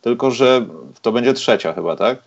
Tylko, 0.00 0.30
że 0.30 0.66
to 1.02 1.12
będzie 1.12 1.34
trzecia 1.34 1.72
chyba, 1.72 1.96
tak? 1.96 2.18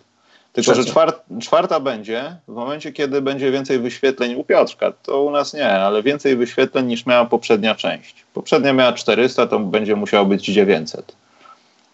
Tylko, 0.52 0.72
Trzecia. 0.72 0.82
że 0.82 0.90
czwarta, 0.90 1.20
czwarta 1.40 1.80
będzie 1.80 2.36
w 2.48 2.52
momencie, 2.52 2.92
kiedy 2.92 3.22
będzie 3.22 3.50
więcej 3.50 3.78
wyświetleń 3.78 4.34
u 4.34 4.44
Piotrka. 4.44 4.92
To 5.02 5.22
u 5.22 5.30
nas 5.30 5.54
nie, 5.54 5.70
ale 5.70 6.02
więcej 6.02 6.36
wyświetleń 6.36 6.86
niż 6.86 7.06
miała 7.06 7.24
poprzednia 7.24 7.74
część. 7.74 8.24
Poprzednia 8.34 8.72
miała 8.72 8.92
400, 8.92 9.46
to 9.46 9.58
będzie 9.60 9.96
musiało 9.96 10.26
być 10.26 10.44
900. 10.44 11.16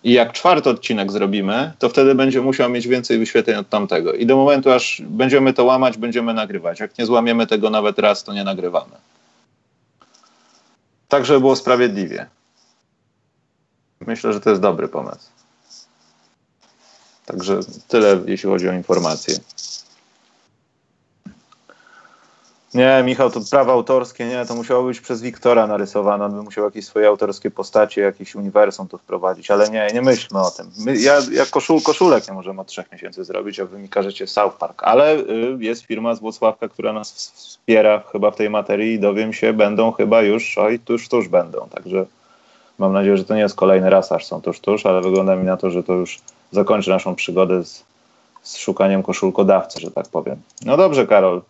I 0.04 0.12
jak 0.12 0.32
czwarty 0.32 0.70
odcinek 0.70 1.12
zrobimy, 1.12 1.72
to 1.78 1.88
wtedy 1.88 2.14
będzie 2.14 2.40
musiał 2.40 2.70
mieć 2.70 2.88
więcej 2.88 3.18
wyświetleń 3.18 3.56
od 3.56 3.68
tamtego. 3.68 4.12
I 4.12 4.26
do 4.26 4.36
momentu, 4.36 4.70
aż 4.70 5.02
będziemy 5.06 5.52
to 5.52 5.64
łamać, 5.64 5.98
będziemy 5.98 6.34
nagrywać. 6.34 6.80
Jak 6.80 6.98
nie 6.98 7.06
złamiemy 7.06 7.46
tego 7.46 7.70
nawet 7.70 7.98
raz, 7.98 8.24
to 8.24 8.32
nie 8.32 8.44
nagrywamy. 8.44 8.96
Tak, 11.08 11.26
żeby 11.26 11.40
było 11.40 11.56
sprawiedliwie. 11.56 12.26
Myślę, 14.00 14.32
że 14.32 14.40
to 14.40 14.50
jest 14.50 14.62
dobry 14.62 14.88
pomysł. 14.88 15.28
Także 17.26 17.60
tyle, 17.88 18.20
jeśli 18.26 18.48
chodzi 18.48 18.68
o 18.68 18.72
informacje. 18.72 19.34
Nie, 22.74 23.02
Michał, 23.04 23.30
to 23.30 23.40
prawa 23.50 23.72
autorskie, 23.72 24.26
nie, 24.26 24.46
to 24.46 24.54
musiało 24.54 24.84
być 24.84 25.00
przez 25.00 25.22
Wiktora 25.22 25.66
narysowane, 25.66 26.24
on 26.24 26.32
by 26.32 26.42
musiał 26.42 26.64
jakieś 26.64 26.86
swoje 26.86 27.08
autorskie 27.08 27.50
postacie, 27.50 28.00
jakieś 28.00 28.34
uniwersum 28.34 28.88
tu 28.88 28.98
wprowadzić, 28.98 29.50
ale 29.50 29.68
nie, 29.68 29.88
nie 29.94 30.02
myślmy 30.02 30.40
o 30.40 30.50
tym. 30.50 30.70
My, 30.78 30.98
ja 30.98 31.18
ja 31.32 31.46
koszul, 31.46 31.82
koszulek 31.82 32.28
nie 32.28 32.34
możemy 32.34 32.60
od 32.60 32.66
trzech 32.66 32.92
miesięcy 32.92 33.24
zrobić, 33.24 33.60
a 33.60 33.64
wy 33.64 33.78
mi 33.78 33.88
każecie 33.88 34.26
South 34.26 34.56
Park, 34.56 34.82
ale 34.84 35.16
y, 35.16 35.56
jest 35.60 35.82
firma 35.82 36.14
z 36.14 36.20
Włocławka, 36.20 36.68
która 36.68 36.92
nas 36.92 37.12
wspiera 37.12 38.02
chyba 38.12 38.30
w 38.30 38.36
tej 38.36 38.50
materii 38.50 38.94
i 38.94 39.00
dowiem 39.00 39.32
się, 39.32 39.52
będą 39.52 39.92
chyba 39.92 40.22
już, 40.22 40.58
oj, 40.58 40.78
tuż, 40.78 41.08
tuż 41.08 41.28
będą, 41.28 41.68
także 41.70 42.06
mam 42.78 42.92
nadzieję, 42.92 43.16
że 43.16 43.24
to 43.24 43.34
nie 43.34 43.40
jest 43.40 43.56
kolejny 43.56 43.90
raz, 43.90 44.12
aż 44.12 44.26
są 44.26 44.40
tuż, 44.40 44.60
tuż, 44.60 44.86
ale 44.86 45.00
wygląda 45.00 45.36
mi 45.36 45.44
na 45.44 45.56
to, 45.56 45.70
że 45.70 45.82
to 45.82 45.92
już 45.92 46.20
zakończy 46.52 46.90
naszą 46.90 47.14
przygodę 47.14 47.64
z, 47.64 47.84
z 48.42 48.56
szukaniem 48.56 49.02
koszulkodawcy, 49.02 49.80
że 49.80 49.90
tak 49.90 50.08
powiem. 50.08 50.36
No 50.64 50.76
dobrze, 50.76 51.06
Karol, 51.06 51.42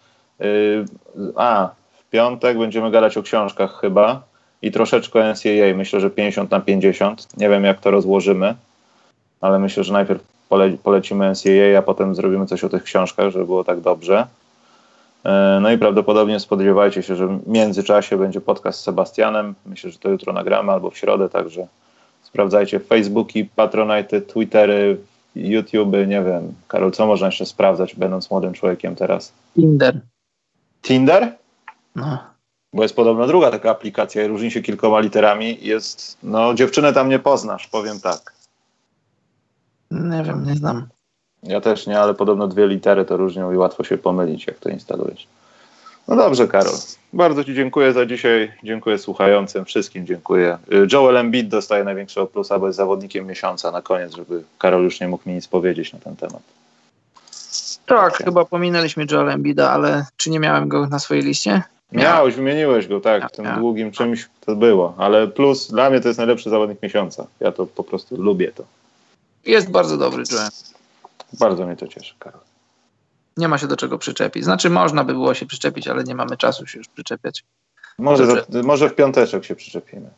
a, 1.36 1.70
w 1.98 2.10
piątek 2.10 2.58
będziemy 2.58 2.90
gadać 2.90 3.16
o 3.16 3.22
książkach 3.22 3.80
chyba 3.80 4.22
i 4.62 4.70
troszeczkę 4.70 5.32
NCAA. 5.32 5.76
Myślę, 5.76 6.00
że 6.00 6.10
50 6.10 6.50
na 6.50 6.60
50. 6.60 7.36
Nie 7.36 7.48
wiem, 7.48 7.64
jak 7.64 7.80
to 7.80 7.90
rozłożymy, 7.90 8.54
ale 9.40 9.58
myślę, 9.58 9.84
że 9.84 9.92
najpierw 9.92 10.22
pole, 10.48 10.70
polecimy 10.82 11.30
NCAA, 11.30 11.78
a 11.78 11.82
potem 11.82 12.14
zrobimy 12.14 12.46
coś 12.46 12.64
o 12.64 12.68
tych 12.68 12.82
książkach, 12.82 13.30
żeby 13.30 13.46
było 13.46 13.64
tak 13.64 13.80
dobrze. 13.80 14.26
E, 15.24 15.58
no 15.62 15.70
i 15.72 15.78
prawdopodobnie 15.78 16.40
spodziewajcie 16.40 17.02
się, 17.02 17.16
że 17.16 17.26
w 17.26 17.48
międzyczasie 17.48 18.16
będzie 18.16 18.40
podcast 18.40 18.80
z 18.80 18.82
Sebastianem. 18.82 19.54
Myślę, 19.66 19.90
że 19.90 19.98
to 19.98 20.08
jutro 20.08 20.32
nagramy 20.32 20.72
albo 20.72 20.90
w 20.90 20.98
środę, 20.98 21.28
także 21.28 21.66
sprawdzajcie 22.22 22.80
Facebooki, 22.80 23.44
Patronite, 23.44 24.20
Twittery, 24.20 24.96
YouTube, 25.36 25.92
nie 26.06 26.22
wiem. 26.22 26.54
Karol, 26.68 26.92
co 26.92 27.06
można 27.06 27.26
jeszcze 27.26 27.46
sprawdzać, 27.46 27.94
będąc 27.94 28.30
młodym 28.30 28.52
człowiekiem 28.52 28.96
teraz? 28.96 29.32
Tinder. 29.54 30.00
Tinder? 30.84 31.32
No. 31.96 32.18
Bo 32.72 32.82
jest 32.82 32.96
podobno 32.96 33.26
druga 33.26 33.50
taka 33.50 33.70
aplikacja 33.70 34.24
i 34.24 34.28
różni 34.28 34.50
się 34.50 34.62
kilkoma 34.62 35.00
literami. 35.00 35.58
Jest, 35.60 36.18
no 36.22 36.54
dziewczynę 36.54 36.92
tam 36.92 37.08
nie 37.08 37.18
poznasz, 37.18 37.66
powiem 37.66 38.00
tak. 38.00 38.32
Nie 39.90 40.22
wiem, 40.22 40.46
nie 40.46 40.54
znam. 40.54 40.86
Ja 41.42 41.60
też 41.60 41.86
nie, 41.86 42.00
ale 42.00 42.14
podobno 42.14 42.48
dwie 42.48 42.66
litery 42.66 43.04
to 43.04 43.16
różnią 43.16 43.52
i 43.52 43.56
łatwo 43.56 43.84
się 43.84 43.98
pomylić, 43.98 44.46
jak 44.46 44.58
to 44.58 44.68
instalujesz. 44.68 45.26
No 46.08 46.16
dobrze, 46.16 46.48
Karol. 46.48 46.74
Bardzo 47.12 47.44
Ci 47.44 47.54
dziękuję 47.54 47.92
za 47.92 48.06
dzisiaj. 48.06 48.52
Dziękuję 48.62 48.98
słuchającym. 48.98 49.64
Wszystkim 49.64 50.06
dziękuję. 50.06 50.58
Y, 50.72 50.86
Joel 50.92 51.16
Embiid 51.16 51.48
dostaje 51.48 51.84
największego 51.84 52.26
plusa, 52.26 52.58
bo 52.58 52.66
jest 52.66 52.76
zawodnikiem 52.76 53.26
miesiąca 53.26 53.70
na 53.70 53.82
koniec, 53.82 54.14
żeby 54.14 54.44
Karol 54.58 54.84
już 54.84 55.00
nie 55.00 55.08
mógł 55.08 55.28
mi 55.28 55.34
nic 55.34 55.48
powiedzieć 55.48 55.92
na 55.92 55.98
ten 55.98 56.16
temat. 56.16 56.42
Tak, 57.86 58.16
chyba 58.16 58.44
pominęliśmy 58.44 59.06
Joel 59.10 59.30
Embida, 59.30 59.70
ale 59.70 60.06
czy 60.16 60.30
nie 60.30 60.40
miałem 60.40 60.68
go 60.68 60.86
na 60.86 60.98
swojej 60.98 61.22
liście? 61.22 61.62
Miałeś, 61.92 62.34
wymieniłeś 62.34 62.88
go, 62.88 63.00
tak, 63.00 63.30
tym 63.30 63.44
miałem. 63.44 63.60
długim 63.60 63.92
czymś 63.92 64.28
to 64.46 64.56
było, 64.56 64.94
ale 64.98 65.28
plus 65.28 65.70
dla 65.70 65.90
mnie 65.90 66.00
to 66.00 66.08
jest 66.08 66.18
najlepszy 66.18 66.50
zawodnik 66.50 66.82
miesiąca. 66.82 67.26
Ja 67.40 67.52
to 67.52 67.66
po 67.66 67.84
prostu 67.84 68.22
lubię 68.22 68.52
to. 68.52 68.64
Jest 69.46 69.70
bardzo 69.70 69.96
dobry 69.96 70.24
Joel. 70.32 70.48
Bardzo 71.32 71.66
mnie 71.66 71.76
to 71.76 71.88
cieszy, 71.88 72.14
Karol. 72.18 72.40
Nie 73.36 73.48
ma 73.48 73.58
się 73.58 73.66
do 73.66 73.76
czego 73.76 73.98
przyczepić. 73.98 74.44
Znaczy 74.44 74.70
można 74.70 75.04
by 75.04 75.12
było 75.12 75.34
się 75.34 75.46
przyczepić, 75.46 75.88
ale 75.88 76.04
nie 76.04 76.14
mamy 76.14 76.36
czasu 76.36 76.66
się 76.66 76.78
już 76.78 76.88
przyczepiać. 76.88 77.44
Może, 77.98 78.26
za, 78.26 78.62
może 78.62 78.88
w 78.88 78.94
piąteczek 78.94 79.44
się 79.44 79.54
przyczepimy. 79.54 80.10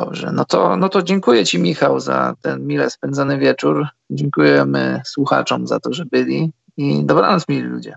Dobrze, 0.00 0.32
no 0.32 0.44
to, 0.44 0.76
no 0.76 0.88
to 0.88 1.02
dziękuję 1.02 1.44
Ci, 1.44 1.58
Michał, 1.58 2.00
za 2.00 2.34
ten 2.42 2.66
mile 2.66 2.90
spędzony 2.90 3.38
wieczór. 3.38 3.86
Dziękujemy 4.10 5.02
słuchaczom 5.04 5.66
za 5.66 5.80
to, 5.80 5.92
że 5.92 6.04
byli 6.04 6.52
i 6.76 7.04
dobranoc, 7.04 7.48
mili 7.48 7.62
ludzie. 7.62 7.94